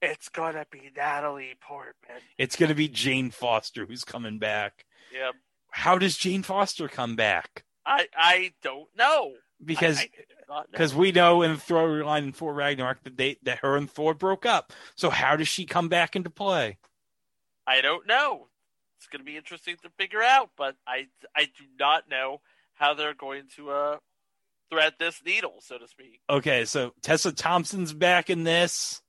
It's 0.00 0.28
gonna 0.28 0.66
be 0.70 0.90
Natalie 0.96 1.56
Portman. 1.60 2.22
It's 2.38 2.56
gonna 2.56 2.74
be 2.74 2.88
Jane 2.88 3.30
Foster 3.30 3.86
who's 3.86 4.04
coming 4.04 4.38
back. 4.38 4.84
Yeah, 5.12 5.32
How 5.70 5.98
does 5.98 6.16
Jane 6.16 6.42
Foster 6.42 6.88
come 6.88 7.16
back? 7.16 7.64
I 7.84 8.06
I 8.16 8.52
don't 8.62 8.88
know 8.96 9.32
Because 9.64 9.98
I, 9.98 10.02
I 10.02 10.04
do 10.04 10.10
not 10.48 10.56
know. 10.58 10.66
because 10.70 10.94
we 10.94 11.12
know 11.12 11.42
in 11.42 11.56
the 11.56 11.74
line 12.04 12.24
in 12.24 12.32
Thor 12.32 12.54
Ragnarok 12.54 13.02
that 13.04 13.16
they 13.16 13.36
that 13.42 13.58
her 13.58 13.76
and 13.76 13.90
Thor 13.90 14.14
broke 14.14 14.46
up. 14.46 14.72
So 14.96 15.10
how 15.10 15.36
does 15.36 15.48
she 15.48 15.64
come 15.64 15.88
back 15.88 16.14
into 16.16 16.30
play? 16.30 16.78
I 17.66 17.80
don't 17.80 18.06
know. 18.06 18.48
It's 18.98 19.06
going 19.08 19.20
to 19.20 19.24
be 19.24 19.36
interesting 19.36 19.76
to 19.82 19.90
figure 19.98 20.22
out, 20.22 20.50
but 20.56 20.76
I 20.86 21.06
I 21.34 21.44
do 21.44 21.64
not 21.78 22.08
know 22.08 22.40
how 22.74 22.94
they're 22.94 23.14
going 23.14 23.44
to 23.56 23.70
uh 23.70 23.96
thread 24.70 24.94
this 24.98 25.22
needle, 25.24 25.54
so 25.60 25.78
to 25.78 25.86
speak, 25.86 26.20
Okay, 26.28 26.64
so 26.64 26.92
Tessa 27.00 27.30
Thompson's 27.32 27.92
back 27.92 28.28
in 28.30 28.42
this. 28.44 29.00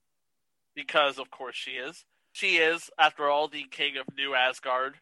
because 0.74 1.18
of 1.18 1.30
course 1.30 1.56
she 1.56 1.72
is. 1.72 2.04
She 2.32 2.56
is, 2.58 2.90
after 2.98 3.28
all, 3.28 3.48
the 3.48 3.64
king 3.70 3.96
of 3.96 4.06
New 4.16 4.34
Asgard. 4.34 4.94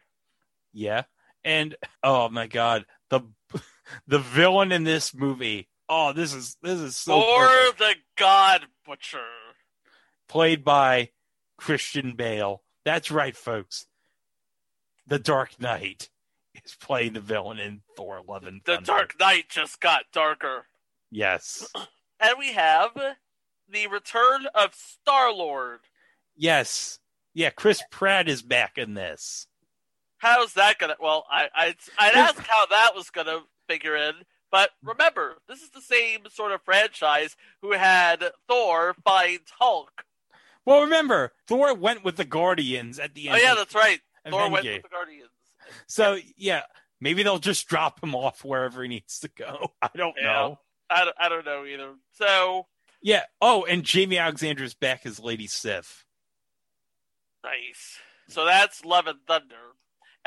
Yeah. 0.73 1.03
And 1.43 1.75
oh 2.03 2.29
my 2.29 2.47
god, 2.47 2.85
the 3.09 3.21
the 4.07 4.19
villain 4.19 4.71
in 4.71 4.83
this 4.83 5.13
movie. 5.13 5.67
Oh, 5.89 6.13
this 6.13 6.33
is 6.33 6.57
this 6.61 6.79
is 6.79 6.95
so 6.97 7.21
or 7.21 7.47
perfect. 7.47 7.79
the 7.79 7.95
God 8.17 8.65
Butcher. 8.85 9.19
played 10.27 10.63
by 10.63 11.09
Christian 11.57 12.13
Bale. 12.15 12.61
That's 12.85 13.11
right, 13.11 13.35
folks. 13.35 13.85
The 15.07 15.19
Dark 15.19 15.59
Knight 15.61 16.09
is 16.65 16.75
playing 16.75 17.13
the 17.13 17.21
villain 17.21 17.59
in 17.59 17.81
Thor: 17.95 18.21
Love 18.27 18.43
and 18.43 18.61
The 18.65 18.77
Dark 18.77 19.17
Knight 19.19 19.49
just 19.49 19.79
got 19.79 20.03
darker. 20.11 20.65
Yes, 21.09 21.67
And 22.19 22.33
we 22.39 22.51
have 22.53 22.91
the 23.69 23.87
return 23.87 24.47
of 24.55 24.73
Star 24.75 25.31
Lord. 25.31 25.79
yes, 26.35 26.99
yeah. 27.33 27.49
Chris 27.51 27.81
Pratt 27.91 28.27
is 28.27 28.41
back 28.41 28.77
in 28.77 28.93
this. 28.95 29.47
How's 30.17 30.53
that 30.55 30.79
gonna? 30.79 30.95
Well, 30.99 31.25
I 31.31 31.47
I'd, 31.55 31.75
I'd 31.99 32.15
ask 32.15 32.37
how 32.39 32.65
that 32.65 32.91
was 32.95 33.09
gonna 33.11 33.39
figure 33.67 33.95
in, 33.95 34.13
but 34.51 34.69
hmm. 34.81 34.89
remember, 34.89 35.37
this 35.47 35.61
is 35.61 35.69
the 35.71 35.81
same 35.81 36.21
sort 36.29 36.51
of 36.51 36.61
franchise 36.63 37.35
who 37.61 37.73
had 37.73 38.23
Thor 38.47 38.95
fight 39.03 39.41
Hulk. 39.59 40.03
Well, 40.65 40.81
remember, 40.81 41.31
Thor 41.47 41.73
went 41.73 42.03
with 42.03 42.17
the 42.17 42.25
Guardians 42.25 42.99
at 42.99 43.13
the 43.13 43.29
end. 43.29 43.37
Oh 43.37 43.41
yeah, 43.41 43.55
that's 43.55 43.73
right. 43.75 43.99
Thor 44.29 44.49
went 44.49 44.65
with 44.65 44.83
the 44.83 44.89
Guardians. 44.89 45.29
So 45.87 46.17
yeah, 46.35 46.63
maybe 46.99 47.23
they'll 47.23 47.39
just 47.39 47.67
drop 47.67 48.03
him 48.03 48.13
off 48.15 48.43
wherever 48.43 48.81
he 48.83 48.89
needs 48.89 49.19
to 49.19 49.29
go. 49.29 49.71
I 49.81 49.89
don't 49.95 50.15
Yeah. 50.17 50.23
know. 50.33 50.59
I 50.89 51.05
don't, 51.05 51.15
I 51.19 51.29
don't 51.29 51.45
know 51.45 51.65
either. 51.65 51.93
So 52.13 52.67
Yeah. 53.01 53.23
Oh, 53.41 53.63
and 53.65 53.83
Jaimie 53.83 54.19
Alexander's 54.19 54.73
back 54.73 55.05
as 55.05 55.19
Lady 55.19 55.47
Sif. 55.47 56.05
nice. 57.43 57.99
So 58.29 58.43
that's 58.45 58.83
Love 58.83 59.07
and 59.07 59.19
Thunder. 59.25 59.55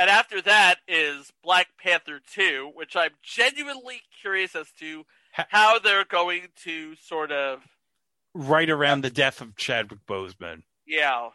And 0.01 0.09
after 0.09 0.41
that 0.41 0.77
is 0.89 1.31
Black 1.45 1.69
Panther 1.77 2.23
2, 2.33 2.71
which 2.75 2.97
I'm 2.97 3.11
genuinely 3.23 4.01
curious 4.23 4.57
as 4.57 4.71
to 4.79 5.05
how 5.33 5.79
they're 5.79 6.07
going 6.07 6.45
to 6.65 6.95
sort 6.97 7.31
of 7.31 7.61
right 8.33 8.71
around 8.71 9.03
the 9.03 9.11
death 9.11 9.43
of 9.43 9.57
Chadwick 9.57 10.07
Boseman 10.09 10.63
Yeah. 10.87 11.29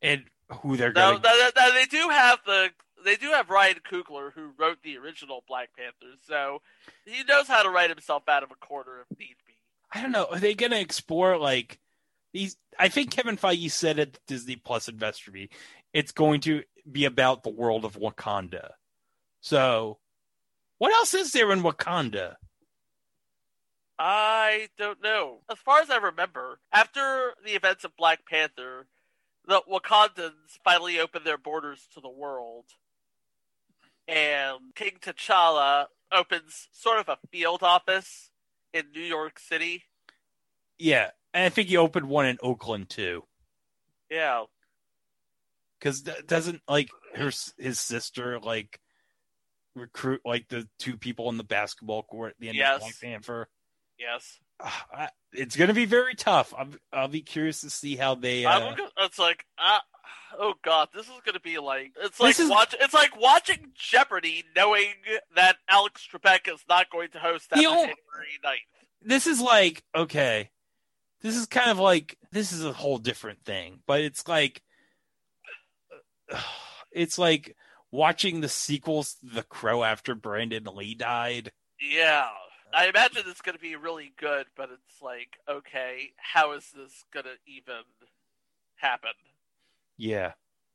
and 0.00 0.24
who 0.62 0.78
they're 0.78 0.92
going. 0.92 1.20
now, 1.22 1.50
now, 1.54 1.70
they 1.74 1.84
do 1.84 2.08
have 2.08 2.38
the 2.46 2.70
they 3.04 3.16
do 3.16 3.26
have 3.32 3.50
Ryan 3.50 3.80
Coogler 3.86 4.32
who 4.32 4.52
wrote 4.56 4.78
the 4.82 4.96
original 4.96 5.44
Black 5.46 5.68
Panthers, 5.76 6.20
so 6.26 6.62
he 7.04 7.24
knows 7.24 7.46
how 7.46 7.62
to 7.62 7.68
write 7.68 7.90
himself 7.90 8.26
out 8.26 8.42
of 8.42 8.50
a 8.50 8.54
corner 8.66 9.04
if 9.10 9.18
need 9.18 9.36
be. 9.46 9.52
I 9.92 10.00
don't 10.00 10.12
know. 10.12 10.28
Are 10.30 10.38
they 10.38 10.54
going 10.54 10.72
to 10.72 10.80
explore 10.80 11.36
like 11.36 11.78
these? 12.32 12.56
I 12.78 12.88
think 12.88 13.10
Kevin 13.10 13.36
Feige 13.36 13.70
said 13.70 13.98
at 13.98 14.18
Disney 14.26 14.56
Plus 14.56 14.88
Investor 14.88 15.30
Meet, 15.30 15.52
it's 15.92 16.12
going 16.12 16.40
to 16.42 16.62
be 16.90 17.04
about 17.04 17.42
the 17.42 17.50
world 17.50 17.84
of 17.84 17.98
Wakanda. 17.98 18.70
So, 19.40 19.98
what 20.78 20.92
else 20.92 21.14
is 21.14 21.32
there 21.32 21.52
in 21.52 21.62
Wakanda? 21.62 22.36
I 23.98 24.68
don't 24.78 25.02
know. 25.02 25.42
As 25.50 25.58
far 25.58 25.80
as 25.80 25.90
I 25.90 25.96
remember, 25.96 26.58
after 26.72 27.34
the 27.44 27.52
events 27.52 27.84
of 27.84 27.96
Black 27.96 28.26
Panther, 28.26 28.86
the 29.46 29.62
Wakandans 29.70 30.58
finally 30.64 30.98
opened 30.98 31.24
their 31.24 31.38
borders 31.38 31.86
to 31.94 32.00
the 32.00 32.08
world. 32.08 32.64
And 34.08 34.74
King 34.74 34.98
T'Challa 35.00 35.86
opens 36.10 36.68
sort 36.72 36.98
of 36.98 37.08
a 37.08 37.18
field 37.30 37.62
office 37.62 38.30
in 38.72 38.86
New 38.92 39.02
York 39.02 39.38
City. 39.38 39.84
Yeah, 40.78 41.10
and 41.32 41.44
I 41.44 41.48
think 41.48 41.68
he 41.68 41.76
opened 41.76 42.08
one 42.08 42.26
in 42.26 42.38
Oakland 42.42 42.88
too. 42.88 43.24
Yeah. 44.10 44.44
Because 45.82 46.02
doesn't 46.26 46.62
like 46.68 46.90
her 47.16 47.32
his 47.58 47.80
sister 47.80 48.38
like 48.38 48.78
recruit 49.74 50.20
like 50.24 50.48
the 50.48 50.68
two 50.78 50.96
people 50.96 51.28
in 51.30 51.38
the 51.38 51.44
basketball 51.44 52.02
court 52.02 52.32
at 52.32 52.40
the 52.40 52.48
end 52.48 52.56
Yes. 52.56 52.74
of 52.76 52.80
Black 52.82 53.00
Panther? 53.00 53.48
Yes. 53.98 54.38
I- 54.60 55.08
It's 55.32 55.56
going 55.56 55.68
to 55.68 55.74
be 55.74 55.86
very 55.86 56.14
tough. 56.14 56.52
I'm, 56.56 56.78
I'll 56.92 57.08
be 57.08 57.22
curious 57.22 57.62
to 57.62 57.70
see 57.70 57.96
how 57.96 58.14
they. 58.14 58.44
Uh, 58.44 58.76
it's 58.98 59.18
like, 59.18 59.44
uh, 59.58 59.78
oh 60.38 60.54
god, 60.62 60.88
this 60.94 61.06
is 61.06 61.12
going 61.24 61.34
to 61.34 61.40
be 61.40 61.58
like 61.58 61.92
it's 62.00 62.20
like 62.20 62.38
is- 62.38 62.48
watch, 62.50 62.74
it's 62.80 62.94
like 62.94 63.18
watching 63.18 63.72
Jeopardy, 63.74 64.44
knowing 64.54 64.92
that 65.34 65.56
Alex 65.68 66.06
Trebek 66.12 66.52
is 66.52 66.60
not 66.68 66.90
going 66.90 67.08
to 67.10 67.18
host 67.18 67.50
that 67.50 67.56
January 67.56 67.94
9th. 68.44 68.56
this 69.02 69.26
is 69.26 69.40
like 69.40 69.82
okay 69.96 70.50
this 71.22 71.34
is 71.36 71.46
kind 71.46 71.70
of 71.70 71.78
like 71.78 72.16
this 72.30 72.52
is 72.52 72.64
a 72.64 72.72
whole 72.72 72.98
different 72.98 73.44
thing 73.44 73.80
but 73.86 74.00
it's 74.00 74.26
like 74.28 74.60
it's 76.92 77.18
like 77.18 77.56
watching 77.90 78.40
the 78.40 78.48
sequels 78.48 79.16
the 79.22 79.42
crow 79.42 79.82
after 79.84 80.14
brandon 80.14 80.64
lee 80.74 80.94
died. 80.94 81.52
Yeah, 81.80 82.28
I 82.74 82.86
imagine 82.88 83.24
it's 83.26 83.40
going 83.42 83.56
to 83.56 83.60
be 83.60 83.76
really 83.76 84.12
good, 84.18 84.46
but 84.56 84.70
it's 84.72 85.02
like, 85.02 85.36
okay, 85.48 86.12
how 86.16 86.52
is 86.52 86.70
this 86.74 87.04
going 87.12 87.24
to 87.24 87.32
even 87.46 87.82
happen? 88.76 89.10
yeah. 89.96 90.32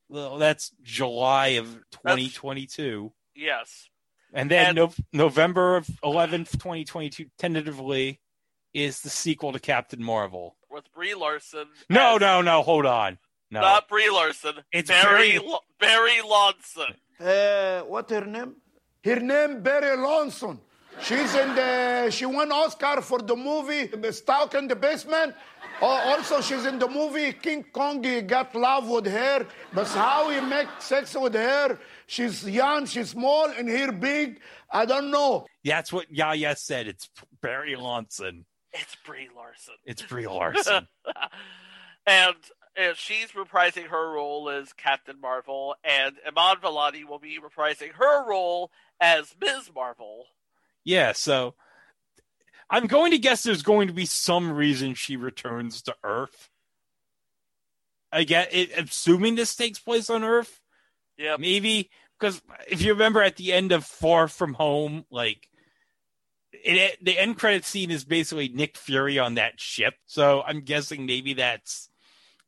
Well 0.10 0.38
that's 0.38 0.72
july 0.82 1.48
of 1.60 1.68
2022 1.92 3.12
Yes, 3.36 3.90
and 4.34 4.50
then 4.50 4.68
and- 4.68 4.76
no- 4.78 4.94
november 5.12 5.76
of 5.76 5.86
11th 6.04 6.52
2022 6.54 7.26
tentatively 7.38 8.22
is 8.74 9.02
the 9.02 9.10
sequel 9.10 9.52
to 9.52 9.60
captain 9.60 10.02
marvel. 10.02 10.56
With 10.72 10.86
Brie 10.94 11.14
Larson. 11.14 11.66
no 11.90 12.16
as- 12.16 12.22
no 12.22 12.42
no 12.42 12.62
hold 12.62 12.86
on 12.86 13.18
no 13.52 13.62
not 13.62 13.88
Brie 13.88 14.10
Larson. 14.10 14.56
It's 14.72 14.90
Barry 14.90 15.38
Barry- 15.38 15.40
Lo- 15.40 15.60
Barry 15.80 16.20
Lonson. 16.24 16.96
Uh, 17.20 17.82
what 17.86 18.10
her 18.10 18.26
name? 18.26 18.56
Her 19.04 19.20
name 19.20 19.62
Barry 19.64 19.96
Lonson. 19.98 20.60
She's 21.02 21.36
in 21.36 21.54
the. 21.56 22.10
She 22.10 22.26
won 22.26 22.52
Oscar 22.52 23.02
for 23.02 23.20
the 23.20 23.36
movie 23.36 23.88
Stalk 24.12 24.56
in 24.56 24.68
the 24.68 24.76
Basement. 24.76 25.36
Oh, 25.80 25.86
also, 25.86 26.42
she's 26.42 26.66
in 26.66 26.80
the 26.80 26.88
movie 26.88 27.32
King 27.34 27.64
Kong. 27.72 28.04
He 28.04 28.22
got 28.22 28.56
love 28.56 28.90
with 28.90 29.06
her, 29.06 29.46
but 29.74 29.88
how 29.90 30.30
he 30.32 30.42
make 30.42 30.68
sex 30.80 31.14
with 31.16 31.36
her? 31.36 31.78
She's 32.08 32.44
young, 32.50 32.88
she's 32.88 33.10
small, 33.12 33.46
and 33.50 33.70
here 33.70 33.92
big. 33.92 34.40
I 34.72 34.86
don't 34.86 35.12
know. 35.12 35.46
that's 35.64 35.94
what 35.94 36.08
yaya 36.12 36.56
said 36.56 36.88
it's 36.88 37.10
barry 37.42 37.76
lonson 37.76 38.44
It's 38.74 38.96
Brie 39.06 39.30
Larson. 39.36 39.76
it's 39.86 40.02
brie 40.02 40.28
larson 40.28 40.88
and, 42.08 42.36
and 42.78 42.96
she's 42.96 43.32
reprising 43.32 43.88
her 43.88 44.12
role 44.12 44.50
as 44.50 44.72
Captain 44.74 45.20
Marvel, 45.20 45.76
and 45.84 46.16
Iman 46.26 46.58
Vellani 46.62 47.04
will 47.06 47.20
be 47.20 47.40
reprising 47.40 47.92
her 47.94 48.28
role 48.28 48.72
as 49.02 49.36
Ms. 49.42 49.72
Marvel. 49.74 50.26
Yeah, 50.84 51.12
so 51.12 51.56
I'm 52.70 52.88
going 52.88 53.12
to 53.12 53.18
guess 53.18 53.44
there's 53.44 53.64
going 53.64 53.88
to 53.88 53.94
be 53.94 54.06
some 54.06 54.52
reason 54.52 54.94
she 54.94 55.18
returns 55.18 55.82
to 55.84 55.96
Earth. 56.04 56.50
I 58.12 58.24
get 58.24 58.54
it, 58.54 58.72
assuming 58.78 59.36
this 59.36 59.56
takes 59.56 59.80
place 59.80 60.10
on 60.10 60.24
Earth. 60.24 60.62
Yeah, 61.18 61.38
maybe 61.38 61.90
because 62.20 62.42
if 62.68 62.82
you 62.82 62.94
remember 62.94 63.22
at 63.22 63.36
the 63.36 63.54
end 63.54 63.72
of 63.72 63.84
Far 63.86 64.28
From 64.28 64.54
Home, 64.54 65.06
like 65.10 65.50
it, 66.52 67.04
the 67.04 67.18
end 67.18 67.38
credit 67.38 67.66
scene 67.66 67.92
is 67.92 68.06
basically 68.06 68.50
Nick 68.50 68.78
Fury 68.78 69.20
on 69.20 69.36
that 69.36 69.60
ship. 69.60 69.96
So 70.06 70.44
I'm 70.46 70.62
guessing 70.62 71.06
maybe 71.06 71.34
that's 71.34 71.90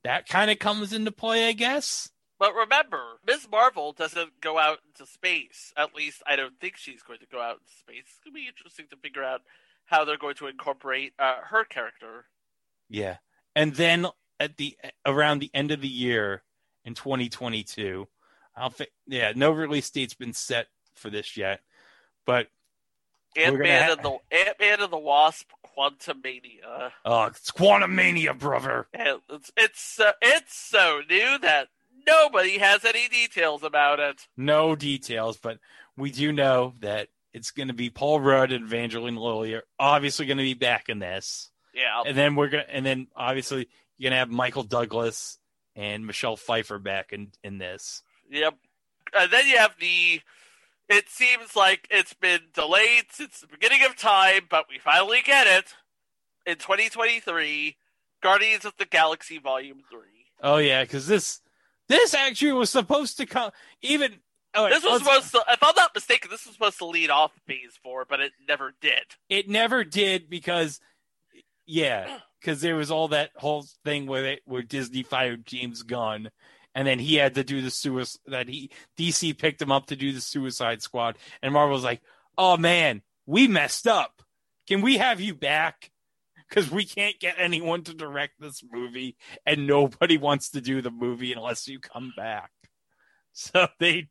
that 0.03 0.27
kind 0.27 0.51
of 0.51 0.59
comes 0.59 0.93
into 0.93 1.11
play. 1.11 1.47
I 1.47 1.53
guess. 1.53 2.09
But 2.39 2.55
remember, 2.55 3.19
Ms. 3.27 3.47
Marvel 3.51 3.91
doesn't 3.91 4.39
go 4.39 4.57
out 4.57 4.79
into 4.87 5.05
space. 5.11 5.73
At 5.75 5.93
least 5.93 6.23
I 6.25 6.37
don't 6.37 6.57
think 6.61 6.77
she's 6.77 7.03
going 7.03 7.19
to 7.19 7.25
go 7.29 7.41
out 7.41 7.59
into 7.59 7.73
space. 7.79 8.05
It's 8.07 8.19
going 8.23 8.33
to 8.33 8.39
be 8.39 8.47
interesting 8.47 8.85
to 8.91 8.95
figure 8.95 9.23
out 9.23 9.41
how 9.85 10.05
they're 10.05 10.17
going 10.17 10.35
to 10.35 10.47
incorporate 10.47 11.11
uh, 11.19 11.41
her 11.43 11.65
character. 11.65 12.25
Yeah. 12.89 13.17
And 13.55 13.75
then 13.75 14.07
at 14.39 14.55
the 14.55 14.77
around 15.05 15.39
the 15.39 15.51
end 15.53 15.71
of 15.71 15.81
the 15.81 15.89
year 15.89 16.43
in 16.85 16.93
2022, 16.93 18.07
I'll 18.55 18.69
fi- 18.69 18.87
yeah, 19.05 19.33
no 19.35 19.51
release 19.51 19.89
date's 19.89 20.13
been 20.13 20.33
set 20.33 20.67
for 20.95 21.09
this 21.09 21.35
yet, 21.35 21.61
but 22.25 22.47
Ant 23.35 23.59
Man 23.59 23.83
ha- 23.83 23.93
and 23.93 24.03
the 24.03 24.17
Ant 24.35 24.59
Man 24.59 24.81
and 24.81 24.93
the 24.93 24.97
Wasp: 24.97 25.49
Quantumania. 25.77 26.91
oh, 27.05 27.23
it's 27.25 27.51
Quantum 27.51 27.95
Mania, 27.95 28.33
brother. 28.33 28.87
And 28.93 29.19
it's 29.29 29.51
it's 29.57 29.81
so, 29.81 30.11
it's 30.21 30.55
so 30.57 31.01
new 31.09 31.37
that 31.39 31.69
nobody 32.07 32.57
has 32.57 32.85
any 32.85 33.07
details 33.07 33.63
about 33.63 33.99
it. 33.99 34.27
No 34.37 34.75
details, 34.75 35.37
but 35.37 35.59
we 35.97 36.11
do 36.11 36.31
know 36.31 36.73
that 36.79 37.09
it's 37.33 37.51
going 37.51 37.67
to 37.67 37.73
be 37.73 37.89
Paul 37.89 38.19
Rudd 38.19 38.51
and 38.51 38.65
Evangeline 38.65 39.15
Lilly 39.15 39.53
are 39.53 39.63
obviously 39.79 40.25
going 40.25 40.37
to 40.37 40.43
be 40.43 40.53
back 40.55 40.89
in 40.89 40.99
this, 40.99 41.51
Yeah, 41.73 42.01
and 42.05 42.17
then 42.17 42.35
we're 42.35 42.49
gonna, 42.49 42.65
and 42.69 42.85
then 42.85 43.07
obviously 43.15 43.67
you're 43.97 44.09
gonna 44.09 44.19
have 44.19 44.29
Michael 44.29 44.63
Douglas 44.63 45.37
and 45.75 46.05
Michelle 46.07 46.35
Pfeiffer 46.37 46.79
back 46.79 47.13
in 47.13 47.31
in 47.43 47.57
this. 47.57 48.01
Yep. 48.31 48.55
And 49.13 49.31
then 49.31 49.47
you 49.47 49.57
have 49.57 49.75
the. 49.79 50.21
It 50.89 51.07
seems 51.07 51.55
like 51.55 51.87
it's 51.91 52.13
been 52.15 52.41
delayed 52.53 53.05
since 53.11 53.39
the 53.39 53.47
beginning 53.47 53.85
of 53.85 53.95
time, 53.95 54.41
but 54.49 54.65
we 54.67 54.79
finally 54.79 55.19
get 55.23 55.45
it 55.45 55.75
in 56.45 56.57
2023. 56.57 57.77
Guardians 58.21 58.65
of 58.65 58.73
the 58.77 58.85
Galaxy 58.85 59.37
Volume 59.37 59.81
Three. 59.89 60.25
Oh 60.41 60.57
yeah, 60.57 60.83
because 60.83 61.07
this 61.07 61.41
this 61.87 62.13
actually 62.13 62.51
was 62.53 62.69
supposed 62.69 63.17
to 63.17 63.25
come 63.25 63.51
even. 63.81 64.15
right, 64.55 64.69
This 64.69 64.83
was 64.83 65.01
supposed 65.01 65.31
to, 65.31 65.43
if 65.49 65.61
I'm 65.61 65.75
not 65.75 65.93
mistaken, 65.93 66.29
this 66.29 66.45
was 66.45 66.55
supposed 66.55 66.77
to 66.79 66.85
lead 66.85 67.09
off 67.09 67.31
Phase 67.47 67.77
Four, 67.81 68.05
but 68.09 68.19
it 68.19 68.31
never 68.47 68.73
did. 68.81 69.03
It 69.29 69.47
never 69.47 69.83
did 69.83 70.29
because, 70.29 70.79
yeah, 71.65 72.19
because 72.39 72.61
there 72.61 72.75
was 72.75 72.91
all 72.91 73.09
that 73.09 73.31
whole 73.35 73.65
thing 73.85 74.05
where 74.05 74.25
it 74.25 74.41
where 74.45 74.61
Disney 74.63 75.03
fired 75.03 75.45
James 75.45 75.83
Gunn, 75.83 76.29
and 76.75 76.87
then 76.87 76.99
he 76.99 77.15
had 77.15 77.35
to 77.35 77.43
do 77.43 77.61
the 77.61 77.71
suicide. 77.71 78.19
That 78.27 78.47
he 78.47 78.71
DC 78.97 79.37
picked 79.37 79.61
him 79.61 79.71
up 79.71 79.87
to 79.87 79.95
do 79.95 80.11
the 80.11 80.21
Suicide 80.21 80.81
Squad, 80.81 81.17
and 81.41 81.53
Marvel 81.53 81.73
was 81.73 81.83
like, 81.83 82.01
"Oh 82.37 82.57
man, 82.57 83.01
we 83.25 83.47
messed 83.47 83.87
up. 83.87 84.21
Can 84.67 84.81
we 84.81 84.97
have 84.97 85.19
you 85.21 85.33
back?" 85.33 85.91
Because 86.49 86.71
we 86.71 86.83
can't 86.83 87.19
get 87.19 87.35
anyone 87.37 87.83
to 87.83 87.93
direct 87.93 88.39
this 88.39 88.63
movie, 88.71 89.17
and 89.45 89.67
nobody 89.67 90.17
wants 90.17 90.49
to 90.49 90.61
do 90.61 90.81
the 90.81 90.89
movie 90.89 91.31
unless 91.31 91.67
you 91.67 91.79
come 91.79 92.11
back. 92.17 92.49
So 93.33 93.67
they, 93.79 94.09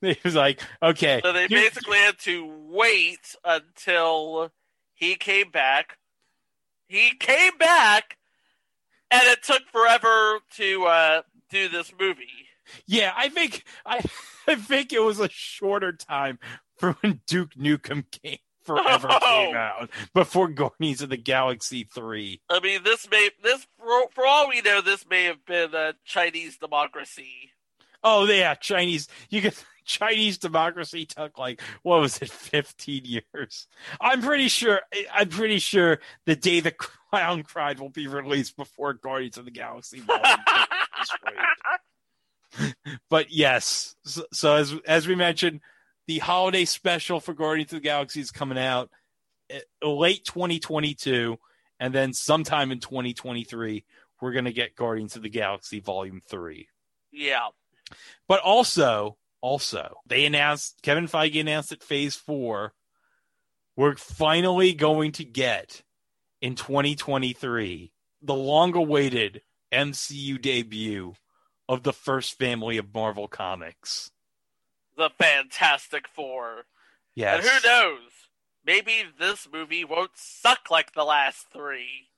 they 0.00 0.16
was 0.24 0.36
like, 0.36 0.60
okay, 0.80 1.20
So 1.22 1.32
they 1.32 1.48
basically 1.48 1.98
had 1.98 2.18
to 2.20 2.48
wait 2.68 3.34
until 3.44 4.52
he 4.94 5.16
came 5.16 5.50
back. 5.50 5.98
He 6.86 7.10
came 7.18 7.58
back, 7.58 8.16
and 9.10 9.22
it 9.24 9.42
took 9.42 9.62
forever 9.72 10.38
to 10.56 10.84
uh, 10.84 11.22
do 11.50 11.68
this 11.68 11.92
movie. 11.98 12.48
Yeah, 12.86 13.12
I 13.16 13.28
think 13.28 13.64
I 13.84 14.02
I 14.46 14.54
think 14.54 14.92
it 14.92 15.02
was 15.02 15.20
a 15.20 15.28
shorter 15.30 15.92
time 15.92 16.38
for 16.76 16.92
when 17.00 17.20
Duke 17.26 17.54
Nukem 17.54 18.04
came 18.10 18.38
forever 18.64 19.08
oh. 19.10 19.20
came 19.20 19.56
out 19.56 19.90
before 20.14 20.48
Guardians 20.48 21.02
of 21.02 21.10
the 21.10 21.16
Galaxy 21.16 21.84
three. 21.84 22.40
I 22.48 22.60
mean, 22.60 22.82
this 22.84 23.08
may 23.10 23.30
this 23.42 23.66
for, 23.78 24.08
for 24.12 24.26
all 24.26 24.48
we 24.48 24.60
know, 24.60 24.80
this 24.80 25.06
may 25.08 25.24
have 25.24 25.44
been 25.44 25.74
a 25.74 25.94
Chinese 26.04 26.58
democracy. 26.58 27.52
Oh 28.02 28.24
yeah, 28.24 28.54
Chinese 28.54 29.08
you 29.28 29.42
can 29.42 29.52
Chinese 29.84 30.38
democracy 30.38 31.04
took 31.04 31.38
like 31.38 31.60
what 31.82 32.00
was 32.00 32.18
it, 32.18 32.30
fifteen 32.30 33.04
years? 33.04 33.66
I'm 34.00 34.22
pretty 34.22 34.48
sure 34.48 34.80
I'm 35.12 35.28
pretty 35.28 35.58
sure 35.58 36.00
the 36.26 36.36
day 36.36 36.60
the 36.60 36.72
clown 36.72 37.42
Cried 37.42 37.80
will 37.80 37.90
be 37.90 38.06
released 38.06 38.56
before 38.56 38.94
Guardians 38.94 39.36
of 39.36 39.44
the 39.44 39.50
Galaxy. 39.50 40.02
Volume 41.08 41.16
two 41.26 42.58
is 42.58 42.66
released. 42.66 42.96
but 43.10 43.30
yes, 43.30 43.94
so, 44.04 44.24
so 44.32 44.56
as 44.56 44.74
as 44.86 45.06
we 45.06 45.14
mentioned, 45.14 45.60
the 46.06 46.18
holiday 46.18 46.64
special 46.64 47.20
for 47.20 47.34
Guardians 47.34 47.72
of 47.72 47.78
the 47.78 47.88
Galaxy 47.88 48.20
is 48.20 48.30
coming 48.30 48.58
out 48.58 48.90
eh, 49.50 49.60
late 49.82 50.24
2022, 50.24 51.38
and 51.78 51.94
then 51.94 52.12
sometime 52.12 52.72
in 52.72 52.80
2023, 52.80 53.84
we're 54.20 54.32
gonna 54.32 54.52
get 54.52 54.76
Guardians 54.76 55.16
of 55.16 55.22
the 55.22 55.28
Galaxy 55.28 55.80
Volume 55.80 56.20
Three. 56.26 56.68
Yeah. 57.12 57.48
But 58.28 58.40
also, 58.40 59.16
also, 59.40 59.96
they 60.06 60.26
announced 60.26 60.80
Kevin 60.82 61.08
Feige 61.08 61.40
announced 61.40 61.72
at 61.72 61.82
Phase 61.82 62.14
Four, 62.14 62.72
we're 63.76 63.96
finally 63.96 64.74
going 64.74 65.12
to 65.12 65.24
get 65.24 65.82
in 66.40 66.54
2023 66.54 67.92
the 68.22 68.34
long-awaited 68.34 69.42
MCU 69.72 70.40
debut 70.40 71.14
of 71.68 71.82
the 71.82 71.92
first 71.92 72.38
family 72.38 72.76
of 72.76 72.92
Marvel 72.92 73.28
comics. 73.28 74.10
The 74.96 75.10
Fantastic 75.18 76.08
Four. 76.08 76.64
Yes. 77.14 77.44
And 77.44 77.48
who 77.48 77.68
knows? 77.68 78.10
Maybe 78.64 79.04
this 79.18 79.48
movie 79.50 79.84
won't 79.84 80.10
suck 80.14 80.70
like 80.70 80.92
the 80.92 81.04
last 81.04 81.46
three. 81.52 82.08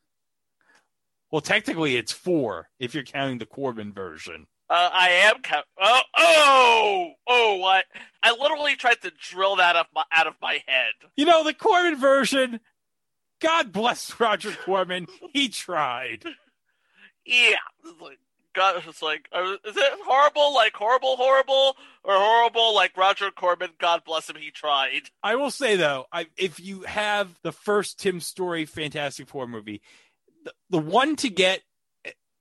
Well, 1.30 1.40
technically, 1.40 1.96
it's 1.96 2.12
four 2.12 2.68
if 2.78 2.94
you're 2.94 3.04
counting 3.04 3.38
the 3.38 3.46
Corman 3.46 3.92
version. 3.92 4.46
Uh, 4.68 4.90
I 4.92 5.08
am. 5.10 5.42
Ca- 5.42 5.64
oh, 5.80 6.00
oh, 6.16 7.10
oh! 7.26 7.56
What? 7.56 7.84
I 8.22 8.32
literally 8.32 8.74
tried 8.74 9.02
to 9.02 9.10
drill 9.10 9.56
that 9.56 9.76
up 9.76 9.88
my, 9.94 10.04
out 10.12 10.26
of 10.26 10.34
my 10.40 10.62
head. 10.66 10.92
You 11.16 11.26
know, 11.26 11.44
the 11.44 11.54
Corman 11.54 11.96
version. 11.96 12.60
God 13.40 13.72
bless 13.72 14.18
Roger 14.18 14.52
Corman. 14.52 15.08
he 15.32 15.48
tried. 15.48 16.24
Yeah, 17.24 17.56
like 18.00 18.18
God. 18.54 18.82
It's 18.86 19.02
like, 19.02 19.28
is 19.34 19.76
it 19.76 19.92
horrible? 20.04 20.54
Like 20.54 20.74
horrible, 20.74 21.16
horrible, 21.16 21.76
or 22.04 22.14
horrible? 22.14 22.74
Like 22.74 22.96
Roger 22.96 23.30
Corman. 23.30 23.70
God 23.78 24.02
bless 24.04 24.28
him. 24.28 24.36
He 24.36 24.50
tried. 24.50 25.10
I 25.22 25.36
will 25.36 25.50
say 25.50 25.76
though, 25.76 26.06
I, 26.12 26.26
if 26.36 26.60
you 26.60 26.82
have 26.82 27.38
the 27.42 27.52
first 27.52 28.00
Tim 28.00 28.20
Story 28.20 28.64
Fantastic 28.64 29.28
Four 29.28 29.46
movie, 29.46 29.82
the, 30.44 30.52
the 30.70 30.78
one 30.78 31.16
to 31.16 31.30
get, 31.30 31.62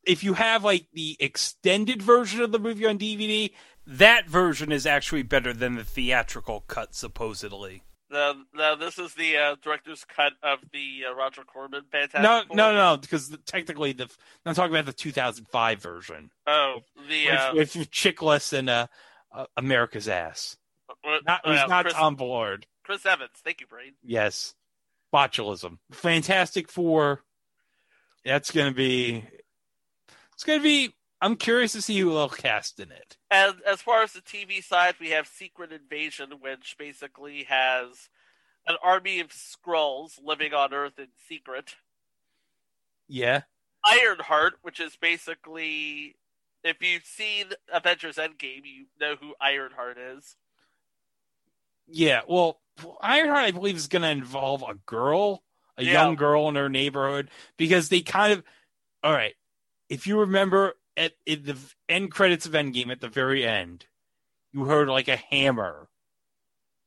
if 0.05 0.23
you 0.23 0.33
have 0.33 0.63
like 0.63 0.87
the 0.93 1.15
extended 1.19 2.01
version 2.01 2.41
of 2.41 2.51
the 2.51 2.59
movie 2.59 2.85
on 2.85 2.97
DVD, 2.97 3.51
that 3.85 4.27
version 4.27 4.71
is 4.71 4.85
actually 4.85 5.23
better 5.23 5.53
than 5.53 5.75
the 5.75 5.83
theatrical 5.83 6.61
cut, 6.61 6.95
supposedly. 6.95 7.83
Now, 8.11 8.33
now 8.53 8.75
this 8.75 8.97
is 8.99 9.13
the 9.13 9.37
uh, 9.37 9.55
director's 9.63 10.03
cut 10.05 10.33
of 10.43 10.59
the 10.73 11.03
uh, 11.09 11.15
Roger 11.15 11.43
Corman 11.43 11.83
Fantastic 11.91 12.21
No, 12.21 12.43
Four. 12.47 12.55
no, 12.55 12.73
no, 12.73 12.97
because 12.97 13.35
technically 13.45 13.93
the 13.93 14.09
I'm 14.45 14.53
talking 14.53 14.73
about 14.73 14.85
the 14.85 14.93
2005 14.93 15.81
version 15.81 16.29
Oh, 16.45 16.79
the 17.07 17.29
uh, 17.29 17.55
with, 17.55 17.75
with 17.75 17.91
Chickless 17.91 18.51
and 18.51 18.69
uh, 18.69 18.87
uh, 19.33 19.45
America's 19.55 20.07
Ass. 20.09 20.57
Not, 21.25 21.41
it 21.45 21.49
was 21.49 21.69
not 21.69 21.85
Chris, 21.85 21.93
Tom 21.93 22.15
Bullard. 22.15 22.67
Chris 22.83 23.05
Evans. 23.05 23.31
Thank 23.43 23.61
you, 23.61 23.67
Brain. 23.67 23.93
Yes, 24.03 24.55
botulism. 25.13 25.77
Fantastic 25.91 26.69
Four. 26.69 27.23
That's 28.25 28.51
gonna 28.51 28.73
be. 28.73 29.23
It's 30.33 30.43
gonna 30.43 30.61
be. 30.61 30.93
I'm 31.21 31.35
curious 31.35 31.73
to 31.73 31.81
see 31.81 31.99
who 31.99 32.09
they'll 32.09 32.29
cast 32.29 32.79
in 32.79 32.91
it. 32.91 33.17
And 33.29 33.55
as 33.65 33.81
far 33.81 34.01
as 34.03 34.13
the 34.13 34.21
TV 34.21 34.63
side, 34.63 34.95
we 34.99 35.09
have 35.11 35.27
Secret 35.27 35.71
Invasion, 35.71 36.31
which 36.41 36.75
basically 36.79 37.43
has 37.43 38.09
an 38.67 38.75
army 38.83 39.19
of 39.19 39.29
Skrulls 39.29 40.19
living 40.23 40.53
on 40.53 40.73
Earth 40.73 40.97
in 40.97 41.07
secret. 41.27 41.75
Yeah, 43.07 43.41
Ironheart, 43.85 44.55
which 44.61 44.79
is 44.79 44.95
basically, 44.95 46.15
if 46.63 46.81
you've 46.81 47.05
seen 47.05 47.47
Avengers 47.73 48.15
Endgame, 48.17 48.65
you 48.65 48.85
know 48.99 49.15
who 49.15 49.33
Ironheart 49.41 49.97
is. 49.97 50.35
yeah. 51.87 52.21
Well, 52.27 52.59
Ironheart, 53.01 53.43
I 53.43 53.51
believe, 53.51 53.75
is 53.75 53.87
gonna 53.87 54.09
involve 54.09 54.63
a 54.63 54.75
girl, 54.85 55.43
a 55.77 55.83
Yeah. 55.83 55.93
young 55.93 56.15
girl 56.15 56.47
in 56.49 56.55
her 56.55 56.69
neighborhood, 56.69 57.29
because 57.57 57.89
they 57.89 58.01
kind 58.01 58.33
of. 58.33 58.43
All 59.03 59.13
right, 59.13 59.35
if 59.89 60.05
you 60.07 60.19
remember 60.19 60.75
at 60.97 61.13
in 61.25 61.43
the 61.43 61.57
end 61.89 62.11
credits 62.11 62.45
of 62.45 62.53
Endgame 62.53 62.91
at 62.91 63.01
the 63.01 63.09
very 63.09 63.45
end, 63.45 63.85
you 64.51 64.65
heard 64.65 64.89
like 64.89 65.07
a 65.07 65.15
hammer 65.15 65.87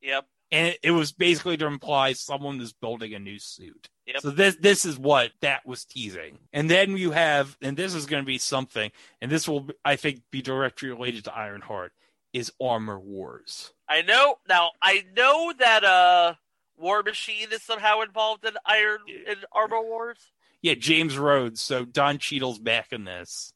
Yep. 0.02 0.26
and 0.52 0.66
it, 0.68 0.78
it 0.82 0.90
was 0.90 1.12
basically 1.12 1.56
to 1.56 1.66
imply 1.66 2.12
someone 2.12 2.58
was 2.58 2.72
building 2.74 3.14
a 3.14 3.18
new 3.18 3.38
suit. 3.38 3.88
Yep. 4.06 4.20
So 4.20 4.30
this 4.30 4.56
this 4.60 4.84
is 4.84 4.98
what 4.98 5.30
that 5.40 5.64
was 5.64 5.86
teasing, 5.86 6.38
and 6.52 6.68
then 6.68 6.98
you 6.98 7.12
have, 7.12 7.56
and 7.62 7.74
this 7.74 7.94
is 7.94 8.04
going 8.04 8.22
to 8.22 8.26
be 8.26 8.36
something, 8.36 8.90
and 9.22 9.30
this 9.30 9.48
will, 9.48 9.68
I 9.82 9.96
think, 9.96 10.20
be 10.30 10.42
directly 10.42 10.90
related 10.90 11.24
to 11.24 11.34
Ironheart, 11.34 11.92
is 12.34 12.52
Armor 12.60 13.00
Wars. 13.00 13.72
I 13.88 14.02
know 14.02 14.36
now. 14.46 14.72
I 14.82 15.04
know 15.16 15.54
that 15.58 15.84
uh, 15.84 16.34
War 16.76 17.02
Machine 17.02 17.48
is 17.50 17.62
somehow 17.62 18.02
involved 18.02 18.44
in 18.44 18.52
Iron 18.66 18.98
in 19.08 19.36
Armor 19.52 19.80
Wars. 19.80 20.18
Yeah, 20.60 20.74
James 20.74 21.16
Rhodes. 21.16 21.62
So 21.62 21.86
Don 21.86 22.18
Cheadle's 22.18 22.58
back 22.58 22.92
in 22.92 23.04
this. 23.04 23.53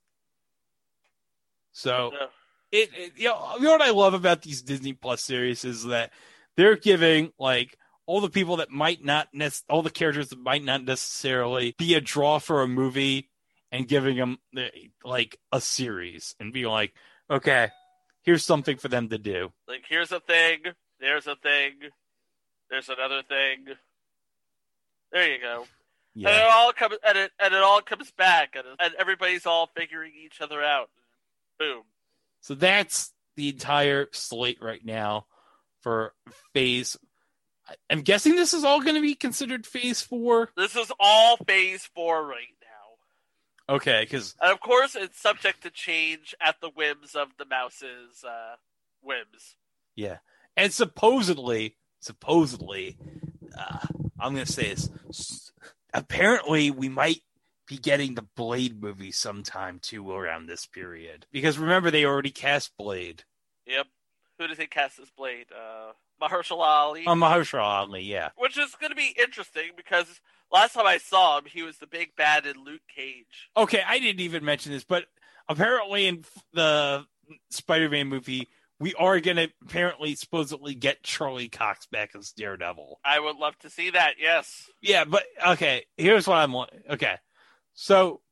So 1.79 2.11
Yeah. 2.13 2.27
it, 2.73 2.91
it 2.95 3.13
you, 3.17 3.29
know, 3.29 3.55
you 3.57 3.63
know 3.65 3.73
what 3.73 3.83
I 3.83 3.91
love 3.91 4.15
about 4.15 4.43
these 4.43 4.63
Disney 4.63 4.93
Plus 4.93 5.23
series 5.23 5.65
is 5.65 5.85
that 5.85 6.13
they're 6.57 6.77
giving 6.77 7.33
like 7.39 7.77
all 8.05 8.21
the 8.21 8.29
people 8.29 8.57
that 8.57 8.71
might 8.71 9.05
not 9.05 9.29
nec- 9.33 9.53
all 9.69 9.83
the 9.83 9.91
characters 9.91 10.31
that 10.31 10.41
might 10.41 10.65
not 10.65 10.85
necessarily 10.85 11.75
be 11.79 11.95
a 11.95 12.01
draw 12.01 12.41
for 12.41 12.63
a 12.63 12.69
movie 12.69 13.31
and 13.71 13.87
giving 13.87 14.17
them 14.17 14.39
like 15.05 15.39
a 15.53 15.61
series 15.61 16.35
and 16.41 16.53
be 16.53 16.67
like, 16.67 16.95
okay, 17.31 17.69
here's 18.23 18.45
something 18.45 18.77
for 18.77 18.89
them 18.89 19.09
to 19.11 19.19
do. 19.19 19.53
Like 19.69 19.85
here's 19.89 20.11
a 20.11 20.21
thing. 20.21 20.59
There's 20.99 21.29
a 21.29 21.37
thing. 21.37 21.75
There's 22.71 22.89
another 22.89 23.23
thing. 23.23 23.67
There 25.13 25.33
you 25.33 25.41
go. 25.41 25.67
And 26.17 26.27
it 26.27 26.49
all 26.51 26.73
comes 26.73 26.97
and 27.07 27.17
it 27.17 27.31
and 27.39 27.55
it 27.55 27.63
all 27.63 27.81
comes 27.83 28.11
back 28.11 28.57
and, 28.57 28.67
and 28.81 28.95
everybody's 28.99 29.47
all 29.47 29.71
figuring 29.77 30.13
each 30.25 30.41
other 30.41 30.61
out. 30.61 30.91
Boom. 31.59 31.83
so 32.41 32.55
that's 32.55 33.13
the 33.37 33.49
entire 33.49 34.09
slate 34.13 34.59
right 34.61 34.85
now 34.85 35.27
for 35.81 36.13
phase. 36.53 36.97
I'm 37.91 38.03
guessing 38.03 38.35
this 38.37 38.55
is 38.55 38.65
all 38.65 38.81
going 38.81 38.95
to 38.95 39.03
be 39.03 39.15
considered 39.15 39.67
phase 39.67 40.01
four. 40.01 40.51
This 40.57 40.75
is 40.75 40.91
all 40.99 41.37
phase 41.37 41.89
four 41.95 42.27
right 42.27 42.47
now. 43.69 43.75
Okay, 43.77 44.01
because 44.03 44.35
And 44.41 44.51
of 44.51 44.61
course 44.61 44.97
it's 44.97 45.21
subject 45.21 45.63
to 45.63 45.71
change 45.71 46.35
at 46.41 46.61
the 46.61 46.71
whims 46.71 47.15
of 47.15 47.29
the 47.39 47.45
mouse's 47.45 48.25
uh, 48.25 48.57
whims. 49.03 49.57
Yeah, 49.95 50.19
and 50.57 50.73
supposedly, 50.73 51.77
supposedly, 52.01 52.97
uh, 53.57 53.87
I'm 54.19 54.33
gonna 54.33 54.47
say 54.47 54.71
this. 54.71 55.53
Apparently, 55.93 56.71
we 56.71 56.89
might 56.89 57.23
be 57.69 57.77
getting 57.77 58.15
the 58.15 58.27
Blade 58.35 58.83
movie 58.83 59.13
sometime 59.13 59.79
too 59.81 60.11
around 60.11 60.47
this 60.47 60.67
period 60.67 61.27
because 61.31 61.59
remember 61.59 61.91
they 61.91 62.05
already 62.05 62.31
cast 62.31 62.77
Blade. 62.77 63.25
Yep. 63.67 63.87
Who 64.39 64.47
does 64.47 64.59
they 64.59 64.67
cast 64.67 64.99
as 64.99 65.11
Blade? 65.11 65.47
Uh, 65.53 65.93
Mahershala 66.21 66.67
Ali. 66.67 67.05
Oh, 67.07 67.15
Mahershala 67.15 67.63
Ali, 67.63 68.03
yeah. 68.03 68.31
Which 68.37 68.59
is 68.59 68.75
going 68.77 68.91
to 68.91 68.97
be 68.97 69.15
interesting 69.21 69.71
because 69.77 70.21
last 70.51 70.75
time 70.75 70.87
I 70.87 70.99
saw 70.99 71.39
him, 71.39 71.45
he 71.47 71.63
was 71.63 71.79
the 71.79 71.87
big 71.87 72.17
bad 72.17 72.47
in 72.47 72.57
Luke 72.65 72.83
Cage. 72.95 73.51
Okay, 73.57 73.83
I 73.87 73.99
didn't 73.99 74.21
even 74.21 74.45
mention 74.45 74.73
this, 74.73 74.85
but 74.85 75.05
apparently 75.49 76.07
in 76.07 76.25
the 76.53 77.05
Spider-Man 77.51 78.07
movie, 78.09 78.49
we 78.81 78.95
are 78.95 79.19
gonna 79.21 79.49
apparently 79.63 80.15
supposedly 80.15 80.75
get 80.75 81.03
Charlie 81.03 81.49
Cox 81.49 81.87
back 81.87 82.11
as 82.17 82.31
Daredevil. 82.33 83.01
I 83.05 83.19
would 83.19 83.37
love 83.37 83.59
to 83.61 83.71
see 83.71 83.91
that. 83.91 84.15
Yes. 84.21 84.71
Yeah, 84.81 85.05
but 85.05 85.25
okay, 85.49 85.85
here's 85.97 86.27
what 86.29 86.37
I'm 86.37 86.55
okay. 86.91 87.17
So 87.81 88.23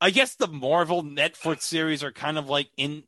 I 0.00 0.08
guess 0.08 0.34
the 0.34 0.48
Marvel 0.48 1.02
Netflix 1.02 1.60
series 1.60 2.02
are 2.02 2.10
kind 2.10 2.38
of 2.38 2.48
like 2.48 2.70
in 2.78 3.04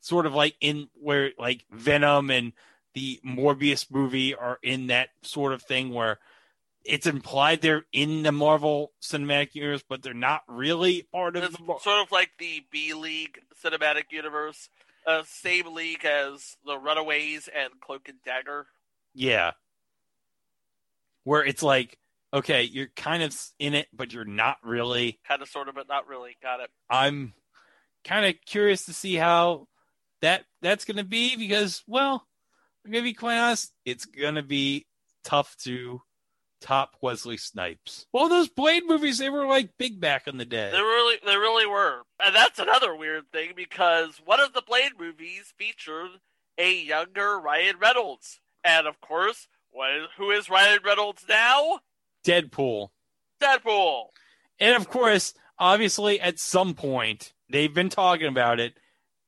sort 0.00 0.24
of 0.24 0.34
like 0.34 0.54
in 0.60 0.88
where 0.94 1.32
like 1.36 1.64
Venom 1.72 2.30
and 2.30 2.52
the 2.94 3.18
Morbius 3.26 3.90
movie 3.90 4.36
are 4.36 4.60
in 4.62 4.86
that 4.86 5.08
sort 5.22 5.52
of 5.52 5.62
thing 5.62 5.92
where 5.92 6.20
it's 6.84 7.08
implied 7.08 7.60
they're 7.60 7.86
in 7.92 8.22
the 8.22 8.30
Marvel 8.30 8.92
Cinematic 9.02 9.56
Universe, 9.56 9.82
but 9.86 10.04
they're 10.04 10.14
not 10.14 10.42
really 10.46 11.02
part 11.10 11.34
of 11.34 11.42
It's 11.42 11.56
the 11.56 11.64
Mar- 11.64 11.80
sort 11.80 12.00
of 12.00 12.12
like 12.12 12.30
the 12.38 12.62
B 12.70 12.94
League 12.94 13.40
cinematic 13.64 14.12
universe. 14.12 14.68
Uh, 15.04 15.24
same 15.26 15.74
league 15.74 16.04
as 16.04 16.56
the 16.64 16.78
Runaways 16.78 17.48
and 17.52 17.80
Cloak 17.80 18.08
and 18.08 18.22
Dagger. 18.24 18.66
Yeah. 19.12 19.52
Where 21.24 21.44
it's 21.44 21.64
like, 21.64 21.98
okay, 22.36 22.62
you're 22.62 22.90
kind 22.94 23.22
of 23.22 23.34
in 23.58 23.74
it, 23.74 23.88
but 23.92 24.12
you're 24.12 24.24
not 24.24 24.58
really. 24.62 25.18
Kind 25.26 25.42
of, 25.42 25.48
sort 25.48 25.68
of, 25.68 25.74
but 25.74 25.88
not 25.88 26.06
really. 26.06 26.36
Got 26.42 26.60
it. 26.60 26.70
I'm 26.88 27.32
kind 28.04 28.26
of 28.26 28.34
curious 28.44 28.84
to 28.86 28.92
see 28.92 29.14
how 29.14 29.66
that 30.22 30.44
that's 30.62 30.84
going 30.84 30.98
to 30.98 31.04
be 31.04 31.36
because, 31.36 31.82
well, 31.86 32.26
I'm 32.84 32.92
going 32.92 33.02
to 33.02 33.10
be 33.10 33.14
quite 33.14 33.38
honest, 33.38 33.72
it's 33.84 34.04
going 34.04 34.36
to 34.36 34.42
be 34.42 34.86
tough 35.24 35.56
to 35.64 36.02
top 36.60 36.96
Wesley 37.02 37.36
Snipes. 37.36 38.06
Well, 38.12 38.28
those 38.28 38.48
Blade 38.48 38.84
movies, 38.86 39.18
they 39.18 39.30
were 39.30 39.46
like 39.46 39.70
big 39.78 40.00
back 40.00 40.28
in 40.28 40.36
the 40.36 40.44
day. 40.44 40.70
They 40.70 40.80
really, 40.80 41.16
they 41.24 41.36
really 41.36 41.66
were, 41.66 42.02
and 42.24 42.34
that's 42.34 42.58
another 42.58 42.94
weird 42.94 43.30
thing 43.32 43.52
because 43.56 44.20
one 44.24 44.40
of 44.40 44.52
the 44.52 44.62
Blade 44.62 44.92
movies 44.98 45.52
featured 45.56 46.10
a 46.58 46.74
younger 46.74 47.38
Ryan 47.38 47.76
Reynolds, 47.78 48.40
and 48.64 48.86
of 48.86 49.00
course, 49.00 49.48
what 49.70 49.90
is, 49.94 50.06
who 50.16 50.30
is 50.30 50.48
Ryan 50.48 50.78
Reynolds 50.84 51.24
now? 51.28 51.80
Deadpool. 52.26 52.88
Deadpool. 53.40 54.06
And 54.58 54.76
of 54.76 54.88
course, 54.88 55.34
obviously, 55.58 56.20
at 56.20 56.38
some 56.38 56.74
point, 56.74 57.32
they've 57.48 57.72
been 57.72 57.88
talking 57.88 58.26
about 58.26 58.60
it. 58.60 58.74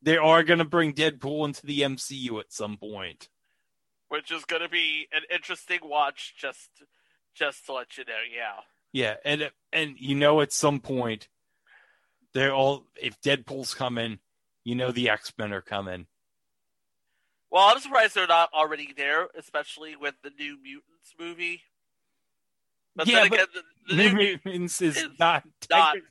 They 0.03 0.17
are 0.17 0.43
going 0.43 0.59
to 0.59 0.65
bring 0.65 0.93
Deadpool 0.93 1.47
into 1.47 1.65
the 1.65 1.81
MCU 1.81 2.41
at 2.41 2.53
some 2.53 2.77
point. 2.77 3.29
Which 4.09 4.31
is 4.31 4.45
going 4.45 4.63
to 4.63 4.69
be 4.69 5.07
an 5.13 5.23
interesting 5.33 5.81
watch. 5.83 6.35
Just, 6.39 6.71
just 7.35 7.67
to 7.67 7.75
let 7.75 7.97
you 7.99 8.05
know, 8.05 8.15
yeah. 8.35 8.63
Yeah, 8.93 9.17
and 9.25 9.51
and 9.71 9.97
you 9.99 10.15
know, 10.15 10.41
at 10.41 10.53
some 10.53 10.81
point, 10.81 11.29
they're 12.33 12.55
all 12.55 12.87
if 13.01 13.21
Deadpool's 13.21 13.75
coming, 13.75 14.19
you 14.65 14.75
know, 14.75 14.91
the 14.93 15.11
X 15.11 15.33
Men 15.39 15.53
are 15.53 15.61
coming. 15.61 16.07
Well, 17.51 17.69
I'm 17.69 17.81
surprised 17.81 18.15
they're 18.15 18.27
not 18.27 18.53
already 18.53 18.95
there, 18.97 19.29
especially 19.37 19.95
with 19.95 20.15
the 20.23 20.31
New 20.31 20.57
Mutants 20.63 21.15
movie. 21.19 21.63
But 22.99 23.07
yeah, 23.07 23.15
then 23.15 23.27
again, 23.27 23.47
but 23.55 23.63
the, 23.89 23.97
the 23.97 24.03
New 24.03 24.13
New 24.13 24.39
Mutants 24.45 24.83
is 24.83 25.07
not. 25.19 25.45
not 25.71 25.95
technic- 25.95 26.05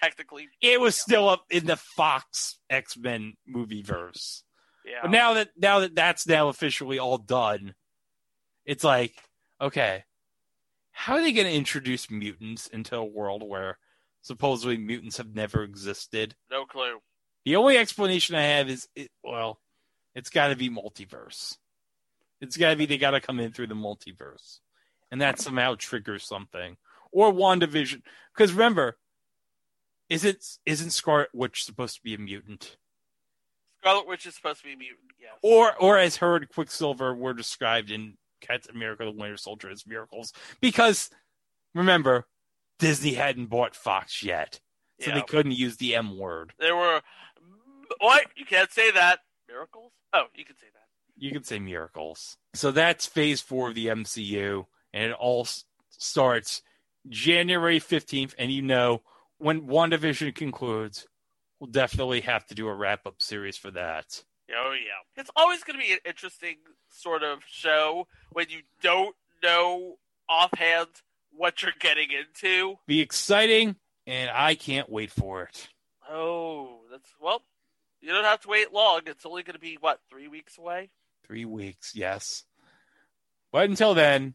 technically. 0.00 0.48
it 0.60 0.78
was 0.80 0.94
still 0.94 1.28
up 1.28 1.46
in 1.50 1.64
the 1.64 1.76
Fox 1.76 2.58
X 2.68 2.96
Men 2.96 3.34
movie 3.46 3.82
verse. 3.82 4.44
Yeah. 4.84 4.98
But 5.02 5.10
now 5.10 5.34
that 5.34 5.48
now 5.56 5.80
that 5.80 5.94
that's 5.94 6.26
now 6.26 6.48
officially 6.48 6.98
all 6.98 7.16
done, 7.16 7.74
it's 8.66 8.84
like, 8.84 9.14
okay, 9.58 10.04
how 10.92 11.14
are 11.14 11.22
they 11.22 11.32
going 11.32 11.46
to 11.46 11.52
introduce 11.54 12.10
mutants 12.10 12.66
into 12.66 12.94
a 12.94 13.04
world 13.04 13.42
where 13.42 13.78
supposedly 14.20 14.76
mutants 14.76 15.16
have 15.16 15.34
never 15.34 15.62
existed? 15.62 16.34
no 16.50 16.66
clue. 16.66 16.98
The 17.46 17.56
only 17.56 17.76
explanation 17.76 18.36
I 18.36 18.42
have 18.42 18.70
is, 18.70 18.88
it, 18.94 19.10
well, 19.22 19.60
it's 20.14 20.30
got 20.30 20.48
to 20.48 20.56
be 20.56 20.70
multiverse. 20.70 21.58
It's 22.40 22.56
got 22.56 22.70
to 22.70 22.76
be 22.76 22.86
they 22.86 22.98
got 22.98 23.10
to 23.10 23.20
come 23.20 23.40
in 23.40 23.52
through 23.52 23.66
the 23.68 23.74
multiverse, 23.74 24.60
and 25.14 25.20
that 25.20 25.38
somehow 25.38 25.76
triggers 25.76 26.24
something. 26.24 26.76
Or 27.12 27.32
WandaVision, 27.32 28.02
because 28.34 28.52
remember, 28.52 28.96
is 30.08 30.24
it 30.24 30.44
isn't 30.66 30.90
Scarlet 30.90 31.28
Witch 31.32 31.62
supposed 31.64 31.94
to 31.94 32.02
be 32.02 32.14
a 32.14 32.18
mutant? 32.18 32.76
Scarlet 33.80 34.08
Witch 34.08 34.26
is 34.26 34.34
supposed 34.34 34.58
to 34.62 34.64
be 34.64 34.72
a 34.72 34.76
mutant. 34.76 35.12
Yes. 35.20 35.34
or 35.40 35.72
or 35.76 35.98
as 35.98 36.16
her 36.16 36.34
and 36.34 36.48
Quicksilver 36.48 37.14
were 37.14 37.32
described 37.32 37.92
in 37.92 38.14
Captain 38.40 38.74
America: 38.74 39.04
The 39.04 39.12
Winter 39.12 39.36
Soldier 39.36 39.70
as 39.70 39.86
miracles, 39.86 40.32
because 40.60 41.10
remember, 41.76 42.26
Disney 42.80 43.14
hadn't 43.14 43.46
bought 43.46 43.76
Fox 43.76 44.20
yet, 44.24 44.58
so 45.00 45.10
Yeah. 45.10 45.14
they 45.14 45.22
couldn't 45.22 45.52
use 45.52 45.76
the 45.76 45.94
M 45.94 46.18
word. 46.18 46.54
There 46.58 46.74
were. 46.74 47.02
What? 48.00 48.26
You 48.34 48.46
can't 48.46 48.72
say 48.72 48.90
that. 48.90 49.20
Miracles? 49.46 49.92
Oh, 50.12 50.24
you 50.34 50.44
can 50.44 50.56
say 50.56 50.66
that. 50.72 50.88
You 51.16 51.30
can 51.30 51.44
say 51.44 51.60
miracles. 51.60 52.36
So 52.52 52.72
that's 52.72 53.06
Phase 53.06 53.40
Four 53.40 53.68
of 53.68 53.76
the 53.76 53.86
MCU, 53.86 54.66
and 54.94 55.10
it 55.10 55.16
all 55.20 55.46
starts 55.90 56.62
January 57.10 57.80
fifteenth. 57.80 58.34
And 58.38 58.50
you 58.50 58.62
know, 58.62 59.02
when 59.36 59.66
WandaVision 59.66 60.34
concludes, 60.34 61.06
we'll 61.60 61.70
definitely 61.70 62.22
have 62.22 62.46
to 62.46 62.54
do 62.54 62.68
a 62.68 62.74
wrap 62.74 63.06
up 63.06 63.20
series 63.20 63.58
for 63.58 63.70
that. 63.72 64.24
Oh 64.50 64.72
yeah. 64.72 65.20
It's 65.20 65.30
always 65.36 65.62
going 65.64 65.78
to 65.78 65.84
be 65.84 65.92
an 65.92 65.98
interesting 66.06 66.56
sort 66.88 67.22
of 67.22 67.40
show 67.46 68.06
when 68.32 68.46
you 68.48 68.60
don't 68.80 69.14
know 69.42 69.96
offhand 70.28 70.88
what 71.32 71.62
you're 71.62 71.72
getting 71.80 72.08
into. 72.10 72.76
Be 72.86 73.00
exciting, 73.00 73.76
and 74.06 74.30
I 74.30 74.54
can't 74.54 74.88
wait 74.88 75.10
for 75.10 75.42
it. 75.42 75.68
Oh, 76.08 76.78
that's 76.90 77.08
well. 77.20 77.42
You 78.00 78.10
don't 78.10 78.24
have 78.24 78.40
to 78.42 78.48
wait 78.48 78.72
long. 78.72 79.00
It's 79.06 79.24
only 79.24 79.42
going 79.42 79.54
to 79.54 79.60
be 79.60 79.78
what 79.80 79.98
three 80.10 80.28
weeks 80.28 80.58
away. 80.58 80.90
Three 81.26 81.46
weeks, 81.46 81.92
yes. 81.94 82.44
But 83.50 83.70
until 83.70 83.94
then, 83.94 84.34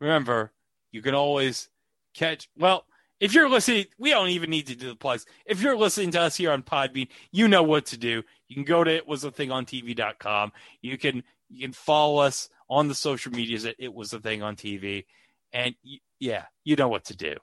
remember, 0.00 0.52
you 0.92 1.02
can 1.02 1.14
always 1.14 1.68
catch. 2.14 2.48
Well, 2.56 2.84
if 3.20 3.32
you're 3.32 3.48
listening, 3.48 3.86
we 3.98 4.10
don't 4.10 4.28
even 4.28 4.50
need 4.50 4.66
to 4.66 4.76
do 4.76 4.88
the 4.88 4.96
plugs. 4.96 5.24
If 5.46 5.62
you're 5.62 5.76
listening 5.76 6.10
to 6.12 6.20
us 6.20 6.36
here 6.36 6.52
on 6.52 6.62
Podbean, 6.62 7.08
you 7.32 7.48
know 7.48 7.62
what 7.62 7.86
to 7.86 7.96
do. 7.96 8.22
You 8.48 8.54
can 8.54 8.64
go 8.64 8.84
to 8.84 8.90
it 8.94 9.06
was 9.06 9.24
a 9.24 9.30
thing 9.30 9.50
on 9.50 9.64
TV.com. 9.66 10.52
You 10.82 10.98
can 10.98 11.22
you 11.48 11.62
can 11.66 11.72
follow 11.72 12.18
us 12.18 12.48
on 12.68 12.88
the 12.88 12.94
social 12.94 13.32
medias 13.32 13.64
at 13.64 13.76
it 13.78 13.94
was 13.94 14.12
a 14.12 14.20
thing 14.20 14.42
on 14.42 14.56
TV, 14.56 15.04
and 15.52 15.74
y- 15.84 16.00
yeah, 16.18 16.44
you 16.64 16.76
know 16.76 16.88
what 16.88 17.04
to 17.06 17.16
do. 17.16 17.34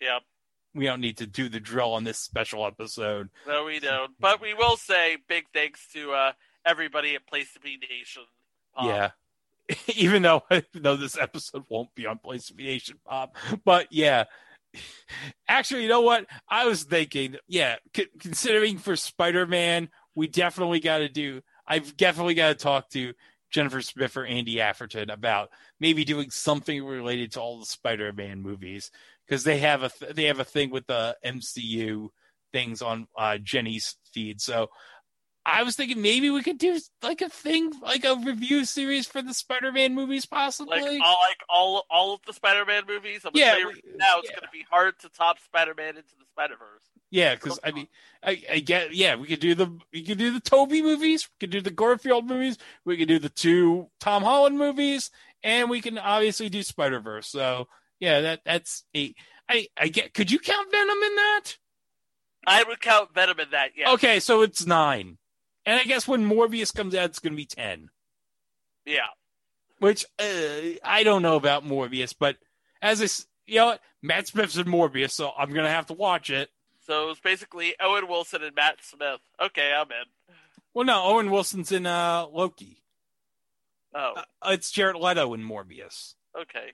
Yep. 0.00 0.22
We 0.74 0.86
don't 0.86 1.00
need 1.00 1.18
to 1.18 1.26
do 1.26 1.48
the 1.48 1.60
drill 1.60 1.92
on 1.92 2.02
this 2.04 2.18
special 2.18 2.66
episode. 2.66 3.28
No, 3.46 3.64
we 3.64 3.78
don't. 3.80 4.10
But 4.18 4.40
we 4.40 4.54
will 4.54 4.76
say 4.76 5.18
big 5.28 5.44
thanks 5.54 5.86
to 5.92 6.12
uh, 6.12 6.32
everybody 6.66 7.14
at 7.14 7.26
Place 7.26 7.52
to 7.54 7.60
Be 7.60 7.78
Nation. 7.78 8.24
Um, 8.76 8.88
Yeah. 8.88 9.10
even 9.96 10.22
though 10.22 10.42
even 10.50 10.82
though 10.82 10.96
this 10.96 11.18
episode 11.18 11.64
won't 11.68 11.94
be 11.94 12.06
on 12.06 12.18
Place 12.18 12.50
of 12.50 12.56
PlayStation 12.56 12.96
Pop, 13.06 13.36
but 13.64 13.88
yeah. 13.90 14.24
Actually, 15.46 15.84
you 15.84 15.88
know 15.88 16.00
what? 16.00 16.26
I 16.48 16.66
was 16.66 16.82
thinking, 16.82 17.36
yeah, 17.46 17.76
c- 17.94 18.08
considering 18.18 18.78
for 18.78 18.96
Spider-Man, 18.96 19.88
we 20.16 20.26
definitely 20.26 20.80
got 20.80 20.98
to 20.98 21.08
do. 21.08 21.42
I've 21.64 21.96
definitely 21.96 22.34
got 22.34 22.48
to 22.48 22.54
talk 22.56 22.90
to 22.90 23.12
Jennifer 23.52 23.80
Smith 23.80 24.16
or 24.16 24.26
Andy 24.26 24.56
Afferton 24.56 25.12
about 25.12 25.50
maybe 25.78 26.04
doing 26.04 26.30
something 26.30 26.84
related 26.84 27.30
to 27.32 27.40
all 27.40 27.60
the 27.60 27.66
Spider-Man 27.66 28.42
movies 28.42 28.90
because 29.26 29.44
they 29.44 29.58
have 29.58 29.84
a 29.84 29.90
th- 29.90 30.14
they 30.14 30.24
have 30.24 30.40
a 30.40 30.44
thing 30.44 30.70
with 30.70 30.88
the 30.88 31.16
MCU 31.24 32.08
things 32.52 32.82
on 32.82 33.06
uh, 33.16 33.38
Jenny's 33.38 33.96
feed. 34.12 34.40
So 34.40 34.70
I 35.46 35.62
was 35.62 35.76
thinking 35.76 36.00
maybe 36.00 36.30
we 36.30 36.42
could 36.42 36.58
do 36.58 36.80
like 37.02 37.20
a 37.20 37.28
thing, 37.28 37.72
like 37.82 38.04
a 38.04 38.16
review 38.16 38.64
series 38.64 39.06
for 39.06 39.20
the 39.20 39.34
Spider-Man 39.34 39.94
movies, 39.94 40.24
possibly. 40.24 40.80
Like 40.80 41.00
all, 41.04 41.18
like 41.28 41.40
all, 41.48 41.86
all 41.90 42.14
of 42.14 42.20
the 42.26 42.32
Spider-Man 42.32 42.84
movies. 42.88 43.22
I'm 43.24 43.32
Yeah, 43.34 43.56
you 43.56 43.68
right 43.68 43.84
now, 43.96 44.20
it's 44.20 44.30
gonna 44.30 44.48
be 44.52 44.64
hard 44.70 44.98
to 45.00 45.08
top 45.10 45.38
Spider-Man 45.40 45.96
into 45.96 46.14
the 46.18 46.24
Spider-Verse. 46.32 46.82
yeah, 47.10 47.34
because 47.34 47.58
I 47.62 47.72
mean, 47.72 47.88
I, 48.22 48.42
I 48.50 48.58
get, 48.60 48.94
yeah, 48.94 49.16
we 49.16 49.26
could 49.26 49.40
do 49.40 49.54
the 49.54 49.76
we 49.92 50.02
could 50.02 50.18
do 50.18 50.32
the 50.32 50.40
Tobey 50.40 50.82
movies, 50.82 51.28
we 51.28 51.46
could 51.46 51.50
do 51.50 51.60
the 51.60 51.70
Garfield 51.70 52.26
movies, 52.26 52.56
we 52.84 52.96
could 52.96 53.08
do 53.08 53.18
the 53.18 53.28
two 53.28 53.90
Tom 54.00 54.22
Holland 54.22 54.58
movies, 54.58 55.10
and 55.42 55.68
we 55.68 55.80
can 55.80 55.98
obviously 55.98 56.48
do 56.48 56.62
Spider 56.62 57.00
Verse. 57.00 57.28
So 57.28 57.68
yeah, 58.00 58.20
that 58.22 58.40
that's 58.44 58.84
a 58.96 59.14
I 59.48 59.68
I 59.76 59.88
get. 59.88 60.14
Could 60.14 60.30
you 60.30 60.38
count 60.38 60.70
Venom 60.70 61.02
in 61.02 61.14
that? 61.16 61.42
I 62.46 62.62
would 62.62 62.80
count 62.80 63.14
Venom 63.14 63.40
in 63.40 63.50
that. 63.50 63.70
Yeah. 63.76 63.92
Okay, 63.92 64.20
so 64.20 64.42
it's 64.42 64.66
nine, 64.66 65.18
and 65.66 65.80
I 65.80 65.84
guess 65.84 66.06
when 66.08 66.28
Morbius 66.28 66.74
comes 66.74 66.94
out, 66.94 67.06
it's 67.10 67.18
going 67.18 67.32
to 67.32 67.36
be 67.36 67.46
ten. 67.46 67.90
Yeah. 68.86 69.06
Which 69.78 70.04
uh, 70.18 70.78
I 70.84 71.02
don't 71.02 71.22
know 71.22 71.36
about 71.36 71.64
Morbius, 71.66 72.14
but 72.18 72.36
as 72.82 73.02
I, 73.02 73.06
you 73.50 73.56
know. 73.58 73.76
Matt 74.06 74.26
Smith's 74.26 74.58
in 74.58 74.66
Morbius, 74.66 75.12
so 75.12 75.32
I'm 75.34 75.50
gonna 75.54 75.70
have 75.70 75.86
to 75.86 75.94
watch 75.94 76.28
it. 76.28 76.50
So 76.86 77.08
it's 77.08 77.20
basically 77.20 77.74
Owen 77.80 78.06
Wilson 78.06 78.42
and 78.42 78.54
Matt 78.54 78.76
Smith. 78.82 79.20
Okay, 79.40 79.72
I'm 79.74 79.90
in. 79.90 80.34
Well, 80.74 80.84
no, 80.84 81.02
Owen 81.04 81.30
Wilson's 81.30 81.72
in 81.72 81.86
uh, 81.86 82.26
Loki. 82.30 82.82
Oh, 83.94 84.12
Uh, 84.42 84.50
it's 84.50 84.70
Jared 84.70 84.96
Leto 84.96 85.32
in 85.32 85.40
Morbius. 85.42 86.16
okay. 86.38 86.72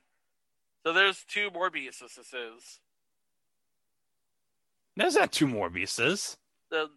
So 0.84 0.92
there's 0.92 1.24
two 1.28 1.50
Morbiuses. 1.52 2.16
This 2.16 2.34
is 2.34 2.80
There's 4.96 5.14
not 5.14 5.30
two 5.30 5.46
Morbiuses. 5.46 6.36
the 6.70 6.88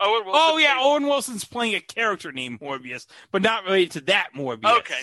Owen 0.00 0.24
Wilson. 0.24 0.42
Oh 0.42 0.58
yeah, 0.58 0.76
Owen 0.78 1.04
Wilson's 1.04 1.44
playing 1.44 1.74
a 1.74 1.80
character 1.80 2.32
named 2.32 2.60
Morbius, 2.60 3.06
but 3.32 3.42
not 3.42 3.64
related 3.64 3.92
to 3.92 4.00
that 4.02 4.28
Morbius. 4.36 4.78
Okay. 4.78 5.00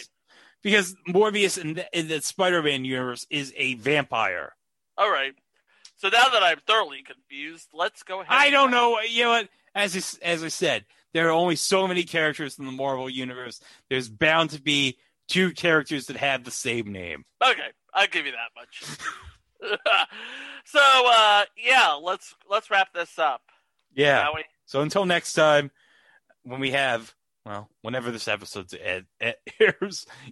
Because 0.61 0.95
Morbius 1.09 1.57
in 1.61 1.73
the, 1.73 1.87
in 1.97 2.07
the 2.07 2.21
Spider-Man 2.21 2.85
universe 2.85 3.25
is 3.29 3.53
a 3.57 3.73
vampire. 3.75 4.55
All 4.97 5.11
right. 5.11 5.33
So 5.97 6.09
now 6.09 6.29
that 6.29 6.43
I'm 6.43 6.59
thoroughly 6.65 7.03
confused, 7.03 7.69
let's 7.73 8.03
go 8.03 8.21
ahead. 8.21 8.33
I 8.33 8.49
don't 8.49 8.71
know. 8.71 8.99
You 9.01 9.23
know 9.23 9.29
what? 9.31 9.49
As 9.75 9.95
I, 9.95 10.25
as 10.25 10.43
I 10.43 10.47
said, 10.49 10.85
there 11.13 11.27
are 11.27 11.31
only 11.31 11.55
so 11.55 11.87
many 11.87 12.03
characters 12.03 12.59
in 12.59 12.65
the 12.65 12.71
Marvel 12.71 13.09
universe. 13.09 13.59
There's 13.89 14.09
bound 14.09 14.51
to 14.51 14.61
be 14.61 14.97
two 15.27 15.51
characters 15.51 16.07
that 16.07 16.17
have 16.17 16.43
the 16.43 16.51
same 16.51 16.91
name. 16.91 17.25
Okay, 17.43 17.69
I'll 17.93 18.07
give 18.07 18.25
you 18.25 18.33
that 18.33 18.51
much. 18.55 18.83
so 20.65 20.79
uh, 20.79 21.43
yeah, 21.57 21.93
let's 21.93 22.35
let's 22.49 22.69
wrap 22.69 22.93
this 22.93 23.17
up. 23.17 23.41
Yeah. 23.93 24.23
Shall 24.23 24.35
we? 24.35 24.43
So 24.73 24.81
until 24.81 25.05
next 25.05 25.33
time, 25.33 25.69
when 26.41 26.59
we 26.59 26.71
have 26.71 27.13
well, 27.45 27.69
whenever 27.83 28.09
this 28.09 28.27
episode 28.27 28.73
airs, 28.81 29.05
ed- 29.21 29.35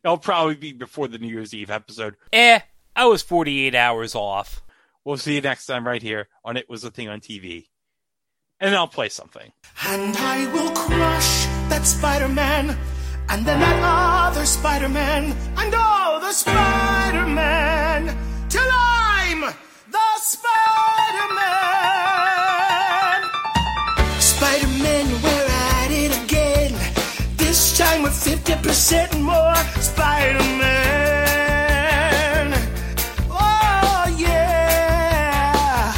it'll 0.04 0.18
probably 0.18 0.56
be 0.56 0.74
before 0.74 1.08
the 1.08 1.20
New 1.20 1.28
Year's 1.28 1.54
Eve 1.54 1.70
episode. 1.70 2.16
Eh, 2.34 2.60
I 2.96 3.06
was 3.06 3.22
48 3.22 3.76
hours 3.76 4.16
off. 4.16 4.64
We'll 5.06 5.18
see 5.18 5.36
you 5.36 5.42
next 5.42 5.68
time 5.68 5.86
right 5.86 6.02
here 6.02 6.28
on 6.44 6.58
It 6.58 6.68
Was 6.68 6.84
a 6.84 6.90
Thing 6.90 7.08
on 7.08 7.20
TV. 7.20 7.68
And 8.60 8.74
I'll 8.74 8.88
play 8.88 9.10
something. 9.10 9.52
And 9.86 10.18
I 10.18 10.52
will 10.52 10.72
crush 10.72 11.46
that 11.70 11.86
Spider 11.86 12.28
Man, 12.28 12.76
and 13.30 13.46
then 13.46 13.60
that 13.60 14.28
other 14.32 14.48
Spider 14.48 14.90
Man, 14.90 15.36
and 15.56 15.76
all 15.76 16.20
the 16.20 16.34
Spider 16.34 17.28
Man, 17.28 18.18
till 18.50 18.68
I'm 18.68 19.42
the 19.42 20.18
Spider 20.18 20.71
50% 28.44 29.22
more 29.22 29.56
Spider 29.80 30.44
Man. 30.58 31.74
Oh, 33.30 34.16
yeah. 34.18 35.94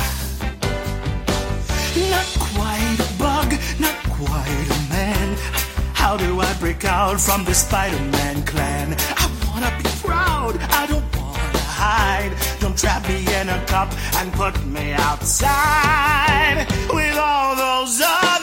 Not 2.11 2.27
quite 2.39 2.99
a 2.99 3.07
bug, 3.17 3.53
not 3.79 3.95
quite 4.09 4.67
a 4.69 4.79
man. 4.89 5.37
How 5.93 6.17
do 6.17 6.41
I 6.41 6.53
break 6.59 6.83
out 6.85 7.19
from 7.19 7.45
the 7.45 7.53
Spider 7.53 7.99
Man 8.11 8.43
clan? 8.43 8.95
I 8.99 9.29
wanna 9.47 9.71
be 9.81 9.89
proud, 10.05 10.57
I 10.69 10.85
don't 10.87 11.15
wanna 11.15 11.59
hide. 11.59 12.33
Don't 12.59 12.77
trap 12.77 13.07
me 13.07 13.25
in 13.39 13.49
a 13.49 13.65
cup 13.65 13.93
and 14.17 14.33
put 14.33 14.65
me 14.65 14.91
outside 14.93 16.67
with 16.89 17.17
all 17.17 17.55
those 17.55 18.01
other. 18.01 18.42